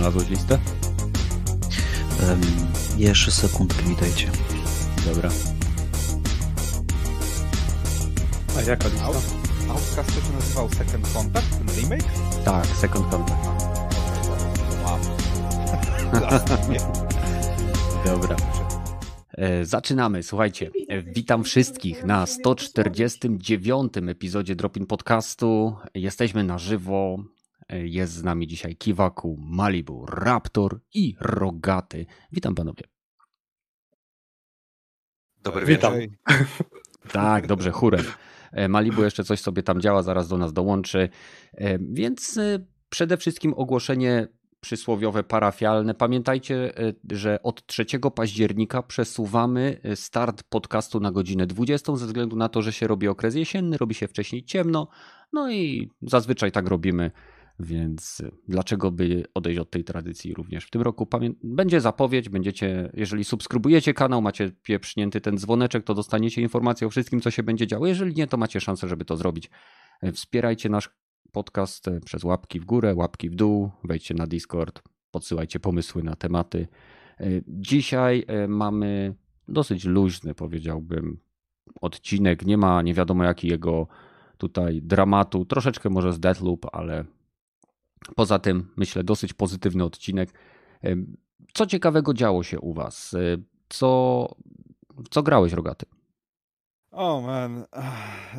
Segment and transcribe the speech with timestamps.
[0.00, 0.58] Znalazłeś listę?
[2.28, 2.40] Um,
[2.96, 4.30] jeszcze sekundkę mi dajcie.
[5.06, 5.30] Dobra.
[8.58, 9.06] A jaka lista?
[9.68, 12.04] Outcast to się nazywał Second Contact, ten remake?
[12.44, 13.46] Tak, Second Contact.
[14.84, 14.98] Wow.
[18.06, 18.36] Dobra.
[19.32, 20.70] E, Zaczynamy, słuchajcie.
[20.88, 25.76] E, Witam wszystkich na 149 epizodzie Dropin Podcastu.
[25.94, 27.18] Jesteśmy na żywo.
[27.70, 32.06] Jest z nami dzisiaj Kiwaku, Malibu, Raptor i Rogaty.
[32.32, 32.82] Witam panowie.
[35.42, 35.98] Dobry Witam.
[35.98, 36.16] wieczór.
[37.12, 38.04] Tak, dobrze, chórem.
[38.52, 41.08] E, Malibu jeszcze coś sobie tam działa, zaraz do nas dołączy.
[41.54, 44.28] E, Więc e, przede wszystkim ogłoszenie
[44.60, 45.94] przysłowiowe parafialne.
[45.94, 46.72] Pamiętajcie,
[47.10, 47.84] że od 3
[48.14, 53.34] października przesuwamy start podcastu na godzinę 20 ze względu na to, że się robi okres
[53.34, 54.88] jesienny, robi się wcześniej ciemno.
[55.32, 57.10] No i zazwyczaj tak robimy.
[57.62, 61.06] Więc dlaczego by odejść od tej tradycji również w tym roku?
[61.06, 66.90] Pamię- będzie zapowiedź, będziecie, jeżeli subskrybujecie kanał, macie pieprznięty ten dzwoneczek, to dostaniecie informację o
[66.90, 67.86] wszystkim, co się będzie działo.
[67.86, 69.50] Jeżeli nie, to macie szansę, żeby to zrobić.
[70.12, 70.90] Wspierajcie nasz
[71.32, 76.68] podcast przez łapki w górę, łapki w dół, wejdźcie na Discord, podsyłajcie pomysły na tematy.
[77.48, 79.14] Dzisiaj e, mamy
[79.48, 81.20] dosyć luźny, powiedziałbym,
[81.80, 82.46] odcinek.
[82.46, 83.86] Nie ma nie wiadomo jakiego
[84.38, 87.04] tutaj dramatu, troszeczkę może z Deathloop, ale
[88.16, 90.30] poza tym myślę dosyć pozytywny odcinek.
[90.84, 90.96] E,
[91.54, 93.14] Co ciekawego działo się u was?
[93.14, 93.18] E,
[93.68, 94.28] Co,
[95.10, 95.86] co grałeś, Rogaty?
[96.90, 98.34] O man, Ach,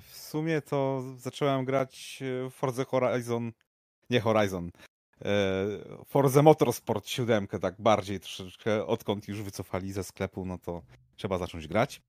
[0.00, 3.52] w sumie to zacząłem grać w Forza Horizon,
[4.10, 4.70] nie Horizon, e,
[6.06, 10.82] Forza Motorsport 7, tak bardziej troszeczkę, odkąd już wycofali ze sklepu, no to
[11.16, 12.02] trzeba zacząć grać.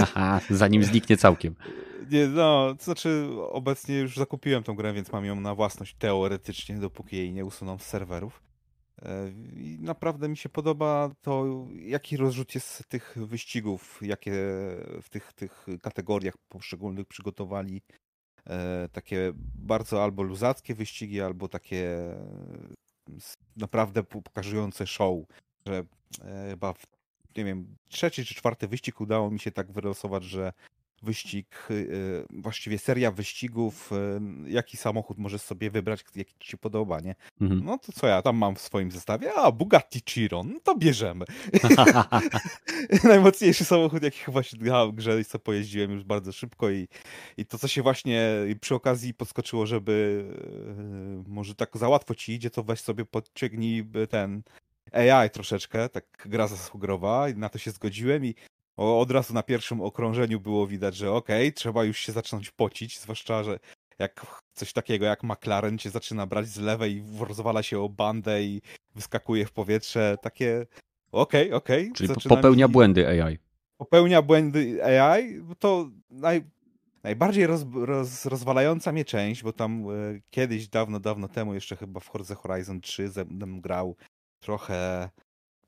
[0.50, 1.54] Zanim zniknie całkiem.
[2.10, 6.76] Nie, no, to znaczy obecnie już zakupiłem tą grę, więc mam ją na własność teoretycznie,
[6.76, 8.42] dopóki jej nie usuną z serwerów.
[9.02, 14.32] E, I naprawdę mi się podoba to, jaki rozrzut jest tych wyścigów, jakie
[15.02, 17.82] w tych, tych kategoriach poszczególnych przygotowali.
[18.50, 22.14] E, takie bardzo albo luzackie wyścigi, albo takie
[23.16, 25.18] s- naprawdę pokazujące show,
[25.66, 25.84] że
[26.24, 26.86] e, chyba w,
[27.36, 30.52] nie wiem, trzeci czy czwarty wyścig udało mi się tak wylosować, że
[31.02, 33.90] wyścig, y, właściwie seria wyścigów,
[34.46, 37.14] y, jaki samochód możesz sobie wybrać, jaki ci się podoba, nie?
[37.40, 37.64] Mhm.
[37.64, 39.34] No to co ja tam mam w swoim zestawie?
[39.34, 41.24] A, Bugatti Chiron, no to bierzemy.
[43.04, 46.88] Najmocniejszy samochód, jaki chyba się gra w grze i co pojeździłem już bardzo szybko i,
[47.36, 48.30] i to, co się właśnie
[48.60, 50.24] przy okazji podskoczyło, żeby
[51.26, 54.42] y, może tak za łatwo ci idzie, to weź sobie podciągnij ten
[54.92, 58.34] AI troszeczkę, tak gra zasugerowała i na to się zgodziłem i
[58.76, 63.00] o, od razu na pierwszym okrążeniu było widać, że okej, trzeba już się zacząć pocić,
[63.00, 63.58] zwłaszcza, że
[63.98, 68.62] jak coś takiego jak McLaren cię zaczyna brać z lewej rozwala się o bandę i
[68.94, 70.66] wyskakuje w powietrze, takie
[71.12, 71.92] okej, okej.
[71.92, 73.38] Czyli po- zaczyna popełnia błędy AI.
[73.78, 76.44] Popełnia błędy AI, to naj,
[77.02, 82.00] najbardziej roz, roz, rozwalająca mnie część, bo tam e, kiedyś, dawno, dawno temu, jeszcze chyba
[82.00, 83.96] w Forza Horizon 3 ze mną grał
[84.40, 85.08] trochę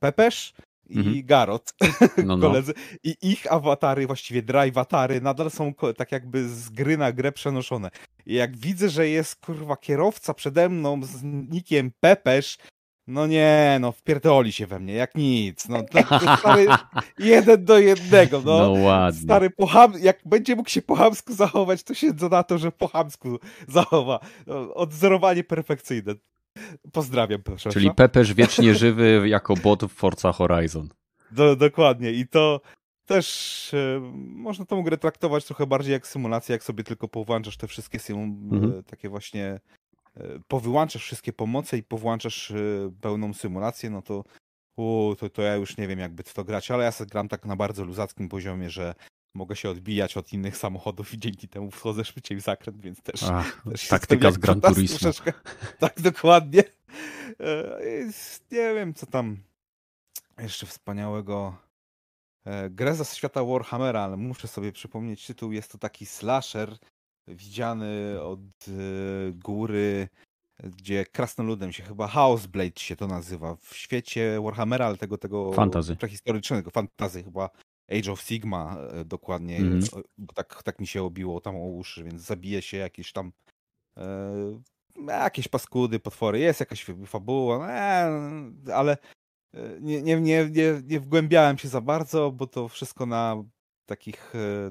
[0.01, 0.55] Pepesz
[0.93, 1.23] i Mhm.
[1.27, 1.73] Garot,
[2.27, 2.39] No, no.
[2.49, 2.73] koledzy.
[3.05, 7.91] I ich awatary, właściwie drive awatary, nadal są tak jakby z gry na grę przenoszone.
[8.27, 12.59] I jak widzę, że jest kurwa kierowca przede mną z nikiem Pepesz,
[13.07, 15.69] no nie, no wpierdoli się we mnie, jak nic.
[15.69, 16.67] No to, to stary,
[17.19, 18.73] jeden do jednego, No, no.
[18.83, 19.21] ładnie.
[19.23, 22.89] Stary, poham, jak będzie mógł się po chamsku zachować, to się na to, że po
[22.89, 23.39] chamsku
[23.69, 24.21] zachowa.
[24.47, 26.15] No, Odzorowanie perfekcyjne.
[26.93, 27.71] Pozdrawiam, proszę.
[27.71, 30.89] Czyli Pepesz wiecznie żywy jako bot w Forza Horizon.
[31.31, 32.13] Do, dokładnie.
[32.13, 32.61] I to
[33.07, 37.67] też e, można tą grę traktować trochę bardziej jak symulację, jak sobie tylko powłączasz te
[37.67, 38.19] wszystkie sym,
[38.53, 38.79] Mhm.
[38.79, 39.61] e, takie właśnie
[40.17, 42.55] e, powyłączasz wszystkie pomoce i powłączasz e,
[43.01, 44.25] pełną symulację, no to
[44.77, 47.29] u, to, to ja już nie wiem jakby w to grać, ale ja sobie gram
[47.29, 48.95] tak na bardzo luzackim poziomie, że
[49.35, 53.23] mogę się odbijać od innych samochodów i dzięki temu wchodzę szybciej w zakręt, więc też
[53.23, 54.99] Ach, też taktyka z Gran Turismo.
[54.99, 55.33] troszeczkę.
[55.79, 56.65] Tak, dokładnie.
[57.41, 57.81] E,
[58.51, 59.37] Nie wiem, co tam
[60.39, 61.57] jeszcze wspaniałego.
[62.47, 65.53] E, Grę ze świata Warhammera, ale muszę sobie przypomnieć tytuł.
[65.53, 66.77] Jest to taki slasher
[67.29, 68.73] widziany od e,
[69.33, 70.09] góry,
[70.65, 73.57] gdzie krasnoludem się chyba Houseblade się to nazywa.
[73.57, 75.97] W świecie Warhammera, ale tego, tego Fantasy.
[75.97, 77.51] prehistorycznego, fantazy chyba
[77.91, 82.05] Age of Sigma e, dokładnie, e, bo tak, tak mi się obiło tam o uszy,
[82.05, 83.33] więc zabije się jakieś tam
[83.97, 84.61] e,
[85.09, 88.97] jakieś paskudy, potwory, jest jakaś fabuła, e, ale
[89.55, 93.45] e, nie, nie, nie, nie, nie wgłębiałem się za bardzo, bo to wszystko na
[93.87, 94.71] takich e,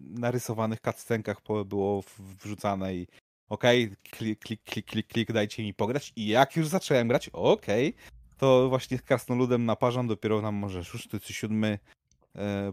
[0.00, 3.06] narysowanych cutscenkach było wrzucane i
[3.48, 6.12] okej, klik, klik, klik, klik, klik, dajcie mi pograć.
[6.16, 7.94] I jak już zacząłem grać, okej,
[8.36, 11.78] to właśnie z krasnoludem naparzam dopiero nam może szósty czy siódmy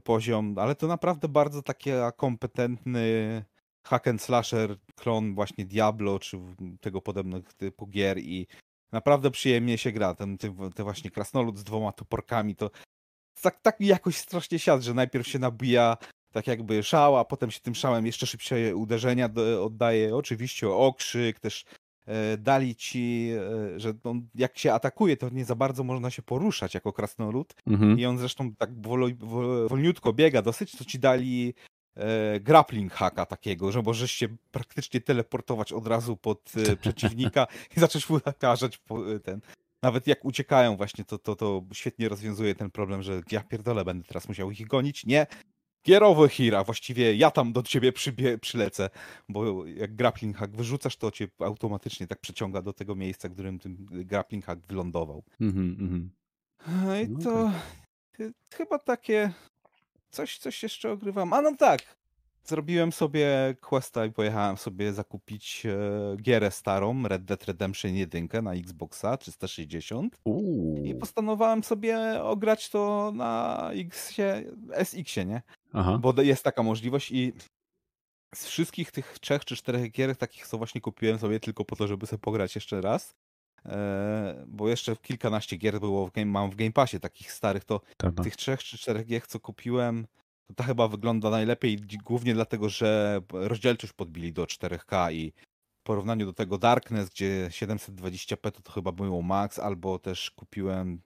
[0.03, 3.43] poziom, ale to naprawdę bardzo taki kompetentny
[3.87, 6.37] hack and slasher, klon właśnie Diablo, czy
[6.81, 8.47] tego podobnych typu gier i
[8.91, 10.15] naprawdę przyjemnie się gra.
[10.15, 12.71] Ten, ten, ten właśnie krasnolud z dwoma toporkami, to
[13.41, 15.97] tak, tak jakoś strasznie siadł, że najpierw się nabija
[16.33, 20.15] tak jakby szał, a potem się tym szałem jeszcze szybciej uderzenia do, oddaje.
[20.15, 21.75] Oczywiście okrzyk, też e,
[22.37, 23.31] dali ci,
[23.75, 27.53] e, że on, jak się atakuje, to nie za bardzo można się poruszać jako krasnolud.
[27.67, 27.99] Mhm.
[27.99, 31.53] I on zresztą tak wolo, wol, wolniutko biega dosyć, to ci dali
[31.95, 37.47] e, grappling haka takiego, że możesz się praktycznie teleportować od razu pod e, przeciwnika
[37.77, 39.41] i zacząć mu nakarzać po, e, ten.
[39.81, 44.07] Nawet jak uciekają właśnie, to, to, to świetnie rozwiązuje ten problem, że ja pierdolę, będę
[44.07, 45.05] teraz musiał ich gonić.
[45.05, 45.27] Nie,
[45.85, 48.89] Gierowy Hira, właściwie ja tam do ciebie przybie, przylecę,
[49.29, 53.59] bo jak grappling hack wyrzucasz, to cię automatycznie tak przeciąga do tego miejsca, w którym
[53.59, 55.23] ten grappling hack wylądował.
[55.41, 56.09] Mhm, mhm.
[56.85, 57.51] No I No to
[58.19, 59.33] y, chyba takie
[60.11, 61.33] coś, coś jeszcze ogrywam.
[61.33, 61.81] A no tak,
[62.43, 65.77] zrobiłem sobie questa i pojechałem sobie zakupić e,
[66.21, 70.99] gierę starą, Red Dead Redemption 1 na Xboxa 360 i Uuu.
[70.99, 74.43] postanowiłem sobie ograć to na X-ie,
[74.83, 75.41] SX-ie, nie?
[75.73, 75.97] Aha.
[76.01, 77.33] Bo jest taka możliwość i
[78.35, 81.87] z wszystkich tych trzech czy czterech gier, takich co właśnie kupiłem sobie tylko po to,
[81.87, 83.15] żeby sobie pograć jeszcze raz,
[83.65, 87.81] e, bo jeszcze kilkanaście gier było, w game, mam w Game Passie takich starych, to
[87.97, 88.23] Tak, tak.
[88.25, 90.07] tych trzech czy czterech gier, co kupiłem,
[90.47, 95.33] to ta chyba wygląda najlepiej, głównie dlatego, że rozdzielczość podbili do 4K i
[95.79, 101.01] w porównaniu do tego Darkness, gdzie 720p to, to chyba było max, albo też kupiłem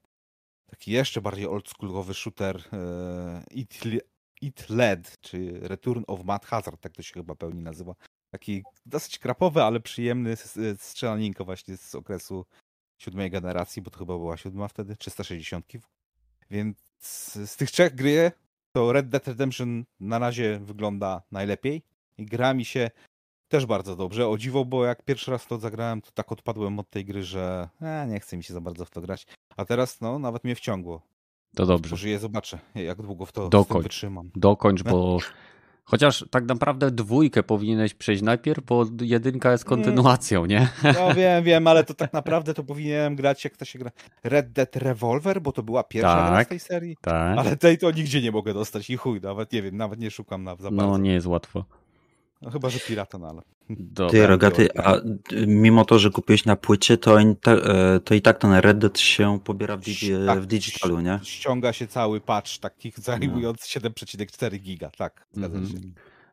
[0.66, 4.00] taki jeszcze bardziej oldschoolowy shooter e, It, Le-
[4.42, 7.96] It LED, czy Return of Mad Hazard, tak to się chyba pełni nazywa.
[8.30, 10.36] Taki dosyć krapowy, ale przyjemny
[10.78, 12.46] strzelaninko właśnie z okresu
[13.02, 15.66] siódmej generacji, bo to chyba była siódma wtedy, 360.
[16.50, 16.78] Więc
[17.46, 18.32] z tych trzech gry
[18.78, 21.82] to Red Dead Redemption na razie wygląda najlepiej
[22.18, 22.92] i gra mi się
[23.48, 24.30] też bardzo dobrze.
[24.30, 27.70] O dziwo, bo jak pierwszy raz to zagrałem, to tak odpadłem od tej gry, że
[27.82, 29.28] e, nie chce mi się za bardzo w to grać.
[29.58, 31.02] A teraz no nawet mnie wciągło.
[31.56, 31.90] To dobrze.
[31.90, 33.84] Pożyję, zobaczę, jak długo w to Dokończ.
[33.84, 34.32] wytrzymam.
[34.36, 35.18] Dokończ, bo
[35.90, 40.70] chociaż tak naprawdę dwójkę powinieneś przejść najpierw, bo jedynka jest kontynuacją, nie?
[40.84, 43.92] No wiem, wiem, ale to tak naprawdę to powinienem grać, jak to się gra.
[44.24, 46.48] Red Dead Revolver, bo to była pierwsza gra Tak.
[46.48, 46.98] z tej serii.
[47.02, 47.38] Tak.
[47.38, 50.44] Ale tej to nigdzie nie mogę dostać i chuj, nawet nie wiem, nawet nie szukam
[50.44, 50.76] na, za bardzo.
[50.92, 51.66] No nie jest łatwo.
[52.42, 53.42] No, chyba, że pirata, no ale...
[53.70, 54.12] Dobra.
[54.12, 55.04] Ty, Rogaty, a y,
[55.48, 57.36] mimo to, że kupiłeś na płycie, to, e,
[58.04, 61.20] to i tak ten Red Dead się pobiera w, digi, Tak, w digitalu, nie?
[61.24, 63.04] Ściąga się cały patch, takich No.
[63.04, 65.82] zajmując 7,4 giga, tak, zgadza Mhm.
[65.84, 65.88] się.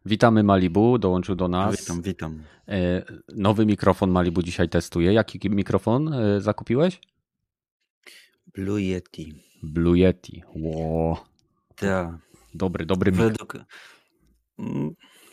[0.06, 1.81] Witamy Malibu, dołączył do nas.
[1.81, 2.42] Witam, witam.
[2.69, 3.02] E,
[3.37, 5.12] Nowy mikrofon Malibu dzisiaj testuje.
[5.12, 7.00] Jaki mikrofon e, zakupiłeś?
[8.54, 9.34] Blue Yeti.
[9.62, 10.42] Blue Yeti.
[10.54, 11.25] Ło,
[11.76, 12.19] Ta,
[12.54, 13.32] dobry, dobry mikrofon.
[13.32, 13.56] według,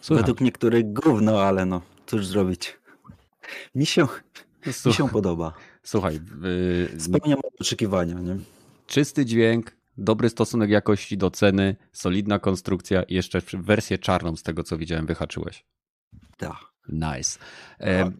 [0.09, 2.79] mm, według niektórych gówno, ale no, cóż zrobić.
[3.75, 4.07] Mi się,
[4.85, 5.53] mi się podoba.
[5.83, 6.19] Słuchaj,
[6.95, 8.37] y, Spełnia moje oczekiwania, nie?
[8.87, 14.43] czysty dźwięk, dobry stosunek jakości do ceny, solidna konstrukcja i jeszcze w- wersję czarną z
[14.43, 15.65] tego co widziałem wyhaczyłeś.
[16.37, 16.55] Tak.
[16.89, 17.39] Nice.
[17.79, 18.11] E,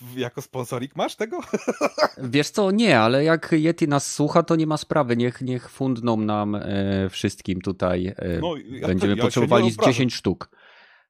[0.00, 1.40] w- jako sponsorik masz tego?
[2.18, 5.16] wiesz co, nie, ale jak Yeti nas słucha, to nie ma sprawy.
[5.16, 6.62] Niech, niech fundną nam e,
[7.10, 8.06] wszystkim tutaj.
[8.16, 9.92] E, No, ja, będziemy ja potrzebowali nie z obrażam.
[9.92, 10.50] 10 sztuk.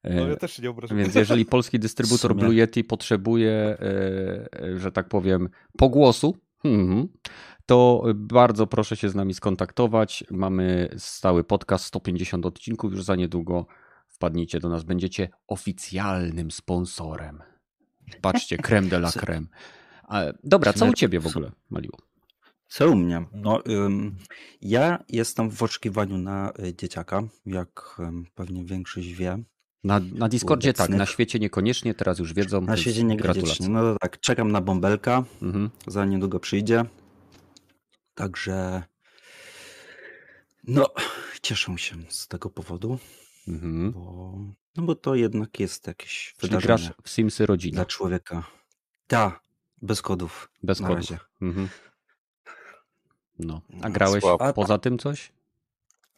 [0.04, 0.98] E, No ja też się nie obrażam.
[0.98, 2.36] Więc jeżeli polski dystrybutor.
[2.36, 3.78] Blue Yeti potrzebuje, e,
[4.62, 7.08] e, że tak powiem, pogłosu, mhm,
[7.66, 10.24] to bardzo proszę się z nami skontaktować.
[10.30, 13.66] Mamy stały podcast, 150 odcinków, już za niedługo
[14.08, 17.42] wpadnijcie do nas, będziecie oficjalnym sponsorem.
[18.20, 19.46] Patrzcie, creme de la creme.
[20.44, 21.98] Dobra, co u ciebie w ogóle, Maliło?
[22.68, 23.24] Co u mnie?
[23.32, 24.16] No, ym,
[24.60, 29.38] ja jestem w oczekiwaniu na y, dzieciaka, jak ym, pewnie większość wie.
[29.84, 32.60] Na, na Discordzie tak, na świecie niekoniecznie, teraz już wiedzą.
[32.60, 33.68] Na świecie nie Gratulacje.
[33.68, 35.70] No to tak, czekam na bąbelka, Mhm.
[35.86, 36.84] za niedługo przyjdzie.
[38.14, 38.82] Także
[40.64, 40.86] no,
[41.42, 42.98] cieszę się z tego powodu,
[43.48, 43.92] Mhm.
[43.92, 44.34] bo,
[44.76, 48.44] no bo to jednak jest jakieś Czyli wydarzenie grasz w Simsy rodzina, dla człowieka.
[49.06, 49.40] Tak,
[49.82, 50.50] bez kodów.
[50.62, 51.10] bez na kodów.
[51.10, 51.18] razie.
[51.42, 51.68] Mhm.
[53.38, 54.52] No, a No, grałeś słabo.
[54.52, 55.32] poza tym coś?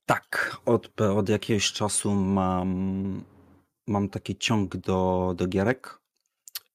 [0.06, 3.24] Tak, od, od jakiegoś czasu mam,
[3.86, 5.98] mam taki ciąg do, do gierek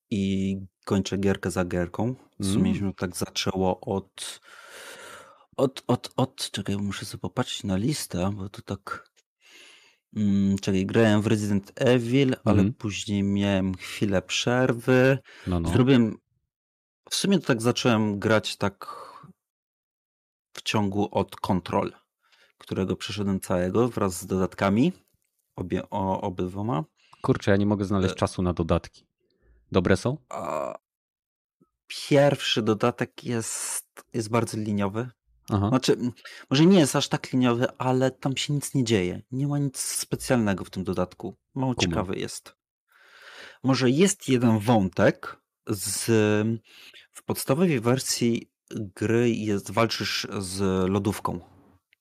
[0.10, 2.16] i kończę gierkę za gierką.
[2.40, 2.76] W sumie Mm.
[2.80, 4.40] się tak zaczęło od,
[5.58, 9.12] od, od, od, czekaj, muszę sobie popatrzeć na listę, bo to tak
[10.16, 12.74] Mm, czyli grałem w Resident Evil, ale Mhm.
[12.74, 15.18] później miałem chwilę przerwy.
[15.48, 15.70] No, no.
[15.70, 16.18] Zrobiłem.
[17.10, 18.86] W sumie to tak zacząłem grać tak
[20.54, 21.94] w ciągu od Control,
[22.58, 24.94] którego przeszedłem całego wraz z dodatkami.
[25.56, 26.84] Obie, o, obydwoma.
[27.22, 29.06] Kurczę, ja nie mogę znaleźć E- czasu na dodatki.
[29.72, 30.18] Dobre są?
[31.88, 35.10] Pierwszy dodatek jest, jest bardzo liniowy.
[35.50, 35.70] Aha.
[35.70, 35.98] Znaczy,
[36.50, 39.22] może nie jest aż tak liniowy, ale tam się nic nie dzieje.
[39.32, 41.36] Nie ma nic specjalnego w tym dodatku.
[41.56, 41.90] Mało Kumam.
[41.92, 42.56] ciekawy jest.
[43.64, 46.06] Może jest jeden wątek z.
[47.12, 50.60] W podstawowej wersji gry jest, walczysz z
[50.90, 51.40] lodówką.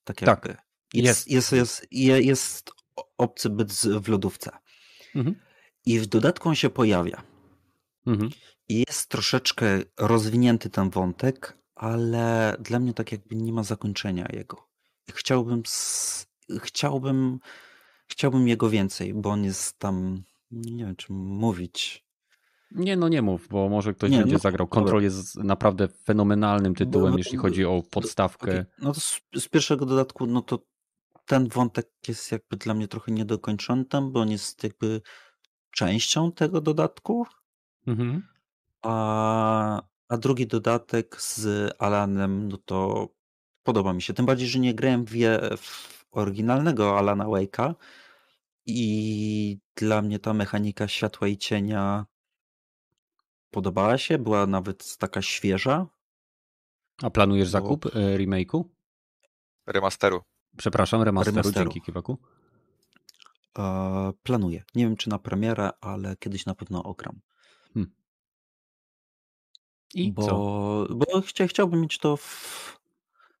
[0.03, 0.45] Tak Tak.
[0.93, 1.27] Jest, jest.
[1.27, 2.71] jest, jest, je- jest
[3.17, 4.51] obcy byt w lodówce.
[5.15, 5.35] Mhm.
[5.85, 7.23] I w dodatku on się pojawia.
[8.07, 8.29] Mhm.
[8.69, 9.65] I jest troszeczkę
[9.99, 14.67] rozwinięty ten wątek, ale dla mnie tak jakby nie ma zakończenia jego.
[15.11, 15.63] Chciałbym,
[16.59, 17.39] chciałbym,
[18.07, 22.05] chciałbym jego więcej, bo on jest tam, nie wiem czy mówić.
[22.71, 24.67] Nie, no nie mów, bo może ktoś Nie, będzie no, zagrał.
[24.67, 24.81] dobra.
[24.81, 28.51] Control jest naprawdę fenomenalnym tytułem, Bo- jeśli chodzi o podstawkę.
[28.51, 30.59] Okej, No to z, z pierwszego dodatku, no to
[31.31, 35.01] ten wątek jest jakby dla mnie trochę niedokończony tam, bo on jest jakby
[35.71, 37.25] częścią tego dodatku,
[37.87, 38.27] Mhm.
[38.81, 43.07] A, a drugi dodatek z Alanem, no to
[43.63, 44.13] podoba mi się.
[44.13, 45.11] Tym bardziej, że nie grałem w,
[45.57, 47.73] w oryginalnego Alana Wake'a
[48.65, 52.05] i dla mnie ta mechanika światła i cienia
[53.51, 55.87] podobała się, była nawet taka świeża.
[57.03, 58.63] A planujesz zakup e, remake'u?
[59.65, 60.30] Remasteru.
[60.57, 61.69] Przepraszam, remasteru, Remasteru.
[61.69, 62.17] dzięki Kiwaku.
[63.59, 64.63] E, planuję.
[64.75, 67.21] Nie wiem, czy na premierę, ale kiedyś na pewno ogram.
[69.93, 70.95] I bo, co?
[70.95, 72.79] Bo chcia, chciałbym mieć to w,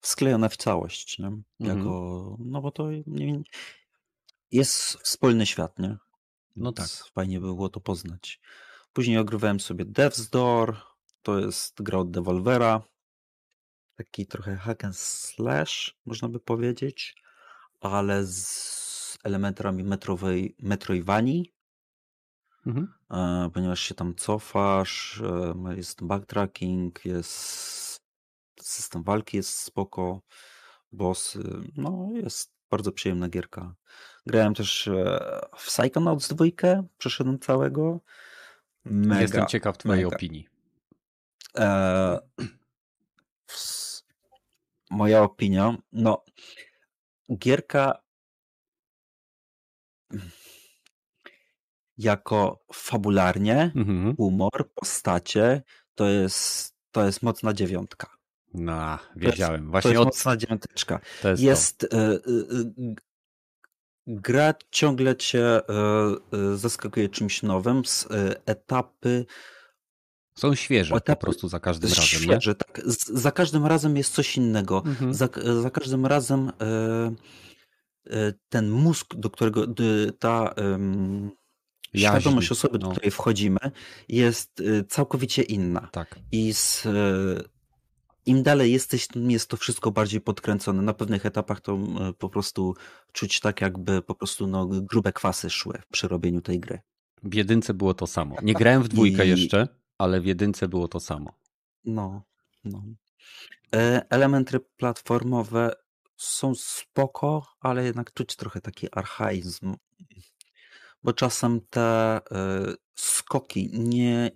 [0.01, 1.31] sklejone w całość, nie?
[1.59, 3.41] Jako, no bo to nie,
[4.51, 5.97] jest wspólny świat, nie?
[6.55, 6.87] No tak.
[6.89, 8.41] Fajnie by było to poznać.
[8.93, 10.77] Później ogrywałem sobie Death's Door,
[11.21, 12.81] to jest gra od Devolvera.
[14.01, 17.15] Taki trochę hack and slash, można by powiedzieć,
[17.81, 21.53] ale z elementami metrowej, Metroidvanii,
[22.65, 22.93] Mhm.
[23.11, 25.21] e, ponieważ się tam cofasz,
[25.69, 28.01] e, jest backtracking, jest
[28.61, 30.21] system walki jest spoko,
[30.91, 31.43] bossy,
[31.77, 33.75] no jest bardzo przyjemna gierka.
[34.25, 35.19] Grałem też e,
[35.57, 36.45] w Psychonauts 2,
[36.97, 37.99] przeszedłem całego.
[38.85, 40.15] Mega, Jestem ciekaw twojej mega.
[40.15, 40.47] opinii.
[41.57, 42.19] E,
[44.91, 46.23] moja opinia, no
[47.37, 48.01] gierka
[51.97, 54.15] jako fabularnie, Mhm.
[54.15, 55.61] humor, postacie,
[55.95, 58.07] to jest, to jest mocna dziewiątka.
[58.53, 59.65] No, To jest, wiedziałem.
[59.65, 60.05] to Właśnie jest od...
[60.07, 60.99] mocna dziewiąteczka.
[61.21, 62.19] to jest, Jest, e, e,
[62.77, 62.95] g-
[64.07, 65.67] gra ciągle cię e,
[66.55, 69.33] zaskakuje czymś nowym, z, e, etapy to.
[70.35, 72.25] Są świeże po etapy prostu za każdym razem, nie?
[72.25, 72.81] świeże, tak,
[73.13, 74.83] za każdym razem jest coś innego.
[74.85, 75.13] Mhm.
[75.13, 75.29] Za,
[75.61, 77.11] za każdym razem e,
[78.09, 79.67] e, ten mózg, do którego
[80.19, 80.53] ta
[81.93, 82.93] Jaźń, świadomość osoby, do no.
[82.93, 83.59] której wchodzimy,
[84.09, 85.89] jest e, całkowicie inna.
[85.91, 86.19] Tak.
[86.31, 86.87] I z,
[88.25, 90.81] im dalej jesteś, tym jest to wszystko bardziej podkręcone.
[90.81, 91.79] Na pewnych etapach to
[92.17, 92.75] po prostu
[93.11, 96.79] czuć tak, jakby po prostu no, grube kwasy szły przy robieniu tej gry.
[97.23, 98.35] W jedynce było to samo.
[98.43, 99.67] Nie grałem w dwójkę I- jeszcze,
[100.01, 101.33] ale w jedynce było to samo.
[101.85, 102.21] No,
[102.63, 102.83] no.
[103.75, 105.71] E, Elementy platformowe
[106.17, 109.75] są spoko, ale jednak czuć trochę taki archaizm.
[111.03, 112.21] Bo czasem te e,
[112.95, 114.31] skoki nie,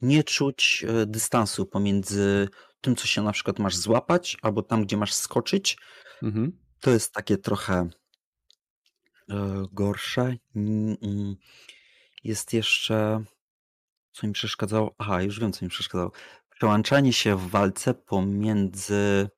[0.00, 2.48] nie czuć e, dystansu pomiędzy
[2.80, 5.78] tym, co się na przykład masz złapać, albo tam, gdzie masz skoczyć.
[6.22, 6.58] Mhm.
[6.80, 7.88] To jest takie trochę
[9.72, 10.36] gorsze.
[12.24, 13.24] Jest jeszcze,
[14.12, 14.94] co mi przeszkadzało.
[14.98, 16.12] Aha, już wiem, co mi przeszkadzało.
[16.50, 19.28] Przełączanie się w walce pomiędzy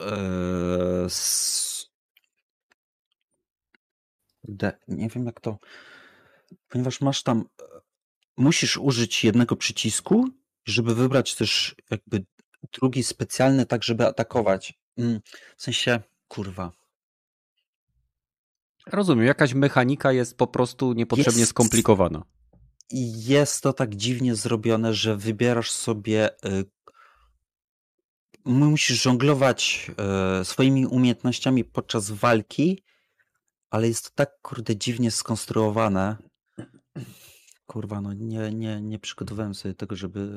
[0.00, 1.86] e, s...
[4.44, 5.58] De, nie wiem jak to.
[6.68, 7.44] Ponieważ masz tam.
[7.62, 7.64] e,
[8.36, 10.28] Musisz użyć jednego przycisku,
[10.64, 12.24] żeby wybrać też jakby
[12.72, 14.74] drugi specjalny, tak żeby atakować.
[14.98, 15.20] Mm,
[15.56, 16.72] W sensie, kurwa.
[18.86, 22.22] Rozumiem, jakaś mechanika jest po prostu niepotrzebnie Jest- skomplikowana.
[22.90, 26.30] I jest to tak dziwnie zrobione, że wybierasz sobie.
[26.44, 26.64] y,
[28.44, 29.90] Musisz żonglować
[30.40, 32.82] y, swoimi umiejętnościami podczas walki,
[33.70, 36.16] ale jest to tak kurde dziwnie skonstruowane.
[37.66, 40.28] Kurwa, no nie, nie, nie przygotowałem sobie tego, żeby.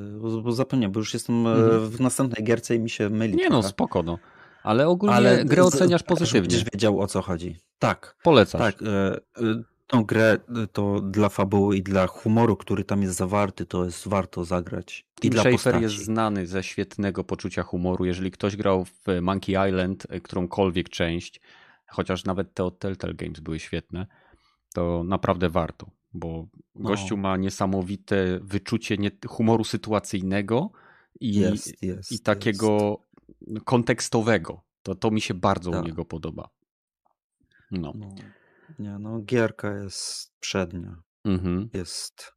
[0.44, 1.90] Bo, zapomniałem, bo już jestem e, Mhm.
[1.90, 3.36] w następnej gierce i mi się myli.
[3.36, 3.70] Nie no, trochę.
[3.70, 4.20] spoko no.
[4.64, 6.42] Ale ogólnie Ale grę oceniasz pozytywnie.
[6.42, 7.58] Będziesz wiedział o co chodzi.
[7.80, 8.16] Tak.
[8.24, 8.62] Polecasz.
[8.76, 8.82] Tak.
[8.82, 10.38] E, e, tą grę
[10.74, 15.06] to dla fabuły i dla humoru, który tam jest zawarty, to jest warto zagrać.
[15.18, 15.82] I Tim dla Schafer postaci.
[15.84, 18.06] jest znany ze świetnego poczucia humoru.
[18.06, 21.42] Jeżeli ktoś grał w Monkey Island, e, którąkolwiek część,
[21.88, 24.08] chociaż nawet te od Telltale Games były świetne,
[24.74, 26.90] to naprawdę warto, bo No.
[26.90, 30.70] gościu ma niesamowite wyczucie humoru sytuacyjnego
[31.20, 32.12] i, Jest, jest.
[32.12, 33.00] i takiego
[33.66, 34.62] kontekstowego.
[34.84, 35.86] To, to mi się bardzo u Tak.
[35.86, 36.50] niego podoba.
[37.72, 37.94] No.
[37.96, 38.00] Jest.
[38.00, 38.24] No,
[38.80, 41.02] nie, no, gierka jest przednia.
[41.26, 41.70] Mhm.
[41.74, 42.34] Jest.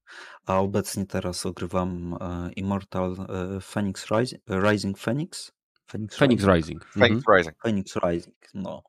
[0.47, 5.53] A obecnie teraz ogrywam e, Immortal e, Phoenix Rising, Rising Phoenix?
[5.87, 6.85] Phoenix, Phoenix Rising.
[6.85, 7.01] Mhm.
[7.01, 7.57] Phoenix Rising.
[7.63, 8.83] Phoenix Rising, no.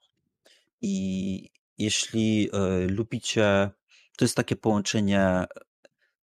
[0.81, 3.69] I jeśli e, lubicie,
[4.17, 5.45] to jest takie połączenie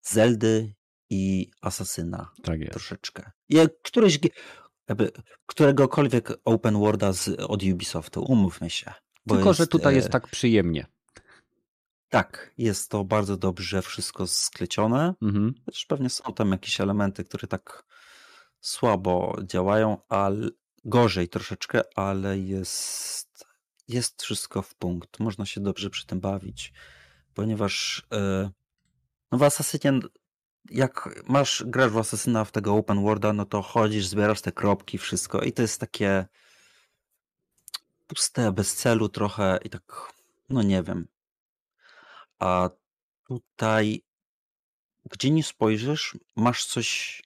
[0.02, 0.74] Zeldy
[1.10, 2.72] i Asasyna Tak jest.
[2.72, 3.30] troszeczkę.
[3.48, 4.18] Jak któreś,
[4.88, 5.10] jakby,
[5.46, 8.92] któregokolwiek open worlda z, od Ubisoftu, umówmy się.
[9.26, 10.86] bo Tylko, że jest, tutaj e, jest tak przyjemnie.
[12.12, 15.14] Tak, jest to bardzo dobrze wszystko sklecione.
[15.22, 15.54] Mhm.
[15.66, 17.84] Chociaż pewnie są tam jakieś elementy, które tak
[18.60, 20.48] słabo działają, ale
[20.84, 23.46] gorzej troszeczkę, ale jest,
[23.88, 25.20] jest wszystko w punkt.
[25.20, 26.72] Można się dobrze przy tym bawić,
[27.34, 28.50] ponieważ e,
[29.32, 30.00] no w Assassinie,
[30.70, 34.98] jak masz, grasz w Assassina w tego open worlda, no to chodzisz, zbierasz te kropki,
[34.98, 36.26] wszystko i to jest takie
[38.06, 40.12] puste, bez celu trochę i tak,
[40.50, 41.12] no nie wiem.
[42.42, 42.70] A
[43.28, 44.02] tutaj
[45.10, 47.22] gdzie nie spojrzysz, masz coś,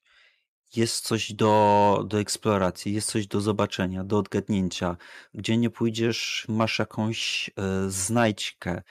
[0.76, 4.96] jest coś do, do eksploracji, jest coś do zobaczenia, do odgadnięcia.
[5.34, 8.82] Gdzie nie pójdziesz, masz jakąś e, znajdźkę,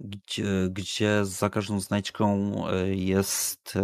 [0.00, 3.74] gdzie, gdzie za każdą znajdźką e, jest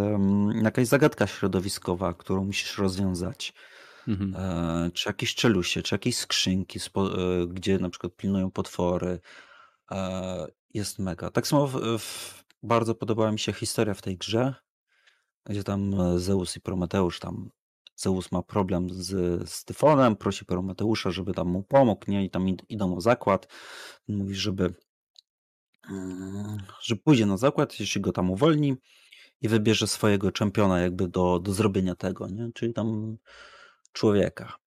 [0.62, 3.52] jakaś zagadka środowiskowa, którą musisz rozwiązać.
[4.08, 4.34] Mhm.
[4.36, 7.10] E, czy jakieś czelusie, czy jakieś skrzynki, spo,
[7.48, 9.20] gdzie na przykład pilnują potwory.
[10.74, 11.30] Jest mega.
[11.30, 14.54] Tak samo w, w, bardzo podobała mi się historia w tej grze,
[15.46, 17.50] gdzie tam e, Zeus i Prometeusz tam
[17.96, 19.08] Zeus ma problem z,
[19.50, 22.24] z Tyfonem, prosi Prometeusza, żeby tam mu pomógł, nie?
[22.24, 23.48] I tam id- idą o zakład.
[24.08, 24.74] Mówi, żeby,
[25.90, 28.74] mm, że pójdzie na zakład, jeśli go tam uwolni
[29.40, 32.50] i wybierze swojego czempiona jakby do, do zrobienia tego, nie?
[32.54, 33.16] Czyli tam
[33.92, 34.63] człowieka.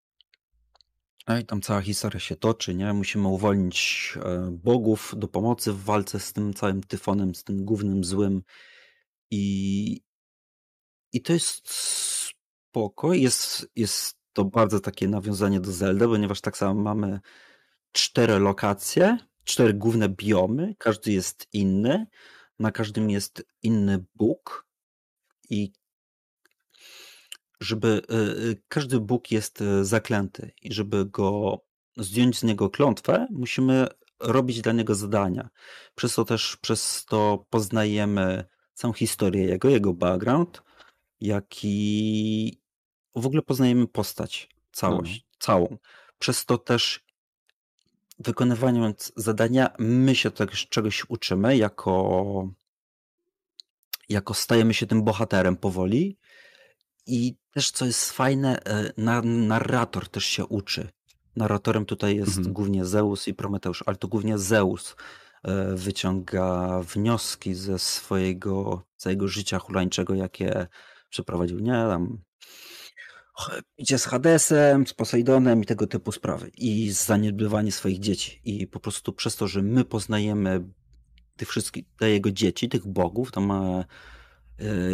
[1.28, 2.94] No i tam cała historia się toczy, nie?
[2.94, 8.04] Musimy uwolnić e, bogów do pomocy w walce z tym całym tyfonem, z tym głównym
[8.04, 8.44] złym.
[9.32, 10.02] I,
[11.14, 13.14] i to jest spoko.
[13.14, 17.20] Jest, jest to bardzo takie nawiązanie do Zelda, ponieważ tak samo mamy
[17.92, 22.08] cztery lokacje, cztery główne biomy, każdy jest inny,
[22.60, 24.68] na każdym jest inny bóg
[25.50, 25.74] i
[27.60, 31.60] żeby y, y, każdy Bóg jest y, zaklęty i żeby go
[31.98, 33.88] zdjąć z niego klątwę, musimy
[34.20, 35.50] robić dla niego zadania.
[35.96, 40.64] Przez to też przez to poznajemy całą historię jego, jego background,
[41.22, 42.62] jak i
[43.16, 45.78] w ogóle poznajemy postać, całość, całą.
[46.20, 47.06] Przez to też
[48.20, 52.50] wykonywając zadania, my się też czegoś uczymy, jako,
[54.10, 56.18] jako stajemy się tym bohaterem powoli.
[57.08, 60.90] I też co jest fajne, e, na, narrator też się uczy.
[61.36, 62.54] Narratorem tutaj jest Mhm.
[62.54, 64.96] głównie Zeus i Prometeusz, ale to głównie Zeus
[65.44, 70.68] e, wyciąga wnioski ze swojego całego życia hulańczego, jakie
[71.10, 71.72] przeprowadził, nie?
[71.72, 72.22] Tam
[73.78, 76.52] idzie z Hadesem, z Posejdonem i tego typu sprawy.
[76.58, 78.42] I zaniedbywanie swoich dzieci.
[78.44, 80.64] I po prostu przez to, że my poznajemy
[81.38, 83.86] tych wszystkich, te jego dzieci, tych bogów, tam ma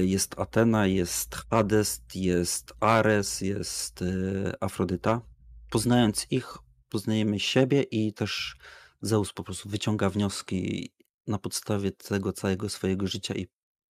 [0.02, 5.22] Jest Atena, jest Hades, jest Ares, jest e, Afrodyta.
[5.70, 6.58] Poznając ich,
[6.90, 8.56] poznajemy siebie i też
[9.02, 10.92] Zeus po prostu wyciąga wnioski
[11.28, 13.48] na podstawie tego całego swojego życia i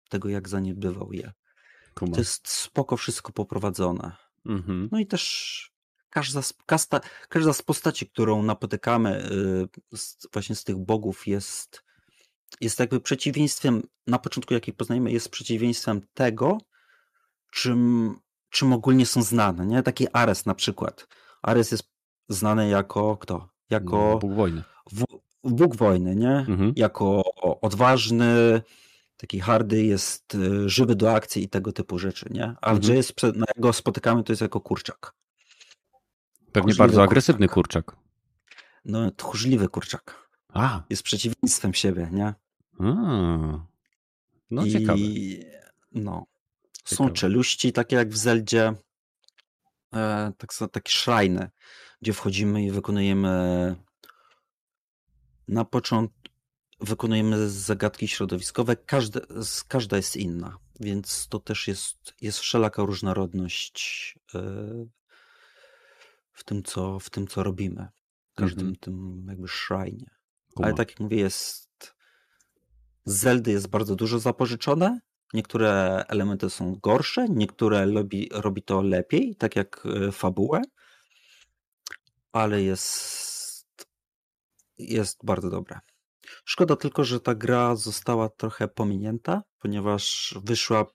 [0.10, 1.32] tego, jak zaniedbywał je.
[1.96, 2.14] Kuma.
[2.14, 4.12] To jest spoko wszystko poprowadzone.
[4.46, 4.90] Mhm.
[4.92, 5.74] No i też
[6.10, 9.30] każda z, kasta, każda z postaci, którą napotykamy
[9.94, 11.84] y, z, właśnie z tych bogów jest,
[12.62, 16.58] jest jakby przeciwieństwem, na początku jakiej poznajemy, jest przeciwieństwem tego,
[17.52, 18.16] czym,
[18.50, 19.66] czym ogólnie są znane.
[19.66, 19.84] Nie?
[19.84, 21.08] Taki Ares na przykład.
[21.42, 21.84] Ares jest
[22.30, 23.50] znany jako kto?
[23.70, 24.64] Jako Bóg wojny.
[24.92, 25.04] w,
[25.44, 26.32] Bóg wojny, nie?
[26.38, 26.74] Mhm.
[26.76, 27.24] Jako
[27.62, 28.62] odważny,
[29.18, 32.44] taki hardy, jest y, żywy do akcji i tego typu rzeczy, nie?
[32.46, 32.80] A Mhm.
[32.80, 35.14] gdzie jest, prze- no jak go spotykamy, to jest jako kurczak.
[36.52, 37.86] Pewnie Tchórzliwy bardzo agresywny kurczak.
[37.86, 38.04] kurczak.
[38.86, 40.30] No, tchórzliwy kurczak.
[40.54, 42.34] A, Jest przeciwieństwem siebie, nie?
[42.80, 43.66] A.
[44.52, 45.00] no ciekawe.
[45.00, 45.46] I
[45.92, 46.26] no.
[46.86, 47.12] Są Ciekawe.
[47.12, 48.74] czeluści, takie jak w Zeldzie.
[49.94, 51.50] E, tak takie szrajny,
[52.02, 53.76] gdzie wchodzimy i wykonujemy
[55.48, 56.24] na początku
[56.84, 59.22] wykonujemy zagadki środowiskowe, każde,
[59.68, 64.40] każda jest inna, więc to też jest, jest wszelaka różnorodność e,
[66.32, 67.88] w tym, co, w tym, co robimy.
[68.32, 68.80] W każdym mm -hmm.
[68.80, 70.06] tym jakby shrine.
[70.56, 71.63] Ale tak jak mówię, jest
[73.06, 75.00] z Zeldy jest bardzo dużo zapożyczone.
[75.34, 80.62] Niektóre elementy są gorsze, niektóre robi, robi to lepiej, tak jak e, fabułę,
[82.32, 83.88] ale jest,
[84.78, 85.80] jest bardzo dobre.
[86.46, 90.86] Szkoda tylko, że ta gra została trochę pominięta, ponieważ wyszła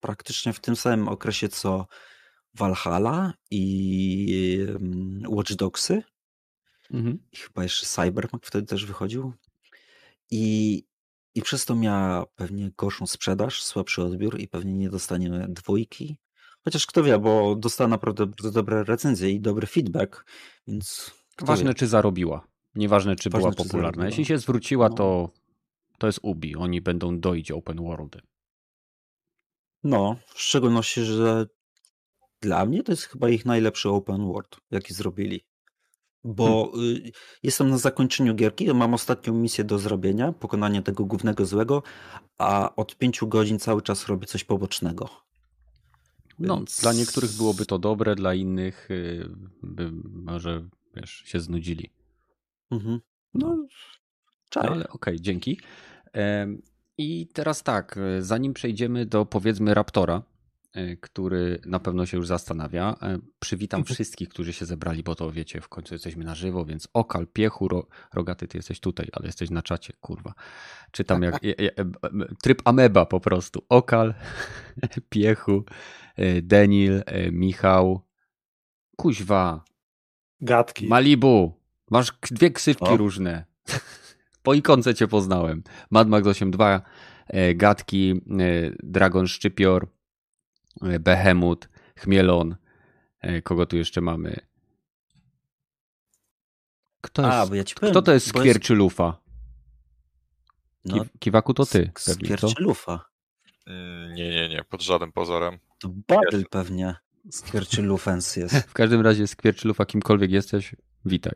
[0.00, 1.86] praktycznie w tym samym okresie co
[2.54, 4.66] Valhalla i
[5.28, 6.02] Watch Dogsy.
[6.90, 7.18] Mhm.
[7.32, 9.32] I chyba jeszcze Cyberpunk wtedy też wychodził.
[10.30, 10.84] I,
[11.34, 16.18] I przez to miała pewnie gorszą sprzedaż, słabszy odbiór i pewnie nie dostaniemy dwójki.
[16.64, 20.24] Chociaż kto wie, bo dostała naprawdę bardzo dobre recenzje i dobry feedback,
[20.66, 21.10] więc.
[21.40, 21.74] Ważne, wie.
[21.74, 22.46] czy zarobiła.
[22.74, 23.90] Nieważne, czy Ważne, była czy popularna.
[23.90, 24.06] Zarobiła.
[24.06, 24.94] Jeśli się zwróciła, no.
[24.94, 25.30] to,
[25.98, 26.56] to jest Ubi.
[26.56, 28.20] Oni będą doić open worldy.
[29.84, 31.46] No, w szczególności, że
[32.40, 35.44] dla mnie to jest chyba ich najlepszy open world, jaki zrobili.
[36.24, 37.02] Bo hmm.
[37.42, 41.82] jestem na zakończeniu gierki, mam ostatnią misję do zrobienia, pokonanie tego głównego złego,
[42.38, 45.08] a od pięciu godzin cały czas robię coś pobocznego.
[46.38, 46.80] No, Więc...
[46.80, 49.30] dla niektórych byłoby to dobre, dla innych y,
[49.62, 51.90] by może wiesz, się znudzili.
[52.70, 53.00] Mhm.
[53.34, 53.66] No, no,
[54.56, 55.60] no ale okej, okay, dzięki.
[56.98, 60.22] I teraz tak, e, zanim przejdziemy do powiedzmy Raptora,
[61.00, 62.96] który na pewno się już zastanawia.
[63.02, 63.94] E, przywitam mhm.
[63.94, 67.68] wszystkich, którzy się zebrali, bo to wiecie, w końcu jesteśmy na żywo, więc Okal, Piechu,
[67.68, 70.34] Ro, Rogaty, ty jesteś tutaj, ale jesteś na czacie, kurwa.
[70.90, 71.40] Czytam jak
[72.42, 73.64] tryb ameba po prostu.
[73.68, 74.14] Okal,
[75.10, 75.64] Piechu,
[76.42, 78.00] Denil, Michał,
[78.96, 79.64] Kuźwa,
[80.40, 80.86] Gadki.
[80.86, 81.60] Malibu,
[81.90, 82.96] masz dwie ksywki o.
[82.96, 83.44] różne.
[84.42, 85.62] Po ikonce cię poznałem.
[85.90, 86.80] Mad Max 8.2,
[87.26, 88.14] e, Gatki, e,
[88.82, 89.88] Dragon Szczypior, e,
[91.00, 92.56] Behemoth, Chmielon.
[93.44, 94.36] Kogo tu jeszcze mamy?
[97.00, 98.70] Kto, jest, A, bo ja ci powiem, kto to jest Skwier jest...
[98.70, 99.20] Lufa?
[100.84, 101.90] No, Kiwaku to ty.
[101.98, 103.04] Skwier czy Lufa?
[103.66, 105.58] Mm, nie, nie, nie, pod żadnym pozorem.
[105.80, 106.94] To Badyl pewnie.
[107.30, 108.54] Skwierczy Lufens jest.
[108.70, 111.34] w każdym razie Skwierczy Lufa, kimkolwiek jesteś, witaj.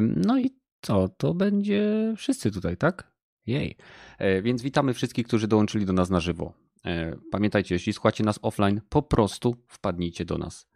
[0.00, 3.12] No i co, to będzie wszyscy tutaj, tak?
[3.46, 3.76] Jej.
[4.18, 6.52] E, więc witamy wszystkich, którzy dołączyli do nas na żywo.
[6.86, 10.66] E, pamiętajcie, jeśli słuchacie nas offline, po prostu wpadnijcie do nas.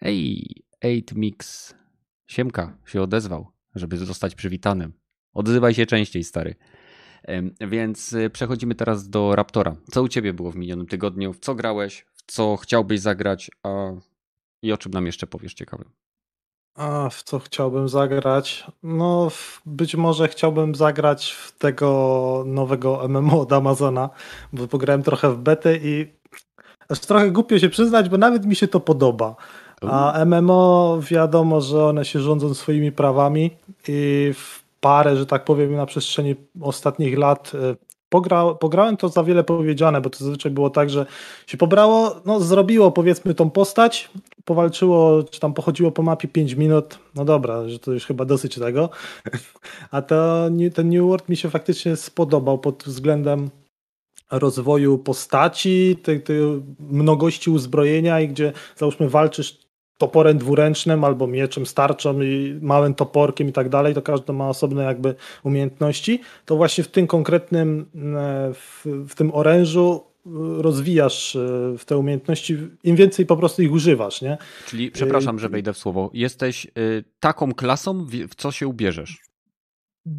[0.00, 0.46] Ej,
[0.84, 1.74] 8mix
[2.26, 4.92] Siemka się odezwał, żeby zostać przywitanym.
[5.32, 6.54] Odzywaj się częściej, stary.
[7.60, 9.76] Więc e, przechodzimy teraz do Raptora.
[9.90, 11.32] Co u ciebie było w minionym tygodniu?
[11.32, 12.06] W co grałeś?
[12.14, 13.50] W co chciałbyś zagrać?
[13.62, 13.92] A...
[14.62, 15.90] I o czym nam jeszcze powiesz ciekawym?
[16.78, 18.66] A w co chciałbym zagrać?
[18.82, 19.30] No,
[19.66, 24.10] być może chciałbym zagrać w tego nowego MMO od Amazona,
[24.52, 26.06] bo pograłem trochę w betę i
[26.88, 29.36] aż trochę głupio się przyznać, bo nawet mi się to podoba.
[29.82, 33.50] A MMO wiadomo, że one się rządzą swoimi prawami
[33.88, 39.24] i w parę, że tak powiem, na przestrzeni ostatnich lat e, Pogra, pograłem to za
[39.24, 41.06] wiele powiedziane, bo to zazwyczaj było tak, że
[41.46, 44.10] się pobrało, no zrobiło powiedzmy tą postać,
[44.44, 48.54] powalczyło, czy tam pochodziło po mapie 5 minut, no dobra, że to już chyba dosyć
[48.54, 48.90] tego,
[49.90, 53.50] a to, ten New World mi się faktycznie spodobał pod względem
[54.30, 56.40] rozwoju postaci, tej, tej
[56.80, 63.52] mnogości uzbrojenia i gdzie załóżmy walczysz toporem dwuręcznym albo mieczem starczą i małym toporkiem i
[63.52, 68.84] tak dalej, to każdy ma osobne jakby umiejętności, to właśnie w tym konkretnym, e, w,
[69.08, 70.07] w tym orężu
[70.58, 74.38] rozwijasz e, w te umiejętności, im więcej po prostu ich używasz, nie?
[74.66, 76.66] Czyli, przepraszam, że wejdę w słowo, jesteś
[77.20, 79.28] taką klasą, w co się ubierzesz?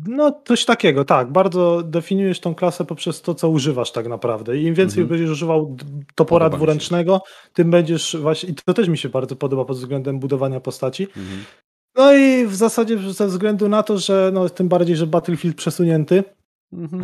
[0.08, 1.32] No, coś takiego, tak.
[1.32, 4.58] Bardzo definiujesz tą klasę poprzez to, co używasz tak naprawdę.
[4.58, 5.08] I im więcej mhm.
[5.08, 5.78] będziesz używał
[6.16, 7.22] topora podoba dwuręcznego,
[7.54, 8.50] tym będziesz właśnie.
[8.50, 11.04] I to też mi się bardzo podoba pod względem budowania postaci.
[11.04, 11.44] Mhm.
[11.96, 16.24] No i w zasadzie ze względu na to, że no, tym bardziej, że Battlefield przesunięty.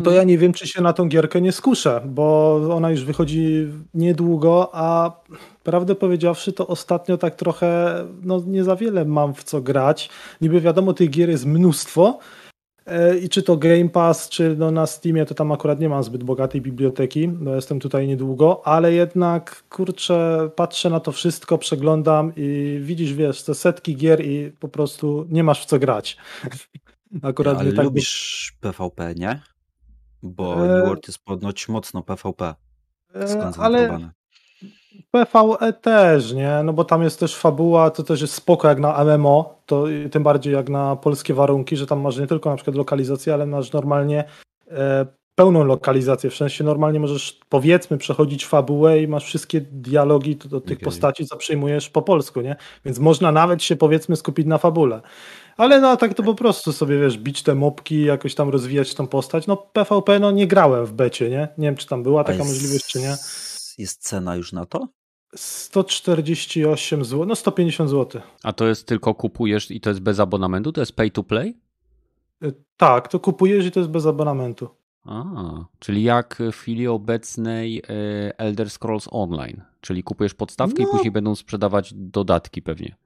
[0.04, 3.66] To ja nie wiem, czy się na tą gierkę nie skuszę, bo ona już wychodzi
[3.94, 5.20] niedługo, a
[5.62, 10.10] prawdę powiedziawszy, to ostatnio tak trochę, no nie za wiele mam w co grać.
[10.40, 12.18] Niby wiadomo, tych gier jest mnóstwo,
[12.86, 16.02] E, I czy to Game Pass, czy no na Steamie, to tam akurat nie mam
[16.02, 22.32] zbyt bogatej biblioteki, bo jestem tutaj niedługo, ale jednak kurczę, patrzę na to wszystko, przeglądam
[22.36, 26.16] i widzisz, wiesz, te setki gier i po prostu nie masz w co grać.
[27.22, 28.68] Akurat ale tak lubisz by...
[28.68, 29.40] PvP, nie?
[30.26, 30.68] Bo e...
[30.68, 32.54] New World jest ponoć mocno PvP.
[33.14, 34.10] E, ale
[35.10, 36.62] PvE też, nie?
[36.64, 40.22] No bo tam jest też fabuła, to też jest spoko jak na MMO, to tym
[40.22, 43.72] bardziej jak na polskie warunki, że tam masz nie tylko na przykład lokalizację, ale masz
[43.72, 44.24] normalnie
[44.70, 50.48] e, pełną lokalizację, w sensie normalnie możesz powiedzmy przechodzić fabułę i masz wszystkie dialogi do,
[50.48, 50.84] do tych okay.
[50.84, 52.56] postaci, co przyjmujesz po polsku, nie?
[52.84, 55.00] Więc można nawet się powiedzmy skupić na fabule.
[55.56, 59.06] Ale no tak to po prostu sobie, wiesz, bić te mopki, jakoś tam rozwijać tą
[59.06, 59.46] postać.
[59.46, 61.48] No PvP, no nie grałem w becie, nie?
[61.58, 63.16] Nie wiem, czy tam była taka jest, możliwość, czy nie.
[63.78, 64.88] Jest cena już na to?
[65.36, 68.22] 148 zł, no 150 zł.
[68.42, 70.72] A to jest tylko kupujesz i to jest bez abonamentu?
[70.72, 71.60] To jest pay to play?
[72.44, 74.68] Y, tak, to kupujesz i to jest bez abonamentu.
[75.04, 75.24] A,
[75.78, 77.82] czyli jak w chwili obecnej y,
[78.36, 80.88] Elder Scrolls Online, czyli kupujesz podstawkę no.
[80.88, 82.96] i później będą sprzedawać dodatki pewnie.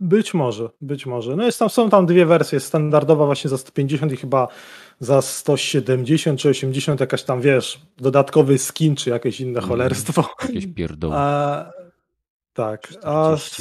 [0.00, 1.36] Być może, być może.
[1.36, 4.48] No jest tam, są tam dwie wersje, standardowa właśnie za 150 i chyba
[5.00, 10.24] za 170 czy 80 jakaś tam, wiesz, dodatkowy skin czy jakieś inne mm, cholerstwo.
[10.42, 11.14] Jakieś pierdoły.
[11.16, 11.70] A,
[12.52, 12.88] tak.
[13.02, 13.56] A z,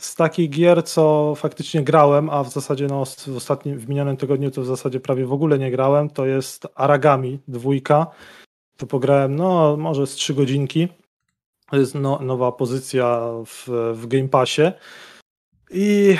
[0.00, 4.50] z takich gier, co faktycznie grałem, a w zasadzie no, w ostatnim, w minionym tygodniu
[4.50, 8.06] to w zasadzie prawie w ogóle nie grałem, to jest Aragami dwójka.
[8.76, 10.88] To pograłem, no, może z trzy godzinki.
[11.70, 14.62] To jest no, nowa pozycja w, w Game Passie.
[15.70, 16.16] I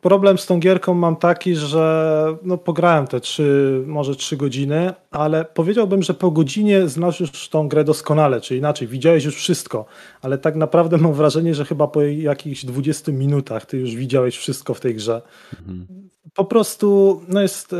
[0.00, 5.44] problem z tą gierką mam taki, że no pograłem te trzy, może trzy godziny, ale
[5.44, 9.84] powiedziałbym, że po godzinie znasz już tą grę doskonale, czy inaczej, widziałeś już wszystko,
[10.22, 14.74] ale tak naprawdę mam wrażenie, że chyba po jakichś 20 minutach ty już widziałeś wszystko
[14.74, 15.22] w tej grze.
[15.58, 15.86] Mhm.
[16.34, 17.74] Po prostu no jest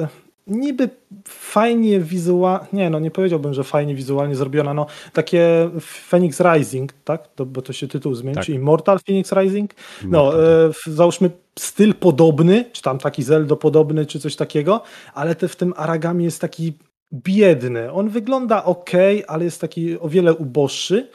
[0.46, 0.88] niby
[1.28, 7.28] fajnie wizualnie, nie no nie powiedziałbym, że fajnie wizualnie zrobiona, no takie Phoenix Rising, tak,
[7.34, 8.44] to, bo to się tytuł zmieni, tak.
[8.44, 9.70] czy Immortal Phoenix Rising,
[10.04, 14.82] no e, załóżmy styl podobny, czy tam taki Zeldo podobny, czy coś takiego,
[15.14, 16.72] ale te, w tym Aragami jest taki
[17.12, 18.90] biedny, on wygląda ok,
[19.26, 21.08] ale jest taki o wiele uboższy,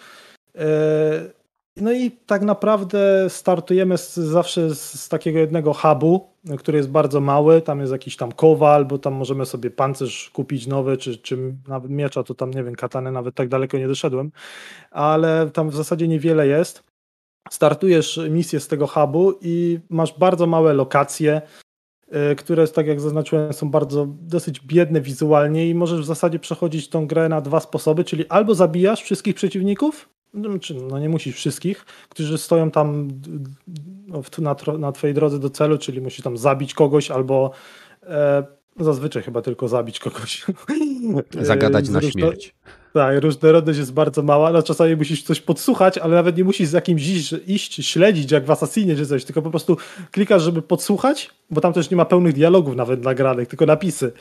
[0.55, 1.39] e,
[1.75, 7.21] no i tak naprawdę startujemy z, zawsze z, z, takiego jednego hubu, który jest bardzo
[7.21, 7.61] mały.
[7.61, 11.91] Tam jest jakiś tam kowal, bo tam możemy sobie pancerz kupić nowy, czy, czy nawet
[11.91, 14.31] miecza, to tam nie wiem, katany nawet tak daleko nie doszedłem,
[14.91, 16.83] ale tam w zasadzie niewiele jest.
[17.49, 21.41] Startujesz misję z tego hubu i masz bardzo małe lokacje,
[22.31, 26.89] y, które, tak jak zaznaczyłem, są bardzo dosyć biedne wizualnie i możesz w zasadzie przechodzić
[26.89, 30.49] tą grę na dwa sposoby, czyli albo zabijasz wszystkich przeciwników, no,
[30.89, 33.07] no nie musisz wszystkich, którzy stoją tam
[34.07, 37.51] no, na, na twojej drodze do celu, czyli musisz tam zabić kogoś albo
[38.03, 38.43] e,
[38.79, 40.45] zazwyczaj chyba tylko zabić kogoś.
[41.41, 42.55] Zagadać na śmierć.
[42.93, 44.51] Tak, różnorodność jest bardzo mała.
[44.51, 48.45] No, czasami musisz coś podsłuchać, ale nawet nie musisz z jakimś iść, iść śledzić, jak
[48.45, 49.77] w Assassinie czy coś, tylko po prostu
[50.11, 54.11] klikasz, żeby podsłuchać, bo tam też nie ma pełnych dialogów nawet nagranych, tylko napisy.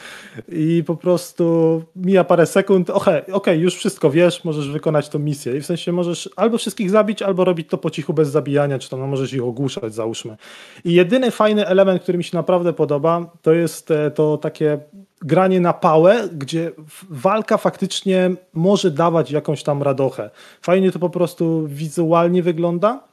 [0.48, 5.18] I po prostu mija parę sekund, okej, okay, okay, już wszystko wiesz, możesz wykonać tą
[5.18, 5.56] misję.
[5.56, 8.90] I w sensie możesz albo wszystkich zabić, albo robić to po cichu bez zabijania, czy
[8.90, 10.36] tam no, możesz ich ogłuszać, załóżmy.
[10.84, 14.78] I jedyny fajny element, który mi się naprawdę podoba, to jest e, to takie
[15.22, 16.72] granie na pałę, gdzie
[17.10, 20.30] walka faktycznie może dawać jakąś tam radochę.
[20.62, 23.08] Fajnie to po prostu wizualnie wygląda.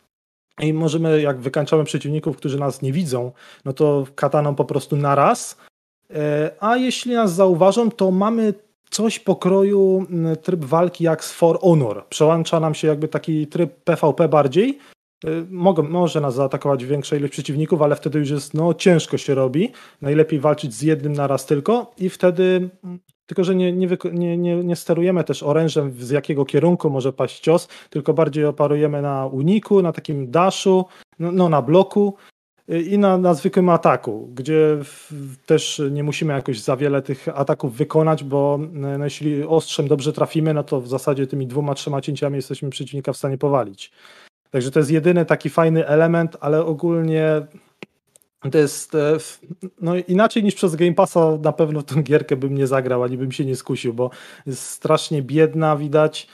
[0.62, 3.32] I możemy, jak wykańczamy przeciwników, którzy nas nie widzą,
[3.66, 5.58] no to kataną po prostu na raz.
[6.14, 8.54] E, a jeśli nas zauważą, to mamy
[8.90, 10.06] coś pokroju
[10.44, 12.06] tryb walki jak z For Honor.
[12.10, 14.80] Przełącza nam się jakby taki tryb PvP bardziej,
[15.50, 19.72] mogą, może nas zaatakować większa ilość przeciwników, ale wtedy już jest, no ciężko się robi.
[20.02, 24.76] Najlepiej walczyć z jednym naraz tylko i wtedy, mm, tylko że nie, nie, nie, nie,
[24.76, 29.92] sterujemy też orężem z jakiego kierunku może paść cios, tylko bardziej oparujemy na uniku, na
[29.92, 30.86] takim daszu,
[31.20, 32.16] no, no na bloku
[32.70, 35.12] y, i na, na zwykłym ataku, gdzie w,
[35.46, 40.54] też nie musimy jakoś za wiele tych ataków wykonać, bo no, jeśli ostrzem dobrze trafimy,
[40.54, 43.92] no to w zasadzie tymi dwoma, trzema cięciami jesteśmy przeciwnika w stanie powalić.
[44.56, 47.48] Także to jest jedyny taki fajny element, ale ogólnie
[48.52, 49.18] to jest e,
[49.82, 53.32] no inaczej niż przez Game Passa na pewno tę gierkę bym nie zagrał, ani bym
[53.32, 54.10] się nie skusił, bo
[54.46, 56.28] jest strasznie biedna widać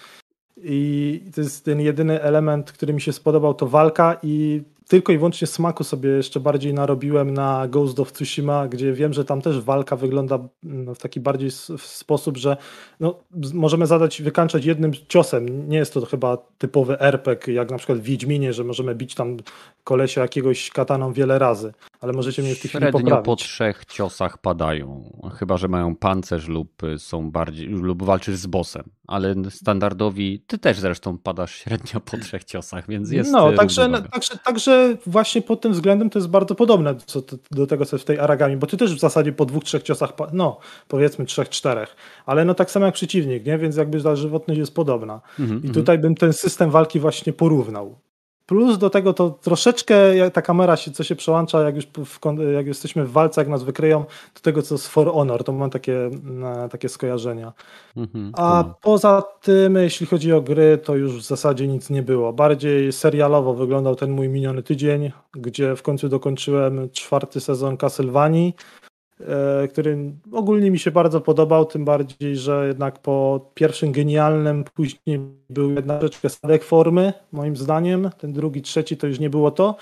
[0.57, 5.17] i to jest ten jedyny element, który mi się spodobał, to walka i tylko i
[5.17, 9.61] wyłącznie smaku sobie jeszcze bardziej narobiłem na Ghost of Tsushima, gdzie wiem, że tam też
[9.61, 12.57] walka wygląda mm, w taki bardziej sposób, że
[12.99, 13.19] no,
[13.53, 15.69] możemy zadać, wykańczać jednym ciosem.
[15.69, 19.37] Nie jest to chyba typowy RPG, jak na przykład w Wiedźminie, że możemy bić tam
[19.83, 21.73] kolesia jakiegoś kataną wiele razy.
[22.01, 23.25] Ale możecie mnie w tych chwili Średnio poprawić.
[23.25, 28.83] po trzech ciosach padają, chyba że mają pancerz lub są bardziej, lub walczysz z bossem,
[29.07, 33.89] ale standardowi, ty też zresztą padasz średnio po trzech ciosach, więc jest No, e, także,
[34.11, 38.03] także, także właśnie pod tym względem to jest bardzo podobne to- do tego, co w
[38.03, 41.95] tej Aragami, bo ty też w zasadzie po dwóch, trzech ciosach, no powiedzmy trzech, czterech,
[42.25, 43.57] ale no tak samo jak przeciwnik, nie?
[43.57, 45.21] więc jakby ta żywotność jest podobna.
[45.39, 45.73] Mhm, I mhm.
[45.73, 47.99] tutaj bym ten system walki właśnie porównał.
[48.51, 52.19] Plus do tego to troszeczkę jak ta kamera się, co się przełącza, jak już w,
[52.53, 53.99] jak jesteśmy w walce, jak nas wykryją,
[54.35, 56.09] do tego co z For Honor, to mam takie,
[56.71, 57.53] takie skojarzenia.
[57.97, 58.73] Mhm, A kumam.
[58.81, 62.33] poza tym, jeśli chodzi o gry, to już w zasadzie nic nie było.
[62.33, 68.55] Bardziej serialowo wyglądał ten mój miniony tydzień, gdzie w końcu dokończyłem czwarty sezon Castlevanii,
[69.71, 69.97] który
[70.31, 75.97] ogólnie mi się bardzo podobał, tym bardziej, że jednak po pierwszym genialnym, później był jedna
[75.99, 78.09] troszeczkę spadek formy, moim zdaniem.
[78.17, 79.75] Ten drugi, trzeci to już nie było to.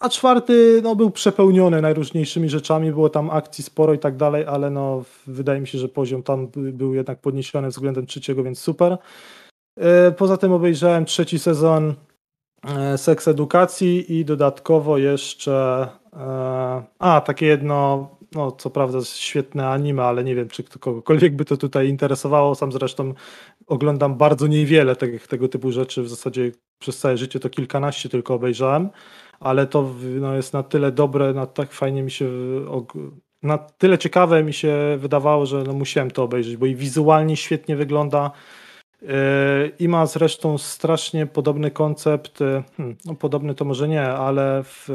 [0.00, 4.70] A czwarty no, był przepełniony najróżniejszymi rzeczami, było tam akcji sporo i tak dalej, ale
[4.70, 8.98] no, wydaje mi się, że poziom tam by- był jednak podniesiony względem trzeciego, więc super.
[9.78, 11.94] E, Poza tym obejrzałem trzeci sezon e,
[12.96, 16.18] Seks Edukacji i dodatkowo jeszcze e,
[16.98, 21.56] a, takie jedno, no co prawda świetne anime, ale nie wiem, czy kogokolwiek by to
[21.56, 22.54] tutaj interesowało.
[22.54, 23.14] Sam zresztą
[23.66, 28.34] oglądam bardzo niewiele tego, tego typu rzeczy, w zasadzie przez całe życie to kilkanaście tylko
[28.34, 28.90] obejrzałem
[29.40, 32.30] ale to no, jest na tyle dobre, na tak fajnie mi się,
[33.42, 37.76] na tyle ciekawe mi się wydawało, że no, musiałem to obejrzeć, bo i wizualnie świetnie
[37.76, 38.30] wygląda
[39.78, 44.88] i ma zresztą strasznie podobny koncept, yy, hmm, no podobny to może nie, ale w,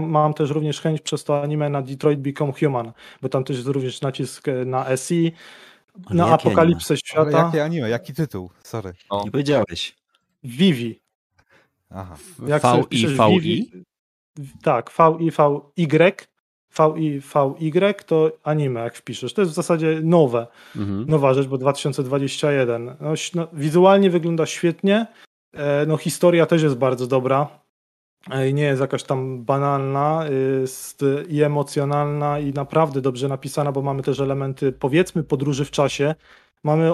[0.00, 2.92] mam też również chęć przez to anime na Detroit Become Human,
[3.22, 5.32] bo tam też jest również nacisk e, na SI,
[6.06, 8.50] Ale na apokalipsę Ale świata, jakie anime, jaki tytuł?
[8.62, 8.92] Sorry.
[9.24, 9.96] Nie powiedziałeś.
[10.44, 11.00] Vivi.
[11.90, 12.16] Aha.
[12.46, 13.70] Jak Vivi- i
[14.62, 15.18] Tak, V
[16.96, 17.20] i V Y.
[17.20, 19.34] V i V Y to anime, jak wpiszesz.
[19.34, 21.04] To jest w zasadzie nowe, Mhm.
[21.08, 22.84] nowa rzecz, bo 2021.
[23.00, 25.06] No, no, wizualnie wygląda świetnie.
[25.54, 27.48] E, No, historia też jest bardzo dobra.
[28.30, 30.24] E, i Nie jest jakaś tam banalna
[30.60, 36.14] jest i emocjonalna i naprawdę dobrze napisana, bo mamy też elementy, powiedzmy, podróży w czasie.
[36.64, 36.92] Mamy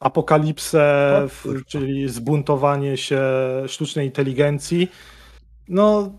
[0.00, 3.20] apokalipsę, w, czyli zbuntowanie się
[3.66, 4.88] sztucznej inteligencji.
[5.68, 6.10] No,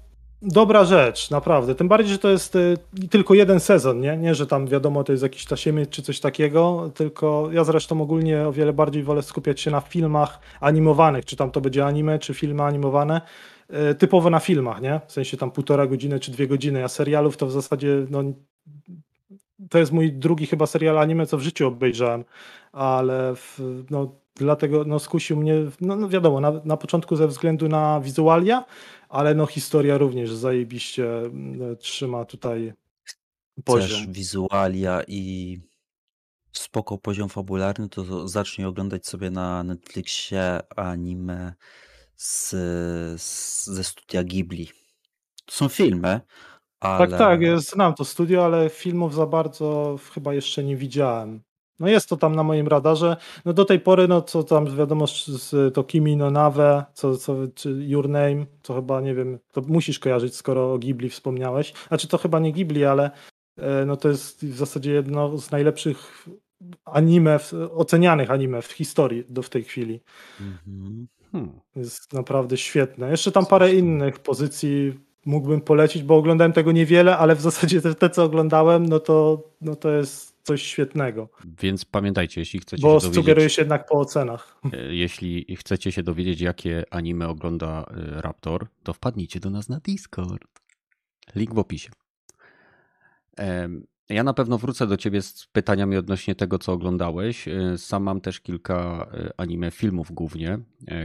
[0.41, 1.75] dobra rzecz, naprawdę.
[1.75, 2.77] Tym bardziej, że to jest y,
[3.09, 4.17] tylko jeden sezon, nie?
[4.17, 8.47] Nie, że tam wiadomo, to jest jakiś tasiemy czy coś takiego, tylko ja zresztą ogólnie
[8.47, 12.33] o wiele bardziej wolę skupiać się na filmach animowanych, czy tam to będzie anime, czy
[12.33, 13.21] filmy animowane,
[13.91, 15.01] y, typowo na filmach, nie?
[15.07, 18.23] W sensie tam półtora godziny czy dwie godziny, a serialów to w zasadzie, no,
[19.69, 22.23] to jest mój drugi chyba serial anime, co w życiu obejrzałem,
[22.71, 27.67] ale w, no, dlatego no, skusił mnie, no, no wiadomo, na, na początku ze względu
[27.67, 28.65] na wizualia,
[29.09, 33.19] ale no historia również zajebiście mm, trzyma tutaj Chcesz
[33.65, 34.13] poziom.
[34.13, 35.59] wizualia i
[36.51, 41.53] spoko poziom fabularny, to zacznij oglądać sobie na Netflixie anime
[42.15, 42.49] z,
[43.21, 44.69] z, ze studia Ghibli.
[45.45, 46.21] To są filmy,
[46.79, 47.07] ale...
[47.07, 51.41] Tak, tak, ja znam to studio, ale filmów za bardzo chyba jeszcze nie widziałem.
[51.79, 53.17] No jest to tam na moim radarze.
[53.45, 57.35] No do tej pory, no co tam wiadomo, z, to Kimi no Nawe, co, co,
[57.55, 61.73] czy Your Name, to chyba nie wiem, to musisz kojarzyć, skoro o Ghibli wspomniałeś.
[61.87, 63.11] Znaczy to chyba nie Ghibli, ale
[63.57, 66.27] e, no to jest w zasadzie jedno z najlepszych
[66.85, 67.39] anime,
[67.75, 69.99] ocenianych anime w historii do w tej chwili.
[70.39, 71.07] Mhm.
[71.31, 71.59] Hmm.
[71.75, 73.11] Jest naprawdę świetne.
[73.11, 74.93] Jeszcze tam parę innych pozycji
[75.25, 79.43] mógłbym polecić, bo oglądałem tego niewiele, ale w zasadzie te, te co oglądałem, no to,
[79.61, 81.29] no to jest coś świetnego.
[81.61, 84.59] Więc pamiętajcie, jeśli chcecie Bo się dowiedzieć, sugeruję się jednak po ocenach.
[84.73, 87.85] e, jeśli chcecie się dowiedzieć, jakie anime ogląda
[88.17, 90.41] e, Raptor, to wpadnijcie do nas na Discord.
[91.35, 91.89] Link w opisie.
[94.09, 97.47] Ja na pewno wrócę do ciebie z pytaniami odnośnie tego, co oglądałeś.
[97.47, 100.59] E, Sam mam też kilka anime filmów głównie,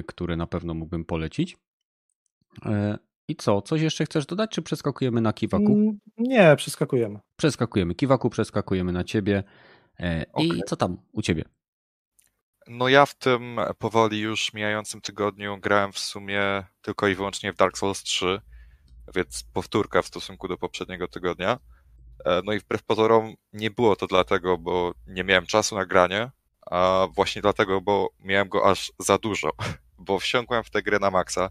[0.06, 1.56] które na pewno mógłbym polecić.
[3.28, 3.62] I co?
[3.62, 5.72] Coś jeszcze chcesz dodać, czy przeskakujemy na Kiwaku?
[5.72, 7.20] Mm, Nie, przeskakujemy.
[7.36, 7.94] Przeskakujemy.
[7.94, 9.42] Kiwaku, przeskakujemy na ciebie.
[10.00, 10.60] E, I Okej.
[10.66, 11.44] co tam u ciebie?
[12.68, 17.56] No ja w tym powoli już mijającym tygodniu grałem w sumie tylko i wyłącznie w
[17.56, 18.40] Dark Souls 3,
[19.14, 21.58] więc powtórka w stosunku do poprzedniego tygodnia.
[22.24, 26.30] E, No i wbrew pozorom nie było to dlatego, bo nie miałem czasu na granie,
[26.70, 29.50] a właśnie dlatego, bo miałem go aż za dużo,
[29.98, 31.50] bo wsiąkłem w tę grę na maksa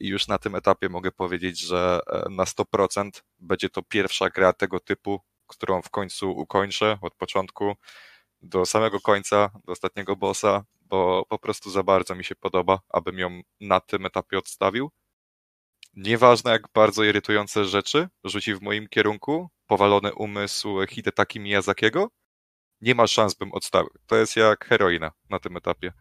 [0.00, 4.52] i już na tym etapie mogę powiedzieć, że e, na 100% będzie to pierwsza gra
[4.52, 7.74] tego typu, którą w końcu ukończę od początku
[8.42, 13.18] do samego końca, do ostatniego bossa, bo po prostu za bardzo mi się podoba, abym
[13.18, 14.90] ją na tym etapie odstawił.
[15.94, 22.08] nieważne jak bardzo irytujące rzeczy rzuci w moim kierunku, powalony umysł Hidetaki Miyazakiego,
[22.80, 23.90] nie ma szans, bym odstawił.
[24.06, 25.92] To jest jak heroina na tym etapie.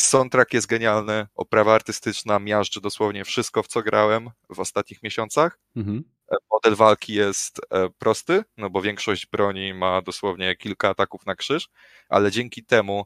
[0.00, 5.58] Soundtrack jest genialny, oprawa artystyczna miażdży dosłownie wszystko, w co grałem w ostatnich miesiącach.
[5.76, 6.04] Mhm.
[6.50, 11.68] Model walki jest e, prosty, no bo większość broni ma dosłownie kilka ataków na krzyż,
[12.08, 13.04] ale dzięki temu,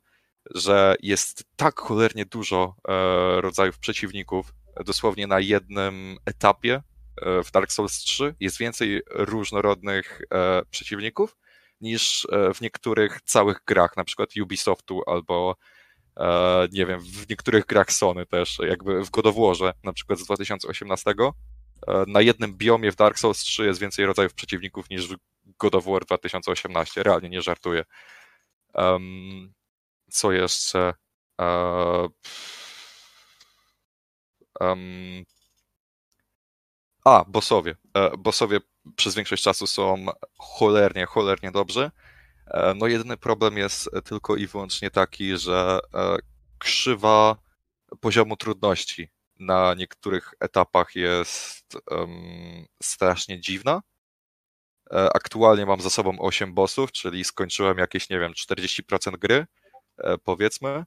[0.55, 6.83] że jest tak cholernie dużo e, rodzajów przeciwników, dosłownie na jednym etapie
[7.23, 10.23] e, w Dark Souls 3 jest więcej różnorodnych
[10.71, 11.37] przeciwników
[11.81, 15.57] niż w niektórych całych grach, na przykład Ubisoftu albo
[16.73, 20.25] nie wiem, w niektórych grach Sony też, jakby w God of Warze, na przykład z
[20.25, 21.15] 2018,
[21.87, 25.17] E, na jednym biomie w Dark Souls 3 jest więcej rodzajów przeciwników niż w
[25.59, 27.03] God of War 2018.
[27.03, 27.85] Realnie nie żartuję.
[28.75, 29.53] Um,
[30.11, 30.95] co jeszcze?
[34.61, 35.25] um,
[37.05, 37.77] a, bossowie.
[37.95, 38.59] E, bossowie
[38.97, 40.07] przez większość czasu są
[40.39, 41.91] cholernie, cholernie dobrzy.
[42.51, 45.81] E, no jedyny problem jest tylko i wyłącznie taki, że
[46.59, 47.37] krzywa
[48.01, 49.09] poziomu trudności
[49.41, 53.83] na niektórych etapach jest um, strasznie dziwna.
[54.93, 59.47] E, aktualnie mam za sobą 8 bossów, czyli skończyłem jakieś, nie wiem, 40% gry,
[59.99, 60.85] e, powiedzmy.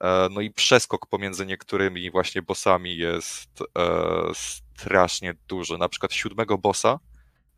[0.00, 3.50] E, no i przeskok pomiędzy niektórymi właśnie bossami jest
[4.76, 5.78] strasznie duży.
[5.78, 6.98] Na przykład siódmego bossa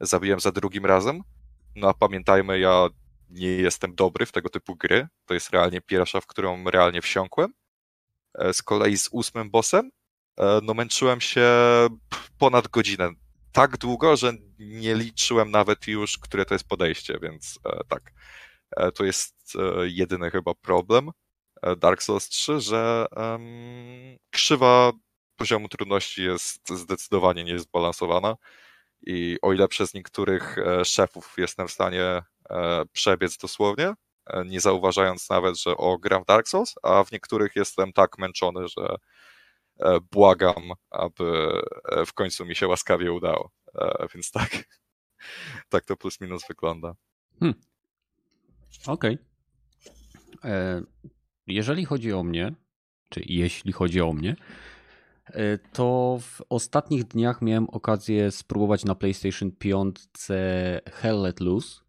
[0.01, 1.23] zabiłem za drugim razem.
[1.77, 2.89] No a pamiętajmy, ja
[3.31, 5.09] nie jestem dobry w tego typu gry.
[5.27, 7.53] To jest realnie pierwsza, w którą realnie wsiąkłem.
[8.53, 9.91] Z kolei z ósmym bossem
[10.39, 11.49] E, no męczyłem się
[12.39, 13.11] ponad godzinę.
[13.53, 18.13] Tak długo, że nie liczyłem nawet już, które to jest podejście, więc e, tak.
[18.77, 19.35] E, to jest
[19.83, 21.11] jedyny chyba problem
[21.79, 24.93] Dark Souls 3, że um, krzywa
[25.37, 28.37] poziomu trudności jest zdecydowanie niezbalansowana
[29.07, 32.23] i o ile przez niektórych szefów jestem w stanie
[32.93, 33.95] przebiec dosłownie,
[34.47, 38.97] nie zauważając nawet, że o gram Dark Souls, a w niektórych jestem tak męczony, że
[39.79, 41.53] E, błagam, aby
[41.85, 43.51] e, w końcu mi się łaskawie udało.
[43.75, 44.65] E, więc tak,
[45.69, 46.95] tak to plus minus wygląda.
[47.41, 47.61] Hmm.
[48.87, 49.19] Okej.
[50.39, 50.87] Okay.
[51.47, 52.53] Jeżeli chodzi o mnie,
[53.09, 54.37] czy jeśli chodzi o mnie,
[55.73, 59.97] to w ostatnich dniach miałem okazję spróbować na PlayStation 5
[60.93, 61.81] Hell Let Loose,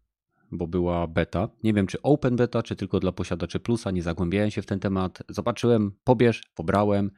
[0.52, 1.48] bo była beta.
[1.62, 4.80] Nie wiem, czy open beta, czy tylko dla posiadaczy plusa, nie zagłębiałem się w ten
[4.80, 5.22] temat.
[5.28, 7.10] Zobaczyłem, pobierz, pobrałem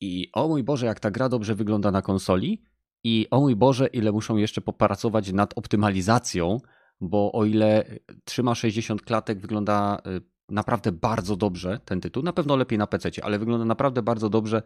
[0.00, 2.62] i o mój Boże, jak ta gra dobrze wygląda na konsoli.
[3.04, 6.58] I o mój Boże, ile muszą jeszcze popracować nad optymalizacją,
[7.00, 7.84] bo o ile
[8.24, 12.22] trzyma 60 klatek, wygląda y, naprawdę bardzo dobrze ten tytuł.
[12.22, 14.62] Na pewno lepiej na PC, ale wygląda naprawdę bardzo dobrze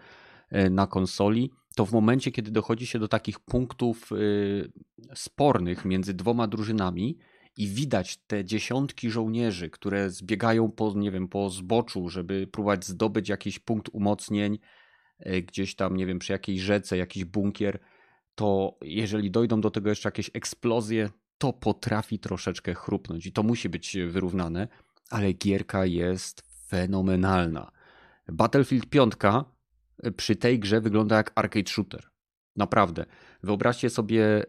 [0.52, 1.50] y, na konsoli.
[1.76, 4.72] To w momencie, kiedy dochodzi się do takich punktów y,
[5.14, 7.18] spornych między dwoma drużynami,
[7.61, 13.28] i widać te dziesiątki żołnierzy, które zbiegają po, nie wiem, po zboczu, żeby próbować zdobyć
[13.28, 14.58] jakiś punkt umocnień,
[15.20, 17.78] E, gdzieś tam, nie wiem, przy jakiejś rzece, jakiś bunkier,
[18.34, 23.68] to jeżeli dojdą do tego jeszcze jakieś eksplozje, to potrafi troszeczkę chrupnąć i to musi
[23.68, 24.68] być wyrównane,
[25.11, 27.72] ale gierka jest fenomenalna.
[28.28, 29.14] Battlefield 5
[30.02, 32.08] e, przy tej grze wygląda jak arcade shooter.
[32.56, 33.06] Naprawdę.
[33.42, 34.44] Wyobraźcie sobie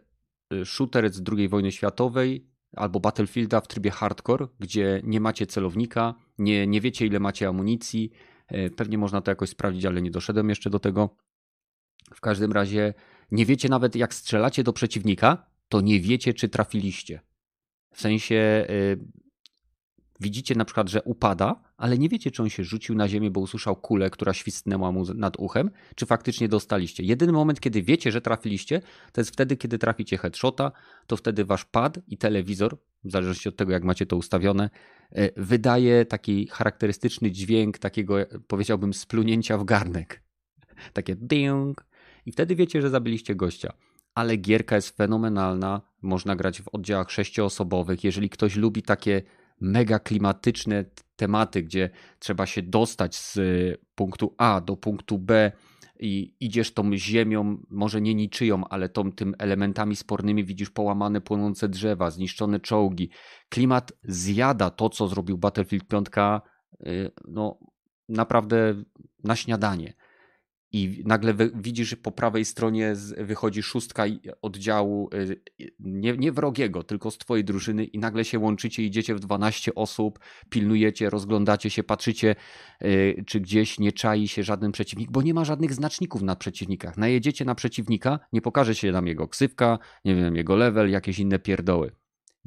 [0.54, 6.16] e, shooter z II wojny światowej albo Battlefielda w trybie hardcore, gdzie nie macie celownika,
[6.38, 8.12] nie, nie wiecie ile macie amunicji,
[8.52, 11.16] E, pewnie można to jakoś sprawdzić, ale nie doszedłem jeszcze do tego.
[12.14, 12.94] W każdym razie
[13.32, 17.22] nie wiecie nawet, jak strzelacie do przeciwnika, to nie wiecie, czy trafiliście.
[17.94, 19.00] W sensie yy,
[20.22, 23.42] widzicie na przykład, że upada, ale nie wiecie, czy on się rzucił na ziemię, bo
[23.42, 27.04] usłyszał kulę, która świstnęła mu nad uchem, czy faktycznie dostaliście.
[27.04, 30.72] Jedyny moment, kiedy wiecie, że trafiliście, to jest wtedy, kiedy traficie headshota,
[31.08, 34.70] to wtedy wasz pad i telewizor, w zależności od tego, jak macie to ustawione,
[35.12, 38.16] e, wydaje taki charakterystyczny dźwięk takiego,
[38.48, 40.24] powiedziałbym, splunięcia w garnek.
[40.94, 41.86] Takie ding.
[42.26, 43.74] I wtedy wiecie, że zabiliście gościa.
[44.16, 45.82] Ale gierka jest fenomenalna.
[46.02, 48.04] Można grać w oddziałach sześcioosobowych.
[48.04, 49.22] Jeżeli ktoś lubi takie
[49.62, 50.86] mega klimatyczne
[51.16, 51.90] tematy, gdzie
[52.20, 53.40] trzeba się dostać z
[53.96, 55.52] punktu A do punktu B
[56.00, 61.70] i idziesz tą ziemią, może nie niczyją, ale tą, tym elementami spornymi widzisz połamane, płonące
[61.70, 63.10] drzewa, zniszczone czołgi.
[63.50, 66.08] Klimat zjada to, co zrobił Battlefield 5,
[66.88, 67.60] y, no
[68.10, 68.84] naprawdę
[69.24, 69.94] na śniadanie.
[70.74, 74.04] I nagle widzisz po prawej stronie wychodzi szóstka
[74.42, 75.42] oddziału y,
[75.80, 80.20] nie, nie wrogiego, tylko z twojej drużyny i nagle się łączycie, idziecie w 12 osób,
[80.50, 82.36] pilnujecie, rozglądacie się, patrzycie,
[82.84, 86.98] y, czy gdzieś nie czai się żaden przeciwnik, bo nie ma żadnych znaczników na przeciwnikach.
[86.98, 91.40] Najedziecie na przeciwnika, nie pokaże się nam jego ksywka, nie wiem, jego level, jakieś inne
[91.40, 91.92] pierdoły.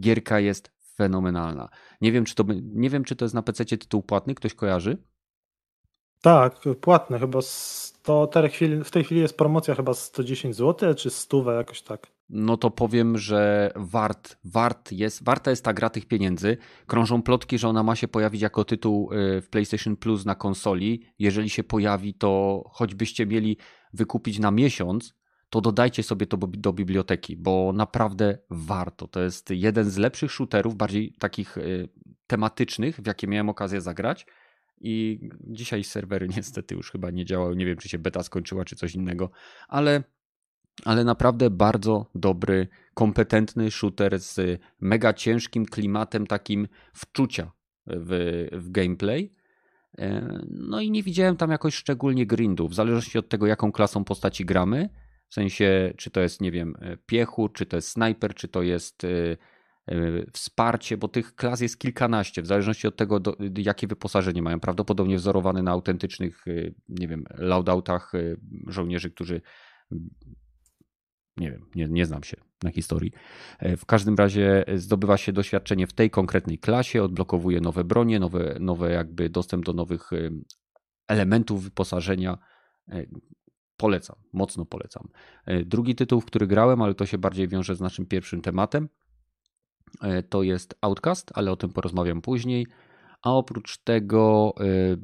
[0.01, 1.69] Gierka jest fenomenalna.
[2.01, 4.99] Nie wiem, czy to, nie wiem, czy to jest na PC tytuł płatny, ktoś kojarzy?
[6.25, 7.39] Tak, płatny chyba.
[8.03, 8.31] To
[8.85, 12.07] w tej chwili jest promocja chyba 110 zł, czy 100 jakoś tak.
[12.29, 16.57] No to powiem, że wart, wart jest, warta jest ta gra tych pieniędzy.
[16.87, 21.07] Krążą plotki, że ona ma się pojawić jako tytuł y, w PlayStation Plus na konsoli.
[21.19, 23.57] Jeżeli się pojawi, to choćbyście mieli
[23.93, 25.15] wykupić na miesiąc,
[25.51, 29.09] to dodajcie sobie to do biblioteki, bo naprawdę warto.
[29.09, 31.89] To jest jeden z lepszych shooterów, bardziej takich y,
[32.27, 34.27] tematycznych, w jakie miałem okazję zagrać.
[34.81, 37.57] I dzisiaj serwery niestety już chyba nie działały.
[37.57, 39.31] Nie wiem, czy się beta skończyła, czy coś innego,
[39.69, 40.03] ale,
[40.85, 47.53] ale naprawdę bardzo dobry, kompetentny shooter z mega ciężkim klimatem takim wczucia
[47.87, 49.33] w, w gameplay.
[49.99, 54.05] E, no i nie widziałem tam jakoś szczególnie grindów, w zależności od tego, jaką klasą
[54.05, 54.89] postaci gramy.
[55.29, 56.75] W sensie, czy to jest, nie wiem,
[57.07, 59.37] piechu, czy to jest snajper, czy to jest e, E,
[60.33, 64.61] wsparcie, bo tych klas jest kilkanaście, w zależności od tego, do, jakie wyposażenie mają.
[64.61, 66.53] Prawdopodobnie wzorowane na autentycznych, e,
[66.89, 69.41] nie wiem, laudautach e, żołnierzy, którzy
[71.37, 73.13] nie wiem, nie, nie znam się na historii.
[73.61, 78.91] W każdym razie zdobywa się doświadczenie w tej konkretnej klasie, odblokowuje nowe bronie, nowe, nowe
[78.93, 80.11] jakby dostęp do nowych
[81.09, 82.39] elementów wyposażenia.
[83.77, 85.09] Polecam, mocno polecam.
[85.65, 88.89] Drugi tytuł, w który grałem, ale to się bardziej wiąże z naszym pierwszym tematem,
[90.29, 92.67] to jest Outcast, ale o tym porozmawiam później.
[93.23, 94.97] A oprócz tego, e,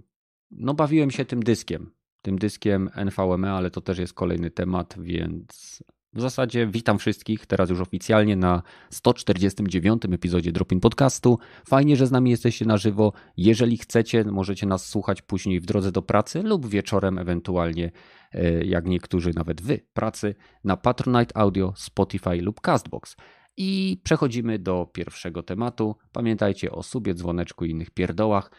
[0.51, 1.91] no bawiłem się tym dyskiem,
[2.23, 5.83] tym dyskiem NVMe, ale to też jest kolejny temat, więc
[6.13, 11.39] w zasadzie witam wszystkich teraz już oficjalnie na 149 epizodzie Dropin Podcastu.
[11.69, 13.13] Fajnie, że z nami jesteście na żywo.
[13.37, 17.91] Jeżeli chcecie, możecie nas słuchać później w drodze do pracy lub wieczorem, ewentualnie
[18.33, 20.35] e, jak niektórzy, nawet wy, pracy
[20.65, 23.17] na Patronite Audio, Spotify lub Castbox.
[23.57, 25.97] I przechodzimy do pierwszego tematu.
[26.13, 28.51] Pamiętajcie o subie, dzwoneczku i innych pierdołach.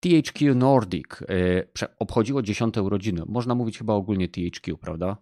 [0.00, 3.22] THQ Nordic e, obchodziło 10 urodziny.
[3.26, 5.16] Można mówić chyba ogólnie THQ, prawda?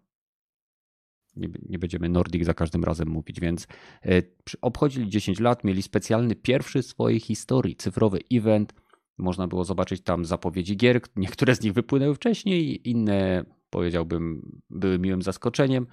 [1.36, 3.66] Nie, nie, będziemy Nordic za każdym razem mówić, więc
[4.04, 4.22] e,
[4.61, 8.74] obchodzili 10 lat, mieli specjalny pierwszy w swojej historii cyfrowy event.
[9.18, 11.00] Można było zobaczyć tam zapowiedzi gier.
[11.16, 15.86] Niektóre z nich wypłynęły wcześniej, inne powiedziałbym były miłym zaskoczeniem.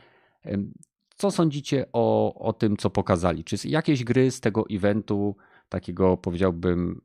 [1.15, 3.43] Co sądzicie o, o tym, co pokazali?
[3.43, 5.35] Czy jakieś gry z tego eventu,
[5.69, 7.01] takiego powiedziałbym,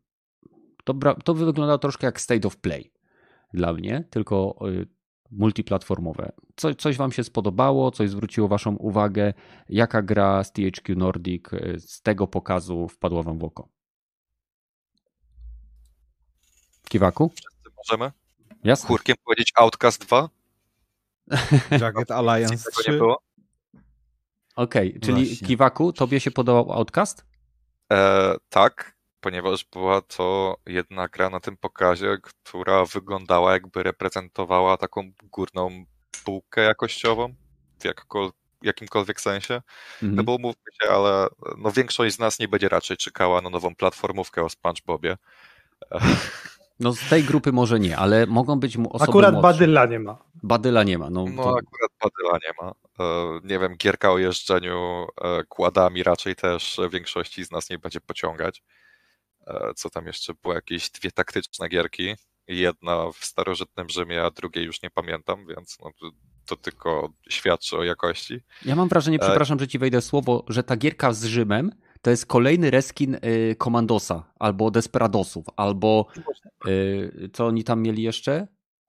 [0.84, 0.94] to,
[1.24, 2.92] to wyglądało troszkę jak State of Play
[3.54, 4.86] dla mnie, tylko y,
[5.30, 6.32] multiplatformowe.
[6.56, 9.34] Co, coś Wam się spodobało, coś zwróciło Waszą uwagę?
[9.68, 13.68] Jaka gra z THQ Nordic y, z tego pokazu wpadła Wam w oko?
[16.88, 17.28] Kiwaku?
[17.28, 18.12] Wszyscy możemy?
[18.64, 18.88] Jasne.
[18.88, 20.28] Chórkiem powiedzieć Outcast 2?
[21.80, 22.90] Jagged Alliance 3?
[22.90, 23.29] Nie było?
[24.56, 25.46] Okej, okay, czyli Właśnie.
[25.46, 27.24] Kiwaku, tobie się podobał Outcast?
[27.92, 35.12] E, tak, ponieważ była to jedna gra na tym pokazie, która wyglądała jakby reprezentowała taką
[35.22, 35.84] górną
[36.24, 37.34] półkę jakościową
[37.80, 39.54] w jakimkolwiek sensie.
[39.94, 40.14] Mhm.
[40.14, 41.26] No bo mówmy się, ale
[41.58, 45.16] no większość z nas nie będzie raczej czekała na nową platformówkę o SpongeBobie.
[46.80, 49.52] No z tej grupy może nie, ale mogą być mu osoby Akurat młodsze.
[49.52, 50.18] Badyla nie ma.
[50.42, 51.10] Badyla nie ma.
[51.10, 51.48] No, no to...
[51.48, 52.72] akurat Badyla nie ma.
[53.04, 58.00] E, nie wiem, gierka o jeżdżeniu e, kładami raczej też większości z nas nie będzie
[58.00, 58.62] pociągać.
[59.46, 60.54] E, co tam jeszcze było?
[60.54, 62.14] Jakieś dwie taktyczne gierki.
[62.48, 65.90] Jedna w starożytnym Rzymie, a drugiej już nie pamiętam, więc no,
[66.46, 68.40] to tylko świadczy o jakości.
[68.64, 71.70] Ja mam wrażenie, przepraszam, że ci wejdę słowo, że ta gierka z Rzymem
[72.02, 76.06] to jest kolejny reskin y, Komandosa, albo Desperadosów, albo
[76.66, 78.46] y, co oni tam mieli jeszcze?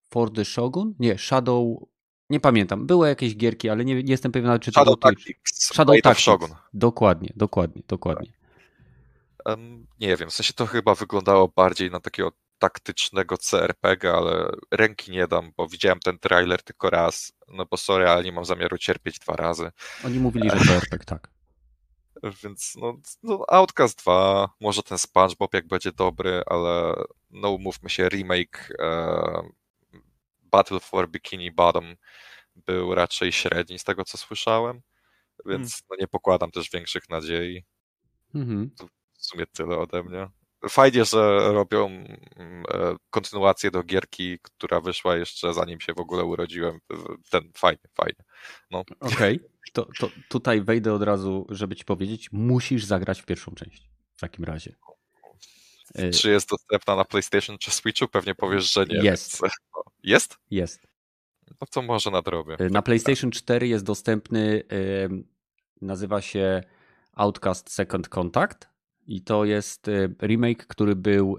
[0.09, 0.95] For the Shogun?
[0.99, 1.77] Nie, Shadow...
[2.29, 2.87] Nie pamiętam.
[2.87, 5.73] Były jakieś gierki, ale nie, nie jestem pewien, czy to Shadow Tactics.
[5.73, 6.25] Shadow Tactics.
[6.25, 6.49] Shogun.
[6.73, 8.33] Dokładnie, dokładnie, dokładnie.
[9.45, 15.11] Um, nie wiem, w sensie to chyba wyglądało bardziej na takiego taktycznego CRPG, ale ręki
[15.11, 17.33] nie dam, bo widziałem ten trailer tylko raz.
[17.47, 19.71] No bo sorry, ale nie mam zamiaru cierpieć dwa razy.
[20.05, 21.29] Oni mówili, że to RPG, tak.
[22.23, 26.93] Więc no, no Outcast 2, może ten SpongeBob jak będzie dobry, ale
[27.29, 29.49] no umówmy się, remake e,
[30.41, 31.95] Battle for Bikini Bottom
[32.55, 34.81] był raczej średni z tego co słyszałem,
[35.45, 35.85] więc hmm.
[35.89, 37.63] no, nie pokładam też większych nadziei.
[38.35, 38.71] Mhm.
[39.17, 40.29] W sumie tyle ode mnie.
[40.69, 46.23] Fajnie, że robią mm, e, kontynuację do gierki, która wyszła jeszcze zanim się w ogóle
[46.23, 46.79] urodziłem.
[47.29, 48.23] Ten fajnie, fajnie.
[48.71, 48.83] No.
[48.99, 49.49] Okej, okay.
[49.73, 54.19] to, to tutaj wejdę od razu, żeby ci powiedzieć, musisz zagrać w pierwszą część w
[54.19, 54.75] takim razie.
[56.13, 58.07] Czy jest dostępna na PlayStation czy Switchu?
[58.07, 58.95] Pewnie powiesz, że nie.
[58.95, 59.41] Jest.
[59.41, 59.53] Więc...
[60.03, 60.37] Jest?
[60.51, 60.87] Jest.
[61.61, 62.57] No to może nadrobię.
[62.69, 64.63] Na PlayStation 4 jest dostępny,
[65.81, 66.63] nazywa się
[67.13, 68.71] Outcast Second Contact
[69.07, 69.89] i to jest
[70.21, 71.37] remake, który był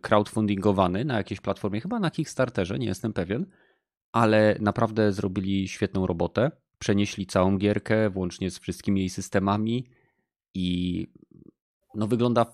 [0.00, 3.46] crowdfundingowany na jakiejś platformie, chyba na Kickstarterze, nie jestem pewien,
[4.12, 6.50] ale naprawdę zrobili świetną robotę.
[6.78, 9.86] Przenieśli całą gierkę, włącznie z wszystkimi jej systemami
[10.54, 11.06] i
[11.94, 12.46] no wygląda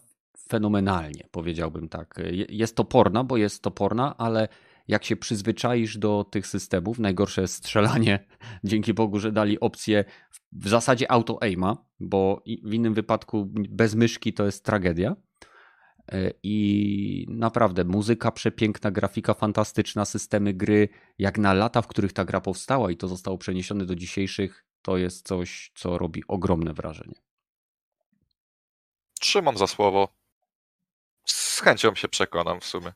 [0.49, 2.21] fenomenalnie, powiedziałbym tak.
[2.49, 4.49] Jest toporna, bo jest toporna, ale
[4.89, 8.27] jak się przyzwyczaisz do tych systemów, najgorsze strzelanie,
[8.65, 10.05] dzięki Bogu, że dali opcję
[10.53, 15.17] w zasadzie auto-aima, bo w innym wypadku bez myszki to jest tragedia.
[16.13, 22.25] E, I naprawdę muzyka przepiękna, grafika fantastyczna, systemy gry, jak na lata, w których ta
[22.25, 27.15] gra powstała i to zostało przeniesione do dzisiejszych, to jest coś, co robi ogromne wrażenie.
[29.21, 30.09] Trzymam za słowo.
[31.25, 32.93] Z chęcią się przekonam w sumie.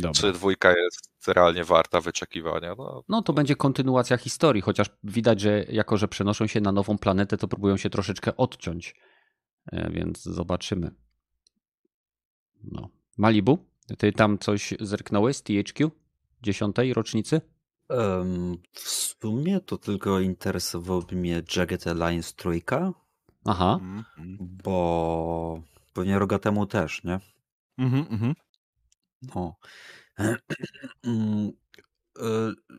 [0.00, 0.20] Dobra.
[0.20, 2.74] Czy dwójka jest realnie warta wyczekiwania?
[2.78, 6.98] No, no to będzie kontynuacja historii, chociaż widać, że jako, że przenoszą się na nową
[6.98, 8.94] planetę, to próbują się troszeczkę odciąć.
[9.72, 10.90] E, więc zobaczymy.
[12.64, 12.88] No.
[13.18, 13.58] Malibu,
[13.98, 15.90] ty tam coś zerknąłeś z THQ?
[16.42, 17.40] Dziesiątej rocznicy?
[17.88, 22.92] Um, w sumie to tylko interesowałby mnie Jagged Alliance trójka.
[23.44, 23.78] Aha.
[23.82, 24.02] -hmm.
[24.40, 27.20] Bo pewnie roga temu też, nie?
[27.78, 28.34] Mhm, mhm.
[29.22, 29.56] No.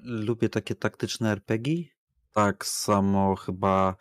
[0.03, 1.83] Lubię takie taktyczne RPG.
[2.31, 3.95] Tak samo chyba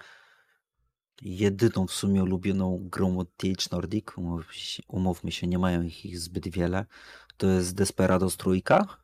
[1.23, 4.07] jedyną w sumie ulubioną grą od TH Nordic,
[4.89, 6.87] umówmy się, nie mają ich zbyt wiele,
[7.37, 8.97] to jest Desperados trójka.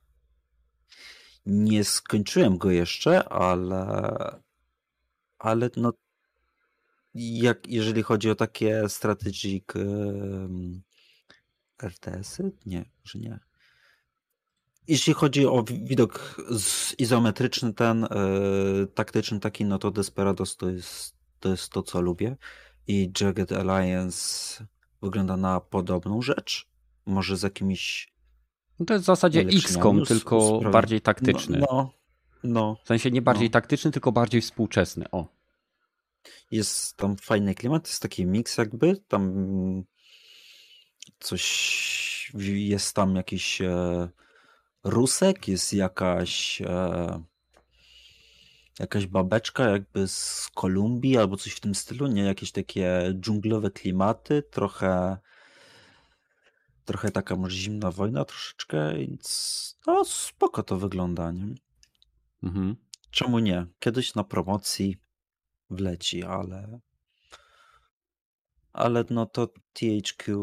[1.47, 4.41] Nie skończyłem go jeszcze, ale
[5.39, 5.93] ale no
[7.15, 9.65] jak, jeżeli chodzi o takie strategic
[11.83, 12.53] RTS-y?
[12.67, 13.39] Nie, że nie.
[14.89, 16.43] Jeśli chodzi o widok
[16.99, 18.09] izometryczny, ten
[18.81, 22.37] yy, taktyczny taki, no to Desperados to jest, to jest to, co lubię.
[22.87, 24.65] I Jagged Alliance
[25.03, 26.69] wygląda na podobną rzecz.
[27.07, 28.13] Może z jakimiś.
[28.79, 31.59] No to jest w zasadzie XCOM, tylko bardziej taktyczny.
[31.59, 31.93] No, no,
[32.45, 33.53] no, W sensie nie bardziej no.
[33.53, 35.11] taktyczny, tylko bardziej współczesny.
[35.11, 35.27] O.
[36.51, 38.97] Jest tam fajny klimat, jest taki miks jakby.
[39.09, 39.85] Tam
[41.21, 43.61] coś jest tam jakiś.
[43.61, 44.09] E,
[44.85, 47.23] rusek, jest jakaś e,
[48.79, 52.23] jakaś babeczka jakby z Kolumbii albo coś w tym stylu, nie?
[52.23, 55.19] Jakieś takie dżunglowe klimaty, trochę
[56.85, 61.55] trochę taka może zimna wojna troszeczkę, więc no spoko to wygląda, nie?
[62.43, 62.77] Mhm.
[63.11, 63.67] Czemu nie?
[63.79, 64.97] Kiedyś na promocji
[65.71, 66.81] wleci, ale
[68.77, 70.37] ale no to THQ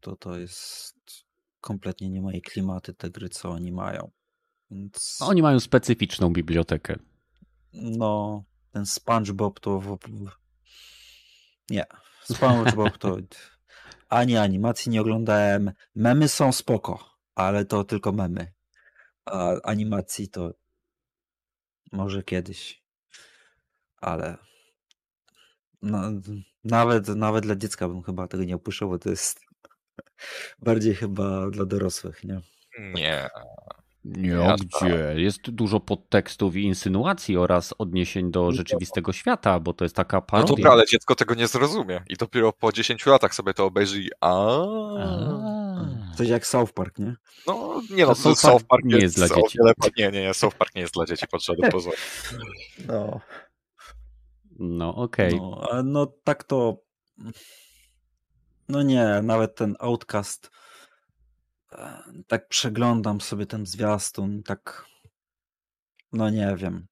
[0.00, 0.96] to to jest
[1.60, 4.10] kompletnie nie moje klimaty te gry, co oni mają.
[4.70, 5.18] Więc...
[5.20, 6.98] Oni mają specyficzną bibliotekę.
[7.72, 9.98] No, ten SpongeBob to...
[11.70, 11.84] Nie,
[12.22, 13.16] SpongeBob to...
[14.08, 15.72] Ani animacji nie oglądałem.
[15.94, 18.52] Memy są spoko, ale to tylko memy.
[19.24, 20.54] A animacji to
[21.92, 22.82] może kiedyś.
[23.96, 24.38] Ale
[25.82, 26.02] no,
[26.64, 29.48] nawet, nawet dla dziecka bym chyba tego nie opuszczał, bo to jest
[30.58, 32.40] Bardziej chyba dla dorosłych, nie?
[32.78, 33.28] Nie.
[34.04, 35.14] Nie, ja gdzie?
[35.16, 40.50] Jest dużo podtekstów i insynuacji oraz odniesień do rzeczywistego świata, bo to jest taka parodia.
[40.50, 44.02] No dobra, ale dziecko tego nie zrozumie i dopiero po 10 latach sobie to obejrzy
[44.02, 44.58] i a.
[46.16, 47.14] Coś jak South Park, nie?
[47.46, 49.58] No, nie no, South, Park nie jest, jest dla dzieci.
[49.96, 51.98] Nie, nie, nie, South Park nie jest dla dzieci pod żadnym pozorem.
[52.88, 53.20] No.
[54.58, 55.34] No, okej.
[55.34, 55.38] Okay.
[55.72, 56.88] No, no, tak to
[58.68, 60.50] no nie, nawet ten Outcast.
[61.72, 64.86] E, tak przeglądam sobie ten zwiastun, tak.
[66.12, 66.86] No nie wiem.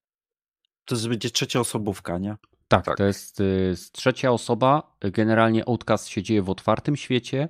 [0.85, 2.35] To będzie trzecia osobówka, nie?
[2.67, 2.97] Tak, tak.
[2.97, 4.97] to jest y, trzecia osoba.
[5.01, 7.49] Generalnie Outcast się dzieje w otwartym świecie.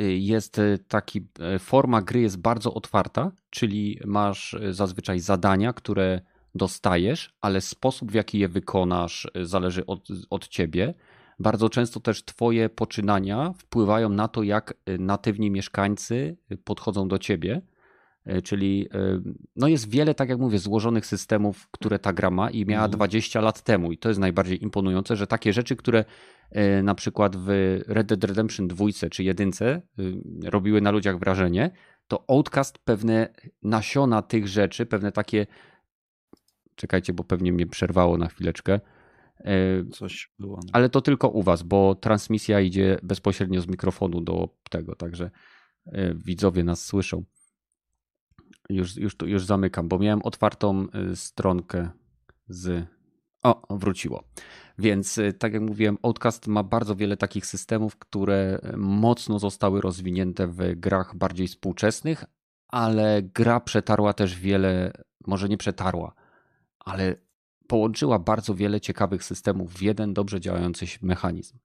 [0.00, 1.26] Y, jest y, taki,
[1.60, 6.20] forma gry jest bardzo otwarta, czyli masz zazwyczaj zadania, które
[6.54, 10.94] dostajesz, ale sposób w jaki je wykonasz zależy od, od ciebie
[11.38, 17.18] bardzo często też Twoje poczynania wpływają na to, jak y, natywni mieszkańcy y, podchodzą do
[17.18, 17.62] Ciebie.
[18.44, 18.88] Czyli
[19.56, 23.38] no jest wiele, tak jak mówię, złożonych systemów, które ta gra ma i miała 20
[23.38, 23.44] mhm.
[23.44, 23.92] lat temu.
[23.92, 26.04] I to jest najbardziej imponujące, że takie rzeczy, które
[26.82, 27.48] na przykład w
[27.86, 29.50] Red Dead Redemption 2 czy 1
[30.44, 31.70] robiły na ludziach wrażenie,
[32.08, 33.28] to Outcast pewne
[33.62, 35.46] nasiona tych rzeczy, pewne takie.
[36.74, 38.80] Czekajcie, bo pewnie mnie przerwało na chwileczkę.
[39.92, 40.56] Coś było.
[40.56, 40.70] No.
[40.72, 45.30] Ale to tylko u Was, bo transmisja idzie bezpośrednio z mikrofonu do tego, także
[46.14, 47.24] widzowie nas słyszą.
[48.70, 51.90] Już, już, już zamykam, bo miałem otwartą y, stronkę
[52.48, 52.86] z.
[53.42, 54.24] O, wróciło.
[54.78, 60.74] Więc tak jak mówiłem, Outcast ma bardzo wiele takich systemów, które mocno zostały rozwinięte w
[60.76, 62.24] grach bardziej współczesnych,
[62.68, 64.92] ale gra przetarła też wiele,
[65.26, 66.14] może nie przetarła,
[66.84, 67.16] ale
[67.66, 71.58] połączyła bardzo wiele ciekawych systemów w jeden dobrze działający mechanizm.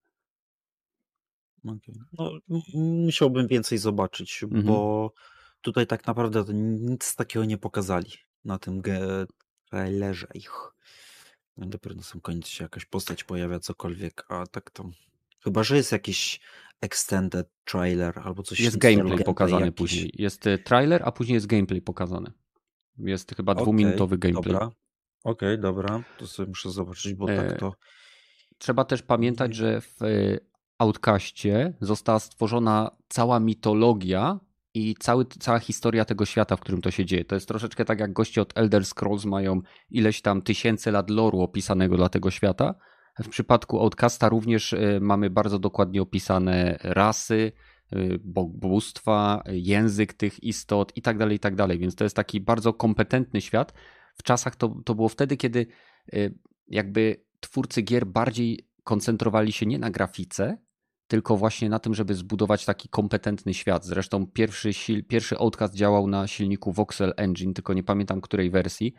[1.65, 1.95] Okay.
[2.13, 2.31] No,
[2.73, 4.63] musiałbym więcej zobaczyć, mhm.
[4.63, 5.11] bo
[5.61, 8.11] Tutaj tak naprawdę nic takiego nie pokazali
[8.45, 8.81] na tym
[9.69, 10.51] trailerze ich.
[11.57, 14.89] Dopiero na sam koniec się jakaś postać pojawia, cokolwiek, a tak to...
[15.43, 16.39] Chyba, że jest jakiś
[16.81, 19.77] extended trailer albo coś Jest gameplay, gameplay pokazany jakiś.
[19.77, 20.11] później.
[20.13, 22.31] Jest e, trailer, a później jest gameplay pokazany.
[22.97, 24.53] Jest chyba okay, dwuminutowy gameplay.
[24.53, 24.71] Dobra.
[25.23, 26.03] Okej, okay, dobra.
[26.17, 27.55] To sobie muszę zobaczyć, bo tak e...
[27.55, 27.73] to...
[28.57, 30.07] Trzeba też pamiętać, że w e,
[30.77, 34.39] Outcaście została stworzona cała mitologia
[34.73, 37.25] i cały, cała historia tego świata, w którym to się dzieje.
[37.25, 41.41] To jest troszeczkę tak jak goście od Elder Scrolls mają ileś tam tysięcy lat loru
[41.41, 42.75] opisanego dla tego świata.
[43.19, 47.51] W przypadku Outcasta również y, mamy bardzo dokładnie opisane rasy,
[48.47, 51.79] bóstwa, język tych istot i tak dalej, i tak dalej.
[51.79, 53.73] Więc to jest taki bardzo kompetentny świat.
[54.19, 55.67] W czasach to, to było wtedy, kiedy
[56.13, 60.57] y, jakby twórcy gier bardziej koncentrowali się nie na grafice,
[61.07, 63.85] tylko właśnie na tym, żeby zbudować taki kompetentny świat.
[63.85, 64.71] Zresztą pierwszy,
[65.07, 68.93] pierwszy Outcast działał na silniku Voxel Engine, tylko nie pamiętam której wersji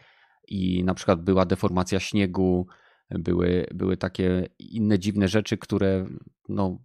[0.48, 2.66] i na przykład była deformacja śniegu,
[3.10, 6.06] były, były takie inne dziwne rzeczy, które
[6.48, 6.78] no,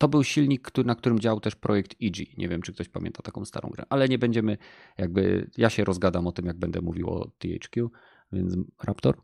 [0.00, 2.38] to był silnik, który, na którym działał też projekt EG.
[2.38, 4.58] Nie wiem, czy ktoś pamięta taką starą grę, ale nie będziemy
[4.98, 7.90] jakby, ja się rozgadam o tym, jak będę mówił o THQ,
[8.32, 9.16] więc Raptor?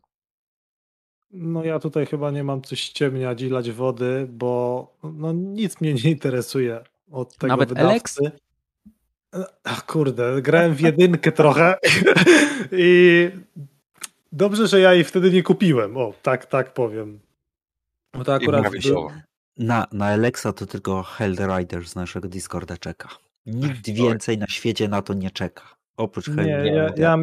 [1.31, 5.95] No ja tutaj chyba nie mam coś ściemniać i lać wody, bo no nic mnie
[5.95, 7.91] nie interesuje od tego Nawet wydawcy.
[7.91, 8.21] Alex?
[9.65, 11.79] Ach, kurde, grałem w jedynkę trochę
[12.73, 13.31] i
[14.33, 15.97] dobrze, że ja jej wtedy nie kupiłem.
[15.97, 17.21] O, tak, tak powiem.
[18.15, 19.11] Bo to akurat był...
[19.59, 23.09] na, na Alexa to tylko Hellrider z naszego Discorda czeka.
[23.47, 25.63] Nikt więcej na świecie na to nie czeka.
[25.97, 27.19] Oprócz Nie, ja, ja, ja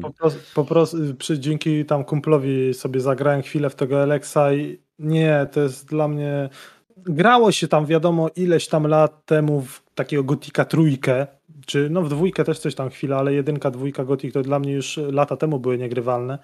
[0.00, 4.78] po, prostu, po prostu przy, dzięki tam kumplowi sobie zagrałem chwilę w tego Alexa i
[4.98, 6.48] nie, to jest dla mnie
[6.96, 11.26] grało się tam wiadomo ileś tam lat temu w takiego Gotika trójkę,
[11.66, 14.72] czy no w dwójkę też coś tam chwilę, ale jedynka, dwójka Gotik to dla mnie
[14.72, 16.38] już lata temu były niegrywalne.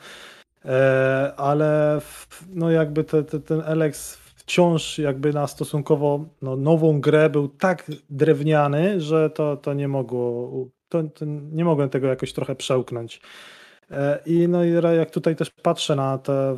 [0.64, 7.01] E, ale w, no jakby te, te, ten Alex wciąż jakby na stosunkowo no, nową
[7.01, 10.51] grę był tak drewniany, że to, to nie mogło
[10.88, 13.20] to, to nie mogłem tego jakoś trochę przełknąć.
[13.90, 16.57] E, I no i jak tutaj też patrzę na te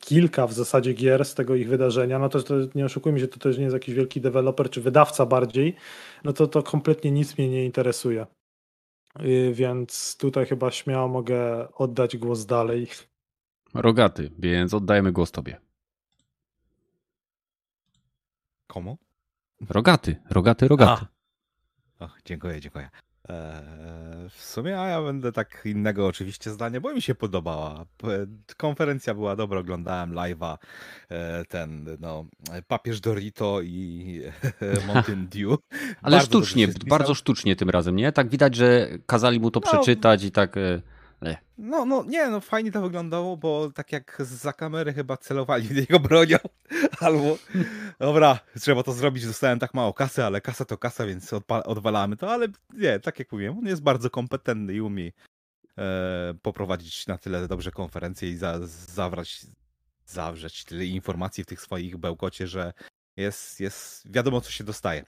[0.00, 3.38] kilka w zasadzie gier z tego ich wydarzenia, no to, to nie oszukujmy się, to
[3.38, 5.76] też nie jest jakiś wielki deweloper czy wydawca bardziej,
[6.24, 8.26] no to to kompletnie nic mnie nie interesuje.
[9.20, 12.86] I więc tutaj chyba śmiało mogę oddać głos dalej.
[13.74, 15.67] Rogaty, więc oddajemy głos tobie.
[18.78, 18.98] Komu?
[19.68, 21.06] Rogaty, rogaty, rogaty.
[22.00, 22.90] Och, dziękuję, dziękuję.
[23.28, 27.84] Eee, w sumie, a ja będę tak innego oczywiście zdania, bo mi się podobała.
[28.56, 30.56] Konferencja była dobra, oglądałem live'a,
[31.08, 32.26] e, ten, no,
[32.68, 34.20] papież Dorito i
[34.86, 35.58] Mountain Dew.
[36.02, 38.12] Ale bardzo sztucznie, bardzo sztucznie tym razem, nie?
[38.12, 40.56] Tak widać, że kazali mu to no, przeczytać i tak...
[40.56, 40.82] E,
[41.22, 41.38] nie.
[41.58, 45.76] No, no nie, no fajnie to wyglądało, bo tak jak za kamery chyba celowali w
[45.76, 46.36] niego bronią,
[47.00, 47.38] albo
[47.98, 51.32] dobra, trzeba to zrobić, dostałem tak mało kasy, ale kasa to kasa, więc
[51.64, 55.12] odwalamy to, ale nie, tak jak mówiłem, on jest bardzo kompetentny i umie
[55.78, 59.46] e, poprowadzić na tyle dobrze konferencję i za, zawrać,
[60.06, 62.72] zawrzeć tyle informacji w tych swoich bełkocie, że
[63.16, 65.04] jest, jest wiadomo, co się dostaje.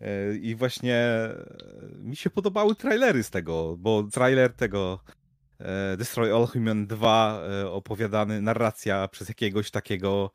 [0.00, 1.46] E, I właśnie e,
[1.98, 5.00] mi się podobały trailery z tego, bo trailer tego
[5.96, 10.30] Destroy All Human 2 e, opowiadany, narracja przez jakiegoś takiego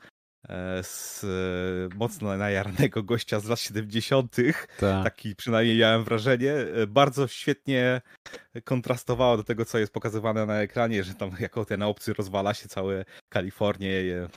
[0.50, 1.26] e, z
[1.96, 4.36] mocno najarnego gościa z lat 70.
[4.80, 5.04] Tak.
[5.04, 6.54] Taki przynajmniej miałem wrażenie.
[6.88, 8.02] Bardzo świetnie
[8.64, 12.68] kontrastowało do tego, co jest pokazywane na ekranie, że tam jako ten obcy rozwala się
[12.68, 13.90] całe Kalifornię,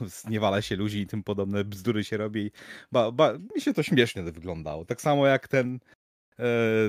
[0.05, 2.51] zniewala się ludzi i tym podobne bzdury się robi.
[2.91, 4.85] Ba, ba, mi się to śmiesznie wyglądało.
[4.85, 6.00] Tak samo jak ten e,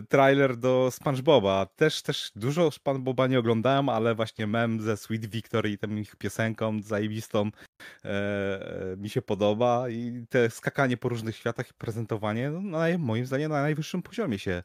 [0.09, 1.67] trailer do SpongeBoba.
[1.77, 6.17] Też, też dużo SpongeBoba nie oglądałem, ale właśnie mem ze Sweet Victory i tą ich
[6.17, 7.51] piosenką zajebistą
[8.05, 8.09] e,
[8.93, 13.53] e, mi się podoba i te skakanie po różnych światach i prezentowanie, no, moim zdaniem
[13.53, 14.63] na najwyższym poziomie się e,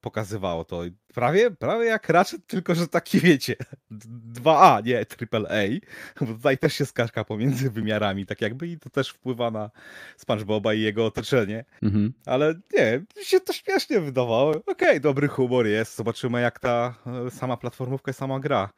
[0.00, 0.82] pokazywało to.
[1.14, 3.56] Prawie, prawie jak Ratchet, tylko że taki wiecie,
[4.32, 5.80] 2A, nie AAA,
[6.20, 9.70] bo tutaj też się skaszka pomiędzy wymiarami, tak jakby i to też wpływa na
[10.16, 11.64] SpongeBoba i jego otoczenie.
[11.82, 12.12] Mhm.
[12.26, 14.50] Ale nie, mi się to śmiesznie wydawało.
[14.50, 16.94] Okej, okay, dobry humor jest, zobaczymy jak ta
[17.26, 18.70] e, sama platformówka i sama gra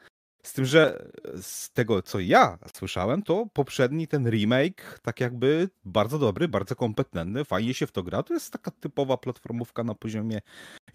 [0.42, 1.10] z tym, że
[1.42, 7.44] z tego, co ja słyszałem, to poprzedni ten remake, tak jakby bardzo dobry, bardzo kompetentny,
[7.44, 8.22] fajnie się w to gra.
[8.22, 10.40] To jest taka typowa platformówka na poziomie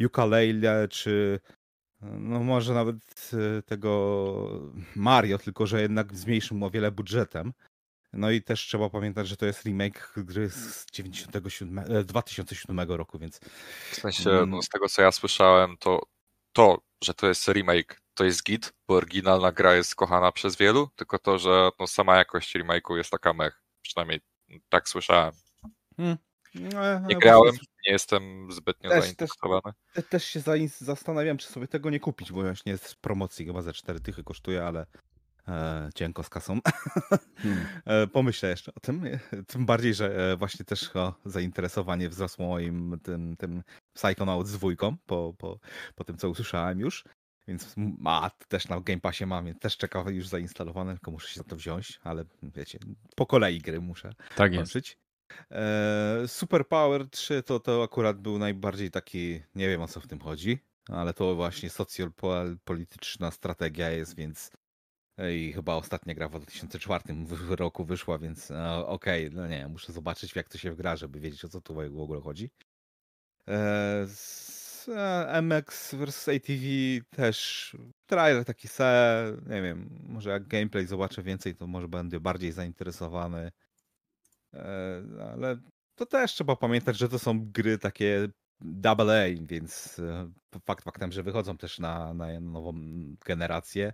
[0.06, 1.40] ukulele, czy
[2.02, 4.62] no może nawet e, tego
[4.96, 7.54] Mario, tylko że jednak z mniejszym o wiele budżetem.
[8.14, 13.20] No i też trzeba pamiętać, że to jest remake gry z 97, 2007 e, roku,
[13.20, 13.40] więc...
[13.92, 14.50] W sensie, mm.
[14.50, 16.02] no, z tego co ja słyszałem, to
[16.54, 20.90] to, że to jest remake to jest git, bo oryginalna gra jest kochana przez wielu,
[20.96, 23.64] tylko to, że no, sama jakość remake'u jest taka mech.
[23.82, 24.22] Przynajmniej
[24.70, 25.34] tak słyszałem.
[25.98, 26.18] Hmm.
[26.56, 27.54] No, nie grałem,
[27.86, 29.74] nie jestem zbytnio też, zainteresowany.
[29.94, 30.42] Też, też się
[30.78, 34.24] zastanawiam, czy sobie tego nie kupić, bo właśnie jest w promocji, chyba ze 4 tychy
[34.24, 34.86] kosztuje, ale
[35.48, 36.60] e, cienko z kasą.
[37.38, 37.66] Hmm.
[37.86, 39.04] E, pomyślę jeszcze o tym.
[39.48, 44.98] Tym bardziej, że e, właśnie też o, zainteresowanie wzrosło moim tym, tym Psychonauts z dwójką,
[45.06, 45.60] po, po,
[45.96, 47.04] po tym, co usłyszałem już.
[47.48, 51.38] Więc ma, też na Game Passie mam, więc też czeka już zainstalowane, tylko muszę się
[51.38, 52.80] za to wziąć, ale wiecie,
[53.16, 54.52] po kolei gry muszę tak.
[55.52, 60.08] E, Super Power 3 to, to akurat był najbardziej taki, nie wiem o co w
[60.08, 64.52] tym chodzi, ale to właśnie socjopolityczna strategia jest, więc
[65.18, 67.04] e, i chyba ostatnia gra w 2004
[67.50, 71.20] roku wyszła, więc e, okej, okay, no nie, muszę zobaczyć jak to się wgra, żeby
[71.20, 72.50] wiedzieć o co tu w ogóle chodzi.
[72.56, 72.64] E,
[73.48, 74.08] E,
[75.42, 76.66] MX vs ATV
[77.10, 82.52] też trailer taki se, nie wiem, może jak gameplay zobaczę więcej, to może będę bardziej
[82.52, 83.52] zainteresowany.
[84.54, 85.02] E,
[85.34, 85.58] ale
[85.96, 88.28] to też trzeba pamiętać, że to są gry takie
[88.62, 90.32] double A, więc e,
[90.66, 92.74] fakt faktem, że wychodzą też na, na nową
[93.26, 93.94] generację,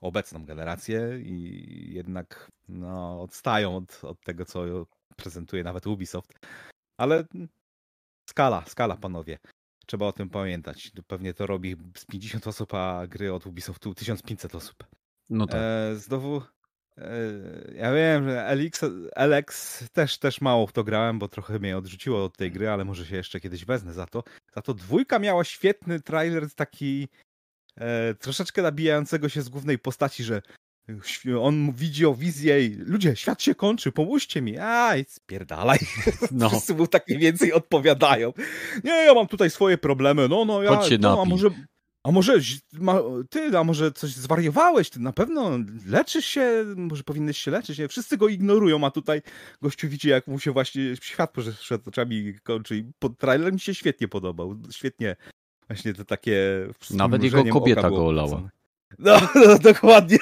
[0.00, 6.32] obecną generację i jednak no, odstają od, od tego, co prezentuje nawet Ubisoft.
[6.96, 7.24] Ale
[8.30, 9.38] skala, skala, panowie.
[9.90, 10.92] Trzeba o tym pamiętać.
[11.06, 14.84] Pewnie to robi z 50 osób, a gry od Ubisoftu 1500 osób.
[15.30, 15.60] No tak.
[15.60, 16.42] E, znowu
[16.98, 17.12] e,
[17.74, 18.80] ja wiem, że Elix,
[19.16, 22.84] Alex też, też mało w to grałem, bo trochę mnie odrzuciło od tej gry, ale
[22.84, 24.22] może się jeszcze kiedyś wezmę za to.
[24.54, 27.08] Za to dwójka miała świetny trailer taki
[27.76, 30.42] e, troszeczkę nabijającego się z głównej postaci, że
[31.40, 34.58] on widzi o wizję i ludzie, świat się kończy, pomóżcie mi.
[34.58, 35.78] Aj, spierdalaj.
[36.30, 36.48] No.
[36.48, 38.32] Wszyscy mu tak mniej więcej odpowiadają.
[38.84, 40.28] Nie, ja mam tutaj swoje problemy.
[40.28, 41.50] No, no, ja, no, a może...
[42.04, 42.34] A może
[43.30, 44.90] ty, a może coś zwariowałeś?
[44.90, 47.78] Ty na pewno leczysz się, może powinieneś się leczyć.
[47.78, 47.88] Nie?
[47.88, 49.22] Wszyscy go ignorują, a tutaj
[49.62, 52.76] gościu widzi, jak mu się właśnie świat przed oczami kończy.
[52.76, 54.56] I pod trailer mi się świetnie podobał.
[54.72, 55.16] Świetnie.
[55.68, 56.66] Właśnie to takie.
[56.90, 58.50] Nawet jego kobieta go olała.
[58.98, 60.18] No, no, dokładnie.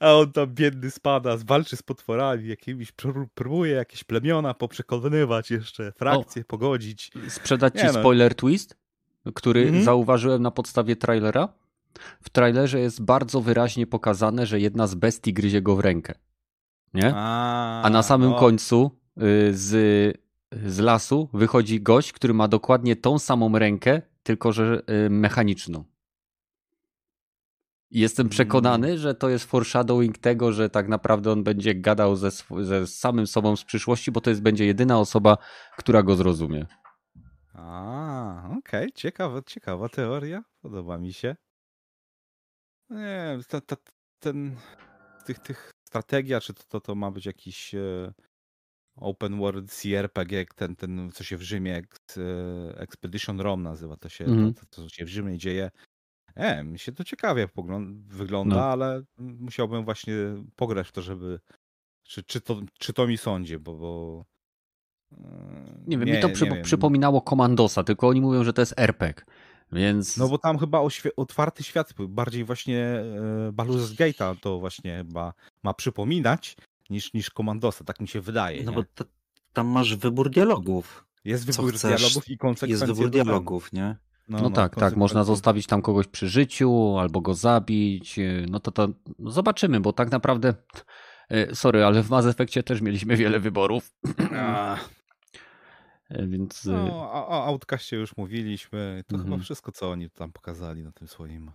[0.00, 2.92] A on tam biedny spada, walczy z potworami jakimiś,
[3.34, 7.10] próbuje jakieś plemiona poprzekonywać jeszcze, frakcje o, pogodzić.
[7.28, 7.92] Sprzedać ci no.
[7.92, 8.76] spoiler twist,
[9.34, 9.84] który mhm.
[9.84, 11.48] zauważyłem na podstawie trailera.
[12.20, 16.14] W trailerze jest bardzo wyraźnie pokazane, że jedna z bestii gryzie go w rękę.
[16.94, 17.12] Nie?
[17.14, 18.38] A, A na samym no.
[18.38, 20.18] końcu y, z,
[20.66, 25.10] z lasu wychodzi gość, który ma dokładnie tą samą rękę, tylko że y,
[27.94, 28.98] Jestem przekonany, mm.
[28.98, 32.30] że to jest foreshadowing tego, że tak naprawdę on będzie gadał ze,
[32.60, 35.36] ze samym sobą z przyszłości, bo to jest będzie jedyna osoba,
[35.76, 36.66] która go zrozumie.
[37.52, 38.92] A, okej, okay.
[38.94, 40.44] ciekawa, ciekawa teoria.
[40.62, 41.36] Podoba mi się.
[42.90, 43.76] Nie, ta, ta,
[44.18, 44.56] ten,
[45.26, 48.12] tych, tych strategia, czy to, to, to ma być jakiś e,
[48.96, 51.82] open world CRPG, ten, ten, co się w Rzymie,
[52.16, 54.54] e, Expedition Rom nazywa to się, mm.
[54.54, 55.70] to, to, co się w Rzymie dzieje
[56.36, 57.48] nie, mi się to ciekawie
[58.06, 58.64] wygląda, no.
[58.64, 60.14] ale musiałbym właśnie
[60.56, 61.40] pograć w to, żeby.
[62.02, 63.74] Czy, czy, to, czy to mi sądzi, bo.
[63.74, 64.24] bo...
[65.86, 69.24] Nie wiem, nie, mi to przy, przypominało Komandosa, tylko oni mówią, że to jest RPG.
[69.72, 70.16] Więc...
[70.16, 70.80] No bo tam chyba
[71.16, 76.56] otwarty świat, bardziej właśnie e, Baldur's Gate'a to właśnie chyba ma przypominać
[76.90, 78.64] niż, niż Komandosa, tak mi się wydaje.
[78.64, 78.76] No nie?
[78.76, 79.04] bo to,
[79.52, 81.06] tam masz wybór dialogów.
[81.24, 82.86] Jest wybór dialogów i konsekwencje.
[82.86, 83.96] Jest wybór dialogów, nie?
[84.28, 84.96] No, no, no tak, tak.
[84.96, 88.16] Można zostawić tam kogoś przy życiu albo go zabić.
[88.50, 90.54] No to to zobaczymy, bo tak naprawdę.
[91.30, 93.90] E, sorry, ale w Mass Effectie też mieliśmy wiele wyborów.
[96.10, 96.64] Więc...
[96.64, 99.04] No, o, o Outcastie już mówiliśmy.
[99.06, 99.30] To Mhm.
[99.32, 101.52] chyba wszystko, co oni tam pokazali na tym swoim No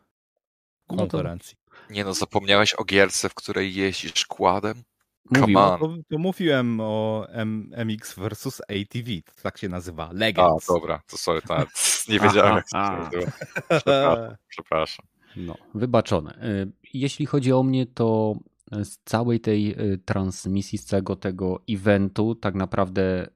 [0.90, 1.58] to- konferencji.
[1.90, 4.84] Nie no, zapomniałeś o gierce, w której jeździsz kładem?
[5.28, 5.60] Come Mówił.
[5.60, 5.80] on.
[5.80, 9.10] To, to mówiłem o M, MX versus ATV.
[9.26, 10.10] To tak się nazywa.
[10.10, 10.68] A, Legends.
[10.68, 11.70] dobra, to sorry, to nawet
[12.10, 13.00] nie wiedziałem jak to się a.
[13.00, 13.32] nazywa.
[13.70, 15.06] Przepraszam, przepraszam.
[15.36, 16.32] No, wybaczone.
[16.44, 18.36] Y, Jeśli chodzi o mnie, to
[18.84, 23.28] z całej tej y, transmisji, z całego tego eventu, tak naprawdę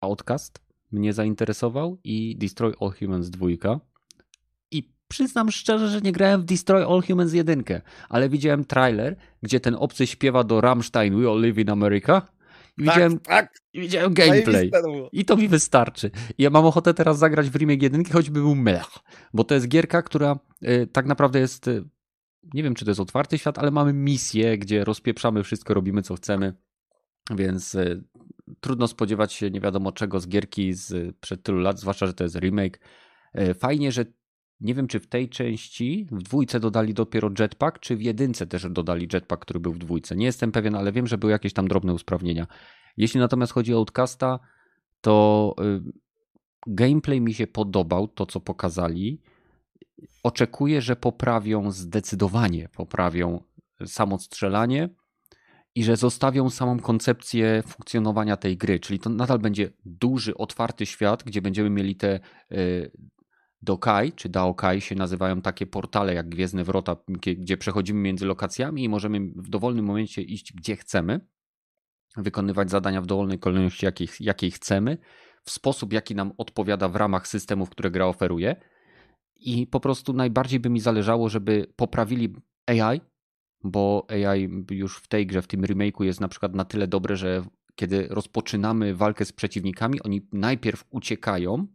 [0.00, 0.60] Outcast
[0.92, 3.46] mnie zainteresował i Destroy All Humans 2.
[5.10, 7.64] Przyznam szczerze, że nie grałem w Destroy All Humans 1,
[8.08, 12.22] ale widziałem trailer, gdzie ten obcy śpiewa do Rammstein We All Live in America.
[12.78, 13.54] I widziałem, tak.
[13.72, 14.70] i widziałem gameplay.
[15.12, 16.10] I to mi wystarczy.
[16.38, 18.86] I Ja mam ochotę teraz zagrać w remake jedynki, choćby był mech.
[19.34, 21.68] Bo to jest gierka, która y, tak naprawdę jest.
[21.68, 21.84] Y,
[22.54, 26.14] nie wiem, czy to jest otwarty świat, ale mamy misję, gdzie rozpieprzamy wszystko, robimy co
[26.14, 26.54] chcemy.
[27.30, 28.04] Więc y,
[28.60, 32.24] trudno spodziewać się nie wiadomo czego z gierki z przed tylu lat, zwłaszcza, że to
[32.24, 32.80] jest remake.
[33.38, 34.04] Y, fajnie, że
[34.60, 38.66] nie wiem, czy w tej części w dwójce dodali dopiero jetpack, czy w jedynce też
[38.70, 40.16] dodali jetpack, który był w dwójce.
[40.16, 42.46] Nie jestem pewien, ale wiem, że były jakieś tam drobne usprawnienia.
[42.96, 44.38] Jeśli natomiast chodzi o Outcasta,
[45.00, 45.92] to y,
[46.66, 49.20] gameplay mi się podobał, to co pokazali.
[50.22, 53.42] Oczekuję, że poprawią zdecydowanie, poprawią
[53.86, 54.88] samo strzelanie
[55.74, 61.24] i że zostawią samą koncepcję funkcjonowania tej gry, czyli to nadal będzie duży, otwarty świat,
[61.24, 62.20] gdzie będziemy mieli te
[62.52, 62.90] y,
[63.62, 68.88] Dokai, czy Daokai się nazywają takie portale jak Gwiezdne Wrota, gdzie przechodzimy między lokacjami i
[68.88, 71.20] możemy w dowolnym momencie iść gdzie chcemy,
[72.16, 74.98] wykonywać zadania w dowolnej kolejności jakiej, jakiej chcemy,
[75.44, 78.56] w sposób jaki nam odpowiada w ramach systemów, które gra oferuje.
[79.36, 82.34] I po prostu najbardziej by mi zależało, żeby poprawili
[82.66, 83.00] AI,
[83.64, 87.16] bo AI już w tej grze, w tym remake'u jest na przykład na tyle dobre,
[87.16, 87.42] że
[87.74, 91.66] kiedy rozpoczynamy walkę z przeciwnikami, oni najpierw uciekają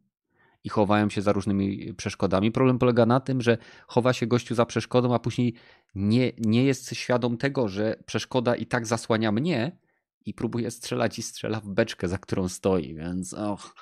[0.66, 2.51] i chowają się za różnymi przeszkodami.
[2.51, 3.57] Problem polega na tym, że
[3.88, 5.53] chowa się gościu za przeszkodą, a później
[5.95, 9.78] nie, nie jest świadom tego, że przeszkoda i tak zasłania mnie
[10.26, 13.76] i próbuje strzelać i strzela w beczkę, za którą stoi, więc och,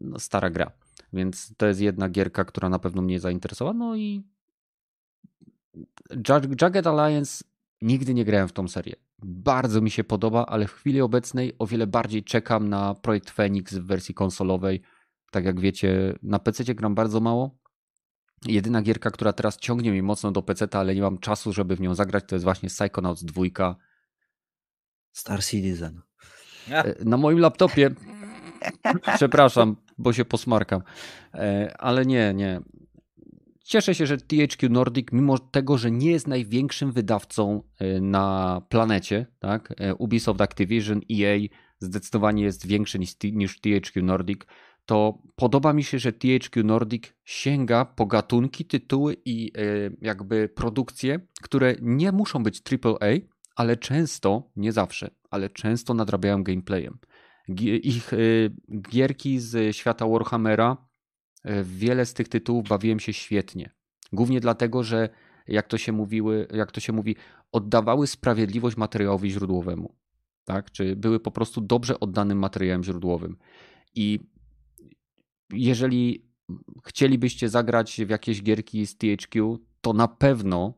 [0.00, 0.70] no, stara gra.
[1.12, 3.74] Więc to jest jedna gierka, która na pewno mnie zainteresowała.
[3.74, 4.22] No i
[6.28, 7.44] Jag- Jagged Alliance
[7.82, 8.94] nigdy nie grałem w tą serię.
[9.24, 13.74] Bardzo mi się podoba, ale w chwili obecnej o wiele bardziej czekam na projekt Phoenix
[13.74, 14.82] w wersji konsolowej.
[15.32, 17.58] Tak jak wiecie, na PC gram bardzo mało.
[18.46, 21.80] Jedyna gierka, która teraz ciągnie mnie mocno do PC, ale nie mam czasu, żeby w
[21.80, 23.76] nią zagrać, to jest właśnie Psychonauts 2.
[25.12, 26.00] Star Citizen.
[26.70, 27.90] E, Na moim laptopie.
[29.16, 30.82] Przepraszam, bo się posmarkam.
[31.34, 32.60] E, Ale nie, nie.
[33.64, 39.26] Cieszę się, że THQ Nordic, mimo tego, że nie jest największym wydawcą e, na planecie,
[39.38, 39.74] tak?
[39.98, 41.38] Ubisoft Activision, EA
[41.78, 44.40] zdecydowanie jest większy niż, niż THQ Nordic,
[44.86, 49.60] to podoba mi się, że THQ Nordic sięga po gatunki, tytuły i e,
[50.00, 53.08] jakby produkcje, które nie muszą być AAA,
[53.56, 56.98] ale często, nie zawsze, ale często nadrabiają gameplayem.
[57.82, 58.50] Ich y,
[58.90, 60.76] gierki z świata Warhammera,
[61.46, 63.70] y, wiele z tych tytułów bawiłem się świetnie.
[64.12, 65.08] Głównie dlatego, że
[65.48, 67.16] jak to się mówiły, jak to się mówi,
[67.52, 69.94] oddawały sprawiedliwość materiałowi źródłowemu.
[70.44, 70.70] Tak?
[70.70, 73.36] Czy były po prostu dobrze oddanym materiałem źródłowym.
[73.94, 74.20] I
[75.52, 76.26] jeżeli
[76.84, 80.74] chcielibyście zagrać w jakieś gierki z THQ, to na pewno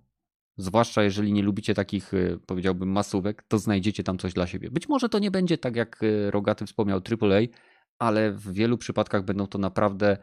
[0.56, 4.70] zwłaszcza jeżeli nie lubicie takich, y, powiedziałbym, masówek, to znajdziecie tam coś dla siebie.
[4.70, 7.40] Być może to nie będzie tak, jak y, Rogaty wspomniał, AAA,
[7.98, 10.16] ale w wielu przypadkach będą to naprawdę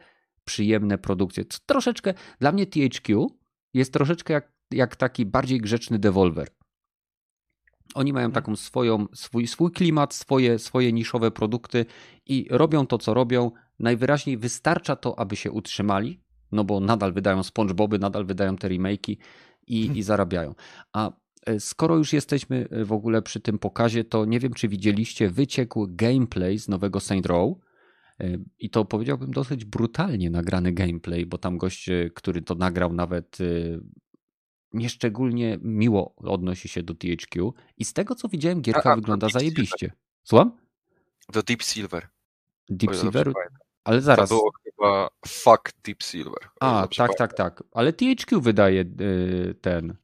[0.44, 1.44] przyjemne produkcje.
[1.44, 3.26] Co Troszeczkę, dla mnie THQ
[3.74, 6.48] jest troszeczkę jak, jak taki bardziej grzeczny Devolver.
[7.94, 11.86] Oni mają taką swoją, swój, swój klimat, swoje, swoje niszowe produkty
[12.26, 13.50] i robią to, co robią.
[13.82, 16.20] Najwyraźniej wystarcza to, aby się utrzymali,
[16.52, 19.16] no bo nadal wydają SpongeBoby, nadal wydają te remake'i
[19.66, 20.54] i, i zarabiają.
[20.92, 21.12] A
[21.46, 25.30] e, skoro już jesteśmy e, w ogóle przy tym pokazie, to nie wiem, czy widzieliście
[25.30, 27.58] wyciekły gameplay z nowego Saint Row.
[28.20, 33.38] E, I to powiedziałbym dosyć brutalnie nagrany gameplay, bo tam gość, który to nagrał, nawet
[34.72, 37.54] nieszczególnie miło odnosi się do THQ.
[37.78, 39.42] I z tego co widziałem, gierka A, a, wygląda Silver.
[39.42, 39.92] zajebiście.
[40.22, 40.52] Słucham?
[41.32, 42.08] Do Deep Silver.
[42.68, 43.32] Deep Silver?
[43.84, 44.28] Ale To zaraz.
[44.28, 46.48] było chyba Fuck Deep Silver.
[46.60, 47.16] A, tak, pamiętam.
[47.28, 47.62] tak, tak.
[47.72, 48.84] Ale THQ wydaje e,
[49.54, 49.96] ten.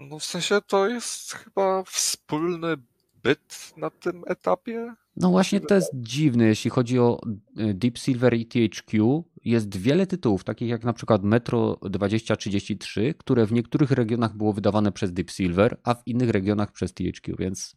[0.00, 2.76] No w sensie to jest chyba wspólny
[3.22, 4.94] byt na tym etapie.
[5.16, 7.20] No właśnie to jest dziwne, jeśli chodzi o
[7.56, 9.24] e, Deep Silver i THQ.
[9.44, 14.92] Jest wiele tytułów, takich jak na przykład Metro 2033, które w niektórych regionach było wydawane
[14.92, 17.76] przez Deep Silver, a w innych regionach przez THQ, więc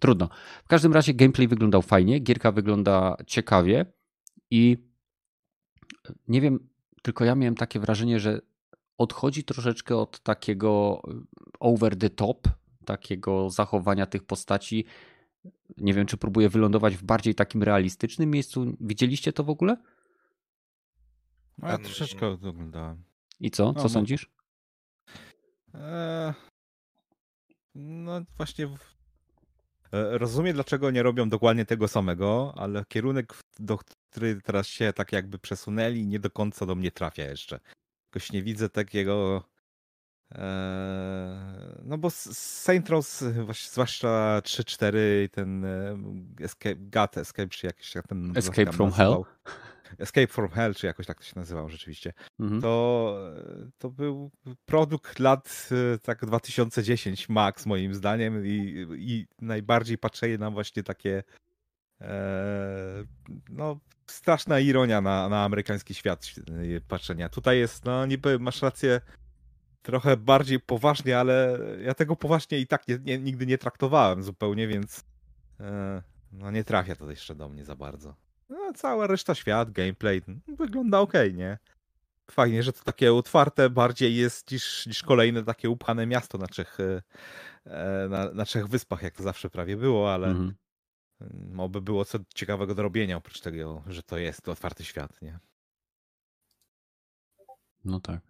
[0.00, 0.28] Trudno.
[0.64, 3.86] W każdym razie gameplay wyglądał fajnie, gierka wygląda ciekawie
[4.50, 4.76] i
[6.28, 6.68] nie wiem,
[7.02, 8.40] tylko ja miałem takie wrażenie, że
[8.98, 11.02] odchodzi troszeczkę od takiego
[11.60, 12.48] over the top,
[12.84, 14.84] takiego zachowania tych postaci.
[15.76, 18.76] Nie wiem, czy próbuje wylądować w bardziej takim realistycznym miejscu.
[18.80, 19.76] Widzieliście to w ogóle?
[21.58, 23.04] No, ja troszeczkę oglądałem.
[23.40, 23.74] I co?
[23.74, 24.30] Co no, sądzisz?
[25.74, 26.34] E,
[27.74, 28.68] no właśnie
[29.92, 33.78] rozumiem, dlaczego nie robią dokładnie tego samego, ale kierunek, do
[34.10, 37.60] który teraz się tak jakby przesunęli, nie do końca do mnie trafia jeszcze.
[38.10, 39.44] Jakoś nie widzę takiego
[40.32, 43.34] e, no bo Saint Rose,
[43.70, 44.96] zwłaszcza 3-4
[45.30, 45.66] ten
[46.40, 48.32] Escape, God Escape, czy jakiś ten...
[48.36, 49.24] Escape from nazywał.
[49.24, 49.54] Hell?
[49.98, 52.60] Escape from Hell, czy jakoś tak to się nazywało rzeczywiście, mhm.
[52.60, 53.16] to,
[53.78, 54.30] to był
[54.64, 61.22] produkt lat e, tak 2010 max moim zdaniem i, i najbardziej patrzenie nam właśnie takie
[62.00, 63.04] e,
[63.48, 66.26] no straszna ironia na, na amerykański świat
[66.76, 67.28] e, patrzenia.
[67.28, 69.00] Tutaj jest, no niby masz rację,
[69.82, 74.68] trochę bardziej poważnie, ale ja tego poważnie i tak nie, nie, nigdy nie traktowałem zupełnie,
[74.68, 75.04] więc
[75.60, 78.14] e, no nie trafia to jeszcze do mnie za bardzo.
[78.50, 81.58] No, cała reszta świat, gameplay wygląda ok, nie?
[82.30, 86.78] Fajnie, że to takie otwarte bardziej jest niż, niż kolejne takie upchane miasto na trzech,
[87.64, 90.54] e, na, na trzech wyspach, jak to zawsze prawie było, ale mhm.
[91.60, 95.38] oby było co ciekawego do robienia, oprócz tego, że to jest otwarty świat, nie?
[97.84, 98.20] No tak.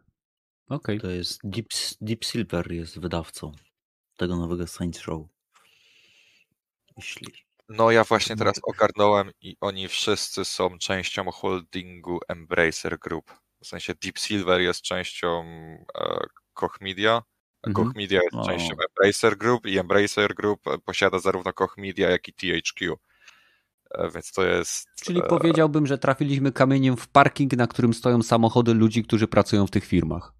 [0.68, 0.96] Okej.
[0.96, 1.00] Okay.
[1.00, 1.66] To jest Deep,
[2.00, 3.52] Deep Silver jest wydawcą
[4.16, 5.26] tego nowego Saints Row.
[6.96, 13.34] Jeśli no ja właśnie teraz ogarnąłem i oni wszyscy są częścią holdingu Embracer Group.
[13.62, 15.44] W sensie Deep Silver jest częścią
[15.98, 17.22] e, Koch Media,
[17.66, 17.86] mhm.
[17.86, 22.32] Koch Media jest częścią Embracer Group i Embracer Group posiada zarówno Koch Media, jak i
[22.32, 22.96] THQ.
[23.90, 24.88] E, więc to jest.
[25.04, 25.26] Czyli e...
[25.26, 29.84] powiedziałbym, że trafiliśmy kamieniem w parking, na którym stoją samochody ludzi, którzy pracują w tych
[29.84, 30.39] firmach.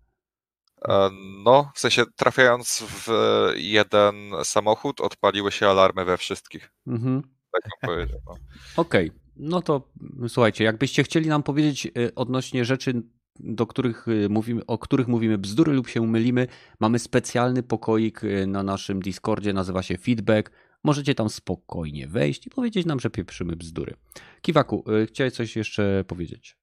[0.89, 1.11] E,
[1.45, 3.09] no, w sensie trafiając w
[3.57, 4.15] jeden
[4.45, 6.73] samochód, odpaliły się alarmy we wszystkich.
[6.87, 7.23] Mhm.
[7.53, 8.21] Tak bym powiedział.
[8.27, 8.33] No.
[8.83, 9.21] Okej, okay.
[9.37, 9.93] no to
[10.29, 13.03] słuchajcie, jakbyście chcieli nam powiedzieć e, odnośnie rzeczy,
[13.41, 16.47] do których e, mówimy, o których mówimy bzdury lub się mylimy,
[16.81, 20.51] mamy specjalny pokoik na naszym Discordzie, nazywa się Feedback.
[20.85, 23.95] Możecie tam spokojnie wejść i powiedzieć nam, że pieprzymy bzdury.
[24.43, 26.60] Kiwaku, chciałeś coś jeszcze powiedzieć?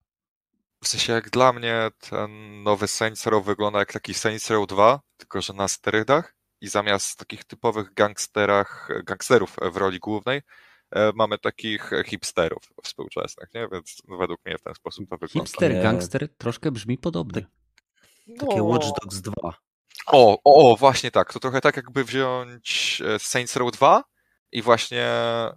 [0.83, 4.99] W sensie jak dla mnie ten nowy Saints Row wygląda jak taki Saints Row 2,
[5.17, 10.41] tylko że na sterydach i zamiast takich typowych gangsterach, gangsterów w roli głównej
[10.91, 13.67] e, mamy takich hipsterów współczesnych, nie?
[13.71, 15.49] Więc według mnie w ten sposób to wygląda.
[15.49, 17.45] Hipster, gangster troszkę brzmi podobnie.
[18.39, 18.63] Takie no.
[18.63, 19.33] Watch Dogs 2.
[20.07, 21.33] O, o, właśnie tak.
[21.33, 24.03] To trochę tak jakby wziąć e, Saints Row 2
[24.51, 25.05] i właśnie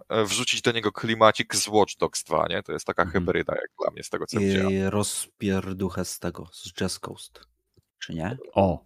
[0.09, 2.63] e, wrzucić do niego klimacik z Watch Dogs 2, nie?
[2.63, 3.25] To jest taka mhm.
[3.25, 4.71] hybryda jak dla mnie z tego, co I widziałem.
[4.71, 7.41] I rozpierduchę z tego, z Jazz Coast,
[7.99, 8.37] czy nie?
[8.53, 8.85] O!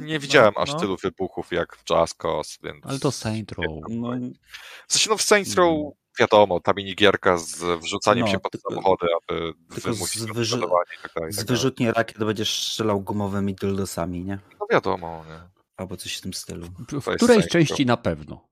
[0.00, 0.80] Nie widziałem no, aż no.
[0.80, 2.86] tylu wybuchów jak w Jazz Coast, więc...
[2.86, 3.66] Ale to Saint Row.
[3.88, 4.10] No...
[4.88, 5.90] W sensie, no w Saints Row mm.
[6.18, 10.56] wiadomo, ta minigierka z wrzucaniem no, się pod tylko, samochody, aby wymusić z, wyrzy...
[10.58, 11.32] i tak dalej.
[11.32, 14.38] Z tak wyrzutni rakiet będziesz strzelał gumowymi dildosami, nie?
[14.60, 15.40] No wiadomo, nie?
[15.76, 16.66] Albo coś w tym stylu.
[16.92, 18.50] W którejś części na pewno.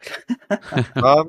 [0.96, 1.24] No,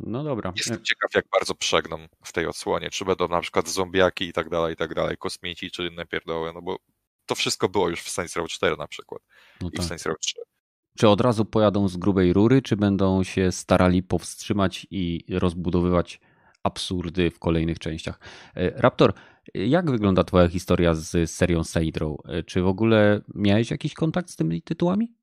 [0.00, 0.52] no dobra.
[0.56, 2.90] Jestem ciekaw, jak bardzo przegną w tej odsłonie.
[2.90, 6.52] Czy będą na przykład zombiaki i tak dalej, i tak dalej, kosmici, czy inne pierdoły,
[6.54, 6.78] no bo
[7.26, 9.22] to wszystko było już w Saints Row 4 na przykład
[9.60, 9.86] no i tak.
[9.86, 10.34] w Saints Row 3.
[10.98, 16.20] Czy od razu pojadą z grubej rury, czy będą się starali powstrzymać i rozbudowywać
[16.62, 18.20] absurdy w kolejnych częściach?
[18.56, 19.12] E, Raptor,
[19.54, 22.18] jak wygląda twoja historia z serią Saints Row?
[22.24, 25.14] E, czy w ogóle miałeś jakiś kontakt z tymi tytułami?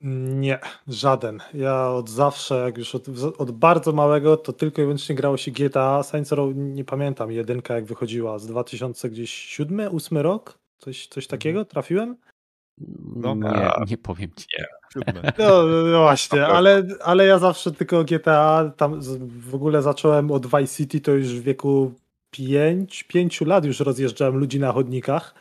[0.00, 1.38] Nie, żaden.
[1.54, 5.50] Ja od zawsze, jak już od, od, bardzo małego, to tylko i wyłącznie grało się
[5.50, 6.02] GTA.
[6.02, 10.58] Saints Row nie pamiętam, jedynka jak wychodziła z 2007, 8 rok?
[10.78, 11.38] Coś, coś mhm.
[11.38, 11.64] takiego?
[11.64, 12.16] Trafiłem?
[13.16, 14.46] No, nie, nie powiem ci.
[14.58, 14.66] Nie.
[15.38, 20.76] No, no właśnie, ale, ale ja zawsze tylko GTA, tam w ogóle zacząłem od Vice
[20.76, 21.92] City, to już w wieku
[22.30, 25.34] 5, 5 lat już rozjeżdżałem ludzi na chodnikach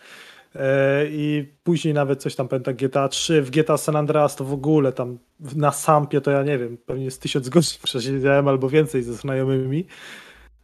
[1.10, 4.91] I później nawet coś tam pamiętam GTA 3, w GTA San Andreas to w ogóle
[4.91, 5.18] tam
[5.56, 9.86] na Sampie to ja nie wiem, pewnie z tysiąc godzin przesiedziałem albo więcej ze znajomymi.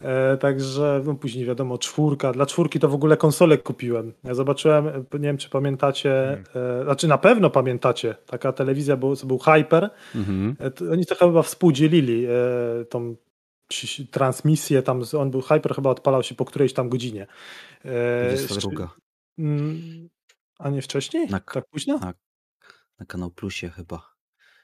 [0.02, 2.32] E, także no później wiadomo, czwórka.
[2.32, 4.14] Dla czwórki to w ogóle konsolę kupiłem.
[4.24, 6.10] Ja zobaczyłem, nie wiem czy pamiętacie,
[6.56, 6.80] hmm.
[6.82, 9.90] e, znaczy na pewno pamiętacie, taka telewizja, to był Hyper.
[10.14, 10.56] Hmm.
[10.60, 12.30] E, oni to chyba współdzielili e,
[12.86, 13.16] tą
[14.12, 17.28] transmisję, tam on był Hyper, chyba odpalał się po którejś tam godzinie.
[17.86, 19.03] E, 22.
[19.40, 20.10] Mm,
[20.60, 21.28] a nie wcześniej?
[21.28, 21.98] Na, tak późno?
[21.98, 22.14] Na,
[23.00, 24.14] na Kanał Plusie chyba.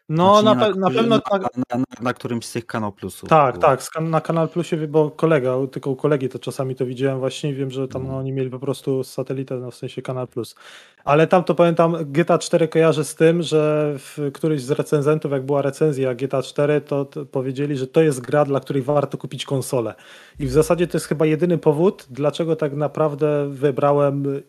[0.10, 1.42] No, Znaczy na, pe- na pewno tak.
[1.42, 3.30] na, na, na którymś z tych kanał plusów.
[3.30, 3.62] Tak, było.
[3.62, 7.72] tak, na Kanal Plusie, bo kolega, tylko u kolegi to czasami to widziałem właśnie wiem,
[7.72, 8.18] że tam No.
[8.18, 10.56] oni mieli po prostu satelitę, no w sensie Kanal Plus.
[11.04, 15.46] Ale tam to pamiętam, GTA 4 kojarzę z tym, że w któryś z recenzentów, jak
[15.46, 19.46] była recenzja GTA 4, to, to powiedzieli, że to jest gra, dla której warto kupić
[19.46, 19.96] konsolę.
[20.40, 24.42] I w zasadzie to jest chyba jedyny powód, dlaczego tak naprawdę wybrałem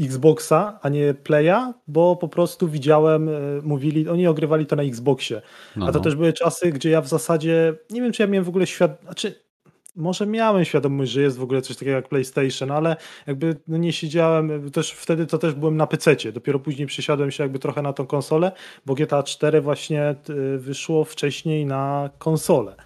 [0.00, 3.32] Xboxa, a nie Playa, bo po prostu widziałem, e,
[3.62, 5.42] mówili, oni ogrywali to na Xboxie.
[5.76, 6.04] No, A to no.
[6.04, 9.00] też były czasy, gdzie ja w zasadzie nie wiem, czy ja miałem w ogóle świat.
[9.02, 9.48] Znaczy,
[9.98, 12.96] może miałem świadomość, że jest w ogóle coś takiego jak PlayStation, ale
[13.26, 16.16] jakby no nie siedziałem, też wtedy to też byłem na PC.
[16.32, 18.52] Dopiero później przesiadłem się jakby trochę na tą konsolę,
[18.86, 22.76] bo GTA 4 właśnie y, wyszło wcześniej na konsolę.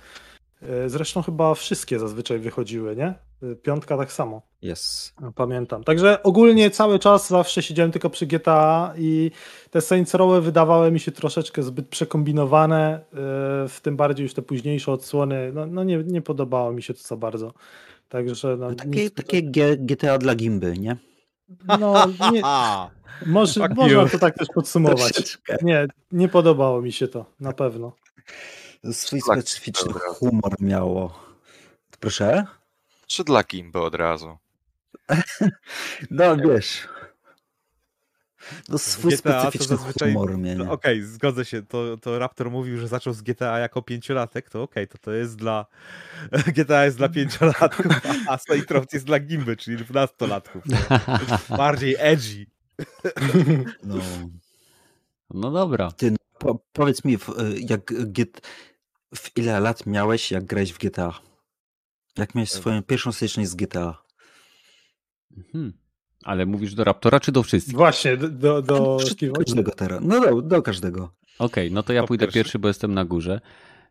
[0.63, 3.15] Y, Zresztą chyba wszystkie zazwyczaj wychodziły, nie?
[3.63, 4.43] Piątka tak samo.
[4.63, 5.15] Jest.
[5.21, 5.85] No, Pamiętam.
[5.85, 9.31] Także ogólnie cały czas zawsze siedziałem tylko przy GTA i
[9.71, 13.19] te Saints Row wydawały mi się troszeczkę zbyt przekombinowane, yy,
[13.69, 17.01] w tym bardziej już te późniejsze odsłony, no, no nie, nie podobało mi się to
[17.03, 17.53] za bardzo.
[18.09, 19.43] Także no, Takie, nic- takie
[19.79, 20.97] GTA dla gimby, nie?
[21.81, 22.43] no nie,
[23.27, 24.09] może, Fuck można you.
[24.09, 24.99] to tak też podsumować.
[25.13, 25.57] Troszeczkę.
[25.63, 27.93] Nie, nie podobało mi się to, na pewno.
[28.93, 31.19] Swój Tak, specyficzny humor miało.
[32.01, 32.45] Proszę?
[33.13, 34.39] Czy dla Gimby od razu?
[36.11, 36.89] No wiesz.
[38.69, 40.55] No swój GTA to specyficzny zazwyczaj- humor mnie.
[40.55, 41.63] no, okej, zgodzę się.
[41.63, 45.37] To, to Raptor mówił, że zaczął z GTA jako pięciolatek, to okej, to to jest
[45.37, 45.67] dla...
[46.57, 47.87] GTA jest dla pięciolatków,
[48.29, 50.63] a Saints jest dla Gimby, czyli dwunastolatków.
[51.49, 52.47] Bardziej edgy.
[53.83, 53.97] No.
[55.31, 55.93] No dobra.
[56.39, 57.93] Po, powiedz mi, w, jak
[59.15, 61.32] w ile lat miałeś, jak grałeś w GTA?
[62.19, 64.03] Jak miałeś swoją pierwszą styczność z GTA?
[65.37, 65.73] Mhm.
[66.25, 67.75] Ale mówisz do Raptora czy do wszystkich?
[67.77, 68.99] Właśnie, do, do, do
[69.39, 70.01] każdego teraz.
[70.05, 71.15] No do, do każdego.
[71.39, 72.39] Okej, no to ja To pójdę pierwszy.
[72.39, 73.41] pierwszy, bo jestem na górze.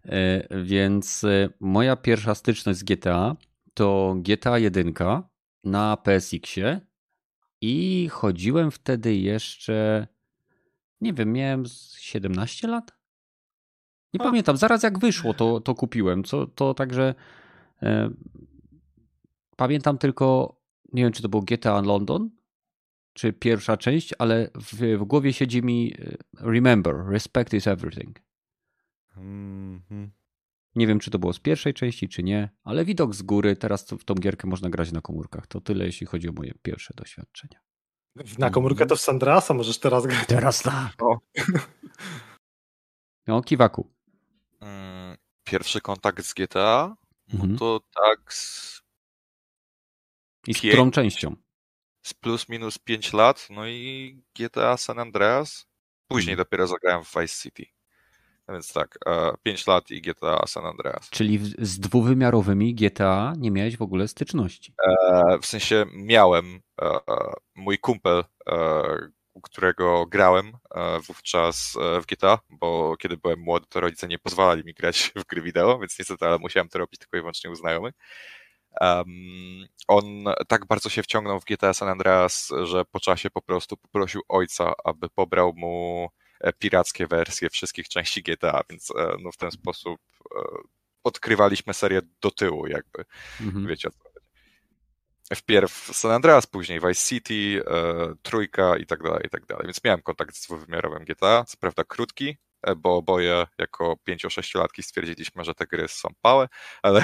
[0.06, 3.36] E, Więc e, moja pierwsza styczność z GTA
[3.74, 4.94] to GTA 1
[5.64, 6.82] na PSX-ie
[7.62, 10.08] i chodziłem wtedy jeszcze,
[11.02, 12.92] nie wiem, miałem z 17 lat?
[14.14, 14.24] Nie A.
[14.24, 17.14] pamiętam, zaraz jak wyszło to, to kupiłem, co, to także e,
[19.56, 20.58] pamiętam tylko,
[20.94, 22.30] nie wiem czy to był GTA London,
[23.14, 26.18] czy pierwsza część, ale w, w głowie siedzi mi e,
[26.52, 28.20] Remember, respect is everything.
[29.18, 30.12] Mhm.
[30.76, 33.86] Nie wiem, czy to było z pierwszej części, czy nie, ale widok z góry, teraz
[33.92, 35.48] w tą gierkę można grać na komórkach.
[35.48, 37.60] To tyle, jeśli chodzi o moje pierwsze doświadczenia.
[38.38, 40.28] Na komórkę to w Sandrasa możesz teraz grać.
[40.28, 41.04] Teraz tak.
[41.04, 41.20] O.
[43.28, 43.90] No, kiwaku.
[44.60, 46.96] Mm, Pierwszy kontakt z GTA?
[47.34, 47.58] Mhm.
[47.58, 48.82] To tak z,
[50.48, 51.36] I z Pięk- którą częścią?
[52.04, 55.68] z plus minus 5 lat, no i GTA San Andreas.
[56.08, 56.46] Później Mhm.
[56.46, 57.66] dopiero zagrałem w Vice City.
[58.48, 58.98] No więc tak,
[59.44, 61.10] 5 lat i GTA San Andreas.
[61.10, 64.74] Czyli z dwuwymiarowymi GTA nie miałeś w ogóle styczności.
[64.88, 67.00] E, W sensie miałem e, e,
[67.56, 68.84] mój kumpel, e,
[69.34, 74.20] u którego grałem e, wówczas e, w GTA, bo kiedy byłem młody, to rodzice nie
[74.20, 77.50] pozwalali mi grać w gry wideo, więc niestety, ale musiałem to robić tylko i wyłącznie
[77.50, 77.94] u znajomych.
[78.82, 79.06] Em,
[79.88, 80.06] on
[80.48, 84.74] tak bardzo się wciągnął w GTA San Andreas, że po czasie po prostu poprosił ojca,
[84.84, 86.08] aby pobrał mu
[86.40, 90.00] e, pirackie wersje wszystkich części GTA, więc no, w ten sposób
[91.04, 93.06] odkrywaliśmy serię do tyłu jakby.
[93.42, 93.68] Mhm.
[93.68, 94.11] Wiecie o co.
[95.36, 99.66] Wpierw San Andreas, później Vice City, e, Trójka i tak dalej, i tak dalej.
[99.66, 105.44] Więc miałem kontakt z dwuwymiarowym GTA, co prawda krótki, e, bo oboje jako 5-6-latki stwierdziliśmy,
[105.44, 106.48] że te gry są pałe,
[106.82, 107.02] ale,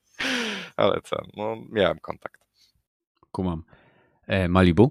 [0.76, 2.40] ale ten, no miałem kontakt.
[3.30, 3.64] Kumam.
[4.26, 4.90] E, Malibu?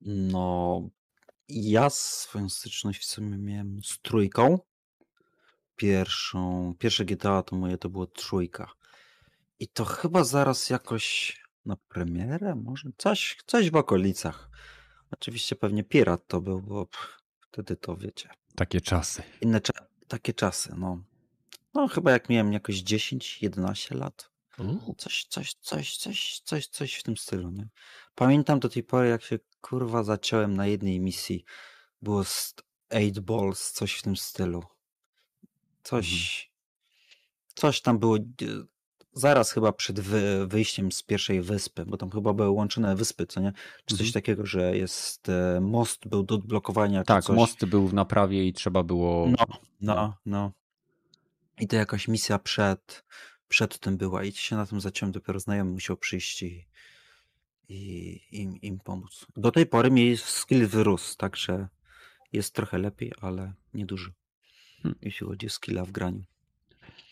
[0.00, 0.82] No,
[1.48, 4.58] ja swoją styczność w sumie miałem z trójką.
[5.76, 8.72] Pierwszą, pierwsze GTA to moje to było trójka.
[9.62, 11.36] I to chyba zaraz jakoś
[11.66, 14.50] na premierę, może coś, coś w okolicach.
[15.10, 16.88] Oczywiście pewnie Pirat to był, bo
[17.40, 18.28] wtedy to wiecie.
[18.56, 19.22] Takie czasy.
[19.40, 21.02] Inne cza- takie czasy, no.
[21.74, 24.30] No chyba jak miałem jakoś 10-11 lat.
[24.98, 27.68] Coś, coś, coś, coś, coś, coś w tym stylu, nie?
[28.14, 31.44] Pamiętam do tej pory, jak się kurwa zaciąłem na jednej misji.
[32.02, 32.54] Było z
[32.90, 34.62] 8 Balls, coś w tym stylu.
[35.82, 36.50] Coś,
[37.54, 38.18] coś tam było
[39.12, 43.40] zaraz chyba przed wy, wyjściem z pierwszej wyspy, bo tam chyba były łączone wyspy, co
[43.40, 43.52] nie?
[43.84, 44.12] Czy coś Mhm.
[44.12, 47.36] takiego, że jest e, most był do odblokowania, Tak, coś.
[47.36, 49.28] most był w naprawie i trzeba było.
[49.28, 49.46] No,
[49.80, 50.52] no, no.
[51.60, 53.04] I to jakaś misja przed,
[53.48, 56.66] przed tym była i się na tym zaciąłem, dopiero znajomy musiał przyjść i,
[57.68, 59.26] i im, im pomóc.
[59.36, 61.68] Do tej pory mi skill wyrósł, także
[62.32, 64.12] jest trochę lepiej, ale nieduży,
[64.82, 64.98] hmm.
[65.02, 66.22] jeśli chodzi o skilla w graniu.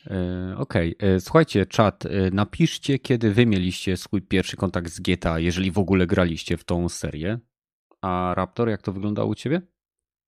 [0.06, 1.20] E, okej, okay.
[1.20, 6.56] słuchajcie, czat, napiszcie, kiedy wy mieliście swój pierwszy kontakt z GTA, jeżeli w ogóle graliście
[6.56, 7.38] w tą serię.
[8.02, 9.62] A Raptor, jak to wyglądało u ciebie?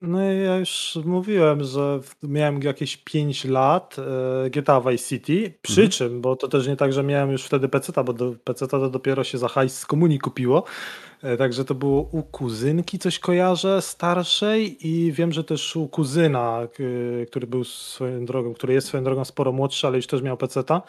[0.03, 5.91] No ja już mówiłem, że miałem jakieś 5 lat e, GTA Vice City, przy mhm.
[5.91, 8.91] czym, bo to też nie tak, że miałem już wtedy PC, bo do PC to
[8.91, 13.83] dopiero się za hajs z komunii kupiło, e, także to było u kuzynki coś kojarzę,
[13.83, 16.61] starszej i wiem, że też u kuzyna,
[17.29, 20.83] który był swoją drogą, który jest swoją drogą sporo młodszy, ale już też miał PC-ta,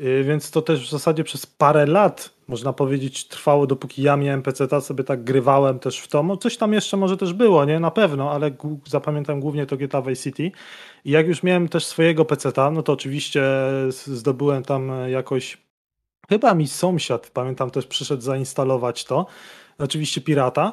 [0.00, 4.42] Y, więc to też w zasadzie przez parę lat, można powiedzieć, trwało, dopóki ja miałem
[4.42, 6.36] PC, sobie tak grywałem też w to.
[6.36, 7.80] Coś tam jeszcze może też było, nie?
[7.80, 8.50] Na pewno, ale
[8.86, 10.50] zapamiętam głównie to GTA Vice City.
[11.04, 13.42] I jak już miałem też swojego PC, no to oczywiście
[14.06, 15.58] zdobyłem tam jakoś.
[16.28, 19.26] Chyba mi sąsiad, pamiętam, też przyszedł zainstalować to.
[19.78, 20.72] Oczywiście pirata.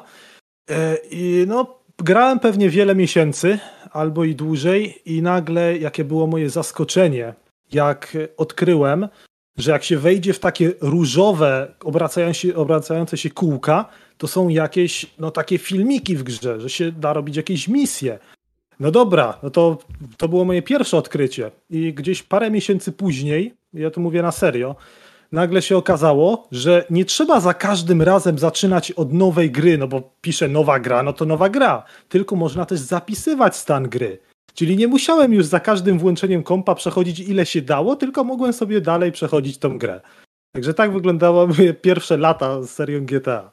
[0.70, 0.74] Y,
[1.10, 3.58] I no, grałem pewnie wiele miesięcy,
[3.90, 7.34] albo i dłużej, i nagle jakie było moje zaskoczenie,
[7.72, 9.08] jak odkryłem,
[9.58, 13.88] że jak się wejdzie w takie różowe, obracające się, obracające się kółka,
[14.18, 18.18] to są jakieś no, takie filmiki w grze, że się da robić jakieś misje.
[18.80, 19.78] No dobra, no to,
[20.16, 21.50] to było moje pierwsze odkrycie.
[21.70, 24.76] I gdzieś parę miesięcy później, ja tu mówię na serio,
[25.32, 30.02] nagle się okazało, że nie trzeba za każdym razem zaczynać od nowej gry, no bo
[30.20, 31.84] pisze nowa gra, no to nowa gra.
[32.08, 34.18] Tylko można też zapisywać stan gry.
[34.54, 38.80] Czyli nie musiałem już za każdym włączeniem kompa przechodzić ile się dało, tylko mogłem sobie
[38.80, 40.00] dalej przechodzić tą grę.
[40.52, 43.52] Także tak wyglądały moje pierwsze lata z serią GTA.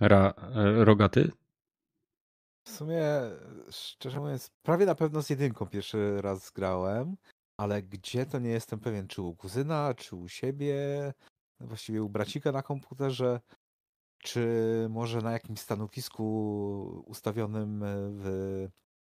[0.00, 1.30] Ra, e, rogaty?
[2.64, 3.04] W sumie,
[3.70, 7.16] szczerze mówiąc, prawie na pewno z jedynką pierwszy raz grałem,
[7.60, 10.76] ale gdzie to nie jestem pewien, czy u kuzyna, czy u siebie,
[11.60, 13.40] właściwie u bracika na komputerze,
[14.18, 14.46] czy
[14.90, 18.26] może na jakimś stanowisku ustawionym w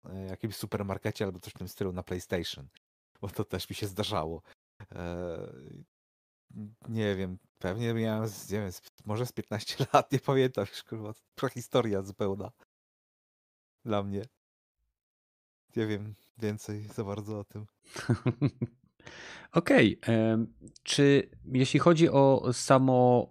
[0.04, 2.68] e, jakimś supermarkecie albo coś w tym stylu na PlayStation,
[3.20, 4.42] bo to też mi się zdarzało.
[4.92, 5.38] E,
[6.88, 8.70] nie wiem, pewnie miałem, nie wiem,
[9.04, 11.12] może z 15 lat, nie pamiętam, już kurwa,
[11.54, 12.50] historia zupełna
[13.84, 14.24] dla mnie.
[15.76, 17.66] Nie wiem więcej za bardzo o tym.
[19.52, 19.98] Okej.
[20.02, 20.46] Okay.
[20.82, 23.28] Czy jeśli chodzi o samo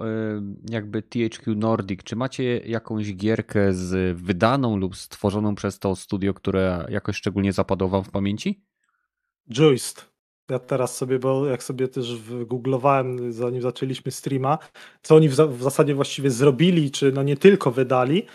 [0.70, 6.86] jakby THQ Nordic, czy macie jakąś gierkę z wydaną lub stworzoną przez to studio, które
[6.90, 8.64] jakoś szczególnie zapadło wam w pamięci?
[9.50, 10.12] Joist.
[10.50, 12.16] Ja teraz sobie, bo jak sobie też
[12.46, 14.58] googlowałem, zanim zaczęliśmy streama,
[15.02, 18.26] co oni w, w zasadzie właściwie zrobili, czy no nie tylko wydali,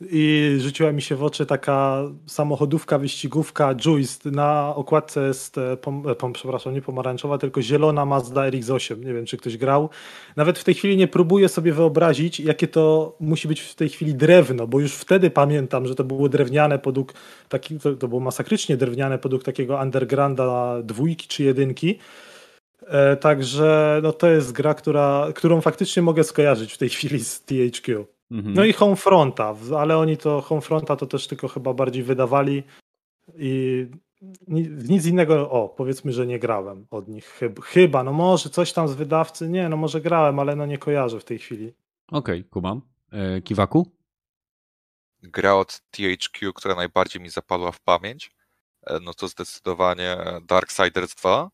[0.00, 4.30] i rzuciła mi się w oczy taka samochodówka, wyścigówka Juice.
[4.30, 9.04] Na okładce jest, e, pom, e, pom, przepraszam, nie pomarańczowa, tylko zielona Mazda RX-8.
[9.04, 9.90] Nie wiem, czy ktoś grał.
[10.36, 14.14] Nawet w tej chwili nie próbuję sobie wyobrazić, jakie to musi być w tej chwili
[14.14, 17.14] drewno, bo już wtedy pamiętam, że to było drewniane podług,
[17.48, 21.98] taki, to, to było masakrycznie drewniane podług takiego undergrounda dwójki czy jedynki.
[22.86, 27.42] E, także no, to jest gra, która, którą faktycznie mogę skojarzyć w tej chwili z
[27.42, 28.15] THQ.
[28.30, 28.54] Mhm.
[28.54, 32.62] No i Homefronta, ale oni to Homefronta to też tylko chyba bardziej wydawali
[33.38, 33.86] i
[34.88, 38.94] nic innego, o powiedzmy, że nie grałem od nich chyba, no może coś tam z
[38.94, 41.72] wydawcy, nie, no może grałem, ale no nie kojarzę w tej chwili.
[42.08, 42.82] Okej, okay, kumam.
[43.12, 43.92] E, Kiwaku?
[45.22, 48.30] Gra od THQ, która najbardziej mi zapadła w pamięć,
[48.86, 51.50] e, no to zdecydowanie Darksiders 2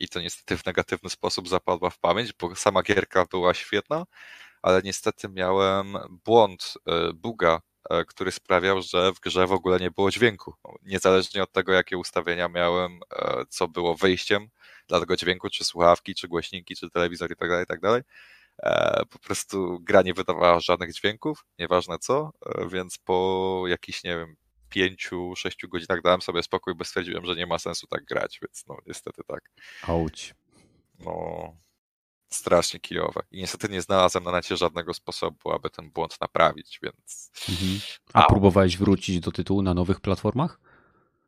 [0.00, 4.06] i to niestety w negatywny sposób zapadła w pamięć, bo sama gierka była świetna,
[4.62, 7.60] ale niestety miałem błąd, e, buga,
[7.90, 10.54] e, który sprawiał, że w grze w ogóle nie było dźwięku.
[10.82, 14.48] Niezależnie od tego, jakie ustawienia miałem, e, co było wyjściem
[14.88, 18.02] dla tego dźwięku, czy słuchawki, czy głośniki, czy telewizor i tak dalej, i tak dalej.
[19.10, 22.30] Po prostu gra nie wydawała żadnych dźwięków, nieważne co,
[22.68, 24.36] więc po jakichś, nie wiem,
[24.70, 28.64] pięciu, sześciu godzinach dałem sobie spokój, bo stwierdziłem, że nie ma sensu tak grać, więc
[28.68, 29.50] no niestety tak.
[29.82, 30.34] Auć.
[30.98, 31.56] No,
[32.32, 33.22] strasznie kijowe.
[33.30, 37.30] I niestety nie znalazłem na necie żadnego sposobu, aby ten błąd naprawić, więc...
[37.48, 37.80] Mhm.
[38.12, 40.60] A próbowałeś wrócić do tytułu na nowych platformach?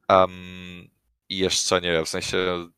[0.09, 0.91] Um,
[1.29, 2.69] jeszcze nie, w sensie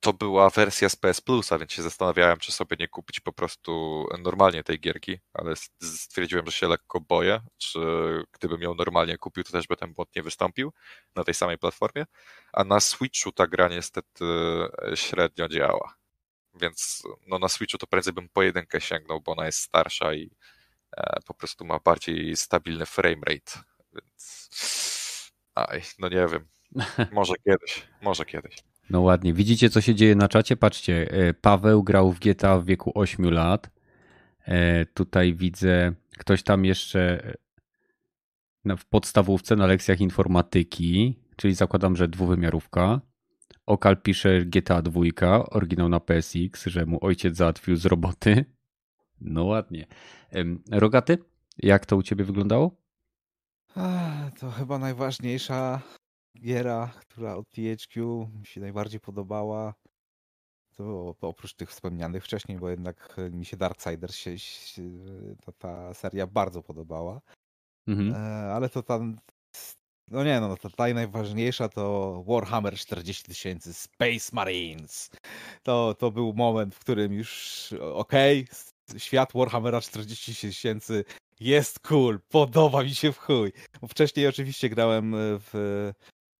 [0.00, 4.04] to była wersja z PS Plusa, więc się zastanawiałem, czy sobie nie kupić po prostu
[4.22, 7.78] normalnie tej gierki, ale stwierdziłem, że się lekko boję, czy
[8.32, 10.72] gdybym ją normalnie kupił, to też by ten błąd nie wystąpił
[11.14, 12.06] na tej samej platformie,
[12.52, 14.24] a na Switchu ta gra niestety
[14.94, 15.94] średnio działa.
[16.60, 20.30] Więc no, na Switchu to prędzej bym po jedynkę sięgnął, bo ona jest starsza i
[20.96, 23.60] e, po prostu ma bardziej stabilny framerate.
[23.94, 24.50] Więc
[25.54, 26.48] aj, no nie wiem.
[27.12, 28.56] Może kiedyś, może kiedyś.
[28.90, 29.34] No ładnie.
[29.34, 30.56] Widzicie, co się dzieje na czacie?
[30.56, 33.70] Patrzcie, e, Paweł grał w GTA w wieku 8 lat.
[34.44, 37.32] E, tutaj widzę, ktoś tam jeszcze
[38.78, 43.00] w podstawówce na lekcjach informatyki, czyli zakładam, że dwuwymiarówka.
[43.68, 45.00] Okal pisze GTA 2,
[45.50, 48.44] oryginał na PSX, że mu ojciec załatwił z roboty.
[49.20, 49.86] No ładnie.
[50.70, 51.18] Rogaty,
[51.58, 52.76] jak to u ciebie wyglądało?
[54.40, 55.80] To chyba najważniejsza
[56.38, 59.74] giera, która od THQ mi się najbardziej podobała.
[60.76, 64.82] To, oprócz tych wspomnianych wcześniej, bo jednak mi się Darksiders się, się
[65.46, 67.20] ta, ta seria bardzo podobała.
[67.86, 68.14] Mhm.
[68.14, 69.16] E, ale to tam.
[70.10, 75.10] No nie, no to ta najważniejsza to Warhammer 40 tysięcy Space Marines.
[75.62, 78.46] To, to był moment, w którym już okej,
[78.88, 81.04] okay, świat Warhammera 40 tysięcy
[81.40, 83.52] jest cool, podoba mi się w chuj.
[83.88, 85.92] Wcześniej oczywiście grałem w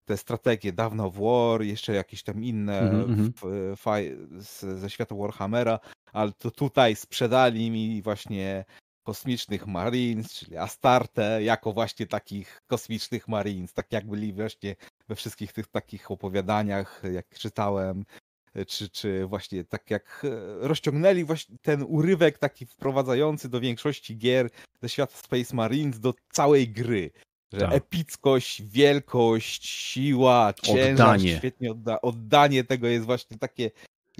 [0.05, 4.77] te strategie dawno w War, jeszcze jakieś tam inne mm -hmm.
[4.77, 5.79] ze świata Warhammera,
[6.13, 8.65] ale to tutaj sprzedali mi właśnie
[9.09, 14.75] kosmicznych Marines, czyli Astarte, jako właśnie takich kosmicznych Marines, tak jak byli właśnie
[15.07, 18.05] we wszystkich tych takich opowiadaniach, jak czytałem,
[18.67, 24.49] czy, czy właśnie tak jak e, rozciągnęli właśnie ten urywek taki wprowadzający do większości gier
[24.81, 27.11] ze świata Space Marines do całej gry.
[27.53, 27.73] Że tak.
[27.73, 31.37] epickość, wielkość, siła, ciężar, oddanie.
[31.37, 33.71] świetnie odda oddanie tego jest właśnie takie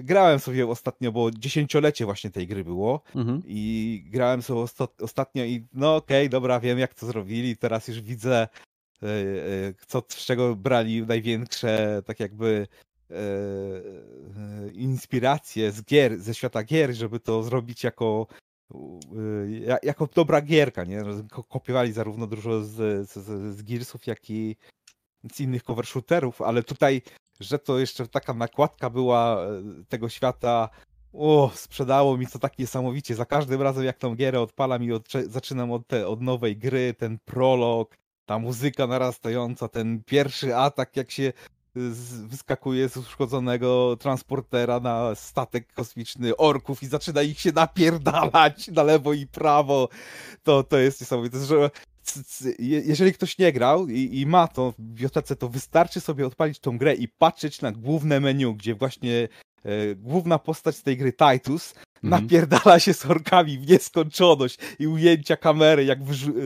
[0.02, 3.42] grałem sobie ostatnio, bo dziesięciolecie właśnie tej gry było mhm.
[3.46, 4.64] i grałem sobie
[5.00, 8.48] ostatnio i no okej, okay, dobra, wiem jak to zrobili, teraz już widzę
[9.02, 9.08] e, e,
[9.86, 12.66] co, z czego brali największe tak jakby
[13.10, 13.14] e,
[14.72, 18.26] inspiracje z gier, ze świata gier, żeby to zrobić jako
[19.82, 21.02] jako dobra gierka, nie?
[21.48, 23.12] Kopiowali zarówno dużo z, z,
[23.56, 24.56] z Gearsów, jak i
[25.32, 27.02] z innych cover shooterów, ale tutaj
[27.40, 30.68] że to jeszcze taka nakładka była e, tego świata.
[31.12, 33.14] O, sprzedało mi to tak niesamowicie.
[33.14, 36.94] Za każdym razem, jak tą gierę odpalam i od, zaczynam od, te, od nowej gry,
[36.94, 37.96] ten prolog,
[38.26, 41.32] ta muzyka narastająca, ten pierwszy atak, jak się
[41.74, 48.82] z, wyskakuje z uszkodzonego transportera na statek kosmiczny orków i zaczyna ich się napierdalać na
[48.82, 49.88] lewo i prawo.
[50.42, 51.70] To, to jest niesamowite, że
[52.58, 56.78] jeżeli ktoś nie grał i, i, ma to w bibliotece, to wystarczy sobie odpalić tą
[56.78, 59.28] grę i patrzeć na główne menu, gdzie właśnie
[59.64, 61.74] e, główna postać z tej gry, Titus,
[62.04, 62.22] mhm.
[62.22, 65.98] napierdala się z orkami w nieskończoność i ujęcia kamery, jak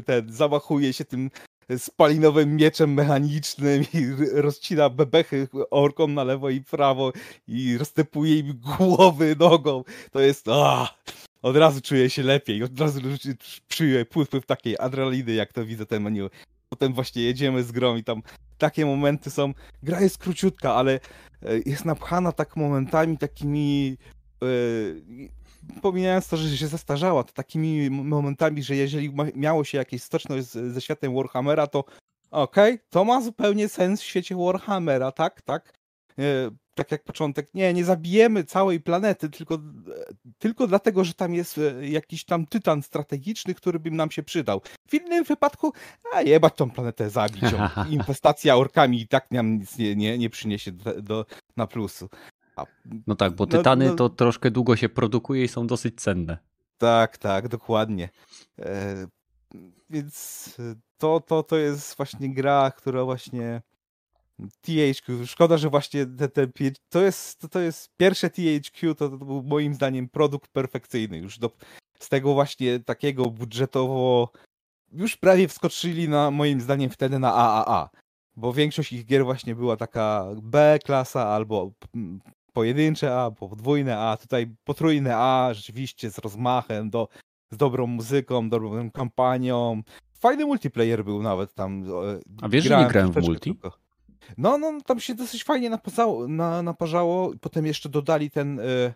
[0.05, 1.31] ten zamachuje się tym
[1.79, 7.13] spalinowym mieczem mechanicznym i rozcina bebechy orkom na lewo i prawo
[7.49, 9.85] i roztepuje im głowy nogą.
[10.13, 10.49] To jest...
[10.49, 10.95] Ah!
[11.45, 13.01] Od razu czuję się lepiej, od razu
[13.69, 14.07] czuję
[14.43, 16.31] w takiej adrenaliny, jak to widzę ten menu.
[16.69, 18.23] Potem właśnie jedziemy z grą i tam
[18.59, 23.97] takie momenty są, gra jest króciutka, ale e, jest napchana tak momentami takimi,
[24.41, 25.29] yy,
[25.83, 30.81] pomijając to, że się zestarzała, to takimi momentami, że jeżeli miało się jakieś stoczność ze
[30.81, 31.85] światem Warhammera, to
[32.31, 35.79] okej, okay, to ma zupełnie sens w świecie Warhammera, tak, tak.
[36.75, 39.59] Tak jak początek, nie, nie zabijemy całej planety, tylko,
[40.39, 44.61] tylko dlatego, że tam jest e, jakiś tam tytan strategiczny, który by nam się przydał.
[44.89, 45.73] W innym wypadku,
[46.15, 47.45] a jebać tą planetę zabić.
[47.91, 51.27] Infestacja orkami i tak nam nic nie, nie, nie przyniesie do, do,
[51.57, 52.09] na plusu.
[52.57, 52.65] A,
[53.07, 56.01] no tak, bo no, tytany no, no, to troszkę długo się produkuje i są dosyć
[56.01, 56.39] cenne.
[56.79, 58.09] Tak, tak, dokładnie.
[58.59, 59.07] E,
[59.91, 60.57] więc
[60.99, 63.63] to, to, to jest właśnie gra, która właśnie
[64.61, 65.27] THQ.
[65.27, 66.47] Szkoda, że właśnie te, te,
[66.89, 71.19] to, jest, to jest pierwsze THQ, to, to był moim zdaniem produkt perfekcyjny.
[71.19, 71.51] Już do,
[71.99, 74.33] z tego właśnie takiego budżetowo
[74.93, 77.91] już prawie wskoczyli na moim zdaniem wtedy na AAA.
[78.37, 81.73] Bo większość ich gier właśnie była taka B klasa albo
[82.53, 87.09] pojedyncze A, podwójne A, tutaj potrójne A, rzeczywiście z rozmachem, do,
[87.51, 89.83] z dobrą muzyką, dobrą kampanią.
[90.13, 91.85] Fajny multiplayer był nawet tam.
[92.43, 93.51] A wiesz, że nie grałem w multi?
[93.51, 93.84] Tylko.
[94.39, 97.33] No, no, tam się dosyć fajnie naparzało, na, naparzało.
[97.41, 98.95] Potem jeszcze dodali ten y,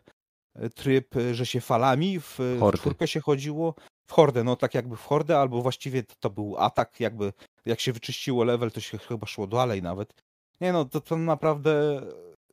[0.75, 3.75] tryb, e, że się falami w, w czwórkę się chodziło.
[4.07, 7.33] W hordę, no tak jakby w hordę, albo właściwie to, to, był atak, jakby
[7.67, 10.15] jak się wyczyściło level, to się chyba szło dalej nawet.
[10.61, 12.03] Nie no, to, to naprawdę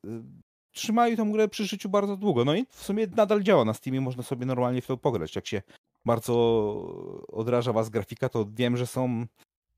[0.05, 0.09] y,
[0.71, 2.45] trzymają tę grę przy życiu bardzo długo.
[2.45, 5.35] No i w sumie nadal działa na Steamie, można sobie normalnie w to pograć.
[5.35, 5.61] Jak się
[6.05, 6.33] bardzo
[7.27, 9.25] odraża was grafika, to wiem, że są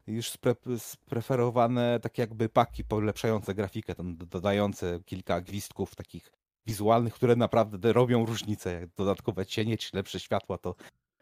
[0.08, 6.32] już spre, spreferowane tak jakby paki polepszające grafikę, tam dodające kilka gwizdków takich
[6.68, 10.76] wizualnych, które naprawdę robią różnicę, jak dodatkowe cienie czy lepsze światła, to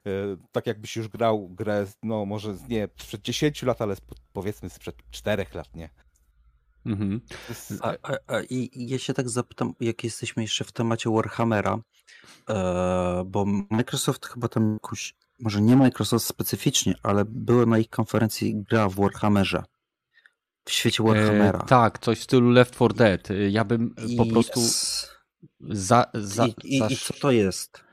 [0.06, 3.96] yy, tak jakbyś już grał grę, no może nie sprzed 10 lat, ale
[4.34, 5.90] powiedzmy sprzed 4 lat, nie?
[6.86, 7.22] Mhm.
[7.82, 11.80] A, a, a, I ja się tak zapytam, jak jesteśmy jeszcze w temacie Warhammera,
[12.50, 18.56] e, bo Microsoft chyba tam jakąś może nie Microsoft specyficznie, ale były na ich konferencji
[18.70, 19.64] gra w Warhammerze.
[20.66, 21.60] W świecie Warhammera.
[21.60, 23.28] E, tak, coś w stylu Left 4 Dead.
[23.50, 24.60] Ja bym I po prostu
[25.60, 26.88] za, za, I, i, za...
[26.88, 27.84] I co to jest?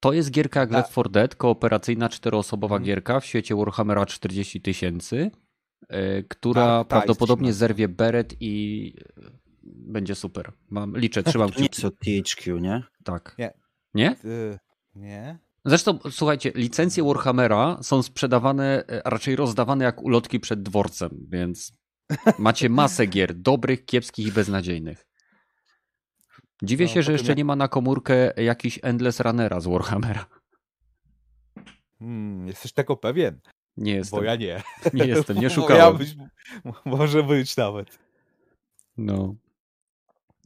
[0.00, 2.86] To jest gierka jak A- Left 4 Dead, kooperacyjna czteroosobowa Mhm.
[2.86, 5.30] gierka w świecie Warhammera 40 tysięcy,
[5.88, 9.30] e, która Dark Ties prawdopodobnie zerwie beret i e,
[9.62, 10.52] będzie super.
[10.70, 11.86] Mam, liczę, trzymam To nie kciuki.
[11.86, 12.82] jest od THQ, nie?
[13.04, 13.34] Tak.
[13.38, 13.54] Nie.
[13.94, 14.16] Nie?
[14.24, 14.58] Y,
[14.94, 15.38] nie?
[15.64, 21.72] Zresztą, słuchajcie, licencje Warhammera są sprzedawane, e, raczej rozdawane jak ulotki przed dworcem, więc
[22.38, 25.06] macie masę gier, dobrych, kiepskich i beznadziejnych.
[26.62, 30.26] Dziwię No, się, że jeszcze nie ma na komórkę jakiś Endless Runnera z Warhammera.
[31.98, 33.40] Hmm, jesteś tego pewien?
[33.76, 34.18] Nie jestem.
[34.18, 34.62] Bo ja nie.
[34.94, 35.82] Nie jestem, nie szukałem.
[35.82, 36.16] Ja być,
[36.84, 37.98] może być nawet.
[38.96, 39.34] No.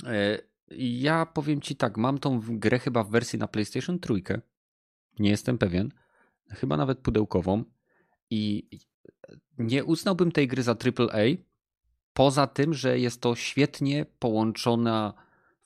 [0.06, 0.38] E,
[0.70, 4.40] Ja powiem ci tak, mam tą grę chyba w wersji na PlayStation trójkę.
[5.18, 5.92] Nie jestem pewien.
[6.50, 7.64] Chyba nawet pudełkową.
[8.30, 8.68] I
[9.58, 11.24] nie uznałbym tej gry za AAA.
[12.12, 15.14] Poza tym, że jest to świetnie połączona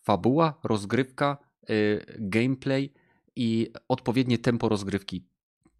[0.03, 1.39] fabuła, rozgrywka,
[1.71, 2.93] y, gameplay
[3.37, 5.27] i odpowiednie tempo rozgrywki.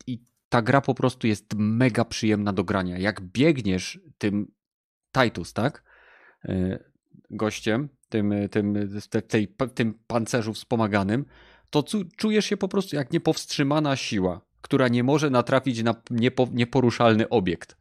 [0.07, 2.99] I ta gra po prostu jest mega przyjemna do grania.
[2.99, 4.53] Jak biegniesz tym
[5.13, 5.85] Titus, tak?
[6.49, 6.93] Y,
[7.31, 8.75] Gościem, tym, tym,
[9.11, 11.25] te- tej, tym pancerzu wspomaganym,
[11.73, 17.29] to czujesz się po prostu jak niepowstrzymana siła, która nie może natrafić na niepo, nieporuszalny
[17.29, 17.77] obiekt.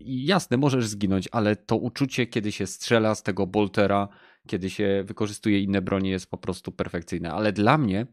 [0.00, 4.08] I Jasne, możesz zginąć, ale to uczucie, kiedy się strzela z tego boltera,
[4.46, 7.32] kiedy się wykorzystuje inne bronie, jest po prostu perfekcyjne.
[7.32, 8.06] Ale dla mnie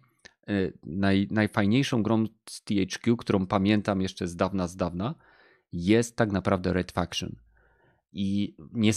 [0.49, 5.15] y, naj, najfajniejszą grą z THQ, którą pamiętam jeszcze z dawna, z dawna,
[5.73, 7.35] jest tak naprawdę Red Faction.
[8.13, 8.91] I nie,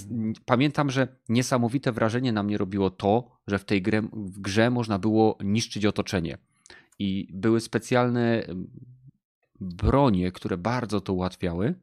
[0.44, 4.98] pamiętam, że niesamowite wrażenie na mnie robiło to, że w tej grze, w grze można
[4.98, 6.38] było niszczyć otoczenie.
[6.98, 8.70] I były specjalne em,
[9.60, 11.74] bronie, które bardzo to ułatwiały.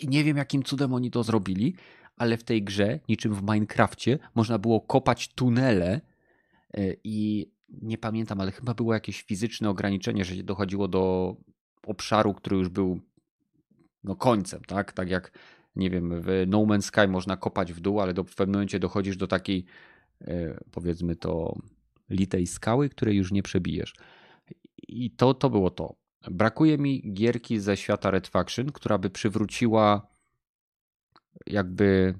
[0.00, 1.74] I nie wiem, jakim cudem oni to zrobili,
[2.16, 6.00] ale w tej grze, niczym w Minecrafcie, można było kopać tunele
[6.74, 7.50] e, i
[7.82, 11.36] nie pamiętam, ale chyba było jakieś fizyczne ograniczenie, że dochodziło do
[11.86, 13.00] obszaru, który już był
[14.04, 14.92] no, końcem, tak?
[14.92, 15.38] Tak jak,
[15.76, 18.78] nie wiem, w No Man's Sky można kopać w dół, ale do, w pewnym momencie
[18.78, 19.64] dochodzisz do takiej,
[20.20, 21.56] e, powiedzmy to,
[22.10, 23.94] litej skały, której już nie przebijesz.
[24.88, 25.96] I to, to było to.
[26.30, 30.06] Brakuje mi gierki ze świata Red Faction, która by przywróciła
[31.46, 32.14] jakby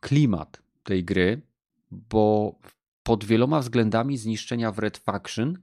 [0.00, 1.42] klimat tej gry,
[1.90, 2.58] bo
[3.02, 5.58] pod wieloma względami zniszczenia w Red Faction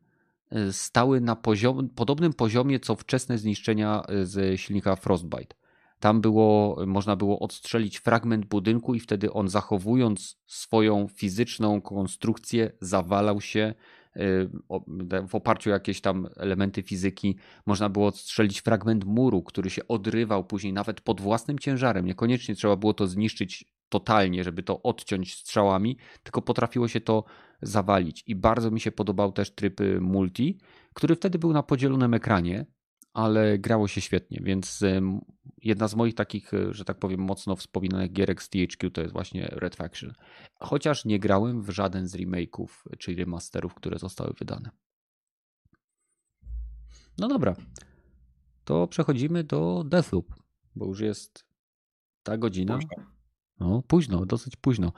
[0.55, 5.55] y, stały na poziom, podobnym poziomie co wczesne zniszczenia y, z silnika Frostbite.
[6.03, 13.41] Tam było, można było odstrzelić fragment budynku i wtedy on zachowując swoją fizyczną konstrukcję zawalał
[13.41, 13.73] się
[14.17, 14.49] y,
[15.27, 17.37] w oparciu o jakieś tam elementy fizyki.
[17.65, 22.05] Można było odstrzelić fragment muru, który się odrywał później nawet pod własnym ciężarem.
[22.05, 27.23] Niekoniecznie trzeba było to zniszczyć totalnie, żeby to odciąć strzałami, tylko potrafiło się to
[27.61, 28.23] zawalić.
[28.27, 30.57] I bardzo mi się podobał też tryb y, multi,
[30.93, 32.65] który wtedy był na podzielonym ekranie,
[33.13, 34.83] ale grało się świetnie, więc
[35.63, 39.13] jedna z moich takich, y, że tak powiem, mocno wspominanych gierek z THQ to jest
[39.13, 40.13] właśnie Red Faction.
[40.59, 42.67] Chociaż nie grałem w żaden z remake'ów
[42.99, 44.69] czy remasterów, które zostały wydane.
[47.17, 47.55] No dobra,
[48.63, 50.35] to przechodzimy do Deathloop,
[50.75, 51.45] bo już jest
[52.23, 52.79] ta godzina.
[53.59, 54.91] No, późno, dosyć późno.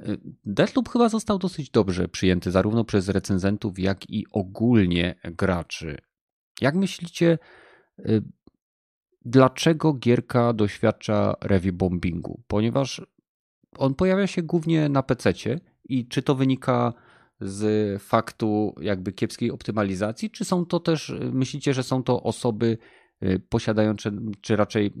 [0.00, 6.07] Y, Deathloop chyba został dosyć dobrze przyjęty zarówno przez recenzentów, jak i ogólnie graczy.
[6.60, 7.38] Jak myślicie,
[7.98, 8.22] y,
[9.24, 12.42] dlaczego gierka doświadcza review bombingu?
[12.46, 13.02] Ponieważ
[13.76, 15.32] on pojawia się głównie na PC
[15.84, 16.92] i czy to wynika
[17.40, 22.78] z faktu jakby kiepskiej optymalizacji, czy są to też, y, myślicie, że są to osoby
[23.22, 24.10] y, posiadające,
[24.40, 24.92] czy raczej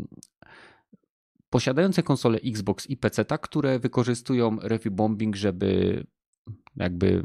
[1.50, 6.04] posiadające konsole Xbox i PC, które wykorzystują review bombing, żeby
[6.76, 7.24] jakby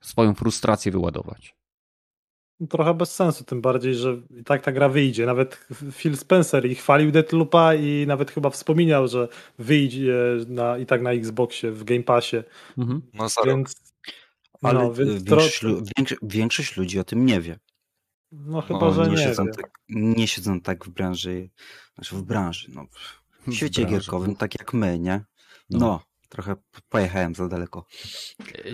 [0.00, 1.56] swoją frustrację wyładować.
[2.70, 5.26] Trochę bez sensu, tym bardziej, że i tak ta gra wyjdzie.
[5.26, 9.28] Nawet Phil Spencer i chwalił Deathloopa i nawet chyba wspominał, że
[9.58, 10.14] wyjdzie
[10.48, 12.36] na, i tak na Xboxie, w Game Passie.
[12.78, 13.02] Mhm.
[13.14, 13.42] No za.
[13.46, 13.74] Więc,
[14.62, 17.58] Ale no, więc większość, tro- większość ludzi o tym nie wie.
[18.32, 21.50] no chyba, no, że nie, nie siedzą tak, nie siedzą tak w branży,
[21.94, 22.86] znaczy w branży, no,
[23.46, 23.98] w świecie branży.
[23.98, 25.24] gierkowym, tak jak my, nie?
[25.70, 25.78] No.
[25.78, 26.56] No, trochę
[26.88, 27.86] pojechałem za daleko.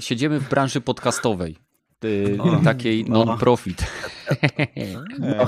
[0.00, 1.56] Siedzimy w branży podcastowej,
[2.04, 2.60] y, No.
[2.64, 3.24] takiej No.
[3.24, 3.86] non-profit.
[5.18, 5.46] Nie,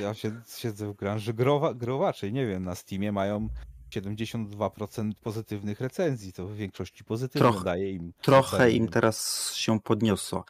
[0.00, 3.48] ja się, siedzę w branży growa, growaczej, nie wiem, na Steamie mają
[3.90, 8.12] 72% pozytywnych recenzji, to w większości pozytywnie Trochę- daje im.
[8.22, 10.44] Trochę im teraz się podniosło,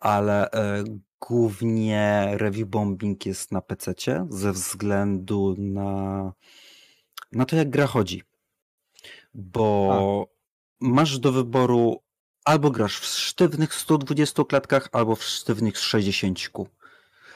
[0.00, 0.84] ale e,
[1.28, 3.94] głównie review bombing jest na PC
[4.30, 6.32] ze względu na,
[7.32, 8.22] na to, jak gra chodzi.
[9.34, 10.32] Bo A.
[10.80, 12.01] masz do wyboru
[12.44, 16.38] albo grasz w sztywnych 120 klatkach, albo w sztywnych 60.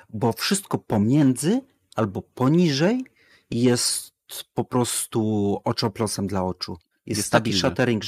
[0.08, 1.60] Bo wszystko pomiędzy
[1.96, 3.04] albo poniżej
[3.50, 4.12] jest
[4.54, 6.78] po prostu oczoplosem dla oczu.
[7.06, 8.02] Jest, jest taki shattering.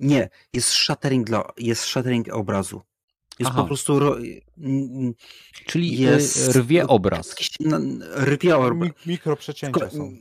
[0.00, 2.82] Nie, jest shattering, dla, jest shattering obrazu.
[3.38, 3.62] Jest Aha.
[3.62, 3.98] po prostu.
[3.98, 4.16] Ro...
[5.66, 6.56] Czyli y, jest...
[6.56, 7.36] rwie obraz.
[8.16, 8.90] Rwie obraz.
[9.06, 10.12] Mikroprzecięcia są.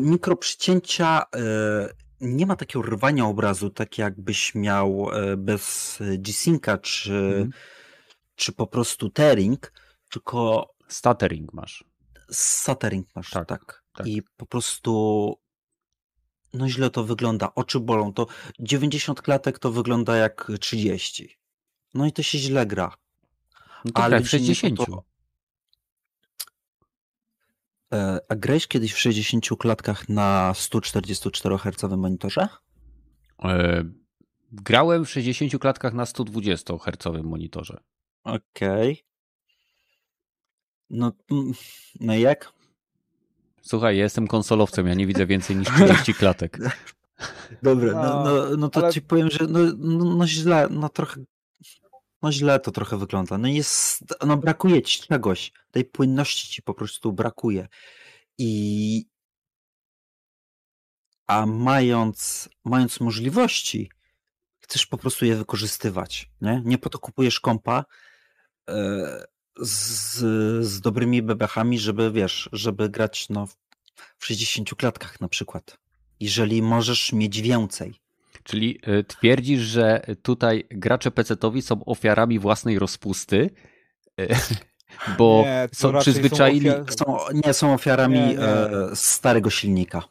[0.00, 7.50] Mikroprzecięcia y, nie ma takiego rwania obrazu, tak jakbyś miał y, bez G-Synca czy, mhm.
[8.36, 9.72] czy po prostu tearing,
[10.10, 10.70] tylko.
[10.88, 11.84] Stuttering masz.
[12.30, 13.48] Stuttering masz, tak.
[13.48, 13.82] tak.
[13.94, 14.06] tak.
[14.06, 15.34] I po prostu
[16.54, 18.26] no źle to wygląda, oczy bolą, to
[18.60, 21.38] 90 klatek to wygląda jak 30.
[21.94, 22.94] No i to się źle gra.
[23.84, 24.76] No to Ale w 60.
[24.76, 25.04] To...
[27.94, 32.48] E, a grałeś kiedyś w 60 klatkach na 144 Hz monitorze?
[33.44, 33.84] E,
[34.52, 37.80] grałem w 60 klatkach na 120 Hz monitorze.
[38.24, 38.92] Okej.
[38.92, 38.96] Okay.
[40.90, 41.52] No, mm,
[42.00, 42.52] no jak?
[43.62, 46.58] Słuchaj, ja jestem konsolowcem, ja nie widzę więcej niż 30 klatek.
[47.62, 48.92] Dobra, no, no, no to ale...
[48.92, 51.20] ci powiem, że no, no, no, źle, no trochę
[52.24, 53.38] no źle to trochę wygląda.
[53.38, 57.68] No jest, no brakuje ci czegoś, tej płynności ci po prostu brakuje.
[58.38, 59.06] I
[61.26, 63.90] a mając, mając możliwości,
[64.58, 66.62] chcesz po prostu je wykorzystywać, nie?
[66.64, 67.84] Nie po to kupujesz kompa,
[68.68, 69.24] e,
[69.56, 70.18] z,
[70.66, 73.46] z dobrymi bebechami, żeby wiesz, żeby grać no,
[74.18, 75.78] w 60 klatkach na przykład.
[76.20, 77.94] Jeżeli możesz mieć więcej.
[78.44, 83.50] Czyli y, twierdzisz, że tutaj gracze PC-towi są ofiarami własnej rozpusty,
[84.20, 84.28] y,
[85.18, 86.70] bo nie, są przyzwyczaili.
[86.70, 86.94] Są, ofiar...
[86.94, 88.38] są nie są ofiarami nie, nie.
[88.38, 90.02] E, starego silnika.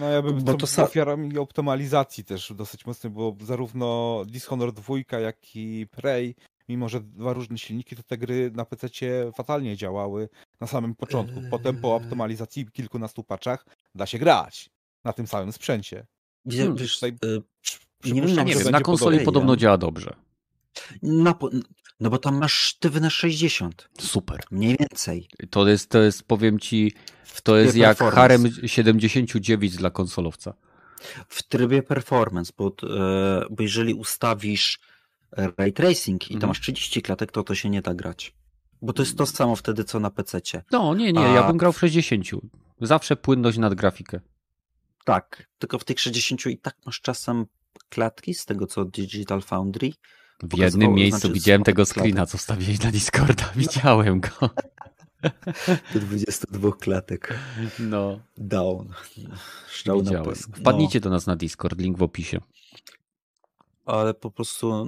[0.00, 0.84] No ja bym bo to sa...
[0.84, 6.34] ofiarami optymalizacji też dosyć mocno, bo zarówno Dishonored 2, jak i Prey
[6.68, 8.88] mimo że dwa różne silniki, to te gry na PC
[9.32, 10.28] fatalnie działały
[10.60, 11.40] na samym początku.
[11.50, 11.96] Potem po eee.
[11.96, 14.70] optymalizacji kilkunastu paczach da się grać
[15.04, 16.06] na tym samym sprzęcie.
[16.50, 16.76] Hmm.
[16.76, 20.16] Wiesz, tutaj, yy, nie wiem, nie wiem na konsoli podobno działa dobrze.
[21.02, 21.34] Na,
[22.00, 23.88] no bo tam masz sztywne 60.
[24.00, 24.40] Super.
[24.50, 25.28] Mniej więcej.
[25.50, 26.92] To jest, to jest powiem ci,
[27.42, 30.54] to jest jak harem 79 dla konsolowca.
[31.28, 34.80] W trybie performance, bo, e, bo jeżeli ustawisz
[35.32, 36.48] ray tracing i tam mhm.
[36.48, 38.34] masz 30 klatek, to to się nie da grać.
[38.82, 40.40] Bo to jest to samo wtedy, co na PC.
[40.72, 41.34] No, nie, nie, A...
[41.34, 42.26] ja bym grał w 60.
[42.80, 44.20] Zawsze płynność nad grafikę.
[45.08, 47.46] Tak, tylko w tych 60 i tak masz czasem
[47.88, 49.92] klatki z tego, co Digital Foundry.
[50.42, 53.52] W jednym miejscu znaczy, widziałem tego screena, co wstawiłeś na Discorda.
[53.56, 54.30] Widziałem go.
[55.94, 57.38] Do 22 klatek.
[57.78, 58.20] No.
[58.36, 58.92] Down.
[59.70, 60.22] Szczał na
[60.56, 62.40] Wpadnijcie do nas na Discord, link w opisie.
[63.84, 64.86] Ale po prostu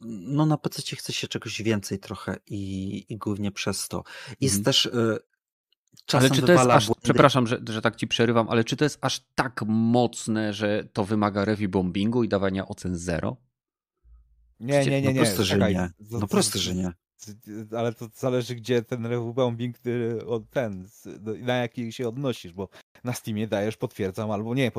[0.00, 4.04] no na PC chce się czegoś więcej trochę i, i głównie przez to.
[4.40, 4.64] Jest mhm.
[4.64, 5.18] też y,
[6.10, 8.84] czasem ale czy to jest aż, przepraszam, że, że tak ci przerywam, ale czy to
[8.84, 13.36] jest aż tak mocne, że to wymaga review bombingu i dawania ocen zero?
[14.60, 15.20] Nie, nie, nie, no nie.
[15.20, 15.90] Proste, że nie.
[16.10, 16.92] No proste, że nie.
[17.76, 19.76] Ale to zależy, gdzie ten review bombing
[20.50, 20.88] ten,
[21.40, 22.68] na jaki się odnosisz, bo
[23.04, 24.72] na Steamie dajesz potwierdzam albo nie,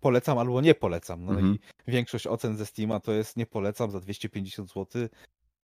[0.00, 1.24] polecam albo nie polecam.
[1.24, 1.58] No mhm.
[1.86, 5.08] i większość ocen ze Steama to jest nie polecam za 250 zł.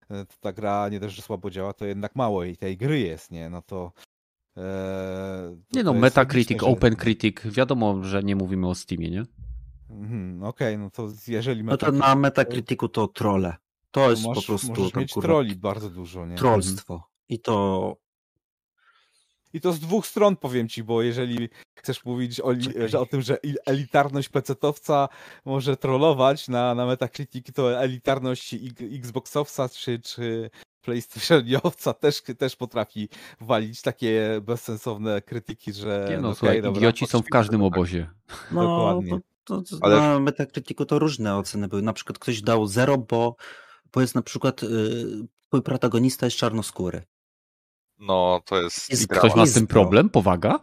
[0.07, 3.31] To ta gra nie dość, że słabo działa, to jednak mało i tej gry jest,
[3.31, 3.49] nie?
[3.49, 3.91] No to.
[4.57, 9.23] E, nie no, Metacritic, Open Critic, wiadomo, że nie mówimy o Steamie, nie?
[9.89, 11.63] Mhm, Okej, okay, no to jeżeli.
[11.63, 11.99] Metacritic...
[11.99, 13.55] No to na Metacriticu to trolle.
[13.91, 14.67] To jest po prostu.
[14.67, 16.35] Możesz mieć kurwa, troli bardzo dużo, nie?
[16.35, 17.03] Trollstwo.
[17.29, 17.97] I to
[19.53, 22.53] i to z dwóch stron powiem ci, bo jeżeli chcesz mówić o,
[22.85, 25.09] że o tym, że elitarność pecetowca
[25.45, 30.49] może trollować na, na Metacritic, to elitarność Xboxowca czy, czy
[30.81, 33.09] PlayStationiowca też, też potrafi
[33.41, 36.05] walić takie bezsensowne krytyki, że...
[36.09, 38.09] Nie no, okay, słuchaj, dobra, idioci są w każdym obozie.
[38.51, 39.19] No, Dokładnie.
[39.43, 39.95] To, to, Ale...
[39.95, 41.81] Na Metacriticu to różne oceny były.
[41.81, 43.35] Na przykład ktoś dał zero, bo,
[43.93, 44.61] bo jest na przykład
[45.51, 47.01] yy, protagonista jest czarnoskóry.
[47.99, 48.89] No, to jest...
[48.89, 50.09] jest ktoś ma z tym problem?
[50.09, 50.59] Powaga?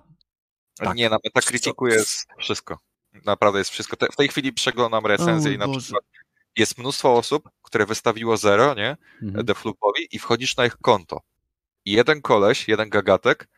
[0.79, 0.97] Tak.
[0.97, 2.79] Nie, na Metacriticu jest wszystko.
[3.25, 3.97] Naprawdę jest wszystko.
[4.13, 6.05] w tej chwili przeglądam recenzję i na przykład
[6.59, 8.97] jest mnóstwo osób, które wystawiło zero, nie?
[9.23, 9.45] Mhm.
[9.45, 11.21] Deflupowi i wchodzisz na ich konto.
[11.85, 13.49] I jeden koleś, jeden gagatek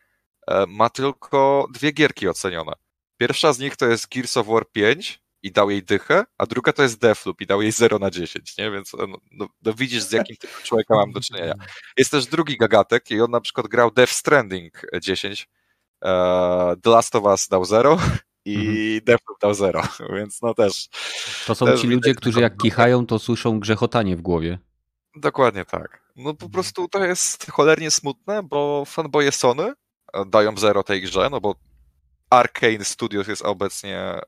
[0.46, 2.72] e, ma tylko dwie gierki ocenione.
[3.16, 6.72] Pierwsza z nich to jest Gears of War 5 i dał jej dychę, a druga
[6.72, 8.70] to jest Deathloop i dał jej 0 na 10, nie?
[8.70, 11.54] Więc no, no, no widzisz, z jakim typem człowieka mam do czynienia.
[11.96, 15.48] Jest też drugi gagatek i on na przykład grał Death Stranding 10,
[16.04, 16.08] e,
[16.82, 17.98] The Last of Us dał 0
[18.44, 19.00] i mhm.
[19.04, 19.82] Deathloop dał 0,
[20.16, 20.88] więc no też...
[21.46, 24.58] To są też ci ludzie, którzy jak kichają, to słyszą grzechotanie w głowie.
[25.16, 26.02] Dokładnie tak.
[26.16, 29.72] No po prostu to jest cholernie smutne, bo fanboye Sony
[30.26, 31.54] dają 0 tej grze, no bo
[32.30, 34.20] Arcane Studios jest obecnie e,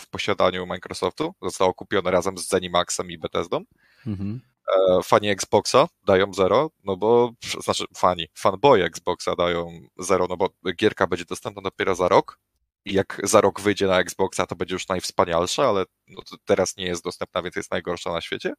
[0.00, 1.34] w posiadaniu Microsoftu.
[1.42, 3.64] Zostało kupione razem z Zenimaxem i Bethesdą.
[4.06, 4.40] Mhm.
[4.68, 10.48] E, fani Xboxa dają zero, no bo, znaczy fani, fanboy Xboxa dają zero, no bo
[10.76, 12.38] gierka będzie dostępna dopiero za rok.
[12.84, 16.84] I jak za rok wyjdzie na Xboxa, to będzie już najwspanialsza, ale no teraz nie
[16.84, 18.52] jest dostępna, więc jest najgorsza na świecie.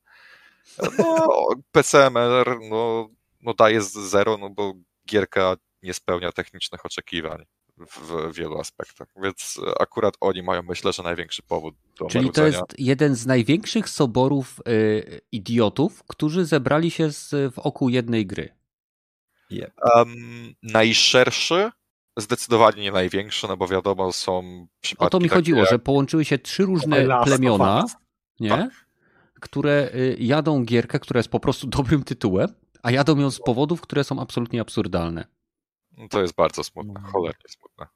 [0.98, 3.10] No, PCMR no,
[3.42, 4.74] no daje zero, no bo
[5.10, 7.46] gierka nie spełnia technicznych oczekiwań
[7.78, 9.08] w wielu aspektach.
[9.24, 12.52] Więc akurat oni mają, myślę, że największy powód do Czyli marudzenia.
[12.52, 18.56] to jest jeden z największych soborów y, idiotów, którzy zebrali się z, wokół jednej gry.
[19.52, 19.74] Yep.
[19.96, 21.72] Um, najszerszy,
[22.18, 25.08] zdecydowanie nie największy, no bo wiadomo, są przypadki.
[25.08, 25.70] O to mi chodziło, jak...
[25.70, 27.86] że połączyły się trzy różne plemiona,
[28.40, 28.50] nie?
[28.50, 28.86] Tak.
[29.42, 32.50] które y, jadą gierkę, która jest po prostu dobrym tytułem,
[32.84, 35.28] a jadą ją z powodów, które są absolutnie absurdalne.
[35.98, 37.12] No to jest bardzo smutne, no.
[37.12, 37.88] cholernie smutne.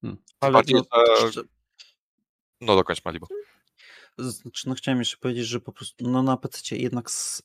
[0.00, 0.22] Hmm.
[0.40, 1.42] Ale Bardziej, no, że...
[2.60, 3.26] no dokończ Malibu.
[4.18, 7.42] Znaczy, no chciałem jeszcze powiedzieć, że po prostu no na PC jednak z...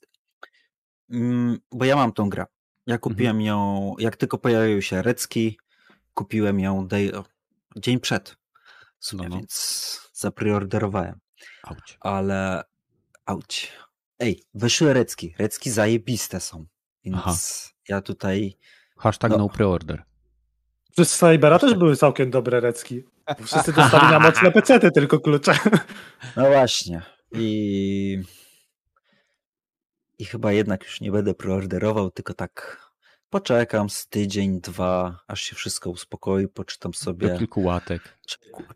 [1.09, 2.45] mm, bo ja mam tą grę.
[2.87, 2.99] Ja mhm.
[2.99, 3.45] kupiłem mhm.
[3.45, 5.59] ją, jak tylko pojawiły się Recki,
[6.13, 7.11] kupiłem ją day,
[7.75, 8.37] dzień przed.
[8.99, 9.35] Sumie, no, no.
[9.35, 11.19] więc zapreorderowałem.
[11.63, 11.97] Auć.
[11.99, 12.63] Ale
[13.25, 13.71] auć.
[14.19, 15.35] Ej, wyszły Recki.
[15.39, 16.65] Recki zajebiste są.
[17.03, 17.33] Więc Aha.
[17.89, 18.57] ja tutaj
[18.97, 20.03] Hashtag no, no preorder.
[20.91, 23.03] Przez Cybera też były całkiem dobre recki.
[23.45, 25.53] Wszyscy dostali na mocne pecety tylko klucze.
[26.35, 27.01] No właśnie.
[27.31, 28.21] I...
[30.19, 32.87] I chyba jednak już nie będę preorderował, tylko tak
[33.29, 37.29] poczekam z tydzień, dwa, aż się wszystko uspokoi, poczytam sobie.
[37.29, 38.17] Do kilku łatek.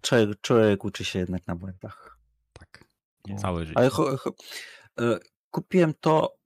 [0.01, 2.17] Człowiek, człowiek uczy się jednak na błędach.
[2.53, 2.83] Tak.
[3.27, 3.37] No.
[3.37, 3.77] Całe życie.
[3.77, 4.33] Ale cho, cho,
[4.99, 5.19] e,
[5.51, 6.41] kupiłem to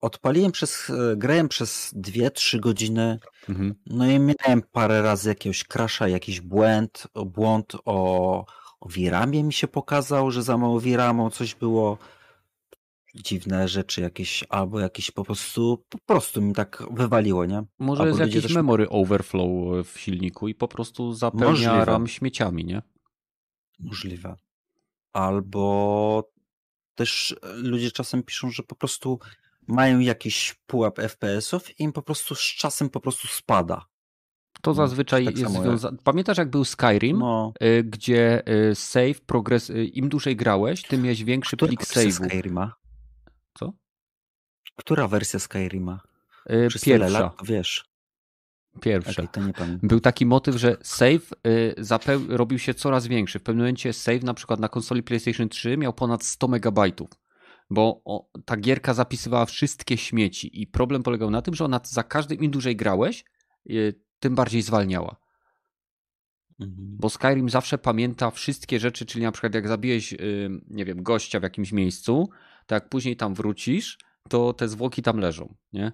[0.00, 3.18] odpaliłem przez, e, grałem przez 2-3 godziny,
[3.48, 3.74] mhm.
[3.86, 8.46] no i miałem parę razy jakiegoś crasha, jakiś błęd, błąd o,
[8.80, 11.98] o VRAMie mi się pokazał, że za mało VRAMu coś było,
[13.14, 17.62] dziwne rzeczy jakieś, albo jakieś po prostu, po prostu mi tak wywaliło, nie?
[17.78, 18.54] Może albo jest jakiś też...
[18.54, 21.84] memory overflow w silniku i po prostu zapełnia Możliwe.
[21.84, 22.82] RAM śmieciami, nie?
[23.80, 24.36] Możliwe.
[25.12, 26.30] Albo
[26.94, 29.18] też ludzie czasem piszą, że po prostu
[29.68, 33.86] mają jakiś pułap FPS-ów i im po prostu z czasem po prostu spada.
[34.62, 35.98] To no, zazwyczaj tak jest związane.
[36.04, 37.52] Pamiętasz, jak był Skyrim, no.
[37.62, 38.42] Y, gdzie
[38.74, 42.24] save, progres, im dłużej grałeś, tym miałeś większy Która plik save'u.
[42.26, 42.81] Skyrima?
[44.76, 46.00] Która wersja Skyrima?
[46.68, 47.20] Przez Pierwsza.
[47.20, 47.84] Lat, wiesz.
[48.80, 49.22] Pierwsza.
[49.22, 49.78] Okay.
[49.82, 51.30] Był taki motyw, że save
[52.28, 53.38] robił się coraz większy.
[53.38, 57.10] W pewnym momencie save na przykład na konsoli PlayStation 3 miał ponad 100 megabajtów
[57.72, 62.02] bo o, ta gierka zapisywała wszystkie śmieci i problem polegał na tym, że ona za
[62.02, 63.24] każdym im dłużej grałeś,
[63.70, 65.16] y, tym bardziej zwalniała.
[66.60, 66.96] Mhm.
[67.00, 71.40] Bo Skyrim zawsze pamięta wszystkie rzeczy, czyli na przykład jak zabijesz, y, nie wiem, gościa
[71.40, 72.30] w jakimś miejscu,
[72.66, 75.92] to jak później tam wrócisz, to te zwłoki tam leżą, nie?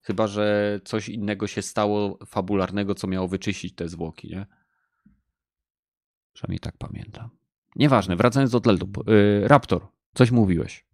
[0.00, 4.46] Chyba, że coś innego się stało fabularnego, co miało wyczyścić te zwłoki, nie?
[6.32, 7.30] Przynajmniej tak pamiętam.
[7.76, 9.08] Nieważne, wracając do Deadloop.
[9.08, 10.86] Y, Raptor, coś mówiłeś.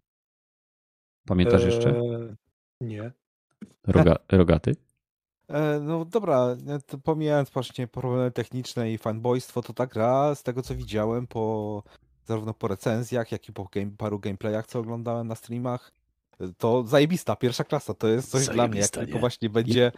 [1.25, 1.89] Pamiętasz jeszcze?
[1.89, 2.35] Eee,
[2.81, 3.11] nie.
[3.87, 4.75] Roga, rogaty?
[5.47, 6.55] E, no dobra,
[6.87, 11.83] to pomijając właśnie problemy techniczne i fanboystwo, to ta gra, z tego co widziałem, po
[12.25, 15.91] zarówno po recenzjach, jak i po game, paru gameplayach, co oglądałem na streamach,
[16.57, 18.79] to zajebista, pierwsza klasa, to jest coś zajebista, dla mnie.
[18.79, 19.91] Jak tylko właśnie będzie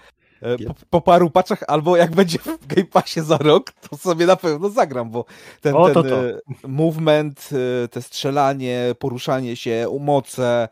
[0.44, 4.26] E, po, po, paru paczach, albo jak będzie w Game Passie za rok, to sobie
[4.26, 5.26] na pewno zagram, bo
[5.62, 6.30] ten, o, to ten to.
[6.30, 7.50] E, movement,
[7.84, 10.70] e, te strzelanie, poruszanie się, moce,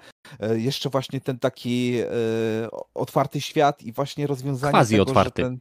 [0.56, 1.98] jeszcze właśnie ten taki
[2.94, 5.44] otwarty świat i właśnie rozwiązanie Quasi tego, otwarty.
[5.44, 5.60] Ten,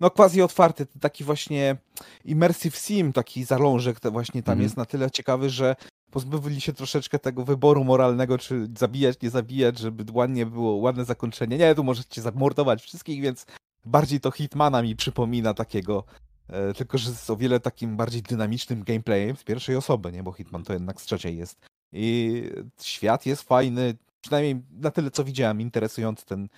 [0.00, 1.76] no quasi otwarty, taki właśnie
[2.24, 4.62] immersive sim, taki zalążek właśnie tam mhm.
[4.62, 5.76] jest na tyle ciekawy, że
[6.10, 11.58] pozbywali się troszeczkę tego wyboru moralnego, czy zabijać, nie zabijać, żeby ładnie było, ładne zakończenie.
[11.58, 13.46] Nie, tu możecie zamordować wszystkich, więc
[13.84, 16.04] bardziej to Hitmana mi przypomina takiego,
[16.48, 20.32] e, tylko że z o wiele takim bardziej dynamicznym gameplayem z pierwszej osoby, nie, bo
[20.32, 21.58] Hitman to jednak z trzeciej jest.
[21.92, 22.42] I
[22.82, 26.48] świat jest fajny, przynajmniej na tyle co widziałem, interesujący ten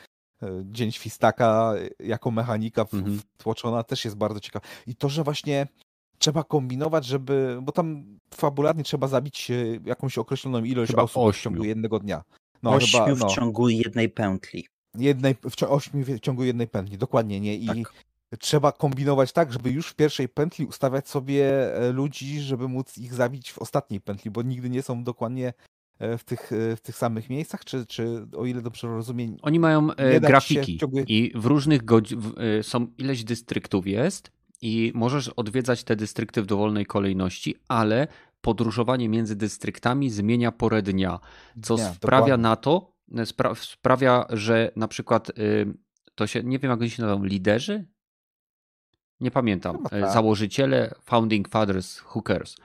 [0.43, 3.21] e, Dzień Świstaka jako mechanika mhm.
[3.39, 4.67] wtłoczona też jest bardzo ciekawa.
[4.87, 5.67] I to, że właśnie
[6.23, 8.05] trzeba kombinować, żeby, bo tam
[8.35, 9.55] fabularnie trzeba zabić e,
[9.85, 11.43] jakąś określoną ilość Chyba osób w ośmiu.
[11.43, 12.23] ciągu jednego dnia.
[12.63, 14.67] No, Ośmiu chyba, w no, ciągu jednej pętli.
[14.99, 17.55] jednej, w, cio- ośmiu w ciągu jednej pętli, dokładnie, nie?
[17.57, 17.93] I Tak.
[18.39, 23.15] trzeba kombinować tak, żeby już w pierwszej pętli ustawiać sobie e, ludzi, żeby móc ich
[23.15, 25.53] zabić w ostatniej pętli, bo nigdy nie są dokładnie
[25.99, 29.89] e, w tych, w tych samych miejscach, czy, czy o ile dobrze rozumiem, Oni mają
[30.21, 32.33] grafiki w ciągu- i w różnych godzinach
[32.63, 34.31] są ileś dystryktów jest
[34.63, 38.09] i możesz odwiedzać te dystrykty w dowolnej kolejności, ale
[38.41, 41.21] podróżowanie między dystryktami zmienia porę dnia,
[41.63, 42.43] co Dnia, sprawia dokładnie.
[42.43, 42.93] na to,
[43.25, 45.75] spra sprawia, że na przykład y,
[46.15, 47.87] to się, nie wiem jak oni się nazywają, liderzy?
[49.21, 49.79] Nie pamiętam.
[49.91, 50.13] E, tak.
[50.13, 52.57] Założyciele, founding fathers, hookers.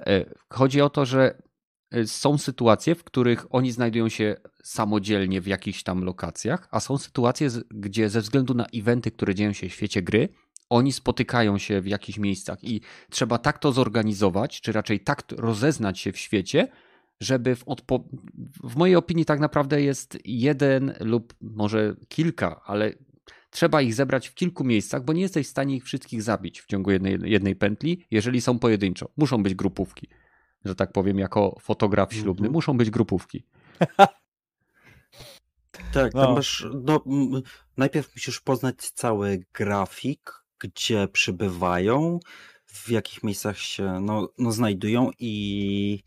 [0.00, 1.42] E, Chodzi o to, że
[1.90, 6.98] e, są sytuacje, w których oni znajdują się samodzielnie w jakichś tam lokacjach, a są
[6.98, 10.28] sytuacje, gdzie ze względu na eventy, które dzieją się w świecie gry,
[10.74, 12.80] oni spotykają się w jakichś miejscach i
[13.10, 16.68] trzeba tak to zorganizować, czy raczej tak rozeznać się w świecie,
[17.20, 18.04] żeby w, odpo-
[18.64, 22.92] w mojej opinii tak naprawdę jest jeden lub może kilka, ale
[23.50, 26.66] trzeba ich zebrać w kilku miejscach, bo nie jesteś w stanie ich wszystkich zabić w
[26.66, 29.10] ciągu jednej, jednej pętli, jeżeli są pojedynczo.
[29.16, 30.08] Muszą być grupówki,
[30.64, 32.46] że tak powiem, jako fotograf ślubny.
[32.46, 32.52] Mhm.
[32.52, 33.46] Muszą być grupówki.
[35.92, 36.22] Tak, No.
[36.26, 37.04] tam masz, no,
[37.76, 42.20] najpierw musisz poznać cały grafik, gdzie przybywają,
[42.66, 46.02] w jakich miejscach się no, no, znajdują i,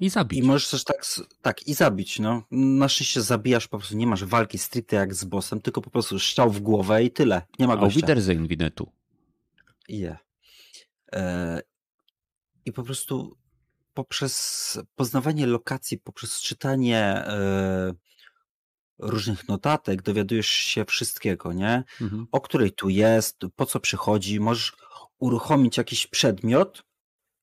[0.00, 0.38] I zabić.
[0.38, 1.04] i możesz też tak,
[1.42, 2.42] tak i zabić, no.
[2.50, 6.18] Na szczęście zabijasz po prostu, nie masz walki stricte jak z bossem, tylko po prostu
[6.18, 8.00] strzał w głowę i tyle, nie ma gościa.
[8.00, 8.92] Wiedersehen, Winetu.
[9.88, 10.16] Je.
[11.12, 11.62] E,
[12.64, 13.36] I po prostu
[13.94, 17.94] poprzez poznawanie lokacji, poprzez czytanie e,
[19.02, 21.84] różnych notatek dowiadujesz się wszystkiego, nie?
[22.00, 22.26] Mhm.
[22.32, 24.72] O której tu jest, po co przychodzi, możesz
[25.18, 26.82] uruchomić jakiś przedmiot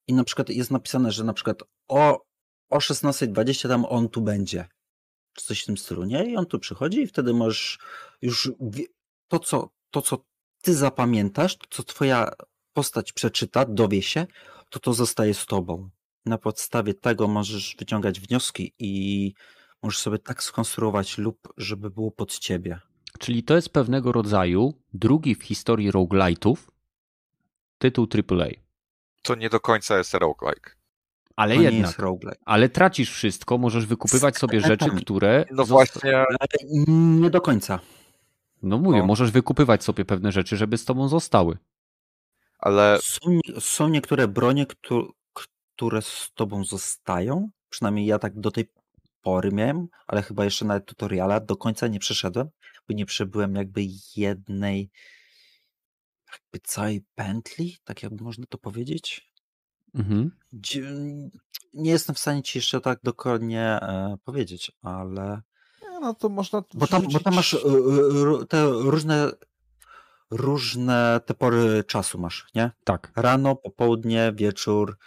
[0.07, 2.25] i na przykład jest napisane, że na przykład o,
[2.69, 4.67] o 16.20 tam on tu będzie.
[5.33, 6.25] Czy coś w tym stylu, nie?
[6.25, 7.79] I on tu przychodzi i wtedy możesz
[8.21, 8.51] już
[9.27, 10.25] to, co, to, co
[10.61, 12.29] ty zapamiętasz, to, co twoja
[12.73, 14.27] postać przeczyta, dowie się,
[14.69, 15.89] to to zostaje z tobą.
[16.25, 19.33] Na podstawie tego możesz wyciągać wnioski i
[19.83, 22.79] możesz sobie tak skonstruować lub, żeby było pod ciebie.
[23.19, 26.55] Czyli to jest pewnego rodzaju drugi w historii roguelite'ów
[27.77, 28.47] tytuł AAA.
[29.21, 30.71] To nie do końca jest roguelike.
[31.35, 32.41] Ale to nie jednak, jest roguelike.
[32.45, 35.45] ale tracisz wszystko, możesz wykupywać sobie rzeczy, które...
[35.51, 36.27] No właśnie, Ale
[37.21, 37.79] nie do końca.
[38.61, 39.05] No mówię, No.
[39.05, 41.57] możesz wykupywać sobie pewne rzeczy, żeby z tobą zostały.
[42.59, 47.49] ale Są, są niektóre bronie, któ- które z tobą zostają.
[47.69, 48.69] Przynajmniej ja tak do tej
[49.27, 52.49] pory miałem, ale chyba jeszcze nawet tutoriala do końca nie przeszedłem,
[52.87, 53.81] bo nie przebyłem jakby
[54.15, 54.91] jednej
[56.33, 59.31] jakby całej pętli, tak jakby można to powiedzieć.
[59.95, 60.31] Mhm.
[61.73, 65.41] Nie jestem w stanie ci jeszcze tak dokładnie e, powiedzieć, ale
[65.81, 69.31] Nie, No to można bo tam, bo tam masz e, e, te różne
[70.31, 72.71] różne te pory czasu masz, nie?
[72.83, 73.11] Tak.
[73.15, 74.97] Rano, popołudnie, wieczór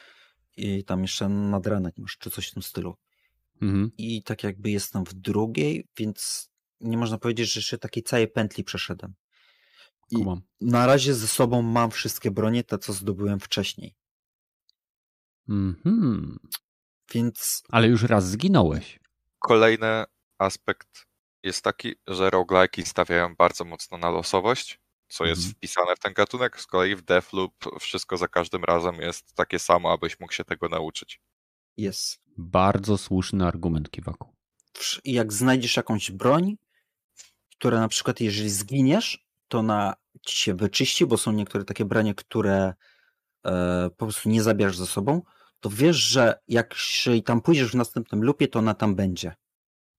[0.57, 2.97] i tam jeszcze nadranek masz, czy coś w tym stylu.
[3.63, 3.91] Mhm.
[3.99, 6.51] I tak jakby jestem w drugiej, więc
[6.81, 9.15] nie można powiedzieć, że jeszcze takiej całej pętli przeszedłem.
[10.11, 10.43] I Kumam.
[10.61, 13.95] na razie ze sobą mam wszystkie bronie, te co zdobyłem wcześniej.
[15.49, 16.39] Mhm.
[17.15, 19.01] Więc Ale już raz zginąłeś.
[19.39, 20.05] kolejny
[20.39, 21.07] aspekt
[21.43, 25.55] jest taki, że roguelike'i stawiają bardzo mocno na losowość, co jest Mhm.
[25.55, 26.61] wpisane w ten gatunek.
[26.61, 30.69] Z kolei w Deathloop wszystko za każdym razem jest takie samo, abyś mógł się tego
[30.69, 31.21] nauczyć.
[31.81, 32.21] Jest.
[32.39, 34.37] Bardzo słuszny argument, Kiwaku.
[35.05, 36.57] I jak znajdziesz jakąś broń,
[37.51, 39.95] która na przykład jeżeli zginiesz, to ona
[40.27, 42.75] ci się wyczyści, bo są niektóre takie branie, które
[43.47, 45.23] e, po prostu nie zabierasz ze sobą,
[45.61, 49.35] to wiesz, że jak jeżeli tam pójdziesz w następnym lupie, to ona tam będzie.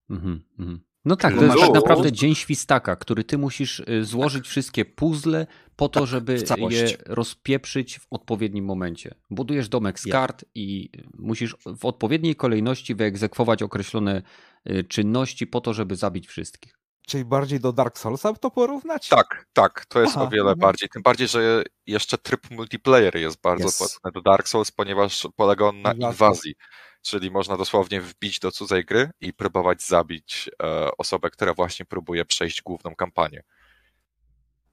[0.09, 0.43] Mhm.
[0.59, 0.81] Mhm.
[1.05, 5.47] No tak, to masz- tak naprawdę dzień świstaka, który ty musisz y, złożyć wszystkie puzzle
[5.75, 9.15] po to, Tak, żeby je rozpieprzyć w odpowiednim momencie.
[9.29, 14.21] Budujesz domek z kart i musisz w odpowiedniej kolejności wyegzekwować określone
[14.69, 16.81] y, czynności po to, żeby zabić wszystkich.
[17.07, 19.09] Czyli bardziej do Dark Soulsa to porównać?
[19.09, 20.59] Tak, tak, to jest Aha, o wiele mhm.
[20.59, 20.89] bardziej.
[20.89, 23.79] Tym bardziej, że jeszcze tryb multiplayer jest bardzo Jest.
[23.79, 26.55] podobny do Dark Souls, ponieważ polega on na inwazji.
[27.01, 32.25] Czyli można dosłownie wbić do cudzej gry i próbować zabić e, osobę, która właśnie próbuje
[32.25, 33.43] przejść główną kampanię.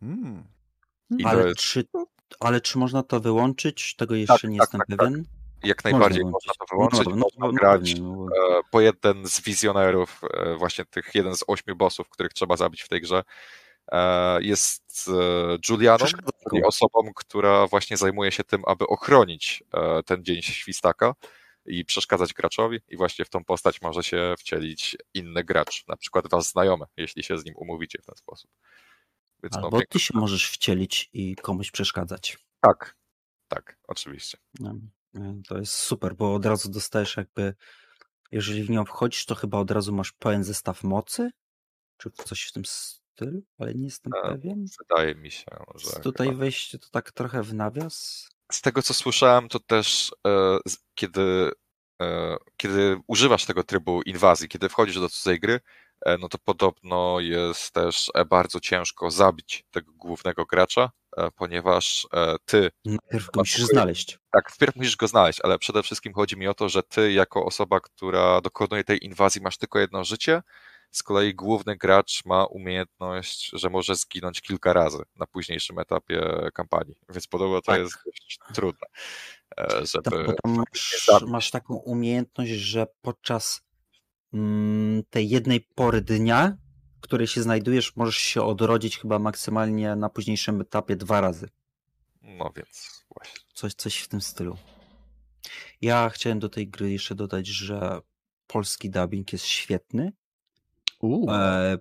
[0.01, 0.45] Hmm.
[1.23, 1.85] To Ale jest czy,
[2.41, 3.97] ale czy można to wyłączyć?
[3.97, 4.99] Tego jeszcze nie tak, jestem tak, tak.
[4.99, 5.25] pewien.
[5.65, 6.59] jak najbardziej można, wyłączyć.
[6.59, 7.07] to wyłączyć.
[7.07, 11.15] No, no, można no, grać no, bo- e, po jeden z wizjonerów, e, właśnie tych
[11.15, 13.23] jeden z ośmiu bossów, których trzeba zabić w tej grze.
[14.41, 15.11] jest
[15.69, 16.07] Julianą,
[16.51, 19.63] czyli osobą, która właśnie zajmuje się tym, aby ochronić
[20.07, 21.15] ten dzień świstaka
[21.69, 26.29] i przeszkadzać graczowi i właśnie w tą postać może się wcielić inny gracz, na przykład
[26.31, 28.51] wasz znajomy, jeśli się z nim umówicie w ten sposób.
[29.43, 32.39] Więc no, Albo no, ty się możesz wcielić i komuś przeszkadzać.
[32.61, 32.97] Tak,
[33.49, 34.39] tak, oczywiście.
[34.61, 34.75] No,
[35.49, 37.55] to jest super, bo od razu dostajesz jakby,
[38.33, 41.31] jeżeli w nią wchodzisz, to chyba od razu masz pełen zestaw mocy,
[41.97, 44.67] czy coś w tym stylu, ale nie jestem e, pewien.
[44.79, 45.91] Wydaje mi się, że.
[46.01, 46.39] Tutaj chyba...
[46.39, 48.29] wejście to tak trochę w nawias.
[48.53, 50.59] Z tego co słyszałem, to też e,
[50.95, 51.51] kiedy,
[52.03, 55.61] e, kiedy używasz tego trybu inwazji, kiedy wchodzisz do cudzej gry,
[56.07, 62.07] E, no to podobno jest też e, bardzo ciężko zabić tego głównego gracza, e, ponieważ
[62.45, 62.71] ty.
[62.85, 64.19] Najpierw go musisz znaleźć.
[64.31, 67.45] Tak, wpierw musisz go znaleźć, ale przede wszystkim chodzi mi o to, że ty, jako
[67.45, 70.43] osoba, która dokonuje tej inwazji, masz tylko jedno życie.
[70.91, 76.97] Z kolei główny gracz ma umiejętność, że może zginąć kilka razy na późniejszym etapie kampanii,
[77.09, 77.81] więc podobno to tak.
[77.81, 78.87] jest dość trudne.
[79.95, 83.69] Żeby tak, masz, masz taką umiejętność, że podczas
[84.33, 86.57] Mm, tej jednej pory dnia,
[86.99, 91.49] w której się znajdujesz, możesz się odrodzić chyba maksymalnie na późniejszym etapie dwa razy.
[92.23, 93.41] No więc właśnie.
[93.55, 94.57] Coś, coś w tym stylu.
[95.81, 98.01] Ja chciałem do tej gry jeszcze dodać, że
[98.47, 100.13] polski dubbing jest świetny.
[101.29, 101.79] E,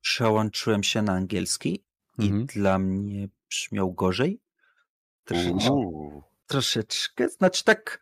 [0.00, 1.84] przełączyłem się na angielski
[2.18, 2.42] mhm.
[2.42, 4.40] i dla mnie brzmiał gorzej.
[5.24, 5.70] Troszeczkę,
[6.46, 7.28] troszeczkę.
[7.28, 8.00] Znaczy tak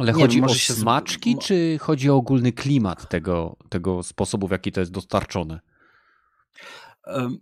[0.00, 1.38] ale nie, chodzi o smaczki, się...
[1.38, 5.60] czy chodzi o ogólny klimat tego, tego sposobu, w jaki to jest dostarczone?
[7.06, 7.38] Um,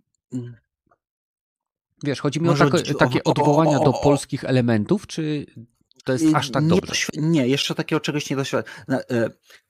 [2.03, 2.69] Wiesz, chodzi mi o, tak,
[2.99, 5.45] takie odwołania do polskich elementów, czy
[6.03, 6.93] to jest aż tak dobrze?
[7.13, 8.73] Nie, nie jeszcze takiego czegoś nie doświadczam.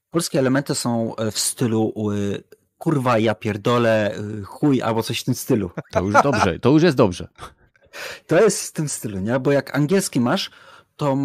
[0.10, 1.94] E, polskie elementy są e, w stylu
[2.78, 4.16] kurwa, ja pierdolę,
[4.46, 5.72] chuj, albo coś w tym stylu.
[5.92, 7.28] To już dobrze, to już jest dobrze.
[8.28, 9.40] To jest w tym stylu, nie?
[9.40, 10.52] Bo jak angielski masz,
[10.96, 11.18] to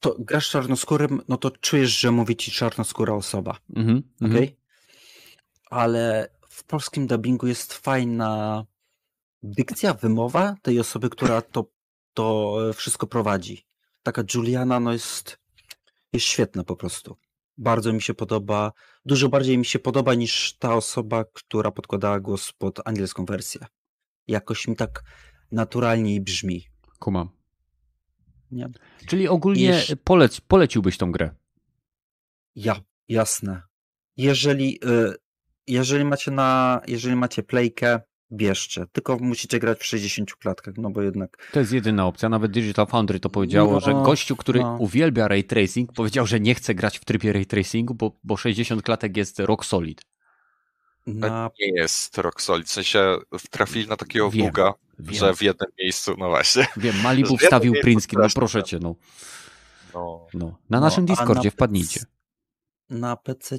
[0.00, 3.56] to grasz czarnoskórym, no to czujesz, że mówi ci czarnoskóra osoba.
[3.76, 4.56] Mm -hmm, okay?
[5.70, 8.64] Ale w polskim dubbingu jest fajna
[9.42, 11.70] dykcja, wymowa tej osoby, która to,
[12.14, 13.66] to wszystko prowadzi.
[14.02, 15.38] Taka Juliana no jest,
[16.12, 17.16] jest świetna po prostu.
[17.58, 18.72] Bardzo mi się podoba,
[19.04, 23.66] dużo bardziej mi się podoba niż ta osoba, która podkładała głos pod angielską wersję.
[24.26, 25.02] Jakoś mi tak
[25.52, 26.66] naturalniej brzmi.
[26.98, 27.28] Kumam.
[28.50, 28.68] Nie?
[29.06, 31.34] Czyli ogólnie polec, poleciłbyś tą grę?
[32.56, 33.62] Ja, jasne.
[34.16, 35.14] Jeżeli, y,
[35.66, 38.00] jeżeli macie na, jeżeli macie playkę,
[38.34, 38.86] bierzcie.
[38.92, 41.50] Tylko musicie grać w 60 klatkach, no bo jednak...
[41.52, 42.28] To jest jedyna opcja.
[42.28, 44.76] Nawet Digital Foundry to powiedziało, no, że gościu, który no.
[44.80, 48.82] uwielbia ray tracing, powiedział, że nie chce grać w trybie ray tracingu, bo, bo 60
[48.82, 50.02] klatek jest rock solid.
[51.06, 51.50] Na...
[51.60, 52.66] Nie jest rock solid.
[52.66, 53.16] W sensie
[53.50, 54.46] trafili na takiego Wiem.
[54.46, 55.14] buga, Wiem.
[55.14, 56.66] że w jednym miejscu, no właśnie.
[56.76, 58.94] Wiem, Malibu wstawił print screen, no proszę cię, no.
[59.94, 60.26] No.
[60.34, 60.58] no.
[60.70, 62.00] Na naszym no, Discordzie na wpadnijcie.
[62.90, 63.58] Na PC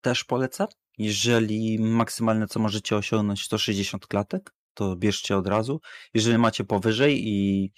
[0.00, 0.68] też polecam.
[0.98, 5.80] Jeżeli maksymalne co możecie osiągnąć to 60 klatek, to bierzcie od razu.
[6.14, 7.70] Jeżeli macie powyżej i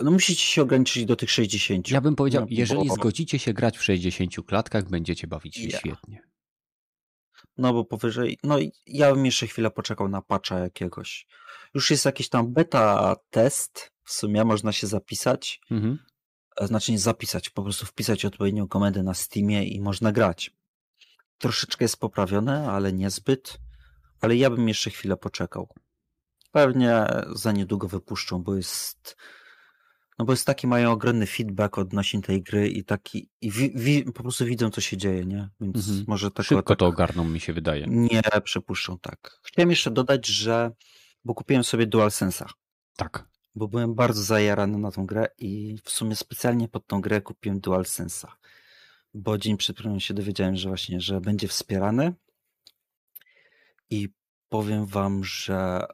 [0.00, 1.90] no musicie się ograniczyć do tych 60.
[1.90, 2.94] Ja bym powiedział, no, jeżeli bo...
[2.94, 5.80] zgodzicie się grać w 60 klatkach, będziecie bawić się yeah.
[5.80, 6.22] świetnie.
[7.58, 11.26] No bo powyżej, no ja bym jeszcze chwilę poczekał na patcha jakiegoś.
[11.74, 15.60] Już jest jakiś tam beta test, w sumie można się zapisać.
[15.70, 15.98] Mhm.
[16.60, 20.50] E, znaczy nie zapisać, po prostu wpisać odpowiednią komendę na Steamie i można grać.
[21.38, 23.58] Troszeczkę jest poprawione, ale niezbyt.
[24.20, 25.68] Ale ja bym jeszcze chwilę poczekał.
[26.52, 29.16] Pewnie za niedługo wypuszczą, bo jest
[30.18, 34.04] no bo jest taki, mają ogromny feedback odnośnie tej gry i taki, i wi, wi,
[34.04, 35.48] po prostu widzą, co się dzieje, nie?
[35.60, 36.04] Więc mhm.
[36.08, 36.46] może tak.
[36.46, 37.86] Szybko tak, to ogarną, mi się wydaje.
[37.88, 39.40] Nie przypuszczą, tak.
[39.42, 40.70] Chciałem jeszcze dodać, że,
[41.24, 42.46] bo kupiłem sobie DualSense'a.
[42.96, 43.28] Tak.
[43.54, 47.60] Bo byłem bardzo zajarany na tą grę i w sumie specjalnie pod tą grę kupiłem
[47.60, 48.28] DualSense'a.
[49.18, 52.12] Bo dzień przed premierą się dowiedziałem, że właśnie, że będzie wspierany
[53.90, 54.08] i
[54.48, 55.86] powiem wam, że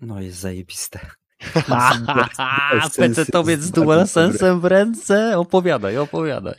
[0.00, 1.00] no jest zajebiste.
[2.98, 5.38] PC-towiec z DualSense'em w ręce?
[5.38, 6.54] Opowiadaj, opowiadaj.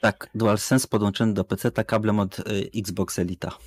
[0.00, 3.58] Tak, DualSense podłączony do PC kablem od y, Xbox Elita.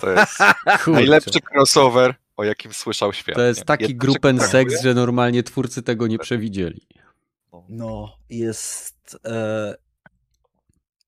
[0.00, 0.38] To jest
[0.86, 3.36] najlepszy crossover, o jakim słyszał świat.
[3.36, 6.86] To jest taki grupen seks, że normalnie twórcy tego nie przewidzieli.
[7.68, 9.87] No, jest e,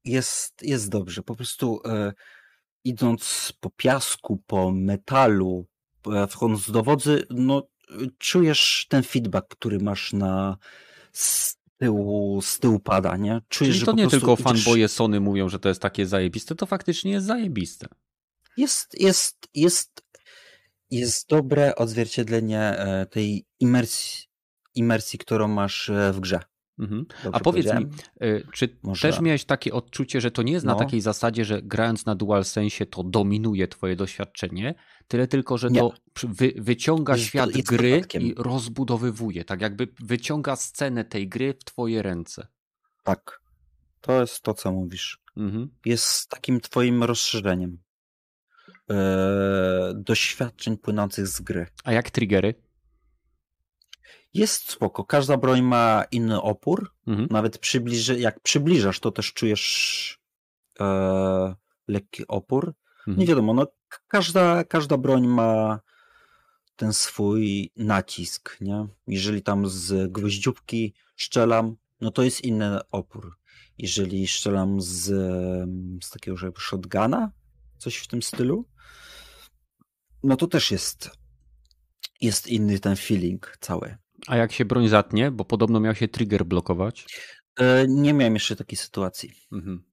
[0.04, 1.22] jest, jest dobrze.
[1.22, 2.12] Po prostu e,
[2.84, 5.66] idąc po piasku, po metalu,
[6.06, 7.68] e, wchodząc do wodzy, no
[8.18, 10.56] czujesz ten feedback, który masz na
[11.12, 13.40] z tyłu, z tyłu pada, nie?
[13.48, 17.12] Czujesz, Czyli to nie tylko fanboye Sony mówią, że to jest takie zajebiste, to faktycznie
[17.12, 17.86] jest zajebiste.
[18.56, 20.02] Jest, jest, jest,
[20.90, 24.26] jest dobre odzwierciedlenie e, tej imersji,
[24.74, 26.40] imersji którą masz e, w grze.
[26.80, 27.06] Mhm.
[27.32, 27.86] A powiedz mi,
[28.22, 30.78] y, czy Może- też miałeś takie odczucie, że to nie jest na No.
[30.78, 34.74] takiej zasadzie, że grając na DualSense to dominuje twoje doświadczenie,
[35.08, 35.80] tyle tylko, że Nie.
[35.80, 35.92] to
[36.22, 38.22] wy, wyciąga Jest- świat gry dodatkiem.
[38.22, 42.46] i rozbudowywuje, tak jakby wyciąga scenę tej gry w twoje ręce.
[43.04, 43.40] Tak.
[44.00, 45.18] To jest to, co mówisz.
[45.36, 45.68] Mhm.
[45.84, 47.78] Jest takim twoim rozszerzeniem
[48.90, 51.66] e, doświadczeń płynących z gry.
[51.84, 52.54] A jak triggery?
[54.34, 55.04] Jest spoko.
[55.04, 56.94] Każda broń ma inny opór.
[57.06, 57.28] Mhm.
[57.30, 60.18] Nawet przybliży, jak przybliżasz, to też czujesz
[60.80, 61.54] e,
[61.88, 62.74] lekki opór.
[62.98, 63.18] Mhm.
[63.18, 63.66] Nie wiadomo, no,
[64.08, 65.80] każda, każda broń ma
[66.76, 68.86] ten swój nacisk, nie?
[69.06, 73.36] Jeżeli tam z gwoździówki strzelam, no to jest inny opór.
[73.78, 75.04] Jeżeli strzelam z,
[76.04, 77.30] z takiego żeby shotguna,
[77.78, 78.64] coś w tym stylu,
[80.22, 81.10] no to też jest
[82.20, 83.96] jest inny ten feeling cały.
[84.26, 87.06] A jak się broń zatnie, bo podobno miał się trigger blokować.
[87.58, 89.32] E, Nie miałem jeszcze takiej sytuacji.
[89.52, 89.84] Mhm.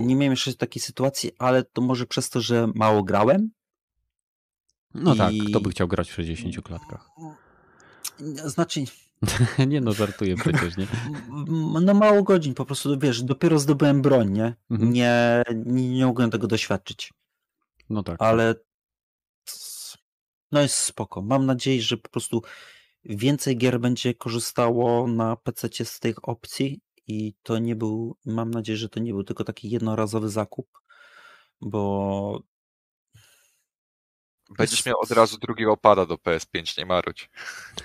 [0.00, 3.50] Nie miałem jeszcze takiej sytuacji, ale to może przez to, że mało grałem.
[4.94, 7.08] No tak, I- kto by chciał grać w 60 klatkach?
[8.44, 8.84] Znaczy,
[9.68, 10.86] nie no, żartuję przecież, nie?
[11.86, 14.54] no mało godzin, po prostu, wiesz, dopiero zdobyłem broń, nie?
[14.70, 14.92] Mhm.
[14.92, 17.12] Nie, nie, nie mogłem tego doświadczyć,
[17.90, 18.22] No tak.
[18.22, 18.54] ale
[20.52, 21.22] no jest spoko.
[21.22, 22.42] Mam nadzieję, że po prostu
[23.04, 28.76] więcej gier będzie korzystało na PC z tych opcji i to nie był, mam nadzieję,
[28.78, 30.68] że to nie był tylko taki jednorazowy zakup,
[31.60, 32.42] bo
[34.58, 37.30] Będziesz miał od razu drugiego pada do PS5, nie marudź.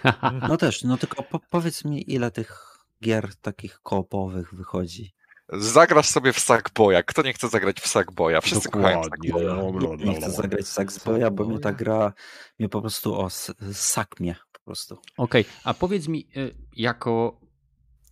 [0.50, 5.14] no też, no tylko po, powiedz mi, ile tych gier takich koopowych wychodzi.
[5.50, 7.04] Zagrasz sobie w Sackboya.
[7.04, 8.42] Kto nie chce zagrać w Sackboya?
[8.42, 9.04] Wszyscy kochają.
[9.04, 9.72] Sackboya.
[9.98, 12.14] Nie chcę zagrać w Saxboya, bo mnie ta gra
[12.60, 14.98] mnie po prostu o s- sak mnie po prostu.
[15.18, 17.42] Okej, a powiedz mi, y, jako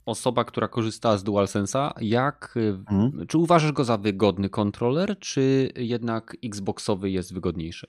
[0.06, 2.60] osoba, która korzystała z DualSense'a, jak, y,
[2.92, 3.28] Mhm.
[3.28, 7.88] czy uważasz go za wygodny kontroler, czy jednak Xboxowy jest wygodniejszy?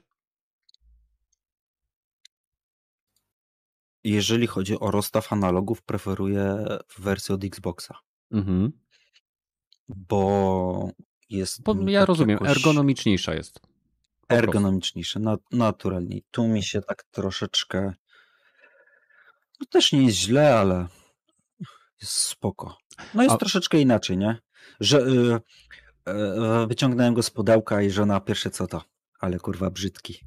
[4.04, 6.66] Jeżeli chodzi o rozstaw analogów, preferuję
[6.98, 7.94] wersję od Xboxa,
[8.30, 8.72] Mhm.
[9.88, 10.88] bo
[11.30, 13.60] jest Bo ja tak rozumiem, jakoś ergonomiczniejsza jest.
[13.60, 14.44] Po prostu.
[14.44, 16.24] ergonomiczniejsze, na, naturalniej.
[16.30, 17.92] Tu mi się tak troszeczkę
[19.60, 20.86] no też nie jest źle, ale
[22.00, 22.78] jest spoko.
[23.14, 24.38] No jest A- troszeczkę inaczej, nie?
[24.80, 25.40] Że y,
[26.62, 28.82] y, wyciągnąłem go z pudełka i żona pierwsze co to,
[29.20, 30.20] ale kurwa brzydki.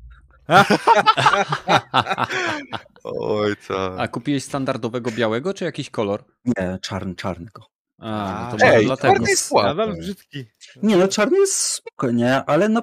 [3.04, 3.91] Oj, tak.
[3.98, 6.24] A kupiłeś standardowego białego, czy jakiś kolor?
[6.45, 7.66] Nie, czarny, czarny go.
[7.98, 9.14] A, no to Ej, dlatego.
[9.14, 9.54] czarny jest.
[9.54, 10.45] Nadal brzydki.
[10.84, 12.45] Nie, no czarny jest spoko, nie?
[12.45, 12.82] Ale no...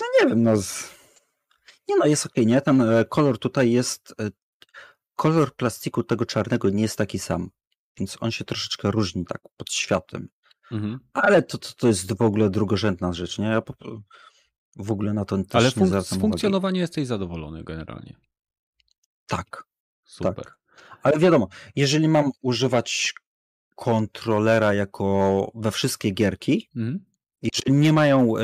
[0.00, 0.56] No nie wiem, no...
[0.56, 0.97] Z...
[1.88, 2.60] Nie no, jest okej, nie?
[2.60, 4.14] Ten e, kolor tutaj jest...
[4.20, 4.30] e,
[5.16, 7.50] Kolor plastiku tego czarnego nie jest taki sam.
[7.96, 10.28] Więc on się troszeczkę różni tak pod światłem.
[10.72, 10.98] Mhm.
[11.12, 13.46] Ale to, to, to jest w ogóle drugorzędna rzecz, nie?
[13.46, 13.74] Ja po,
[14.76, 16.20] w ogóle na to też Ale nie fun- z zwracam uwagi.
[16.20, 18.16] funkcjonowania jesteś zadowolony generalnie.
[19.26, 19.64] Tak,
[20.04, 20.44] Super.
[21.02, 23.14] ale wiadomo, jeżeli mam używać
[23.74, 27.04] kontrolera jako we wszystkie gierki, Mhm.
[27.42, 28.42] Jeżeli nie mają e,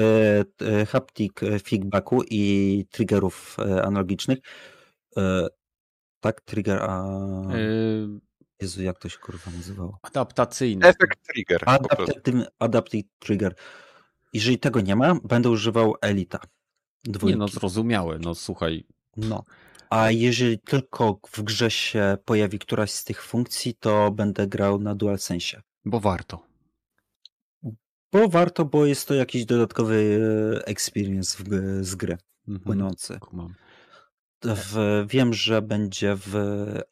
[0.60, 1.32] e, haptic
[1.64, 4.38] feedbacku i triggerów e, analogicznych,
[5.16, 5.46] e,
[6.20, 7.04] tak, trigger, a...
[7.54, 8.08] Y,
[8.60, 9.98] Jezu, jak to się kurwa nazywało?
[10.02, 10.86] adaptacyjny.
[10.86, 11.62] Efekt trigger.
[11.66, 13.54] Adaptive, adaptive trigger.
[14.32, 16.38] Jeżeli tego nie ma, będę używał Elita.
[17.04, 17.34] Dwójki.
[17.34, 18.18] Nie no, zrozumiałe.
[18.18, 18.84] No słuchaj.
[19.16, 19.44] No.
[19.90, 24.94] A jeżeli tylko w grze się pojawi któraś z tych funkcji, to będę grał na
[24.94, 25.62] DualSense.
[25.84, 26.53] Bo warto.
[28.14, 30.20] Bo warto, bo jest to jakiś dodatkowy
[30.60, 31.48] e, experience w,
[31.84, 32.18] z gry
[32.48, 32.64] Mhm.
[32.64, 33.18] płynący.
[34.42, 36.34] W, wiem, że będzie w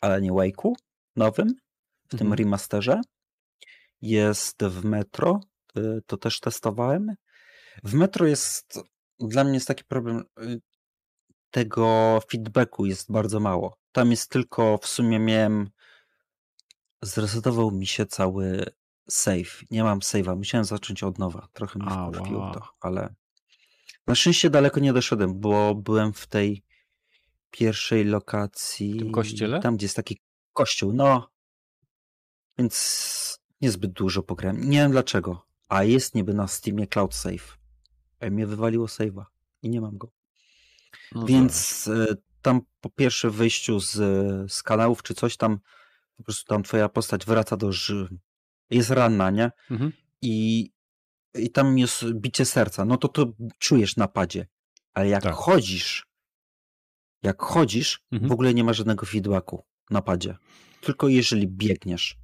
[0.00, 0.72] Alanie Wake'u
[1.16, 1.48] nowym,
[2.08, 2.38] w tym Mhm.
[2.38, 3.00] remasterze.
[4.00, 5.40] Jest w Metro,
[5.76, 7.14] y, to też testowałem.
[7.84, 8.80] W Metro jest,
[9.20, 10.60] dla mnie jest taki problem, y,
[11.50, 13.76] tego feedbacku jest bardzo mało.
[13.92, 15.70] Tam jest tylko, w sumie miałem,
[17.02, 18.64] zresetował mi się cały
[19.08, 19.64] save.
[19.70, 21.48] Nie mam save'a, musiałem zacząć od nowa.
[21.52, 23.14] Trochę mnie A, wkurwiło to, ale
[24.06, 26.64] na szczęście daleko nie doszedłem, bo byłem w tej
[27.50, 28.94] pierwszej lokacji.
[28.94, 29.60] W tym kościele?
[29.60, 30.20] Tam, gdzie jest taki
[30.52, 31.30] kościół, no.
[32.58, 34.70] Więc niezbyt dużo pograłem.
[34.70, 35.46] Nie wiem dlaczego.
[35.68, 37.58] A jest niby na Steamie Cloud Save.
[38.20, 39.24] A mnie wywaliło save'a
[39.62, 40.12] i nie mam go.
[41.14, 43.92] No Więc e, tam po pierwsze wyjściu z,
[44.52, 45.58] z kanałów czy coś tam,
[46.16, 47.70] po prostu tam twoja postać wraca do.
[48.74, 49.50] Jest ranna, nie?
[49.70, 49.92] Mhm.
[50.22, 50.68] I
[51.34, 54.46] i tam jest bicie serca, no to to czujesz na padzie.
[54.94, 55.34] Ale jak Tak.
[55.34, 56.06] chodzisz,
[57.22, 58.28] jak chodzisz, Mhm.
[58.28, 60.36] w ogóle nie ma żadnego feedbacku na padzie.
[60.80, 62.16] Tylko jeżeli biegniesz.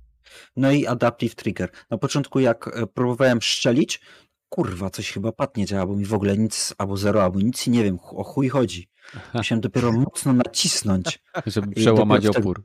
[0.57, 1.71] No i adaptive trigger.
[1.91, 4.01] Na początku jak e, próbowałem strzelić,
[4.49, 7.67] kurwa, coś chyba pad nie działa, bo mi w ogóle nic, albo zero, albo nic
[7.67, 8.89] i nie wiem, o chuj chodzi.
[9.35, 11.19] Musiałem dopiero mocno nacisnąć.
[11.47, 12.65] Żeby przełamać wtedy opór.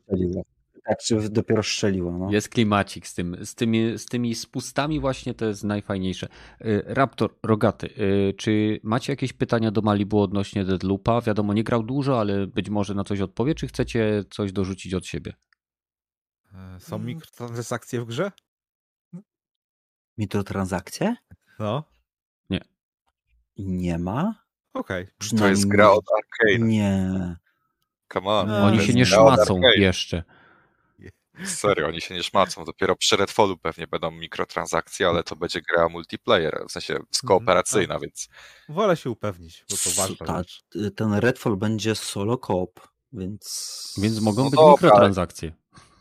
[0.85, 2.11] Tak, czy dopiero strzeliło.
[2.11, 2.31] No.
[2.31, 6.27] Jest klimacik z tym, z tymi, z tymi spustami właśnie to jest najfajniejsze.
[6.61, 11.21] Y, Raptor, Rogaty, y, czy macie jakieś pytania do Malibu odnośnie Deadloopa?
[11.21, 15.05] Wiadomo, nie grał dużo, ale być może na coś odpowie, czy chcecie coś dorzucić od
[15.05, 15.33] siebie?
[16.53, 18.31] E, Są mikrotransakcje w grze?
[20.17, 21.15] Mikrotransakcje?
[21.59, 21.83] No,
[23.57, 24.43] Nie ma.
[24.73, 25.07] okej.
[25.07, 26.67] To Przynajmniej jest gra od Arkane.
[26.67, 27.35] Nie.
[28.13, 28.47] Come on.
[28.47, 30.23] No, to Oni jest się nie szmacą jeszcze.
[31.45, 32.65] Serio, oni się nie szmacą.
[32.65, 38.27] Dopiero przy Redfallu pewnie będą mikrotransakcje, ale to będzie gra multiplayer, w sensie skooperacyjna, więc
[38.69, 40.61] Wolę się upewnić, bo to S- ważna ta- rzecz.
[40.95, 42.79] Ten Redfall będzie solo coop,
[43.13, 43.93] więc...
[44.01, 45.53] Więc mogą No być dobra, mikrotransakcje.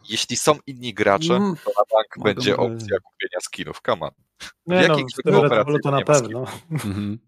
[0.09, 3.81] jeśli są inni gracze, Mm, to na bank będzie by- opcja kupienia skinów.
[3.87, 4.11] Come on.
[4.67, 6.45] Nie no, jakich w tym Red operacji Bullu to na pewno.
[6.71, 7.19] Mhm.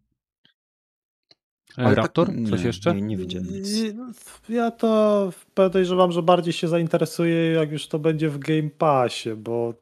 [1.77, 2.95] Ale tak- Raptor, nie, coś jeszcze?
[2.95, 3.83] Nie, nie widziałem nic.
[3.83, 3.93] I-
[4.49, 9.75] Ja to podejrzewam, że bardziej się zainteresuję, jak już to będzie w Game Passie, bo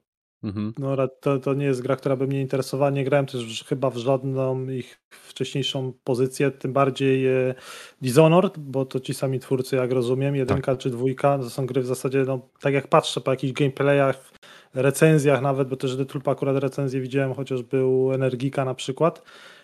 [0.44, 0.73] Mhm.
[0.78, 2.90] no, to, to nie jest gra, która by mnie interesowała.
[2.90, 7.55] Nie grałem też chyba w żadną ich wcześniejszą pozycję, tym bardziej e,
[8.01, 11.86] Dishonored, bo to ci sami twórcy, jak rozumiem, jedynka czy dwójka, to są gry w
[11.86, 14.31] zasadzie, no, tak jak patrzę po jakichś gameplayach,
[14.74, 19.23] recenzjach nawet, bo też Deathloop akurat recenzję widziałem, chociaż był Energika na przykład,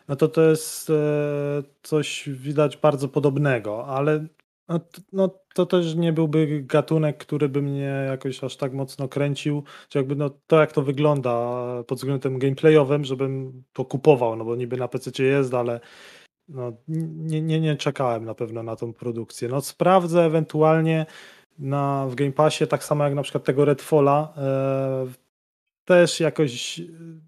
[0.08, 0.94] no to to jest e,
[1.82, 4.26] coś widać bardzo podobnego, ale
[4.68, 4.80] no,
[5.12, 9.98] no, to też nie byłby gatunek, który by mnie jakoś aż tak mocno kręcił, czy
[9.98, 11.56] jakby no, to jak to wygląda
[11.86, 15.80] pod względem gameplayowym, żebym to kupował, no bo niby na PC jest, ale
[16.48, 19.48] no, nie, nie, nie czekałem na pewno na tą produkcję.
[19.48, 21.06] No sprawdzę ewentualnie
[21.58, 25.27] na, w Game Passie, tak samo jak na przykład tego Redfalla, e,
[25.88, 26.80] też jakoś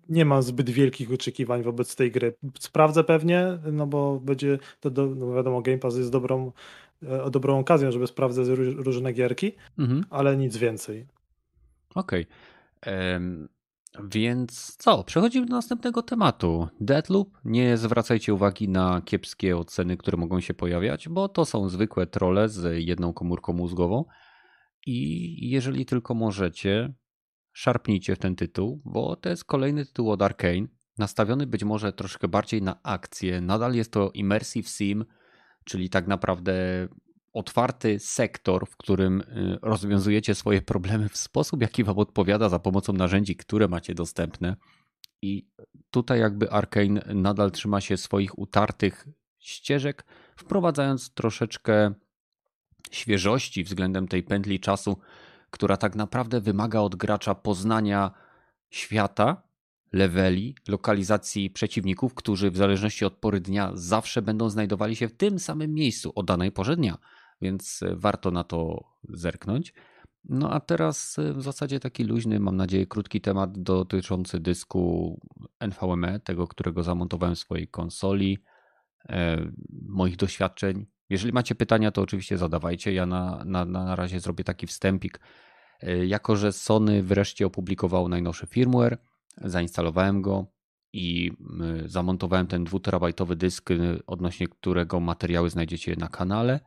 [0.09, 2.35] nie mam zbyt wielkich oczekiwań wobec tej gry.
[2.59, 6.53] Sprawdzę pewnie, no bo będzie, to do, no wiadomo, Game Pass jest dobrą,
[7.03, 10.05] e, dobrą okazją, żeby sprawdzać róż- różne gierki, Mhm.
[10.11, 11.07] ale nic więcej.
[11.95, 12.27] Okej.
[12.83, 13.49] Em,
[14.13, 15.05] Więc co?
[15.05, 16.69] Przechodzimy do następnego tematu.
[16.81, 17.29] Deadloop.
[17.45, 22.49] Nie zwracajcie uwagi na kiepskie oceny, które mogą się pojawiać, bo to są zwykłe trole
[22.49, 24.05] z jedną komórką mózgową.
[24.87, 26.93] I jeżeli tylko możecie,
[27.53, 30.67] szarpnijcie w ten tytuł, bo to jest kolejny tytuł od Arkane,
[30.99, 33.41] nastawiony być może troszkę bardziej na akcję.
[33.41, 35.05] Nadal jest to Immersive Sim,
[35.65, 36.89] czyli tak naprawdę
[37.33, 42.93] otwarty sektor, w którym y, rozwiązujecie swoje problemy w sposób, jaki wam odpowiada za pomocą
[42.93, 44.57] narzędzi, które macie dostępne.
[45.23, 45.49] I
[45.91, 49.09] tutaj jakby Arkane nadal trzyma się swoich utartych
[49.39, 50.05] ścieżek,
[50.37, 51.95] wprowadzając troszeczkę
[52.91, 54.97] świeżości względem tej pętli czasu,
[55.51, 58.11] która tak naprawdę wymaga od gracza poznania
[58.71, 59.43] świata,
[59.93, 65.39] leveli, lokalizacji przeciwników, którzy w zależności od pory dnia zawsze będą znajdowali się w tym
[65.39, 66.99] samym miejscu o danej porze dnia,
[67.41, 69.75] więc e, warto na to zerknąć.
[70.25, 75.21] No a teraz e, w zasadzie taki luźny, mam nadzieję, krótki temat dotyczący dysku
[75.61, 78.39] NVMe, tego, którego zamontowałem w swojej konsoli,
[79.09, 79.51] e,
[79.83, 80.87] moich doświadczeń.
[81.11, 82.93] Jeżeli macie pytania, to oczywiście zadawajcie.
[82.93, 85.21] Ja na, na, na razie zrobię taki wstępik.
[85.81, 88.99] E, Jako, że Sony wreszcie opublikowało najnowszy firmware,
[89.37, 90.47] zainstalowałem go
[90.93, 91.33] i
[91.87, 96.61] zamontowałem ten 2terabajtowy dysk, y, odnośnie którego materiały znajdziecie na kanale.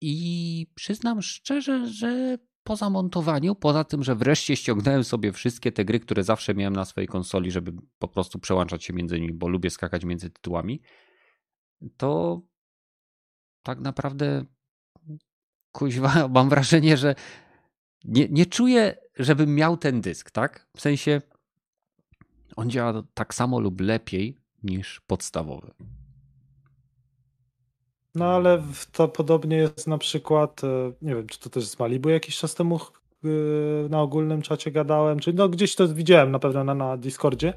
[0.00, 6.00] I przyznam szczerze, że po zamontowaniu, poza tym, że wreszcie ściągnąłem sobie wszystkie te gry,
[6.00, 9.70] które zawsze miałem na swojej konsoli, żeby po prostu przełączać się między nimi, bo lubię
[9.70, 10.82] skakać między tytułami,
[11.96, 12.42] to
[13.64, 14.44] tak naprawdę
[15.72, 17.14] kuźwa, mam wrażenie, że
[18.04, 20.66] nie, nie czuję, żebym miał ten dysk, tak?
[20.76, 21.20] W sensie
[22.56, 25.70] on działa tak samo lub lepiej niż podstawowy.
[28.14, 28.62] No ale
[28.92, 32.54] to podobnie jest na przykład, e, nie wiem, czy to też z Malibu jakiś czas
[32.54, 32.80] temu
[33.24, 33.28] e,
[33.88, 37.54] na ogólnym czacie gadałem, czy no gdzieś to widziałem na pewno na, na Discordzie,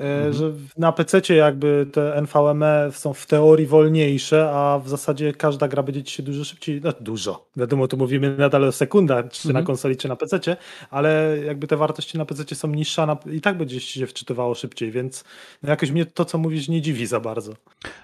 [0.00, 0.32] Mhm.
[0.32, 5.82] że na PC jakby te NVMe są w teorii wolniejsze, a w zasadzie każda gra
[5.82, 9.62] będzie ci się dużo szybciej, no dużo, wiadomo, tu mówimy nadal o sekundach, czy Mhm.
[9.62, 10.56] na konsoli, czy na PC,
[10.90, 14.54] ale jakby te wartości na PC są niższe, a na, i tak będzie się wczytywało
[14.54, 15.24] szybciej, więc
[15.62, 17.52] no jakoś mnie to, co mówisz, nie dziwi za bardzo.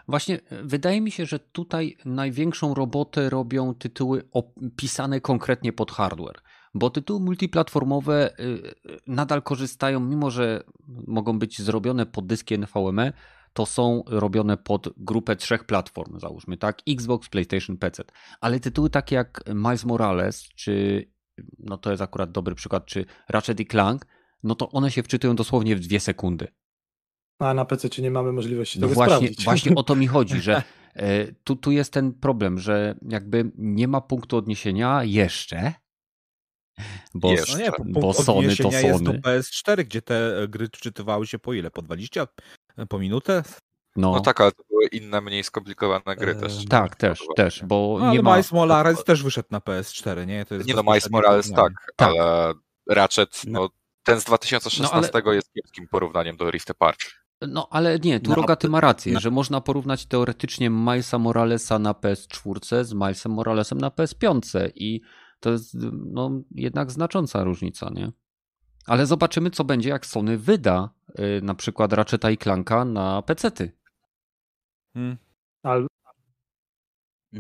[0.09, 6.37] Właśnie e, wydaje mi się, że tutaj największą robotę robią tytuły opisane konkretnie pod hardware.
[6.75, 10.63] Bo tytuły multiplatformowe y, y, nadal korzystają, mimo że
[11.07, 13.13] mogą być zrobione pod dyski NVMe,
[13.53, 16.79] to są robione pod grupę trzech platform, załóżmy, tak?
[16.89, 18.05] Xbox, PlayStation, PC.
[18.41, 21.05] Ale tytuły takie jak Miles Morales, czy
[21.59, 24.07] no to jest akurat dobry przykład, czy Ratchet i Clank,
[24.43, 26.49] no to one się wczytują dosłownie w dwie sekundy.
[27.39, 29.45] A na PC nie mamy możliwości no tego właśnie, sprawdzić.
[29.45, 30.63] Właśnie o to mi chodzi, że
[30.95, 35.73] e, tu, tu jest ten problem, że jakby nie ma punktu odniesienia jeszcze,
[37.15, 37.35] bo.
[37.53, 39.21] No nie, bo punkt Sony to odniesienia jest Sony.
[39.21, 41.71] PS4, gdzie te gry wczytywały się po ile?
[41.71, 42.27] Po 20?
[42.89, 43.43] Po minutę?
[43.97, 46.65] No, No tak, ale to były inne, mniej skomplikowane gry Eee, też.
[46.69, 48.31] tak, też, też, bo No, ale nie ma...
[48.31, 50.45] Miles Morales też wyszedł na PS4, nie?
[50.45, 52.09] To jest Nie no, Miles Morales tak, Tak.
[52.09, 52.55] ale
[52.89, 53.61] Ratchet, No.
[53.61, 53.69] no
[54.03, 56.99] ten z 2016 No, ale- jest kiepskim porównaniem do Rift Apart.
[57.49, 59.21] No ale nie, tu No, Rogaty ma rację, no.
[59.21, 65.01] że można porównać teoretycznie Milesa Moralesa na PS4 z Milesem Moralesem na PS5 i
[65.43, 68.13] to jest no, jednak znacząca różnica, nie?
[68.87, 73.73] Ale zobaczymy, co będzie, jak Sony wyda y, na przykład Ratcheta i Clanka na PC-ty.
[74.95, 75.17] Hmm.
[75.63, 75.87] Al,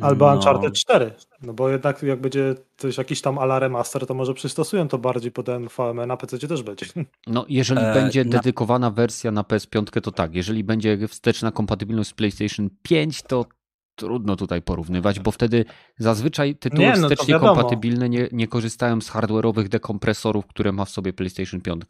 [0.00, 1.14] albo No, Uncharted 4.
[1.42, 5.32] No bo jednak jak będzie też jakiś tam ala remaster, to może przystosują to bardziej
[5.32, 6.86] pod NVMe, na PC też będzie.
[7.26, 10.34] No, jeżeli E, będzie na- dedykowana wersja na PS5, to tak.
[10.34, 13.44] Jeżeli będzie wsteczna kompatybilność z PlayStation 5, to
[13.94, 15.64] trudno tutaj porównywać, bo wtedy
[15.98, 20.90] zazwyczaj tytuły Nie, no wstecznie kompatybilne nie, nie korzystają z hardware'owych dekompresorów, które ma w
[20.90, 21.82] sobie PlayStation 5.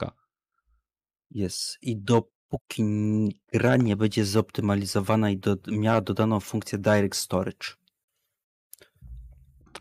[1.30, 1.78] Jest.
[1.82, 2.84] I dopóki
[3.52, 7.68] gra nie będzie zoptymalizowana i do, miała dodaną funkcję Direct Storage.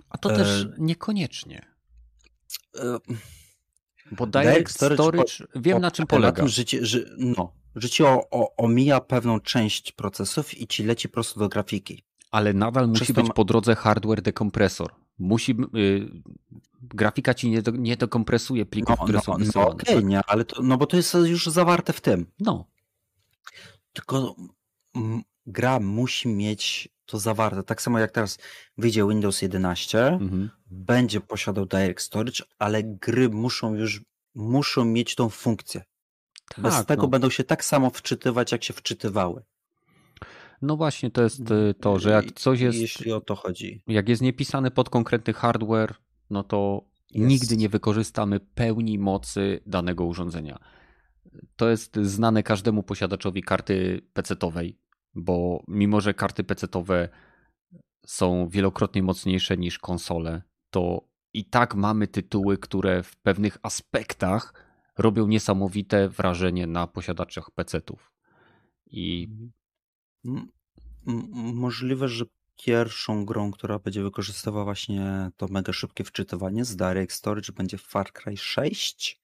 [0.10, 1.66] A to E, też niekoniecznie.
[2.78, 2.98] E,
[4.12, 6.42] Bo Direct Direct Storage Storage, wiem na czym polega polega.
[6.42, 10.68] Na tym, że, ci, że, no, że ci o, o, omija pewną część procesów i
[10.68, 12.04] ci leci prosto do grafiki.
[12.32, 14.96] Ale nadal musi Przez to być po drodze hardware dekompresor.
[15.20, 16.10] Musi, y,
[16.82, 20.06] grafika ci nie, do, nie dekompresuje plików, No, które no, są no okej, tak?
[20.06, 22.26] nie, ale to, no bo to jest już zawarte w tym.
[22.40, 22.66] No,
[23.94, 24.36] Tylko
[25.46, 27.64] gra musi mieć to zawarte.
[27.64, 28.38] Tak samo jak teraz
[28.78, 30.50] wyjdzie Windows 11, mhm.
[30.66, 34.02] będzie posiadał Direct Storage, ale gry muszą już
[34.36, 35.84] muszą mieć tą funkcję.
[36.58, 37.08] Bez Tak, tego no.
[37.08, 39.44] będą się tak samo wczytywać, jak się wczytywały.
[40.62, 43.84] No właśnie to jest y, to, że jak coś jest, Jeśli o to chodzi.
[43.88, 45.96] jak jest niepisane pod konkretny hardware,
[46.30, 46.82] no to
[47.12, 47.30] Jest.
[47.30, 50.60] nigdy nie wykorzystamy pełni mocy danego urządzenia.
[51.56, 54.78] To jest znane każdemu posiadaczowi karty PC-owej,
[55.16, 57.10] bo mimo, że karty PC-owe
[58.06, 64.54] są wielokrotnie mocniejsze niż konsole, to i tak mamy tytuły, które w pewnych aspektach
[64.98, 68.12] robią niesamowite wrażenie na posiadaczach PC-ów.
[68.88, 69.28] I
[70.26, 70.48] M-
[71.08, 72.26] m- Możliwe, że
[72.66, 78.14] pierwszą grą, która będzie wykorzystywała właśnie to mega szybkie wczytywanie z Direct Storage będzie Far
[78.14, 79.22] Cry 6,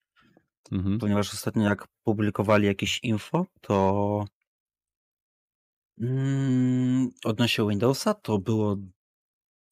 [0.71, 0.99] mhm.
[0.99, 4.25] ponieważ ostatnio jak publikowali jakieś info, to
[6.01, 8.77] mm, odnośnie Windowsa to było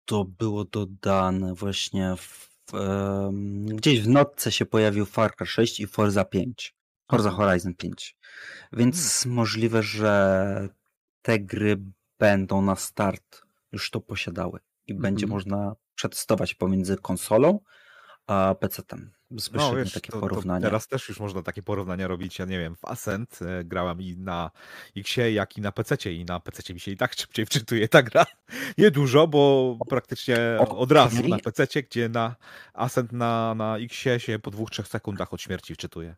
[0.06, 5.88] to było dodane właśnie w, em, gdzieś w notce się pojawił Far Cry 6 i
[5.88, 6.76] Forza 5.
[7.11, 7.31] Forza.
[7.31, 8.18] Horizon 5.
[8.73, 10.69] Więc możliwe, że
[11.26, 11.77] te gry
[12.19, 13.41] będą na start
[13.72, 15.30] już to posiadały i będzie Mhm.
[15.35, 17.60] można przetestować pomiędzy konsolą
[18.27, 19.10] a PC-tem.
[19.53, 20.64] No, wiesz, takie to, to porównanie.
[20.64, 22.39] teraz też już można takie porównania robić.
[22.39, 24.52] Ja nie wiem, w Ascent e, grałem i na
[24.97, 28.03] Xie, jak i na PC i na PC mi się i tak szybciej wczytuje ta
[28.03, 28.26] gra.
[28.77, 30.38] Nie dużo, bo praktycznie
[30.69, 32.35] od razu na PC, gdzie na
[32.73, 36.15] Ascent na, na Xie się po dwóch, trzech sekundach od śmierci wczytuje.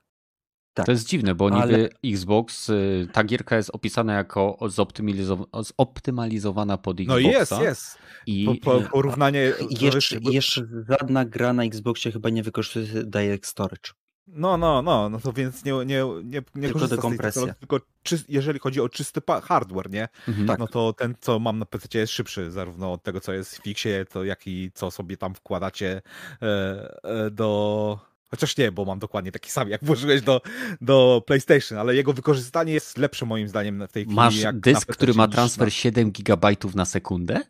[0.78, 0.86] Tak.
[0.86, 5.46] To jest dziwne, bo Ale- niby Xbox, y, ta gierka jest opisana jako zoptymalizow-
[5.80, 7.40] zoptymalizowana pod No Xboxa.
[7.40, 7.98] jest, jest.
[8.26, 9.54] I Po, po, porównanie.
[9.82, 13.92] Jeszcze, jest- jeszcze żadna gra na Xboxie chyba nie wykorzystuje Direct Storage.
[14.28, 17.32] No, no, no, no to więc nie, nie, nie, nie Tylko korzysta z tej dekompresja.
[17.42, 20.08] technologii, tylko czy, jeżeli chodzi o czysty pa- hardware, nie?
[20.28, 20.48] Mhm.
[20.48, 20.60] Tak.
[20.60, 23.64] No to ten, co mam na PC jest szybszy, zarówno od tego, co jest w
[23.64, 26.02] Fixie, to jak i co sobie tam wkładacie
[26.42, 28.00] e, e, do...
[28.30, 30.42] Chociaż nie, bo mam dokładnie taki sam, jak włożyłeś do,
[30.82, 34.16] do PlayStation, ale jego wykorzystanie jest lepsze moim zdaniem w tej chwili.
[34.16, 35.72] Masz dysk, który ma transfer Na...
[35.72, 37.42] 7 GB na sekundę?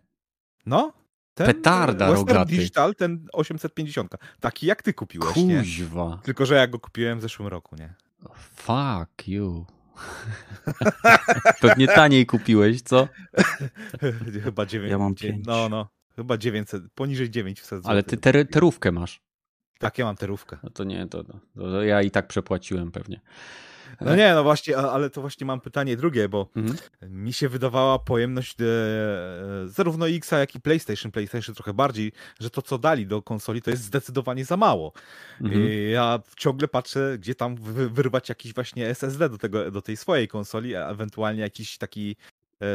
[0.66, 0.94] No?
[1.34, 2.52] Ten, Petarda e, Western rogaty.
[2.52, 4.16] Digital, ten 850.
[4.40, 5.60] Taki jak ty kupiłeś, nie?
[5.60, 6.20] Kuźwa.
[6.24, 7.94] Tylko, że ja go kupiłem w zeszłym roku, nie?
[8.56, 9.66] Fuck you.
[11.62, 13.08] Pewnie taniej kupiłeś, co?
[14.44, 14.92] Chyba 9.
[14.92, 15.46] Ja mam dzie- pięć.
[15.46, 15.88] No, no.
[16.16, 17.92] Chyba 900, poniżej 900 zł.
[17.92, 19.22] Ale ty ter- terówkę masz.
[19.80, 20.58] Tak, ja mam terówkę.
[20.64, 23.22] No to nie, to, to, to ja i tak przepłaciłem pewnie.
[24.02, 26.78] No nie, no właśnie, ale to właśnie mam pytanie drugie, bo mhm.
[27.02, 28.66] mi się wydawała pojemność e,
[29.66, 33.70] zarówno X, jak i PlayStation, PlayStation trochę bardziej, że to co dali do konsoli to
[33.70, 34.94] jest zdecydowanie za mało.
[35.42, 35.68] Mhm.
[35.92, 37.56] ja ciągle patrzę, gdzie tam
[37.90, 42.16] wyrwać jakiś właśnie SSD do, tego, do tej swojej konsoli, a ewentualnie jakiś taki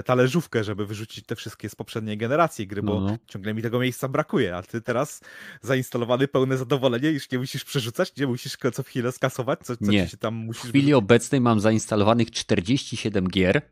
[0.04, 3.18] talerzówkę, żeby wyrzucić te wszystkie z poprzedniej generacji gry, bo no, no.
[3.26, 5.20] ciągle mi tego miejsca brakuje, a ty teraz
[5.62, 10.08] zainstalowany pełne zadowolenie, już nie musisz przerzucać, nie musisz co chwilę skasować, co, co nie.
[10.08, 10.62] ci tam musisz...
[10.62, 10.94] W chwili wyrzucić.
[10.94, 13.62] obecnej mam zainstalowanych 47 gier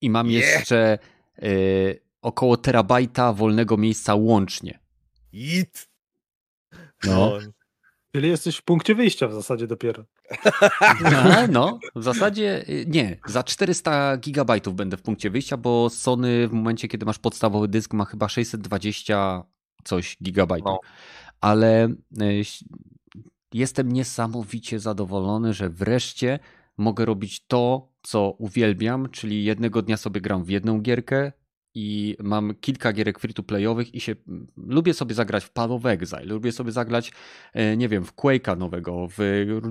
[0.00, 0.58] i mam yeah.
[0.58, 0.98] jeszcze
[1.42, 4.78] y, około terabajta wolnego miejsca łącznie.
[5.32, 5.88] It.
[7.04, 7.38] No.
[8.12, 10.04] Czyli jesteś w punkcie wyjścia w zasadzie dopiero.
[11.12, 13.16] No, no, w zasadzie y, nie.
[13.26, 17.94] Za 400 gigabajtów będę w punkcie wyjścia, bo Sony w momencie, kiedy masz podstawowy dysk,
[17.94, 19.42] ma chyba 620
[19.84, 20.66] coś gigabajtów.
[20.66, 20.80] No.
[21.40, 21.88] Ale
[22.22, 22.42] y,
[23.52, 26.38] jestem niesamowicie zadowolony, że wreszcie
[26.76, 31.32] mogę robić to, co uwielbiam, czyli jednego dnia sobie gram w jedną gierkę,
[31.74, 34.14] i mam kilka gierek free-to-playowych i się
[34.56, 37.12] lubię sobie zagrać w Path of Exile, lubię sobie zagrać,
[37.52, 39.18] e, nie wiem, w Quake'a nowego, w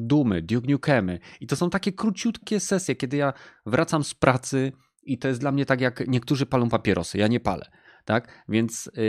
[0.01, 1.19] Doomy, Duke Nukemy.
[1.41, 3.33] I to są takie króciutkie sesje, kiedy ja
[3.65, 4.71] wracam z pracy
[5.03, 7.71] i to jest dla mnie tak jak niektórzy palą papierosy, ja nie palę,
[8.05, 9.01] tak, więc e,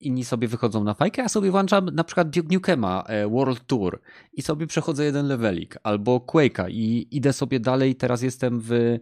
[0.00, 4.00] inni sobie wychodzą na fajkę, a sobie włączam na przykład Duke Nukema e, World Tour
[4.32, 8.98] i sobie przechodzę jeden levelik, albo Quake'a i idę sobie dalej, teraz jestem w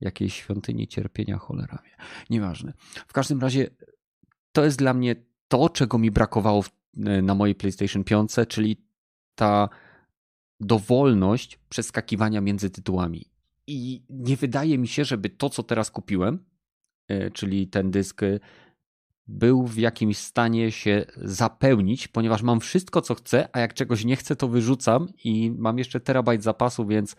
[0.00, 1.90] jakiejś świątyni cierpienia, cholera wie.
[2.30, 2.72] Nieważne.
[3.08, 3.70] W każdym razie
[4.52, 5.16] to jest dla mnie
[5.48, 6.64] to, czego mi brakowało
[6.96, 8.76] e, na mojej PlayStation 5, czyli
[9.34, 9.68] ta
[10.60, 13.30] dowolność przeskakiwania między tytułami.
[13.66, 16.44] I nie wydaje mi się, żeby to, co teraz kupiłem,
[17.08, 18.38] e, czyli ten dysk, e,
[19.26, 24.16] był w jakimś stanie się zapełnić, ponieważ mam wszystko, co chcę, a jak czegoś nie
[24.16, 27.16] chcę, to wyrzucam i mam jeszcze terabajt zapasu, więc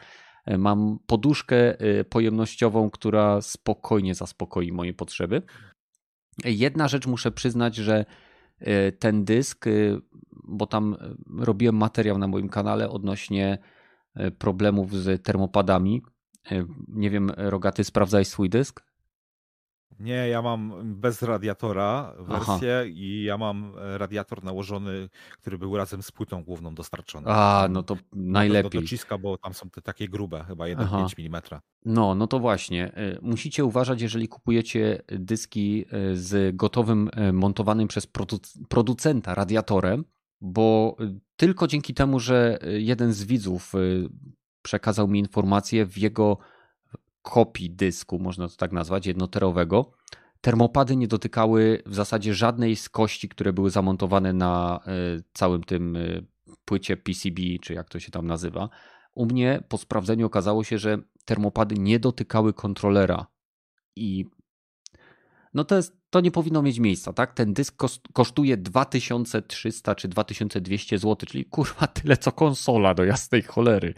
[0.57, 5.41] mam poduszkę e, pojemnościową, która spokojnie zaspokoi moje potrzeby.
[6.45, 8.05] Jedna rzecz muszę przyznać, że
[8.59, 9.65] e, ten dysk,
[10.43, 10.95] bo tam
[11.37, 13.57] robiłem materiał na moim kanale odnośnie
[14.37, 16.01] problemów z termopadami.
[16.87, 18.88] Nie wiem, Rogaty, sprawdzaj swój dysk?
[19.99, 22.85] Nie, ja mam bez radiatora wersję Aha.
[22.85, 25.09] i ja mam e, radiator nałożony,
[25.41, 27.27] który był razem z płytą główną dostarczony.
[27.29, 28.71] A, no to najlepiej.
[28.71, 31.41] Do dociska, bo tam są te takie grube, chyba 1,5 mm.
[31.85, 32.93] No, no to właśnie.
[32.93, 38.07] E, musicie uważać, jeżeli kupujecie dyski e, z gotowym, montowanym przez
[38.69, 40.05] producenta radiatorem,
[40.41, 40.97] bo
[41.35, 43.73] tylko dzięki temu, że jeden z widzów
[44.61, 46.37] przekazał mi informację w jego
[47.21, 49.91] kopii dysku, można to tak nazwać, jednoterowego,
[50.41, 54.91] termopady nie dotykały w zasadzie żadnej z kości, które były zamontowane na e,
[55.33, 56.21] całym tym e,
[56.65, 58.69] płycie PCB, czy jak to się tam nazywa.
[59.15, 63.27] U mnie po sprawdzeniu okazało się, że termopady nie dotykały kontrolera
[63.95, 64.25] i
[65.53, 67.33] no to, jest, to nie powinno mieć miejsca, tak?
[67.33, 67.75] Ten dysk
[68.13, 73.93] kosztuje 2300 czy 2200 zł, czyli kurwa tyle co konsola do jasnej cholery.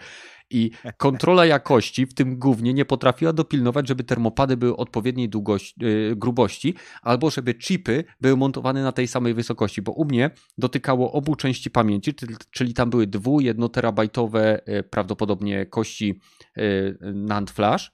[0.52, 6.16] I kontrola jakości w tym głównie nie potrafiła dopilnować, żeby termopady były odpowiedniej długości, yy,
[6.16, 11.36] grubości, albo żeby chipy były montowane na tej samej wysokości, bo u mnie dotykało obu
[11.36, 12.14] części pamięci,
[12.52, 16.20] czyli tam były dwu, jednoterabajtowe yy, prawdopodobnie kości
[16.56, 17.92] yy, NAND flash,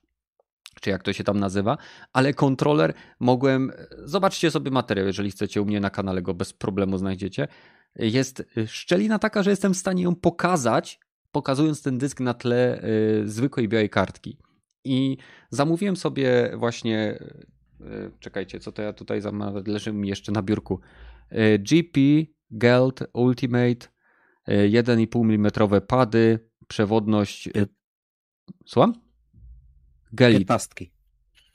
[0.81, 1.77] czy jak to się tam nazywa,
[2.13, 3.71] ale kontroler mogłem,
[4.03, 7.47] zobaczcie sobie materiał, jeżeli chcecie u mnie na kanale go bez problemu znajdziecie.
[7.95, 10.99] Jest szczelina taka, że jestem w stanie ją pokazać
[11.31, 14.37] pokazując ten dysk na tle y, zwykłej białej kartki.
[14.83, 15.17] I
[15.49, 17.19] zamówiłem sobie właśnie,
[17.81, 20.79] y, czekajcie, co to ja tutaj zamawiam, leży mi jeszcze na biurku.
[21.31, 21.99] Y, GP
[22.51, 23.87] Geld Ultimate
[24.47, 25.51] 1,5 mm
[25.87, 27.49] pady, przewodność.
[28.65, 28.93] Słucham?
[30.13, 30.47] Gelit.
[30.47, 30.85] 15.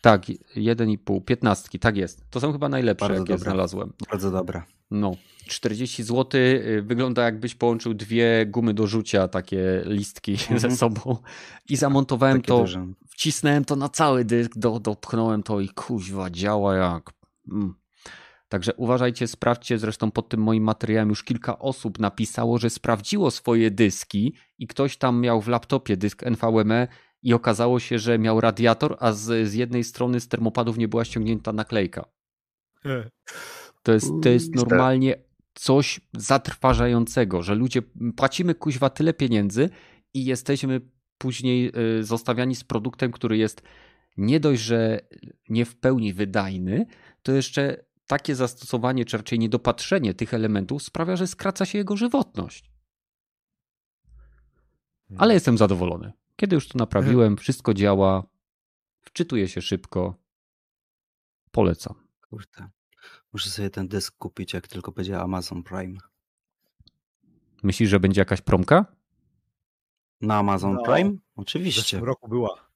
[0.00, 0.22] Tak,
[0.56, 2.24] 1,5, 15, tak jest.
[2.30, 3.44] To są chyba najlepsze, Bardzo jakie dobra.
[3.44, 3.92] znalazłem.
[4.10, 4.66] Bardzo dobra.
[4.90, 5.16] No,
[5.48, 10.60] 40 zł y, wygląda jakbyś połączył dwie gumy do rzucia, takie listki mhm.
[10.60, 11.16] ze sobą
[11.68, 12.86] i zamontowałem takie to, duże.
[13.08, 17.10] wcisnąłem to na cały dysk, do, dopchnąłem to i kuźwa, działa jak...
[17.52, 17.74] Mm.
[18.48, 23.70] Także uważajcie, sprawdźcie, zresztą pod tym moim materiałem już kilka osób napisało, że sprawdziło swoje
[23.70, 26.88] dyski i ktoś tam miał w laptopie dysk NVMe
[27.22, 31.04] i okazało się, że miał radiator, a z, z jednej strony z termopadów nie była
[31.04, 32.04] ściągnięta naklejka.
[33.82, 35.14] To jest, to jest normalnie
[35.54, 37.82] coś zatrważającego, że ludzie
[38.16, 39.70] płacimy kuźwa tyle pieniędzy
[40.14, 40.80] i jesteśmy
[41.18, 43.62] później y, zostawiani z produktem, który jest
[44.16, 45.00] nie dość, że
[45.48, 46.86] nie w pełni wydajny,
[47.22, 52.72] to jeszcze takie zastosowanie, czy raczej niedopatrzenie tych elementów sprawia, że skraca się jego żywotność.
[55.18, 56.12] Ale jestem zadowolony.
[56.36, 58.22] Kiedy już to naprawiłem, wszystko działa,
[59.00, 60.14] wczytuje się szybko.
[61.50, 61.94] Polecam.
[62.30, 62.68] Kurde.
[63.32, 65.98] Muszę sobie ten dysk kupić, jak tylko będzie Amazon Prime.
[67.62, 68.86] Myślisz, że będzie jakaś promka?
[70.20, 70.82] Na Amazon No.
[70.82, 71.10] Prime?
[71.12, 71.82] W Oczywiście.
[71.82, 72.68] zeszłym roku była.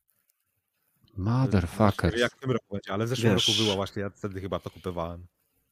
[1.17, 2.19] Motherfuckers.
[2.19, 3.49] Jak w tym roku będzie, ale w zeszłym Wiesz.
[3.49, 5.27] roku była właśnie, ja wtedy chyba to kupowałem.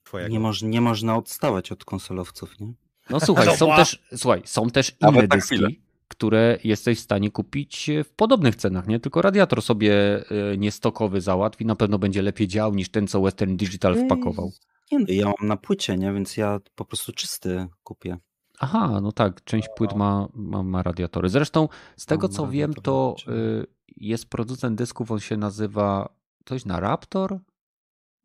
[0.05, 0.33] Twojego.
[0.33, 2.73] Nie, moż, nie można odstawać od konsolowców, nie?
[3.11, 5.69] No słuchaj, są też, słuchaj, są też inne dyski, chwilę.
[6.17, 9.01] Które jesteś w stanie kupić w podobnych cenach, nie?
[9.01, 13.21] Tylko radiator sobie e, niestokowy załatw i na pewno będzie lepiej działał niż ten, co
[13.21, 14.53] Western Digital wpakował.
[14.93, 16.13] Nie no, ja mam na płycie, nie?
[16.13, 18.19] Więc ja po prostu czysty kupię.
[18.59, 21.29] Aha, no tak, część płyt ma, ma, ma radiatory.
[21.29, 23.67] Zresztą z tego co wiem, to y,
[23.97, 26.15] jest producent dysków, on się nazywa
[26.45, 27.41] coś na Raptor?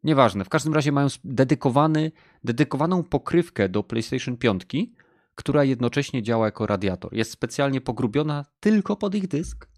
[0.04, 2.12] Nieważne, w każdym razie mają dedykowany,
[2.44, 4.64] dedykowaną pokrywkę do PlayStation 5,
[5.40, 7.14] która jednocześnie działa jako radiator.
[7.14, 9.70] Jest specjalnie pogrubiona tylko pod ich dysk,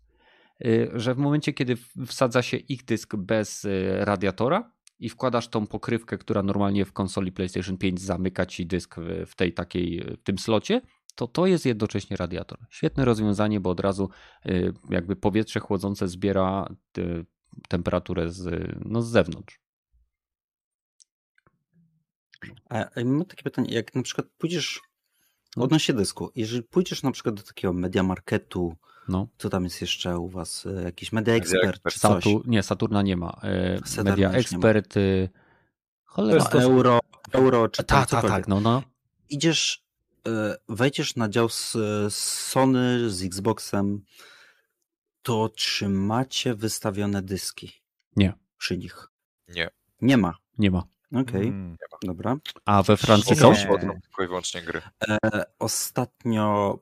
[0.65, 1.77] y, że w momencie, kiedy
[2.07, 7.31] wsadza się ich dysk bez y, radiatora i wkładasz tą pokrywkę, która normalnie w konsoli
[7.31, 10.81] PlayStation 5 zamyka ci dysk w, tej takiej, w tym slocie,
[11.15, 12.59] to to jest jednocześnie radiator.
[12.69, 14.09] Świetne rozwiązanie, bo od razu
[14.45, 16.75] y, jakby powietrze chłodzące zbiera
[17.69, 19.59] temperaturę z, no, z zewnątrz.
[22.69, 24.90] A mam takie pytanie, jak na przykład pójdziesz.
[25.55, 28.75] Odnośnie dysku, jeżeli pójdziesz na przykład do takiego media marketu,
[29.07, 29.27] No.
[29.37, 32.63] co tam jest jeszcze u was, e, jakiś media Media expert czy coś, Satu, nie,
[32.63, 33.39] Saturna nie ma.
[33.43, 34.35] E, Saturna Media ma.
[34.35, 34.97] Expert.
[34.97, 35.29] y,
[36.05, 36.45] Cholera.
[36.45, 36.99] To euro,
[37.31, 38.83] euro czy Tak, tak, tak, no, no.
[39.29, 39.83] Idziesz,
[40.27, 41.71] e, wejdziesz na dział z,
[42.09, 42.15] z
[42.49, 44.01] Sony, z Xboxem,
[45.21, 47.71] to czy macie wystawione dyski?
[48.15, 48.33] Nie.
[48.57, 49.07] Przy nich?
[49.47, 49.69] Nie.
[50.01, 50.33] Nie ma.
[50.57, 50.83] Nie ma.
[51.15, 51.77] Okej, Mm.
[52.03, 52.37] dobra.
[52.65, 53.35] A we Francji?
[53.35, 53.53] Są
[54.01, 54.81] tylko i wyłącznie gry.
[55.09, 55.17] E,
[55.59, 56.79] ostatnio,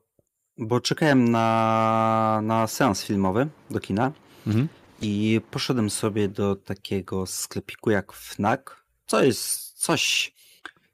[0.58, 4.12] bo czekałem na, na seans filmowy do kina
[4.46, 4.68] Mhm.
[5.02, 8.60] i poszedłem sobie do takiego sklepiku jak Fnac,
[9.06, 10.34] co jest coś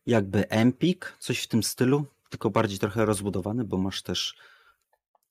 [0.06, 4.34] jakby Empik, coś w tym stylu, tylko bardziej trochę rozbudowany, bo masz też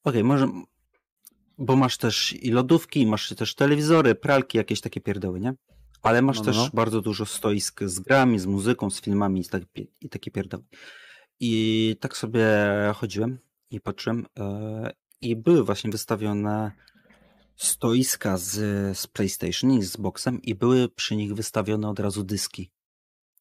[0.04, 0.48] okej, może
[1.58, 5.54] bo masz też i lodówki, masz też telewizory, pralki, jakieś takie pierdoły, nie?
[6.06, 6.70] Ale masz No, no, też no.
[6.74, 10.64] bardzo dużo stoisk z grami, z muzyką, z filmami i takie, i takie pierdoły.
[11.40, 12.48] I tak sobie
[12.96, 13.40] chodziłem
[13.72, 14.92] i patrzyłem e,
[15.22, 16.72] i były właśnie wystawione
[17.56, 18.52] stoiska z,
[18.98, 22.72] z PlayStation i z Xboxem i były przy nich wystawione od razu dyski.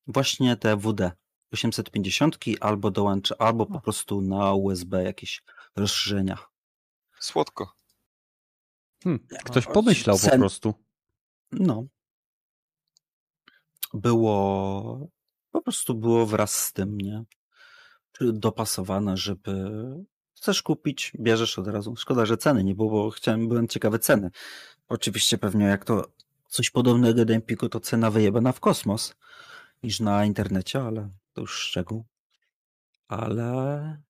[0.07, 1.11] Właśnie te WD
[1.53, 5.43] 850 albo dołącz, albo po prostu na USB jakieś
[5.77, 6.39] rozszerzenia.
[7.21, 7.73] Słodko.
[9.05, 10.75] Hmm, ktoś pomyślał po Sen- prostu.
[11.53, 11.85] No.
[13.95, 15.09] Było,
[15.51, 17.25] po prostu było wraz z tym, nie?
[18.21, 19.71] Dopasowane, żeby
[20.35, 21.97] chcesz kupić, bierzesz od razu.
[21.97, 24.31] Szkoda, że ceny nie było, bo chciałem, byłem ciekawy ceny.
[24.89, 26.05] Oczywiście pewnie jak to
[26.49, 29.15] coś podobnego do Empiku, to cena wyjebana w kosmos
[29.83, 32.05] niż na internecie, ale to już szczegół.
[33.09, 34.03] Ale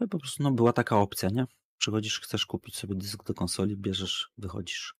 [0.00, 1.46] no po prostu no, była taka opcja, nie?
[1.78, 4.97] Przychodzisz, chcesz kupić sobie dysk do konsoli, bierzesz, wychodzisz.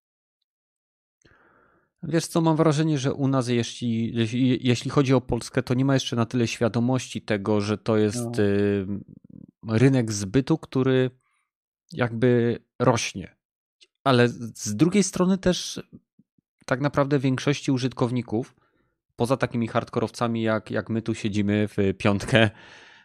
[2.03, 4.13] Wiesz co, mam wrażenie, że u nas, jeśli,
[4.61, 8.25] jeśli, chodzi o Polskę, to nie ma jeszcze na tyle świadomości tego, że to jest
[8.37, 9.77] No.
[9.77, 11.11] rynek zbytu, który
[11.93, 13.35] jakby rośnie.
[14.03, 15.81] Ale z drugiej strony też
[16.65, 18.55] tak naprawdę większości użytkowników,
[19.15, 22.49] poza takimi hardkorowcami jak, jak my tu siedzimy w piątkę,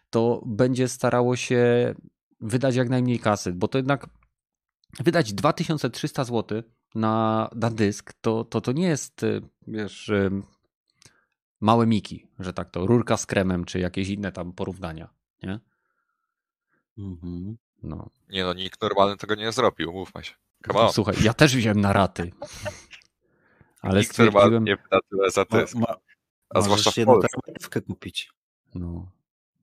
[0.09, 1.93] to będzie starało się
[2.41, 4.07] wydać jak najmniej kasy, bo to jednak
[4.99, 6.63] wydać 2300 zł
[6.95, 10.31] na, na dysk, to, to to nie jest, y, wiesz, y,
[11.61, 15.09] małe miki, że tak to, rurka z kremem, czy jakieś inne tam porównania,
[15.43, 15.59] nie?
[16.97, 17.57] Mhm.
[17.83, 18.09] No.
[18.29, 20.33] Nie no, nikt normalny tego nie zrobił, mówmy się.
[20.67, 20.93] Come on.
[20.93, 22.31] Słuchaj, ja też wziąłem na raty.
[23.81, 25.75] Ale nikt normalny stwierdziłem, nie wyda tyle za Ma, dysk.
[25.75, 25.95] ma,
[26.49, 27.27] A zwłaszcza w jedną Polsce.
[27.45, 28.31] terapewkę kupić.
[28.75, 29.11] no,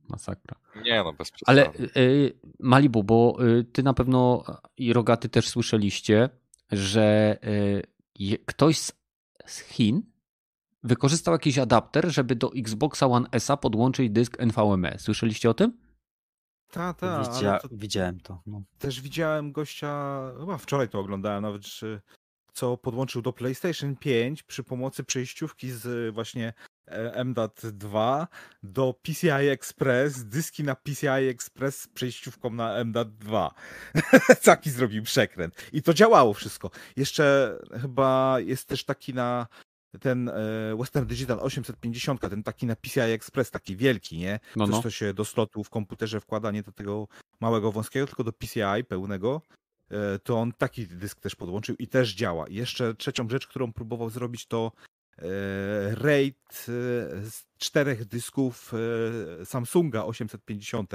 [0.08, 0.56] masakra.
[0.84, 1.60] Nie no, bez przesady.
[1.62, 4.44] Ale y, Malibu, bo y, ty na pewno
[4.76, 6.28] i Rogaty też słyszeliście,
[6.72, 7.38] że
[8.20, 8.92] y, ktoś z,
[9.68, 10.02] Chin
[10.82, 14.98] wykorzystał jakiś adapter, żeby do Xboxa One S podłączyć dysk NVMe.
[14.98, 15.78] Słyszeliście o tym?
[16.70, 18.42] Ta, ta, Widzia, to Widziałem to.
[18.46, 18.62] No.
[18.78, 22.00] też widziałem gościa, chyba wczoraj to oglądałem nawet, że-
[22.52, 26.52] co podłączył do PlayStation 5 przy pomocy przejściówki z właśnie
[27.16, 28.26] MDAT2
[28.62, 33.50] do PCI Express, dyski na PCI Express z przejściówką na MDAT2.
[34.44, 35.54] Taki zrobił przekręt.
[35.72, 36.70] I to działało wszystko.
[36.96, 39.46] Jeszcze chyba jest też taki na
[40.00, 40.32] ten e,
[40.78, 44.40] Western Digital 850, ten taki na PCI Express, taki wielki, nie?
[44.56, 44.82] No, Coś, no.
[44.82, 47.08] co się do slotu w komputerze wkłada, nie do tego
[47.40, 49.42] małego, wąskiego, tylko do PCI pełnego.
[49.90, 52.48] e, to on taki dysk też podłączył i też działa.
[52.48, 54.72] I jeszcze trzecią rzecz, którą próbował zrobić, to
[55.90, 56.62] RAID e,
[57.30, 58.72] z czterech dysków
[59.44, 60.90] Samsunga 850.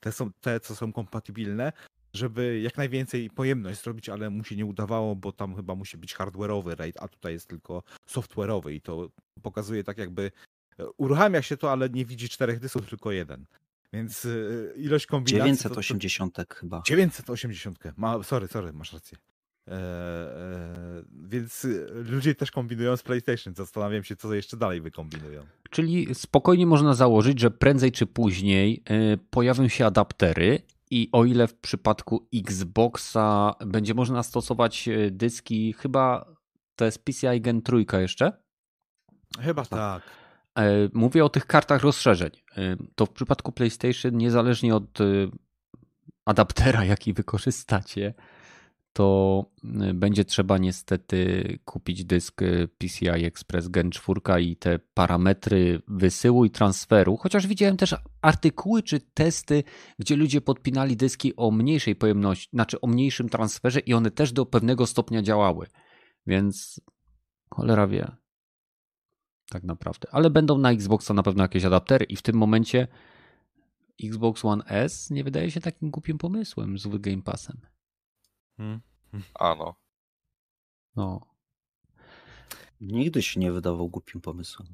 [0.00, 1.72] Te, są, te, co są kompatybilne,
[2.14, 6.14] żeby jak najwięcej pojemność zrobić, ale mu się nie udawało, bo tam chyba musi być
[6.14, 9.08] hardware'owy RAID, a tutaj jest tylko software'owy i to
[9.42, 10.30] pokazuje tak jakby
[10.96, 13.46] uruchamia się to, ale nie widzi czterech dysków, tylko jeden.
[13.92, 14.28] Więc
[14.76, 15.52] ilość kombinacji...
[15.52, 16.54] 980 to, to...
[16.54, 16.82] chyba.
[16.86, 17.78] 980.
[17.96, 19.18] Ma, sorry, sorry, masz rację.
[19.68, 23.54] E, e, więc y, ludzie też kombinują z PlayStation.
[23.54, 25.42] Zastanawiam się, co jeszcze dalej wykombinują.
[25.70, 31.46] Czyli spokojnie można założyć, że prędzej czy później y, pojawią się adaptery i o ile
[31.46, 36.34] w przypadku Xboxa będzie można stosować dyski, chyba
[36.76, 38.32] to jest PCI Gen 3 jeszcze?
[39.40, 40.02] Chyba tak.
[40.58, 42.30] E, mówię o tych kartach rozszerzeń.
[42.94, 44.98] To w przypadku PlayStation, niezależnie od
[46.24, 48.14] adaptera, jaki wykorzystacie,
[48.94, 49.44] to
[49.94, 52.40] będzie trzeba niestety kupić dysk
[52.78, 57.16] PCI Express Gen 4 i te parametry wysyłu i transferu.
[57.16, 59.64] Chociaż widziałem też artykuły czy testy,
[59.98, 64.46] gdzie ludzie podpinali dyski o mniejszej pojemności, znaczy o mniejszym transferze i one też do
[64.46, 65.66] pewnego stopnia działały.
[66.26, 66.80] Więc
[67.50, 68.16] cholera wie
[69.50, 70.08] tak naprawdę.
[70.12, 72.88] Ale będą na Xboxa na pewno jakieś adaptery i w tym momencie
[74.04, 77.73] Xbox One S nie wydaje się takim głupim pomysłem z Game Passem.
[78.56, 78.80] Hmm.
[79.34, 81.20] A no.
[82.80, 84.68] Nigdy się nie wydawał głupim pomysłem.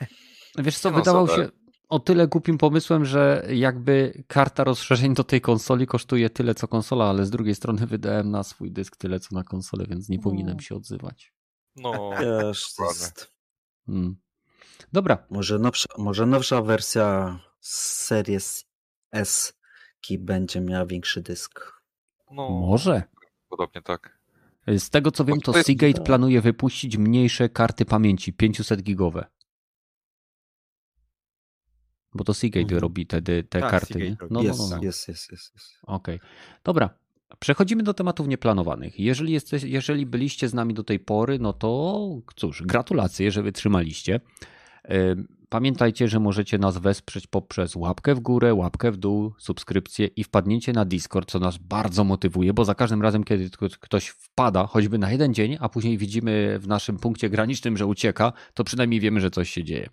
[0.58, 1.48] Wiesz co, wydawał się
[1.88, 7.04] o tyle głupim pomysłem, że jakby karta rozszerzeń do tej konsoli kosztuje tyle co konsola,
[7.04, 10.22] ale z drugiej strony wydałem na swój dysk tyle co na konsolę, więc nie no.
[10.22, 11.32] powinienem się odzywać.
[11.76, 13.36] No, Wiesz, to jest
[13.86, 14.16] Hmm.
[14.92, 15.26] Dobra.
[15.30, 18.64] Może nowsza, może nowsza wersja Series
[19.12, 19.56] S
[20.18, 21.82] będzie miała większy dysk.
[22.30, 23.02] No, może.
[23.48, 24.18] Podobnie tak.
[24.66, 29.26] Z tego co wiem, to Seagate planuje wypuścić mniejsze karty pamięci, 500 gigowe.
[32.14, 32.80] Bo to Seagate mhm.
[32.80, 33.98] robi te, te tak, karty.
[33.98, 34.16] Nie?
[34.30, 34.82] No, jest, no, no, no.
[34.82, 35.78] jest, jest, jest, jest.
[35.82, 36.16] Okej.
[36.16, 36.28] Okay.
[36.64, 36.90] Dobra.
[37.38, 39.00] Przechodzimy do tematów nieplanowanych.
[39.00, 44.20] Jeżeli, jesteś, jeżeli byliście z nami do tej pory, no to cóż, gratulacje, że wytrzymaliście.
[45.56, 50.72] Pamiętajcie, że możecie nas wesprzeć poprzez łapkę w górę, łapkę w dół, subskrypcję i wpadnięcie
[50.72, 53.50] na Discord, co nas bardzo motywuje, bo za każdym razem, kiedy
[53.80, 58.32] ktoś wpada, choćby na jeden dzień, a później widzimy w naszym punkcie granicznym, że ucieka,
[58.54, 59.88] to przynajmniej wiemy, że coś się dzieje.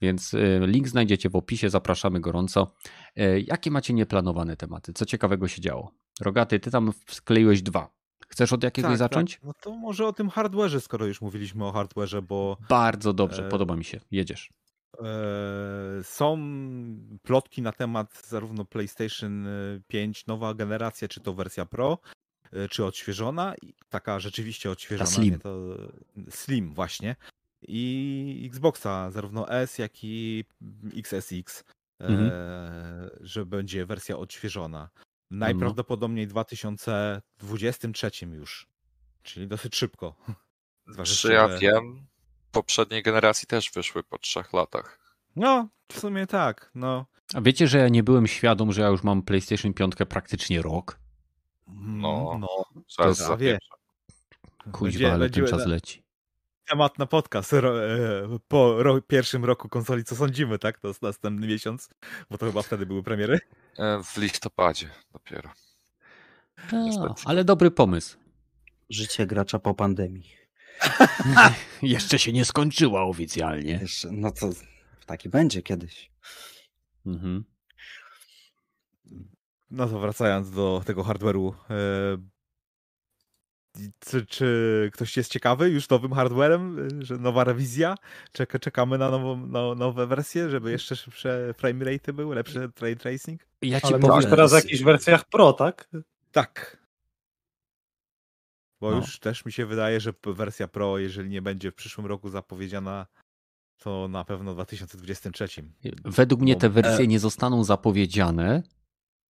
[0.00, 2.74] Więc y, link znajdziecie w opisie, zapraszamy gorąco.
[3.18, 4.92] Y, jakie macie nieplanowane tematy?
[4.92, 5.92] Co ciekawego się działo?
[6.20, 7.90] Rogaty, ty tam skleiłeś dwa.
[8.28, 9.34] Chcesz od jakiegoś tak, zacząć?
[9.34, 9.44] Tak.
[9.44, 12.56] No to może o tym hardware'ze, skoro już mówiliśmy o hardware'ze, bo...
[12.68, 13.48] Bardzo dobrze, e...
[13.48, 14.00] podoba mi się.
[14.10, 14.50] Jedziesz.
[15.00, 16.38] E, są
[17.22, 19.46] plotki na temat zarówno PlayStation
[19.86, 21.98] 5 nowa generacja, czy to wersja Pro,
[22.52, 23.54] e, czy odświeżona,
[23.88, 25.10] taka rzeczywiście odświeżona.
[25.10, 25.38] slim.
[25.38, 25.58] To
[26.30, 27.16] slim właśnie
[27.62, 30.44] i Xboxa, zarówno S, jak i
[30.96, 31.64] XSX,
[31.98, 32.30] mhm.
[32.32, 34.88] e, że będzie wersja odświeżona.
[35.30, 38.66] Najprawdopodobniej w 2023 już,
[39.22, 40.14] czyli dosyć szybko.
[41.04, 42.06] Czy ja wiem,
[42.56, 44.98] poprzedniej generacji też wyszły po trzech latach.
[45.36, 46.70] No, w sumie tak.
[46.74, 47.06] No.
[47.34, 50.98] A wiecie, że ja nie byłem świadom, że ja już mam PlayStation 5 praktycznie rok?
[51.68, 52.64] No, no
[52.98, 53.58] zaraz to wie.
[54.72, 56.06] Kuźwa, ale ten czas leci
[56.66, 60.04] temat na podcast ro, e, po ro, pierwszym roku konsoli.
[60.04, 60.78] Co sądzimy, tak?
[60.78, 61.90] To jest następny miesiąc,
[62.30, 63.40] bo to chyba wtedy były premiery.
[63.78, 65.50] E, w listopadzie dopiero.
[66.72, 68.18] A, ale dobry pomysł.
[68.90, 70.45] Życie gracza po pandemii.
[71.82, 73.78] Jeszcze się nie skończyła oficjalnie.
[73.82, 74.50] Jeszcze, no to
[75.06, 76.10] taki będzie kiedyś.
[77.06, 77.44] Mhm.
[79.70, 82.18] No to wracając do tego hardware'u, e,
[83.98, 87.94] czy, czy, ktoś jest ciekawy już nowym hardwarem, że nowa rewizja?
[88.32, 92.96] Czeka, czekamy na, nową, na nowe wersje, żeby jeszcze szybsze frame rate były, lepszy ray
[92.96, 93.40] tracing?
[93.62, 95.88] Ja ci Ale powiem, mówisz teraz o jakichś wersjach Pro, tak?
[96.32, 96.85] Tak.
[98.80, 98.96] Bo no.
[98.96, 103.06] już też mi się wydaje, że wersja Pro, jeżeli nie będzie w przyszłym roku zapowiedziana,
[103.78, 105.48] to na pewno w 2023.
[106.04, 108.62] Według mnie te wersje e- nie zostaną zapowiedziane,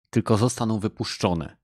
[0.09, 1.57] tylko zostaną wypuszczone.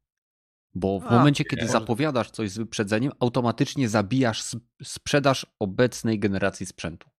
[0.74, 1.72] Bo w A, momencie, kiedy może...
[1.72, 4.44] zapowiadasz coś z wyprzedzeniem, automatycznie zabijasz
[4.84, 7.10] sprzedaż obecnej generacji sprzętu.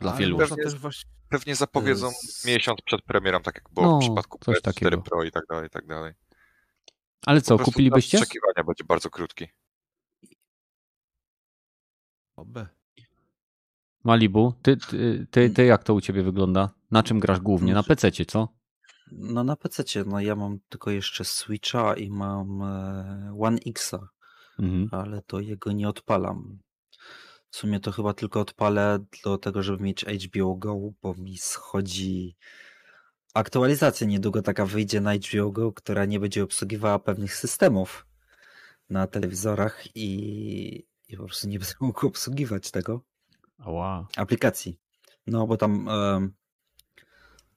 [0.00, 1.10] Dla wielu pewnie, też właśnie...
[1.28, 2.44] pewnie zapowiedzą z...
[2.44, 5.70] miesiąc przed premierą, tak jak było no, w przypadku PS4 Pro i tak dalej, i
[5.70, 6.12] tak dalej.
[7.26, 8.18] Ale co, kupilibyście?
[8.18, 9.48] Oczekiwania będzie bardzo krótki.
[12.42, 12.66] Oby.
[14.04, 16.70] Malibu, ty, ty, ty, ty, jak to u ciebie wygląda?
[16.90, 17.74] Na czym grasz głównie?
[17.74, 18.48] Na PC, co?
[19.12, 24.08] No na PC, no ja mam tylko jeszcze Switcha i mam e, One Xa,
[24.58, 24.88] Mhm.
[24.92, 26.58] ale to jego nie odpalam.
[27.50, 32.36] W sumie to chyba tylko odpalę do tego, żeby mieć HBO Go, bo mi schodzi
[33.34, 38.06] aktualizacja niedługo taka wyjdzie na HBO Go, która nie będzie obsługiwała pewnych systemów
[38.90, 43.00] na telewizorach i, i po prostu nie będę mógł obsługiwać tego
[43.58, 44.06] Ała.
[44.16, 44.78] aplikacji.
[45.26, 46.32] No bo tam em,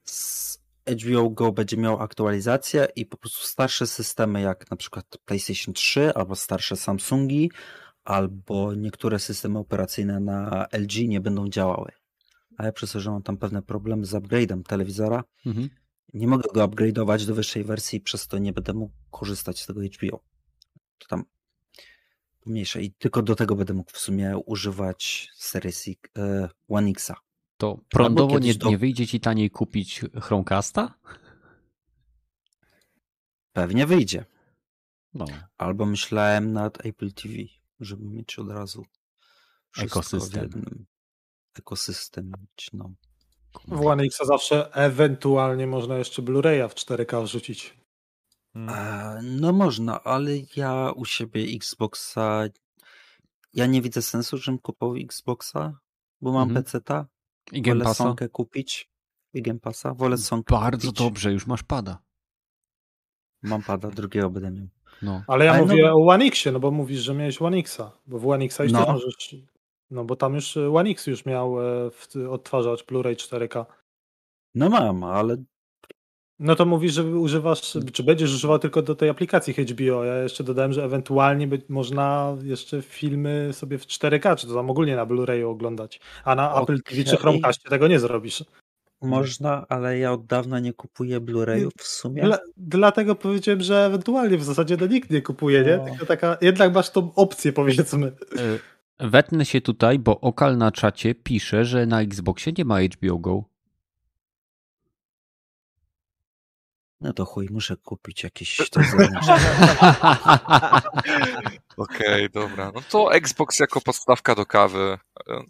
[0.03, 0.59] z
[1.03, 6.13] HBO Go będzie miał aktualizację i po prostu starsze systemy jak na przykład PlayStation 3
[6.15, 7.51] albo starsze Samsungi
[8.03, 11.91] albo niektóre systemy operacyjne na LG nie będą działały.
[12.57, 15.69] A ja przez to, że mam tam pewne problemy z upgrade'em telewizora, Mhm.
[16.13, 19.81] nie mogę go upgrade'ować do wyższej wersji, przez to nie będę mógł korzystać z tego
[19.81, 20.19] HBO.
[20.97, 21.23] To tam
[22.45, 25.85] mniejsze i tylko do tego będę mógł w sumie używać Series
[26.67, 27.15] One Xa.
[27.57, 30.93] To prądowo nie, do- nie wyjdzie ci taniej kupić Chromecasta?
[33.53, 34.25] Pewnie wyjdzie.
[35.13, 35.25] No.
[35.57, 37.33] Albo myślałem nad Apple TV,
[37.79, 38.85] żeby mieć od razu
[39.77, 40.85] Ekosystem.
[41.59, 42.91] Ekosystem mieć, no.
[43.67, 47.77] W One X zawsze ewentualnie można jeszcze Blu-raya w 4K wrzucić.
[48.55, 49.39] Mm.
[49.39, 52.43] No można, ale ja u siebie Xboxa
[53.53, 55.79] ja nie widzę sensu, żebym kupował Xboxa,
[56.21, 56.63] bo mam Mhm.
[56.63, 57.05] PC-ta.
[57.51, 57.95] I Game Wolę?
[57.95, 58.89] Sonkę kupić.
[59.33, 59.93] I Game Passa.
[59.93, 60.99] Wolę Sonkę Bardzo kupić.
[61.03, 61.97] dobrze, już masz pada.
[63.43, 64.67] Mam pada, drugiego będę miał.
[65.01, 65.23] No.
[65.27, 67.91] Ale ja Ale no- mówię o One Xie, no bo mówisz, że miałeś One Xa,
[68.07, 68.85] bo w One Xa już No.
[68.85, 69.35] możesz,
[69.91, 73.65] no bo tam już One X już miał e, w- odtwarzacz Blu-ray 4K.
[74.55, 75.37] No mam, ale
[76.39, 80.03] No to mówisz, że używasz, czy będziesz używał tylko do tej aplikacji HBO.
[80.03, 84.69] Ja jeszcze dodałem, że ewentualnie by, można jeszcze filmy sobie w 4K, czy to tam
[84.69, 85.99] ogólnie na Blu-rayu oglądać.
[86.23, 87.17] A na Apple TV czy.
[87.17, 88.43] Chromecastie tego nie zrobisz.
[89.01, 92.23] można, ale ja od dawna nie kupuję Blu-rayów w sumie.
[92.23, 95.89] Dla, dlatego powiedziałem, że ewentualnie w zasadzie to nikt nie kupuje, nie?
[95.89, 98.11] Tylko taka, jednak masz tą opcję powiedzmy.
[98.99, 103.17] E, Wetnę się tutaj, bo Okal na czacie pisze, że na Xboxie nie ma HBO
[103.17, 103.43] Go.
[107.05, 108.79] No to chuj, muszę kupić jakieś to.
[111.77, 112.71] Okej, dobra.
[112.75, 114.97] No to Xbox jako podstawka do kawy.
[115.29, 115.43] e,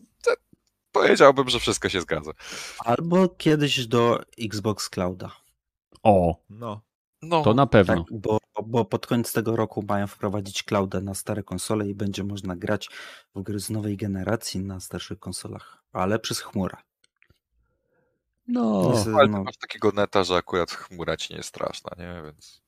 [0.92, 2.32] Powiedziałbym, że wszystko się zgadza.
[2.80, 5.32] Albo kiedyś do Xbox Clouda.
[6.04, 6.82] O, No.
[7.22, 7.96] No, to na pewno.
[7.96, 12.24] Tak, bo, bo pod koniec tego roku mają wprowadzić clouda na stare konsole i będzie
[12.24, 12.90] można grać
[13.36, 16.78] w gry z nowej generacji na starszych konsolach, ale przez chmurę.
[18.48, 22.22] No, Więc, ale no, masz takiego neta, że akurat chmura ci nie jest straszna, nie?
[22.26, 22.62] Więc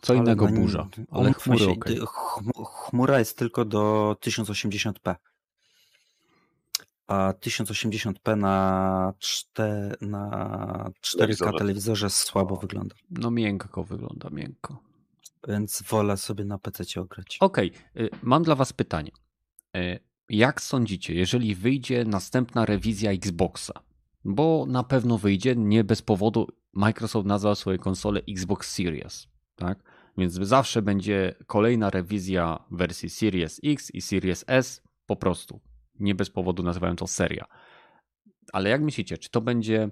[0.00, 0.88] co ale innego no nie- burza.
[1.10, 5.14] Ale chmury się, chmu- Chmura jest tylko do 1080p.
[7.06, 12.10] A 1080p na, czte, na 4K Telewizorze.
[12.10, 12.94] słabo wygląda.
[13.10, 14.78] No miękko wygląda, miękko.
[15.48, 17.36] Więc wolę sobie na PC ograć.
[17.40, 19.10] Okej, y, mam dla was pytanie.
[19.76, 20.00] Y,
[20.30, 23.72] Jak sądzicie, jeżeli wyjdzie następna rewizja Xboxa,
[24.24, 29.82] bo na pewno wyjdzie, nie bez powodu Microsoft nazwał swoje konsole Xbox Series, tak?
[30.18, 35.60] Więc zawsze będzie kolejna rewizja wersji Series X i Series S, po prostu.
[36.00, 37.46] Nie bez powodu nazywają to seria.
[38.52, 39.90] Ale jak myślicie, czy to będzie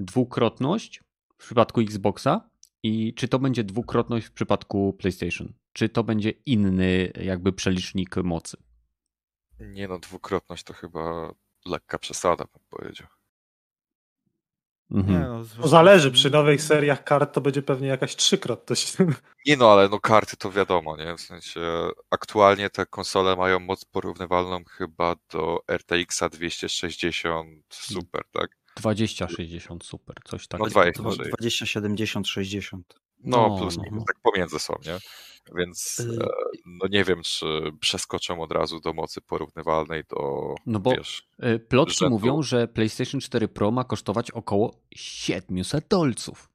[0.00, 1.02] dwukrotność
[1.38, 2.50] w przypadku Xboxa
[2.82, 5.52] i czy to będzie dwukrotność w przypadku PlayStation?
[5.72, 8.56] Czy to będzie inny jakby przelicznik mocy?
[9.60, 11.34] nie no, dwukrotność to chyba
[11.66, 13.06] lekka przesada, bym powiedział.
[14.90, 15.12] Mhm.
[15.14, 18.96] Nie, no, zależy, przy nowych seriach kart to będzie pewnie jakaś trzykrotność.
[19.46, 21.16] Nie no, ale no karty to wiadomo, nie?
[21.16, 21.60] W sensie
[22.10, 28.50] aktualnie te konsole mają moc porównywalną chyba do RTX 260 Super, tak?
[28.76, 30.80] 2060 super, coś No takiego.
[31.02, 32.94] dwa- Dwa- 20, 70, 60.
[33.24, 33.82] No, No, plus no.
[33.82, 34.98] minus, tak pomiędzy są, nie?
[35.56, 36.26] Więc Y- e,
[36.66, 37.46] no nie wiem, czy
[37.80, 42.10] przeskoczą od razu do mocy porównywalnej do, No bo wiesz, y, plotki rzędu.
[42.18, 46.50] mówią, że PlayStation 4 Pro ma kosztować około 700 dolców.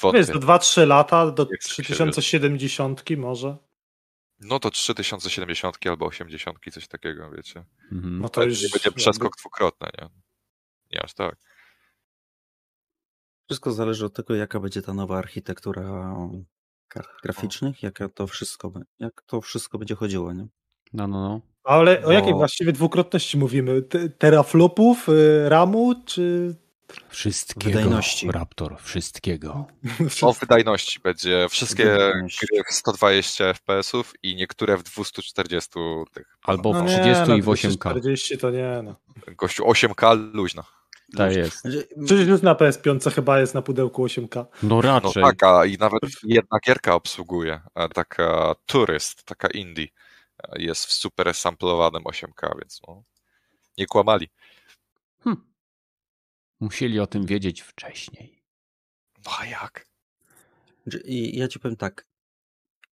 [0.00, 0.18] wątpię.
[0.18, 3.56] Wiesz, do 2-3 lata, do Jak się 3070 może.
[4.40, 7.64] No to 3070 albo 80, coś takiego, wiecie.
[7.92, 8.18] Mhm.
[8.18, 10.08] No to To już nie będzie przeskok dwukrotny, nie?
[10.92, 11.36] Nie aż tak.
[13.46, 16.16] Wszystko zależy od tego, jaka będzie ta nowa architektura
[16.88, 20.46] kart graficznych, jaka to wszystko, jak to wszystko będzie chodziło, nie?
[20.92, 21.40] No, no, no.
[21.64, 23.82] Ale o jakiej Bo- właściwie dwukrotności mówimy?
[23.82, 26.54] Te- Teraflopów, y, RAMu, czy...
[27.08, 27.78] Wszystkiego.
[27.78, 28.30] Wydajności.
[28.30, 29.66] Raptor, wszystkiego.
[30.22, 32.46] O wydajności będzie wszystkie Wydajności.
[32.52, 35.70] gry w 120 FPS-ów i niektóre w 240
[36.12, 36.36] tych.
[36.42, 37.90] Albo w No nie, 30 no, i w 8K.
[37.90, 38.96] 240 to nie, no.
[39.36, 40.64] Gościu 8K luźno.
[41.14, 41.62] Tak jest.
[42.06, 44.46] Przecież już na PS5 chyba jest na pudełku 8K.
[44.62, 45.22] No No raczej.
[45.22, 47.60] tak, a i nawet jedna gierka obsługuje,
[47.94, 49.86] taka Turyst, taka indie,
[50.42, 53.04] e, jest w super samplowanym 8K, więc no,
[53.78, 54.28] nie kłamali.
[55.24, 55.36] Hm.
[56.60, 58.42] Musieli o tym wiedzieć wcześniej.
[59.26, 59.86] No a jak?
[60.82, 62.06] Znaczy, i ja ci powiem tak.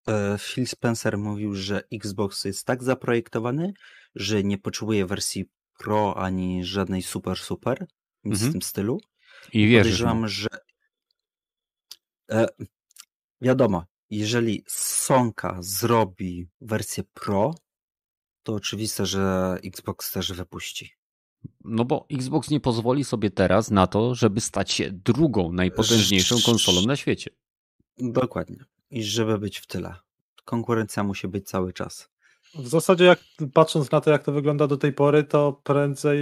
[0.08, 3.72] e, Phil Spencer mówił, że Xbox jest tak zaprojektowany,
[4.14, 5.44] że nie potrzebuje wersji
[5.78, 7.86] Pro ani żadnej super super,
[8.24, 8.50] nic Mhm.
[8.50, 9.00] w tym stylu.
[9.52, 10.06] I wierzysz mu.
[10.06, 10.48] Podejrzewam, że
[12.30, 12.46] e,
[13.40, 17.54] wiadomo, jeżeli Sonka zrobi wersję Pro,
[18.42, 20.90] to oczywiste, że Xbox też wypuści.
[21.64, 26.82] No bo Xbox nie pozwoli sobie teraz na to, żeby stać się drugą najpotężniejszą konsolą
[26.86, 27.30] na świecie.
[27.98, 28.64] Dokładnie.
[28.90, 29.94] I żeby być w tyle.
[30.44, 32.10] Konkurencja musi być cały czas.
[32.58, 33.18] W zasadzie, jak
[33.54, 36.18] patrząc na to, jak to wygląda do tej pory, to prędzej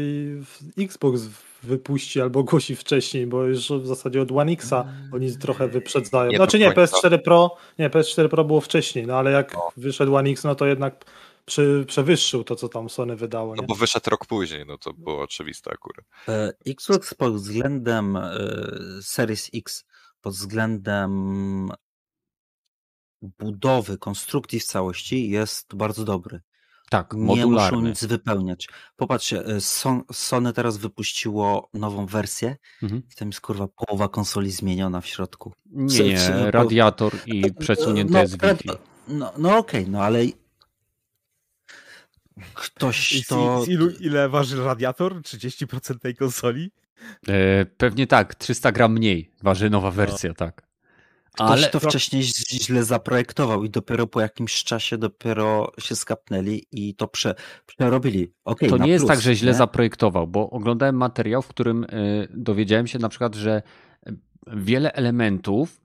[0.78, 1.22] Xbox
[1.62, 6.30] wypuści albo ogłosi wcześniej, bo już w zasadzie od One Xa oni trochę wyprzedzają.
[6.30, 6.96] Nie znaczy nie, końca.
[6.96, 9.68] PS4 Pro, nie, PS4 Pro było wcześniej, no ale jak No.
[9.76, 11.04] wyszedł One X, no to jednak
[11.44, 13.54] przy, przewyższył to, co tam Sony wydało.
[13.54, 13.66] No Nie?
[13.68, 16.04] bo wyszedł rok później, no to było oczywiste akurat.
[16.28, 18.30] E, Xbox pod względem e,
[19.02, 19.84] Series X,
[20.22, 21.68] pod względem
[23.38, 26.40] budowy, konstrukcji w całości jest bardzo dobry.
[26.90, 27.88] Tak, Nie muszą modularny.
[27.88, 28.68] nic wypełniać.
[28.96, 33.02] Popatrzcie, Son- Sony teraz wypuściło nową wersję Mhm.
[33.12, 35.52] i tam jest kurwa połowa konsoli zmieniona w środku.
[35.66, 38.68] Nie, nie, co- radiator i przesunięte no, jest Wi-Fi.
[39.08, 40.24] No, no okej, no ale
[42.54, 43.64] ktoś to...
[43.64, 45.20] z ilu, ile waży radiator?
[45.20, 46.70] 30% tej konsoli?
[47.28, 50.62] E, pewnie tak, 300 gram mniej waży nowa wersja, tak.
[51.34, 56.94] Ktoś Ale to wcześniej źle zaprojektował i dopiero po jakimś czasie dopiero się skapnęli i
[56.94, 57.34] to prze,
[57.66, 58.32] przerobili.
[58.44, 59.58] Okej, to nie jest plus, tak, że źle nie?
[59.58, 61.88] zaprojektował, bo oglądałem materiał, w którym e,
[62.30, 63.62] dowiedziałem się na przykład, że
[64.06, 64.12] e,
[64.46, 65.82] wiele elementów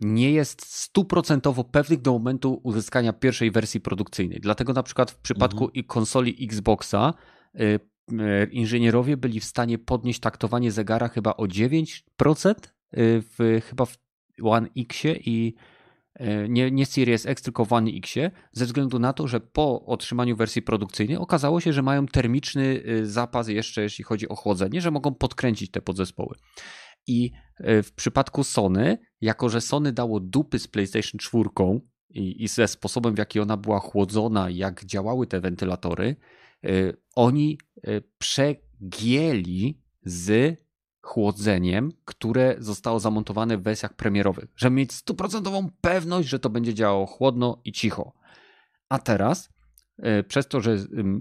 [0.00, 4.40] nie jest stuprocentowo pewnych do momentu uzyskania pierwszej wersji produkcyjnej.
[4.40, 5.84] Dlatego na przykład w przypadku Mhm.
[5.84, 7.14] konsoli Xboxa
[7.60, 7.80] y,
[8.12, 13.98] y, inżynierowie byli w stanie podnieść taktowanie zegara chyba o 9% y, w, chyba w
[14.42, 15.54] One Xie i
[16.20, 20.36] y, nie, nie Series X, tylko One Xie, ze względu na to, że po otrzymaniu
[20.36, 24.90] wersji produkcyjnej okazało się, że mają termiczny y, zapas jeszcze, jeśli chodzi o chłodzenie, że
[24.90, 26.36] mogą podkręcić te podzespoły.
[27.06, 31.44] I y, w przypadku Sony, jako że Sony dało dupy z PlayStation 4
[32.10, 36.16] i, i ze sposobem, w jaki ona była chłodzona, jak działały te wentylatory,
[37.14, 37.58] oni
[38.18, 40.56] przegięli z
[41.02, 47.06] chłodzeniem, które zostało zamontowane w wersjach premierowych, żeby mieć stuprocentową pewność, że to będzie działało
[47.06, 48.12] chłodno i cicho.
[48.88, 49.50] A teraz,
[49.98, 50.76] y, przez to, że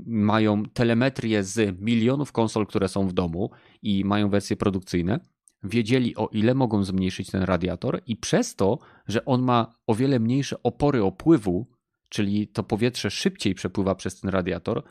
[0.06, 3.52] mają telemetrię z milionów konsol, które są w domu
[3.82, 5.20] i mają wersje produkcyjne,
[5.64, 10.20] wiedzieli o ile mogą zmniejszyć ten radiator i przez to, że on ma o wiele
[10.20, 11.68] mniejsze opory opływu,
[12.10, 14.84] czyli to powietrze szybciej przepływa przez ten radiator,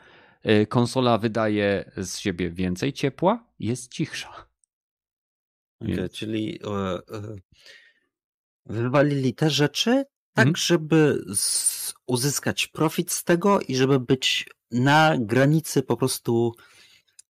[0.47, 4.48] y, konsola wydaje z siebie więcej ciepła jest cichsza.
[5.81, 7.37] Więc- czyli e, e,
[8.67, 10.57] wywalili te rzeczy tak, Mhm.
[10.57, 16.53] żeby z, uzyskać profit z tego i żeby być na granicy po prostu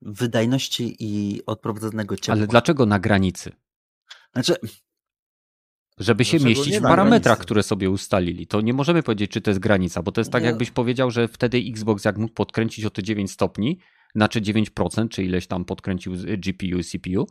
[0.03, 2.35] wydajności i odprowadzonego ciepła.
[2.35, 3.53] Ale dlaczego na granicy?
[4.33, 4.55] Znaczy,
[5.99, 8.47] Żeby się mieścić w parametrach, które sobie ustalili.
[8.47, 10.47] To nie możemy powiedzieć, czy to jest granica, bo to jest tak, Nie.
[10.49, 13.79] jakbyś powiedział, że wtedy Xbox, jak mógł podkręcić o te 9 stopni,
[14.15, 17.27] znaczy 9%, czy ileś tam podkręcił z- GPU, CPU,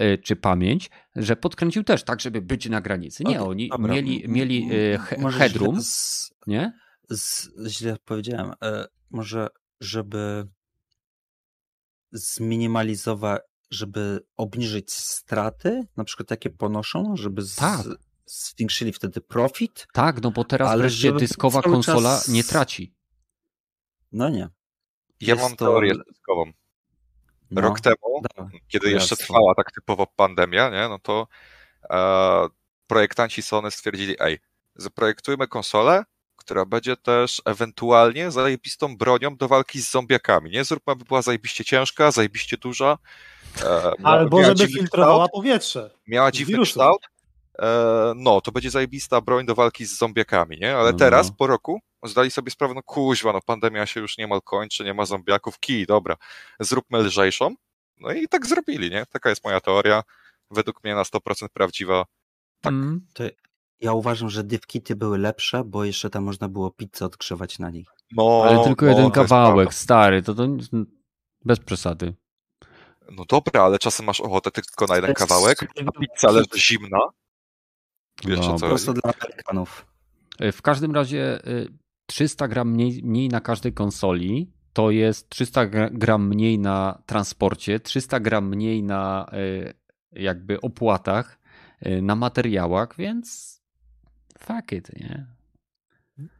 [0.00, 3.24] y, czy pamięć, że podkręcił też tak, żeby być na granicy.
[3.24, 6.72] Nie, okej, oni dobra, mieli, mieli y, he- headroom, Z, nie?
[7.10, 8.52] z, źle powiedziałem.
[8.62, 9.48] E, może,
[9.80, 10.48] żeby
[12.12, 17.80] zminimalizować, żeby obniżyć straty, na przykład jakie ponoszą, żeby z, Tak.
[18.26, 19.86] zwiększyli wtedy profit?
[19.92, 22.94] Tak, no bo teraz Ale wreszcie dyskowa konsola czas- nie traci.
[24.12, 24.48] No nie.
[25.20, 26.52] Ja Jest mam to- teorię spiskową.
[27.50, 28.48] No, Rok temu, da.
[28.68, 31.26] kiedy to jeszcze trwała tak typowo pandemia, nie, no to
[31.90, 32.48] e,
[32.86, 34.38] projektanci Sony stwierdzili, ej,
[34.76, 36.04] zaprojektujmy konsolę,
[36.36, 40.64] która będzie też ewentualnie zajebistą bronią do walki z zombiakami, nie?
[40.64, 42.98] Zróbmy, aby była zajebiście ciężka, zajebiście duża.
[43.64, 45.90] E, Albo żeby filtrowała kształt, powietrze.
[46.06, 46.72] miała dziwny wirusów.
[46.72, 47.02] kształt,
[47.58, 50.76] e, no, to będzie zajebista broń do walki z zombiakami, nie?
[50.76, 50.98] Ale No.
[50.98, 54.94] teraz, po roku, zdali sobie sprawę, no kuźwa, no pandemia się już niemal kończy, nie
[54.94, 56.16] ma zombiaków, kij, dobra,
[56.60, 57.54] zróbmy lżejszą.
[58.00, 59.06] No i tak zrobili, nie?
[59.06, 60.02] Taka jest moja teoria,
[60.50, 62.04] według mnie na 100% prawdziwa.
[62.60, 62.72] Tak.
[62.72, 63.06] Mm.
[63.14, 63.24] To
[63.80, 67.88] ja uważam, że divkity były lepsze, bo jeszcze tam można było pizzę odgrzewać na nich.
[68.12, 70.48] No, Ale tylko no, jeden kawałek, stary, to, to
[71.44, 72.14] bez przesady.
[73.10, 76.98] No dobra, ale czasem masz ochotę tylko na jeden kawałek, a pizza leży zimna.
[78.24, 78.58] Wiesz o Dobra.
[78.58, 79.86] co Po prostu dla Amerykanów.
[80.52, 81.68] W każdym razie y,
[82.06, 87.80] 300 gram mniej, mniej na każdej konsoli to jest 300 gra- gram mniej na transporcie,
[87.80, 89.74] 300 gram mniej na y,
[90.12, 91.38] jakby opłatach,
[91.86, 93.56] y, na materiałach, więc
[94.38, 95.26] fuck it, nie?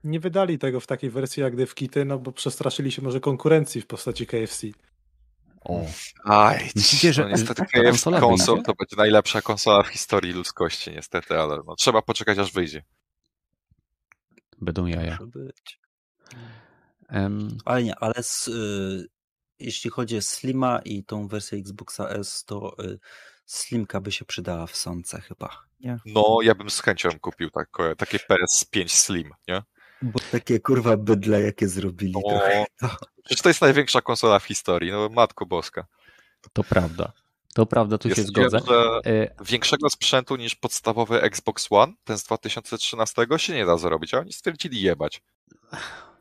[0.05, 3.87] Nie wydali tego w takiej wersji jak DevKity, no bo przestraszyli się może konkurencji w
[3.87, 4.67] postaci KFC.
[5.65, 5.85] O,
[6.25, 8.67] Aj, Myślicie, że- no niestety KFC konsola konsol wyjdzie?
[8.67, 12.83] to będzie najlepsza konsola w historii ludzkości, niestety, ale no, trzeba poczekać aż wyjdzie.
[14.61, 15.19] Będą jaja.
[15.21, 15.81] Może być.
[17.09, 19.09] Em, Ale nie, ale z, y,
[19.59, 22.99] jeśli chodzi o Slima i tą wersję Xboxa S, to y,
[23.47, 25.67] Slimka by się przydała w sące chyba.
[25.81, 25.99] Nie?
[26.07, 27.69] No, ja bym z chęcią kupił tak,
[27.99, 29.63] takie PS5 Slim, nie?
[30.03, 32.13] Bo takie kurwa bydle jakie zrobili.
[32.13, 32.97] No, trochę, to...
[33.25, 35.87] przecież to jest największa konsola w historii, no matko boska.
[36.53, 37.13] to prawda.
[37.57, 38.59] To prawda, tu Ja się zgodzę.
[38.69, 44.15] że E, większego sprzętu niż podstawowy Xbox One, ten z 2013, się nie da zrobić,
[44.15, 45.23] a oni stwierdzili jebać.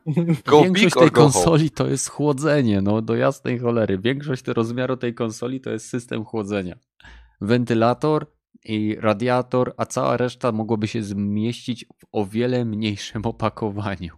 [0.46, 3.98] Go Większość tej konsoli to jest chłodzenie, no do jasnej cholery.
[3.98, 6.76] Większość tego rozmiaru tej konsoli to jest system chłodzenia.
[7.40, 8.26] Wentylator
[8.64, 14.14] i radiator, a cała reszta mogłoby się zmieścić w o wiele mniejszym opakowaniu.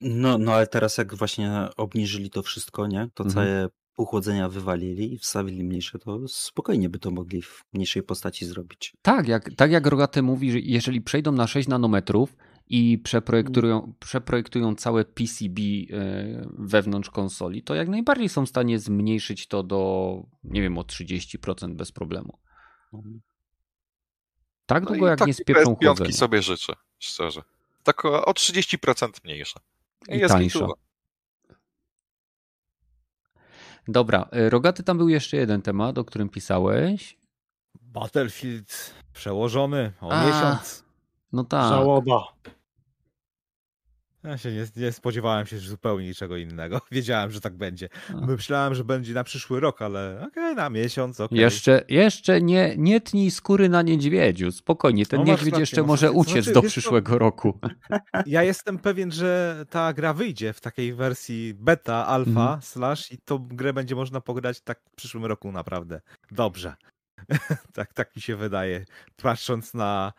[0.00, 3.08] No, no ale teraz jak właśnie obniżyli to wszystko, nie?
[3.14, 3.34] To Mhm.
[3.46, 3.68] całe
[4.04, 8.96] chłodzenia wywalili i wstawili mniejsze, to spokojnie by to mogli w mniejszej postaci zrobić.
[9.02, 14.74] Tak, jak, tak jak Rogaty mówi, że jeżeli przejdą na 6 nanometrów i przeprojektują, przeprojektują
[14.74, 20.62] całe PCB e, wewnątrz konsoli, to jak najbardziej są w stanie zmniejszyć to do, nie
[20.62, 22.38] wiem, o 30% bez problemu.
[24.66, 26.12] Tak No długo i jak nie takie spieprzą PS5 chłodzenie.
[26.12, 27.42] sobie życzę, szczerze.
[27.82, 29.60] Tak o o 30% mniejsze.
[30.08, 30.66] I jest tańsza.
[33.90, 37.18] Dobra, e, Rogaty, tam był jeszcze jeden temat, o którym pisałeś.
[37.82, 40.26] Battlefield przełożony o A.
[40.26, 40.84] miesiąc.
[41.32, 41.68] No tak.
[41.68, 42.20] Żałoba.
[44.24, 46.80] Ja się nie, nie spodziewałem się zupełnie niczego innego.
[46.92, 47.88] Wiedziałem, że tak będzie.
[48.14, 51.38] Myślałem, że będzie na przyszły rok, ale okej, na miesiąc, okej.
[51.38, 54.52] Jeszcze, jeszcze nie, nie tnij skóry na niedźwiedziu.
[54.52, 56.20] Spokojnie, ten No niedźwiedź rację, jeszcze masz może rację.
[56.20, 57.58] uciec Znaczy, do przyszłego roku.
[58.26, 62.62] Ja jestem pewien, że ta gra wyjdzie w takiej wersji beta, alfa, Mhm.
[62.62, 66.00] slash i tą grę będzie można pograć tak w przyszłym roku naprawdę.
[66.30, 66.74] Dobrze.
[67.74, 68.84] tak, tak mi się wydaje.
[69.22, 70.12] Patrząc na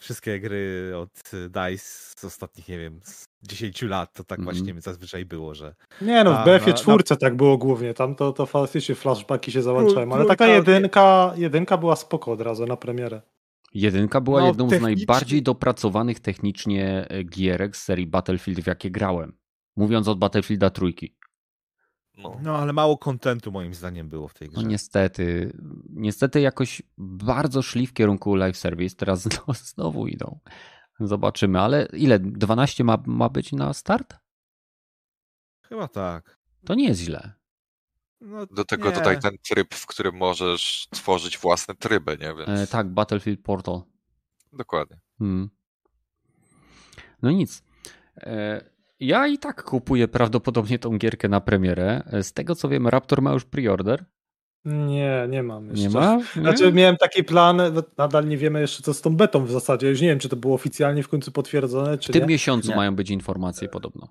[0.00, 1.10] wszystkie gry od
[1.48, 1.84] DICE
[2.18, 4.56] z ostatnich, nie wiem, z 10 lat, to tak Mhm.
[4.56, 8.32] właśnie zazwyczaj było, że Nie no, w BF-ie na- czwórce tak było głównie, tam to,
[8.32, 13.22] to faktycznie flashbacki się załączają, ale taka jedynka, jedynka była spoko od razu na premierę.
[13.74, 18.66] Jedynka była No, jedną z technicznie- najbardziej dopracowanych technicznie e, gierek z serii Battlefield, w
[18.66, 19.32] jakie grałem.
[19.76, 21.16] Mówiąc od Battlefielda trójki.
[22.22, 22.38] No.
[22.42, 24.68] no ale mało kontentu moim zdaniem było w tej No grze.
[24.68, 25.52] niestety,
[25.90, 30.38] niestety jakoś bardzo szli w kierunku live service, teraz no, znowu idą.
[31.00, 32.18] Zobaczymy, ale ile?
[32.18, 34.16] 12 ma, ma być na start?
[35.62, 36.38] Chyba tak.
[36.66, 37.32] To nie jest źle.
[38.20, 38.94] No, Do tego nie.
[38.94, 42.34] dodaj ten tryb, w którym możesz tworzyć własne tryby, nie?
[42.34, 43.82] Więc E, tak, Battlefield Portal.
[44.52, 45.00] dokładnie.
[45.18, 45.50] Hmm.
[47.22, 47.62] No nic.
[48.16, 48.64] E,
[49.00, 52.02] ja i tak kupuję prawdopodobnie tą gierkę na premierę.
[52.22, 54.04] Z tego co wiem, Raptor ma już preorder.
[54.64, 55.82] Nie, nie mam jeszcze.
[55.82, 56.16] Nie ma?
[56.16, 56.42] Nie?
[56.42, 57.60] Znaczy miałem taki plan,
[57.98, 60.36] nadal nie wiemy jeszcze co z tą betą w zasadzie, już nie wiem czy to
[60.36, 62.28] było oficjalnie w końcu potwierdzone, czy W tym nie.
[62.28, 62.76] miesiącu Nie.
[62.76, 64.08] mają być informacje podobno.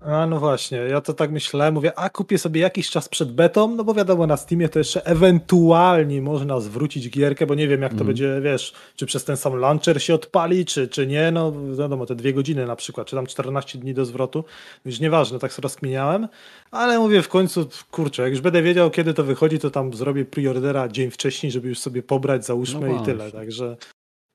[0.00, 3.74] A no właśnie, ja to tak myślałem, mówię, a kupię sobie jakiś czas przed betą,
[3.76, 7.90] no bo wiadomo, na Steamie to jeszcze ewentualnie można zwrócić gierkę, bo nie wiem jak
[7.90, 8.06] to Mhm.
[8.06, 12.14] będzie, wiesz, czy przez ten sam launcher się odpali, czy, czy nie, no wiadomo, te
[12.14, 14.44] dwie godziny na przykład, czy tam 14 dni do zwrotu,
[14.84, 16.28] już nieważne, tak sobie rozkminiałem,
[16.70, 20.24] ale mówię w końcu, kurczę, jak już będę wiedział kiedy to wychodzi, to tam zrobię
[20.24, 23.76] preordera dzień wcześniej, żeby już sobie pobrać, załóżmy No i tyle, także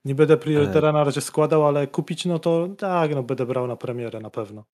[0.04, 3.76] nie będę preordera na razie składał, ale kupić, no to tak, no będę brał na
[3.76, 4.64] premierę na pewno.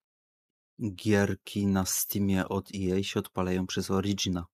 [0.80, 4.46] Gierki na Steamie od EA się odpalają przez Origina.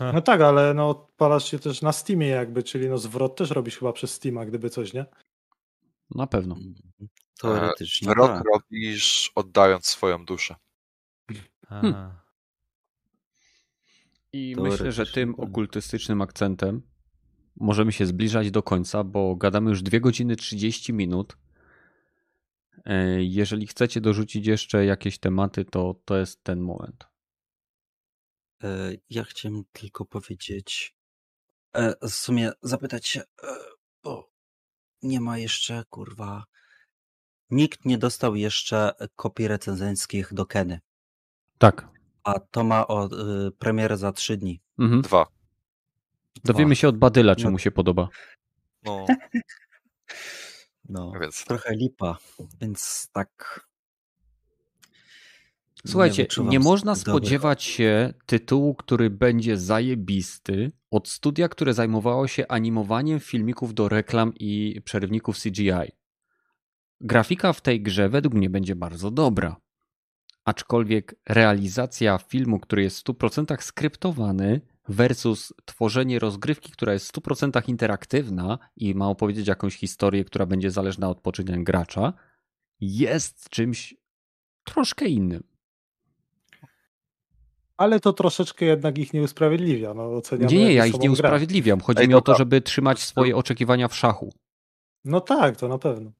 [0.00, 3.78] No tak, ale no odpalasz się też na Steamie jakby, czyli no zwrot też robisz
[3.78, 5.06] chyba przez Steama, gdyby coś, nie?
[6.10, 6.54] Na pewno.
[6.54, 7.08] Mhm.
[7.40, 8.44] Teoretycznie Wyrok tak.
[8.52, 10.54] robisz oddając swoją duszę.
[11.68, 11.94] Hmm.
[11.94, 12.26] A.
[14.32, 15.46] I myślę, że tym tak.
[15.46, 16.82] okultystycznym akcentem
[17.56, 21.36] możemy się zbliżać do końca, bo gadamy już 2 godziny 30 minut.
[22.86, 27.04] E, Jeżeli chcecie dorzucić jeszcze jakieś tematy, to to jest ten moment.
[28.64, 28.68] E,
[29.10, 30.96] Ja chciałem tylko powiedzieć,
[31.72, 33.22] e, w sumie zapytać się,
[34.02, 34.30] bo
[35.02, 36.44] nie ma jeszcze, kurwa,
[37.50, 40.80] nikt nie dostał jeszcze kopii recenzenckich do Keny.
[41.58, 41.88] Tak.
[42.24, 44.60] A to ma o, y, premierę za trzy dni.
[44.78, 45.02] Mhm.
[45.02, 45.26] Dwa.
[46.44, 47.50] Dowiemy się od Badyla, czy No.
[47.50, 48.08] mu się podoba.
[48.82, 49.06] No,
[50.88, 52.18] No, więc trochę lipa,
[52.60, 53.60] więc tak.
[55.86, 61.74] Słuchajcie, nie, wyczuwam można zbyt dobrych- spodziewać się tytułu, który będzie zajebisty od studia, które
[61.74, 65.92] zajmowało się animowaniem filmików do reklam i przerywników CGI.
[67.00, 69.56] Grafika w tej grze według mnie będzie bardzo dobra.
[70.44, 77.68] Aczkolwiek realizacja filmu, który jest w 100% skryptowany versus tworzenie rozgrywki, która jest w 100%
[77.68, 82.12] interaktywna i ma opowiedzieć jakąś historię, która będzie zależna od poczynań gracza,
[82.80, 83.94] jest czymś
[84.64, 85.42] troszkę innym.
[87.76, 89.94] Ale to troszeczkę jednak ich nie usprawiedliwia.
[89.94, 91.10] No, oceniamy Nie, nie, ja ich nie grę.
[91.10, 91.80] usprawiedliwiam.
[91.80, 94.32] Chodzi Ej, mi o to, żeby trzymać swoje oczekiwania w szachu.
[95.04, 96.12] No tak, to na pewno.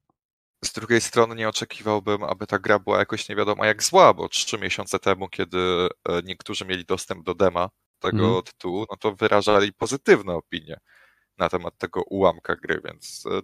[0.65, 4.29] z drugiej strony nie oczekiwałbym, aby ta gra była jakoś nie wiadomo jak zła, bo
[4.29, 5.57] trzy miesiące temu, kiedy
[6.09, 7.69] e, niektórzy mieli dostęp do dema
[7.99, 8.43] tego Mhm.
[8.43, 10.79] tytułu, no to wyrażali pozytywne opinie
[11.37, 13.41] na temat tego ułamka gry, więc e,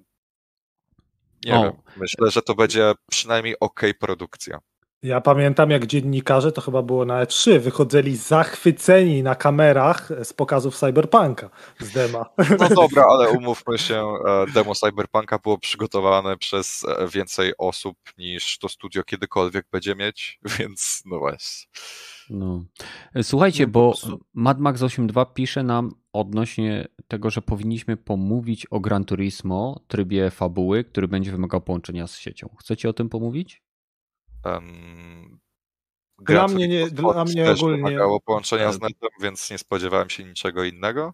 [1.45, 1.63] nie O.
[1.63, 1.73] wiem.
[1.97, 4.59] Myślę, że to będzie przynajmniej ok produkcja.
[5.03, 10.75] Ja pamiętam, jak dziennikarze, to chyba było na E3, wychodzili zachwyceni na kamerach z pokazów
[10.77, 11.49] Cyberpunka
[11.79, 12.25] z dema.
[12.59, 13.95] No dobra, ale umówmy się,
[14.27, 20.39] e, demo Cyberpunka było przygotowane przez e, więcej osób niż to studio kiedykolwiek będzie mieć,
[20.59, 21.71] więc no właśnie.
[22.29, 22.63] No.
[23.21, 28.65] Słuchajcie, No, po bo prostu- Mad Max 8.2 pisze nam odnośnie tego, że powinniśmy pomówić
[28.65, 32.49] o Gran Turismo trybie fabuły, który będzie wymagał połączenia z siecią.
[32.59, 33.63] Chcecie o tym pomówić?
[34.45, 35.39] Um,
[36.19, 38.89] Dla mnie nie- dla mnie też ogólnie- wymagało połączenia z Tak.
[38.89, 41.13] netem, więc nie spodziewałem się niczego innego.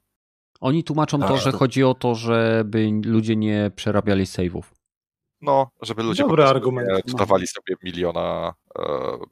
[0.60, 1.38] Oni tłumaczą to, Tak.
[1.42, 4.64] że chodzi o to, żeby ludzie nie przerabiali save'ów.
[5.42, 6.90] No, żeby ludzie Dobry argument.
[6.90, 7.14] nie No.
[7.20, 8.84] dawali sobie miliona, e,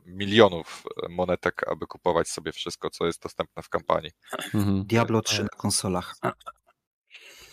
[0.05, 4.11] milionów monetek, aby kupować sobie wszystko, co jest dostępne w kampanii.
[4.53, 4.83] Mhm.
[4.85, 6.15] Diablo 3 na konsolach.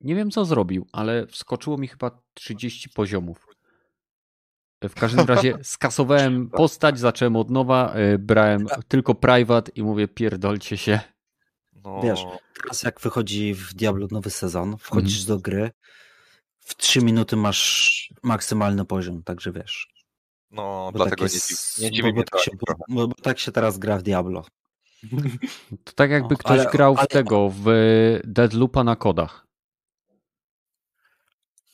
[0.00, 3.46] nie wiem co zrobił, ale wskoczyło mi chyba 30 poziomów.
[4.88, 10.76] W każdym razie skasowałem postać, zacząłem od nowa, y, brałem tylko private i mówię pierdolcie
[10.76, 11.00] się.
[11.84, 12.24] No, Wiesz,
[12.62, 15.70] Teraz jak wychodzi w Diablo nowy sezon, wchodzisz do gry,
[16.58, 19.88] w 3 minuty masz maksymalny poziom, także wiesz.
[20.50, 22.50] no Bo dlatego tak nie, jest- dziwi, nie bo- bo tak się,
[22.88, 24.44] bo, bo tak się teraz gra w Diablo.
[25.84, 27.64] To tak jakby No, ktoś ale- grał w ale- tego, w
[28.24, 29.46] Deadloopa na kodach.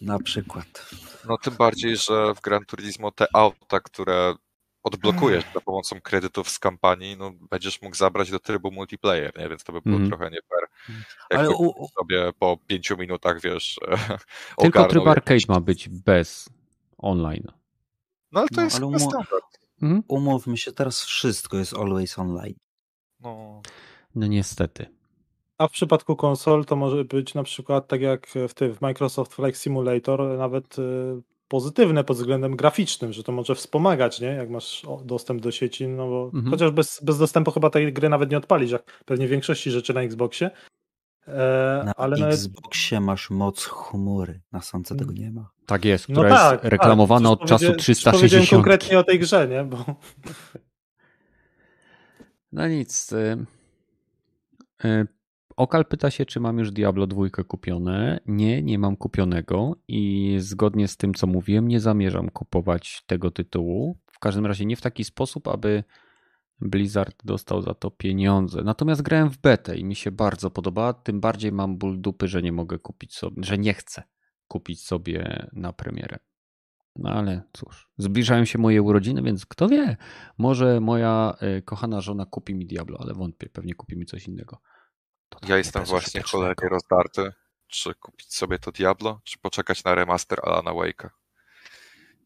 [0.01, 0.91] Na przykład.
[1.29, 4.35] No tym bardziej, że w Gran Turismo te auta, które
[4.83, 9.49] odblokujesz za pomocą kredytów z kampanii, no będziesz mógł zabrać do trybu multiplayer, nie?
[9.49, 10.11] Więc to by było Mhm.
[10.11, 10.69] trochę nie fair.
[11.31, 13.81] Ale u, sobie po pięciu minutach, wiesz,
[14.59, 16.49] Tylko ogarnął tryb arcade ma być bez
[16.99, 17.47] online.
[18.33, 19.45] No ale to No, jest ale umo- standard.
[19.83, 20.03] Mhm.
[20.09, 22.55] umówmy się, teraz wszystko jest always online.
[23.21, 23.63] No,
[24.15, 24.96] No niestety.
[25.59, 29.35] A w przypadku konsol to może być na przykład tak jak w tym w Microsoft
[29.35, 30.83] Flight Simulator nawet y,
[31.49, 34.27] pozytywne pod względem graficznym, że to może wspomagać, nie?
[34.29, 36.51] Jak masz dostęp do sieci, no bo Mhm.
[36.51, 39.95] chociaż bez, bez dostępu chyba tej gry nawet nie odpalisz, jak pewnie w większości rzeczy
[39.95, 40.51] na Xboxie.
[41.29, 45.51] E, Na ale nawet, Xboxie masz moc chmury, na Samce tego nie ma.
[45.67, 48.63] Tak jest, no która tak, jest tak, reklamowana od czasu powiedziałem- przecież Powiedziałem 360.
[48.65, 49.65] konkretnie o tej grze, nie?
[49.65, 49.85] Bo
[52.53, 53.13] No nic.
[53.13, 53.37] y,
[54.85, 55.07] y,
[55.57, 58.21] Okal pyta się, czy mam już Diablo 2 kupione.
[58.27, 63.99] Nie, nie mam kupionego i zgodnie z tym, co mówiłem, nie zamierzam kupować tego tytułu.
[64.07, 65.85] W każdym razie nie w taki sposób, aby
[66.61, 68.63] Blizzard dostał za to pieniądze.
[68.65, 70.93] Natomiast grałem w betę i mi się bardzo podoba.
[70.93, 74.03] Tym bardziej mam ból dupy, że nie mogę kupić sobie, że nie chcę
[74.49, 76.19] kupić sobie na premierę.
[76.97, 79.97] No ale cóż, zbliżają się moje urodziny, więc kto wie,
[80.39, 84.61] może moja y, kochana żona kupi mi Diablo, ale wątpię, pewnie kupi mi coś innego.
[85.49, 87.33] Ja jestem właśnie cholernie rozdarty.
[87.69, 91.09] Czy kupić sobie to Diablo, czy poczekać na remaster Alana Wake'a.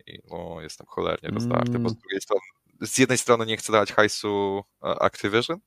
[0.06, 2.00] I no, jestem cholernie rozdarty, bo z Mm.
[2.00, 2.40] drugiej strony,
[2.80, 5.58] z jednej strony nie chcę dać hajsu e, Activision,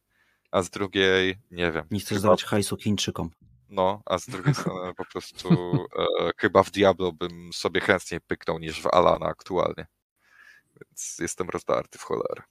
[0.52, 1.88] a z drugiej nie wiem.
[1.92, 3.30] Nie chcesz chyba- dawać hajsu Chińczykom.
[3.70, 5.50] No, a z drugiej strony po prostu
[6.00, 9.88] e, chyba w Diablo bym sobie chętniej pyknął niż w Alana aktualnie.
[10.82, 12.44] Więc jestem rozdarty w cholerę.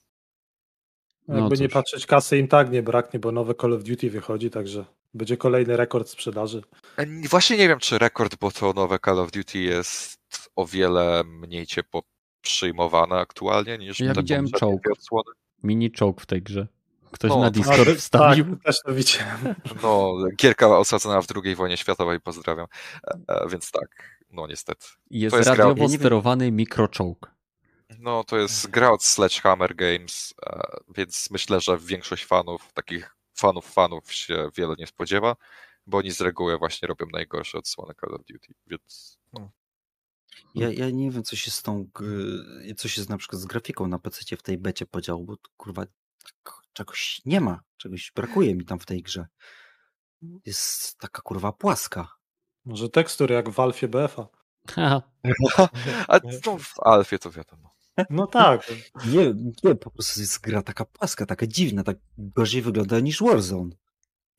[1.28, 1.72] No Jakby nie cóż.
[1.74, 4.84] patrzeć, kasy im tak nie braknie, bo nowe Call of Duty wychodzi, także
[5.14, 6.62] będzie kolejny rekord sprzedaży.
[6.96, 10.20] E, Właśnie nie wiem, czy rekord, bo to nowe Call of Duty jest
[10.56, 12.02] o wiele mniej ciepło
[12.40, 14.82] przyjmowane aktualnie niż Ja widziałem czołg.
[15.62, 16.66] Mini czołg w tej grze.
[17.10, 18.44] Ktoś No, na to- Discord Ale- wstawił.
[18.44, 19.54] Tak, też to widziałem.
[19.82, 22.66] No, gierka osadzona w II wojnie światowej, pozdrawiam.
[23.06, 24.86] E, e, Więc tak, no niestety.
[25.10, 27.30] Jest, To jest radiowo nie sterowany mikroczołg.
[27.98, 30.60] No, to jest gra od Sledgehammer Games, e,
[30.96, 35.36] więc myślę, że większość fanów, takich fanów fanów się wiele nie spodziewa,
[35.86, 39.50] bo oni z reguły właśnie robią najgorsze odsłony Call of Duty, więc no.
[40.54, 43.46] Ja, ja nie wiem, co się z tą, g- co się z, na przykład z
[43.46, 45.84] grafiką na PC w tej becie podziało, bo kurwa
[46.72, 49.26] czegoś nie ma, czegoś brakuje mi tam w tej grze.
[50.46, 52.08] Jest taka kurwa płaska.
[52.64, 54.26] Może tekstur jak w Alfie BF-a.
[56.08, 57.70] A no, w Alfie to wiadomo.
[58.10, 58.72] No tak.
[59.06, 63.76] Nie, nie, po prostu jest gra taka płaska, taka dziwna, tak gorzej wygląda niż Warzone.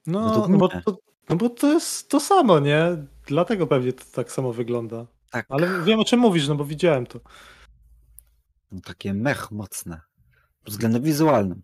[0.08, 0.98] No, no, bo to,
[1.30, 3.06] no bo to jest to samo, nie?
[3.28, 5.08] Dlatego pewnie to tak samo wygląda.
[5.32, 7.20] Tak, Ale wiem o czym mówisz, no bo widziałem to.
[8.72, 10.02] no, takie mech mocne.
[10.64, 11.64] Pod względem wizualnym.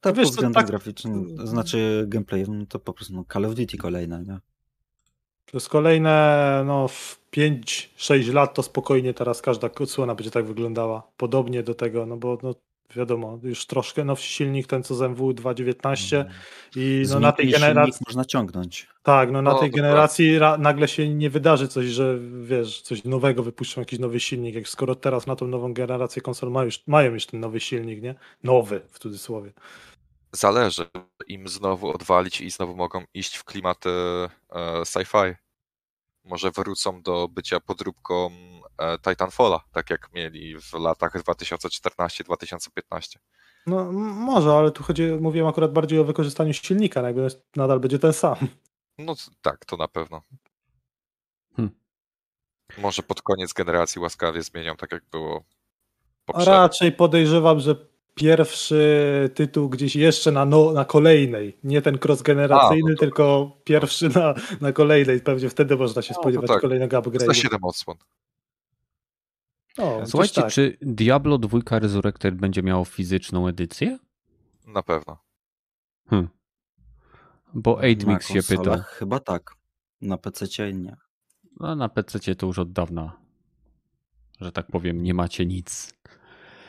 [0.00, 3.24] Tak, Wiesz, pod to względem tak- graficznym, to znaczy gameplayowym, no to po prostu no,
[3.32, 4.38] Call of Duty kolejne, nie?
[5.54, 11.02] Przez kolejne no, w 5-6 lat to spokojnie teraz każda odsłona będzie tak wyglądała.
[11.16, 12.54] Podobnie do tego, no bo no,
[12.96, 16.24] wiadomo, już troszkę nowszy silnik, ten co z MW 2.19
[16.76, 18.04] i no, na tej generacji.
[18.06, 18.88] można ciągnąć.
[19.02, 23.04] Tak, no na No, tej generacji ra, nagle się nie wydarzy coś, że wiesz, coś
[23.04, 26.86] nowego wypuszczą, jakiś nowy silnik, jak skoro teraz na tą nową generację konsol mają już,
[26.86, 28.14] mają już ten nowy silnik, nie?
[28.44, 29.52] Nowy w cudzysłowie.
[30.32, 30.86] Zależy
[31.26, 33.90] im znowu odwalić i znowu mogą iść w klimaty
[34.50, 35.43] e, sci-fi.
[36.24, 38.30] Może wrócą do bycia podróbką
[38.78, 43.16] e, Titanfalla, tak jak mieli w latach 2014-2015.
[43.66, 47.98] No może, ale tu chodzi, mówiłem akurat bardziej o wykorzystaniu silnika, no jakby nadal będzie
[47.98, 48.36] ten sam.
[48.98, 50.22] No tak, to na pewno.
[51.56, 51.74] Hmm.
[52.78, 55.44] Może pod koniec generacji łaskawie zmienią, tak jak było
[56.26, 56.52] A poprzednio.
[56.52, 62.94] raczej podejrzewam, że pierwszy tytuł gdzieś jeszcze na, no, na kolejnej, nie ten cross-generacyjny, no
[62.94, 65.20] to- tylko pierwszy na, na kolejnej.
[65.20, 66.60] Pewnie wtedy można się No, spodziewać tak.
[66.60, 67.32] kolejnego Za upgrade'u.
[67.34, 67.96] 7 odsłon.
[69.78, 70.52] O, Słuchajcie, tak.
[70.52, 73.98] czy Diablo 2 Resurrected będzie miało fizyczną edycję?
[74.66, 75.18] Na pewno.
[76.10, 76.28] Hm.
[77.54, 78.78] Bo 8mix Na się pyta.
[78.78, 79.54] Chyba tak.
[80.00, 80.96] Na PC nie.
[81.60, 83.16] A na PC to już od dawna,
[84.40, 85.93] że tak powiem, nie macie nic.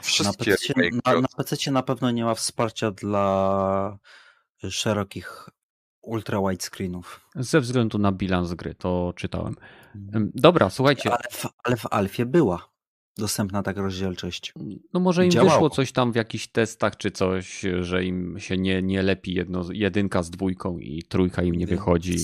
[0.06, 3.98] Na Wszystkie PC, remake na, od- na PC na pewno nie ma wsparcia dla
[4.70, 5.50] szerokich
[6.02, 7.30] ultra widescreenów.
[7.36, 9.56] Ze względu na bilans gry, to czytałem.
[10.14, 12.70] Em, Dobra, słuchajcie, Ale w, ale w Alfie była
[13.18, 14.54] dostępna taka rozdzielczość.
[14.94, 15.52] no może im działało.
[15.52, 19.64] wyszło coś tam w jakichś testach czy coś, że im się nie, nie lepi jedno,
[19.72, 22.18] jedynka z dwójką i trójka im nie wychodzi.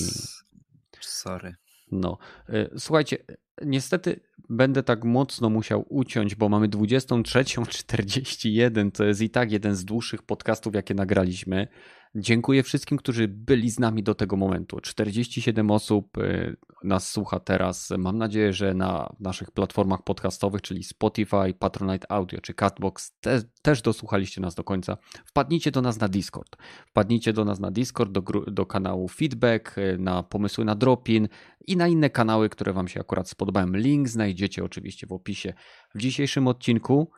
[1.00, 1.54] Sorry.
[1.92, 3.18] No, y, słuchajcie,
[3.62, 4.20] niestety
[4.52, 10.22] będę tak mocno musiał uciąć, bo mamy 23.41, to jest i tak jeden z dłuższych
[10.22, 11.68] podcastów, jakie nagraliśmy.
[12.14, 14.80] Dziękuję wszystkim, którzy byli z nami do tego momentu.
[14.80, 17.90] 47 osób y, nas słucha teraz.
[17.98, 23.82] Mam nadzieję, że na naszych platformach podcastowych, czyli Spotify, Patronite Audio czy Catbox, te, też
[23.82, 24.96] dosłuchaliście nas do końca.
[25.24, 26.56] Wpadnijcie do nas na Discord.
[26.86, 31.28] Wpadnijcie do nas na Discord, do, do kanału Feedback, y, na pomysły na Dropin
[31.66, 33.66] i na inne kanały, które Wam się akurat spodobają.
[33.66, 35.54] Link znajdziecie oczywiście w opisie.
[35.94, 37.10] W dzisiejszym odcinku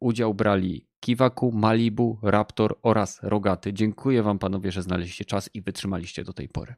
[0.00, 3.72] udział brali Kiwaku, Malibu, Raptor oraz Rogaty.
[3.72, 6.74] Dziękuję Wam panowie, że znaleźliście czas i wytrzymaliście do tej pory.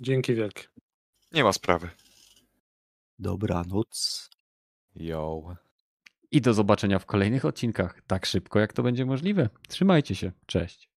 [0.00, 0.64] Dzięki wielkie.
[1.32, 1.88] Nie ma sprawy.
[3.18, 4.30] Dobranoc.
[4.94, 5.56] Yo.
[6.30, 9.48] I do zobaczenia w kolejnych odcinkach, tak szybko jak to będzie możliwe.
[9.68, 10.90] Trzymajcie się, cześć.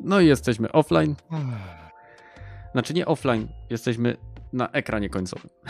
[0.00, 1.14] No i jesteśmy offline.
[2.72, 4.16] Znaczy nie offline, jesteśmy
[4.52, 5.50] na ekranie końcowym.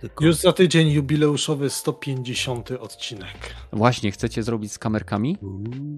[0.00, 3.54] Tylko Już za tydzień jubileuszowy 150 odcinek.
[3.72, 5.36] Właśnie, chcecie zrobić z kamerkami?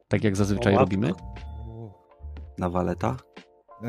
[0.09, 1.13] Tak jak zazwyczaj O, robimy?
[2.59, 3.17] na waleta.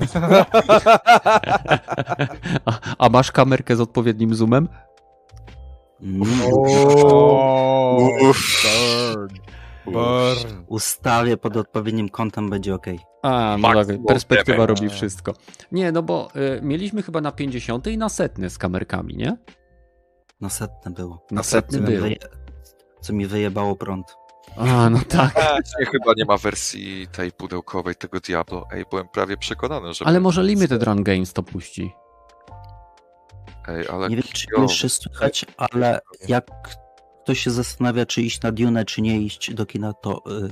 [2.65, 4.67] A, a masz kamerkę z odpowiednim zoomem?
[7.03, 7.97] O,
[8.29, 8.65] Uff.
[9.13, 9.27] burn.
[9.85, 10.63] Burn.
[10.67, 12.85] Ustawię pod odpowiednim kątem, będzie ok.
[13.23, 15.33] A, no tak, perspektywa robi wszystko.
[15.71, 19.37] Nie, no bo y, mieliśmy chyba na 50 i na setny z kamerkami, nie?
[20.43, 21.25] Na setne było.
[21.31, 22.01] Na Co setny mi, był.
[22.01, 22.15] wyje...
[23.01, 24.15] Co mi wyjebało prąd.
[24.57, 25.35] A, no tak.
[25.79, 28.65] Nie, chyba nie ma wersji tej pudełkowej tego Diablo.
[28.71, 30.05] Ej, byłem prawie przekonany, że...
[30.07, 31.93] Ale może Limited Run Games to puści.
[33.67, 36.45] Ej, ale Nie wiem, czy jeszcze słychać, ale jak
[37.23, 40.51] ktoś się zastanawia, czy iść na Dune, czy nie iść do kina, to y,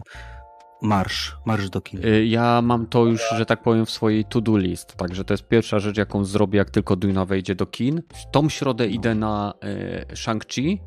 [0.82, 2.08] marsz, marsz do kina.
[2.08, 5.48] Y, Ja mam to już, że tak powiem, w swojej to-do list, także to jest
[5.48, 8.02] pierwsza rzecz, jaką zrobię, jak tylko Duna wejdzie do kin.
[8.14, 10.78] W tą środę idę na e, Shang-Chi.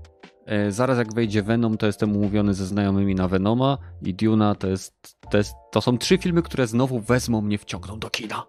[0.46, 4.68] E, zaraz jak wejdzie Venom, to jestem umówiony ze znajomymi na Venoma i Duna to
[4.68, 8.46] jest, to jest, to są trzy filmy, które znowu wezmą mnie, wciągną do kina.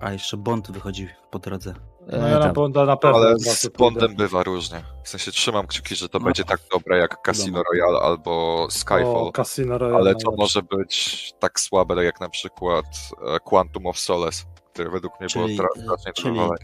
[0.00, 1.74] A jeszcze Bond wychodzi po drodze.
[2.12, 2.52] No ja na.
[2.52, 3.16] Bonda na pewno.
[3.18, 4.16] Ale z Bondem pójdę.
[4.22, 4.82] bywa różnie.
[5.04, 6.24] W sensie trzymam kciuki, że to No.
[6.24, 9.06] będzie tak dobre jak Casino Royale albo Skyfall.
[9.06, 12.84] O, Casino Royale Ale to może być tak słabe jak na przykład
[13.26, 16.56] e, Quantum of Solace, które według mnie Czyli, było e, tra- strasznie czyli- trwałe.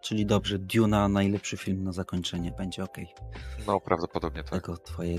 [0.00, 2.96] Czyli dobrze, Duna najlepszy film na zakończenie, będzie ok.
[3.66, 4.52] No prawdopodobnie tak.
[4.52, 5.14] Tego twoje,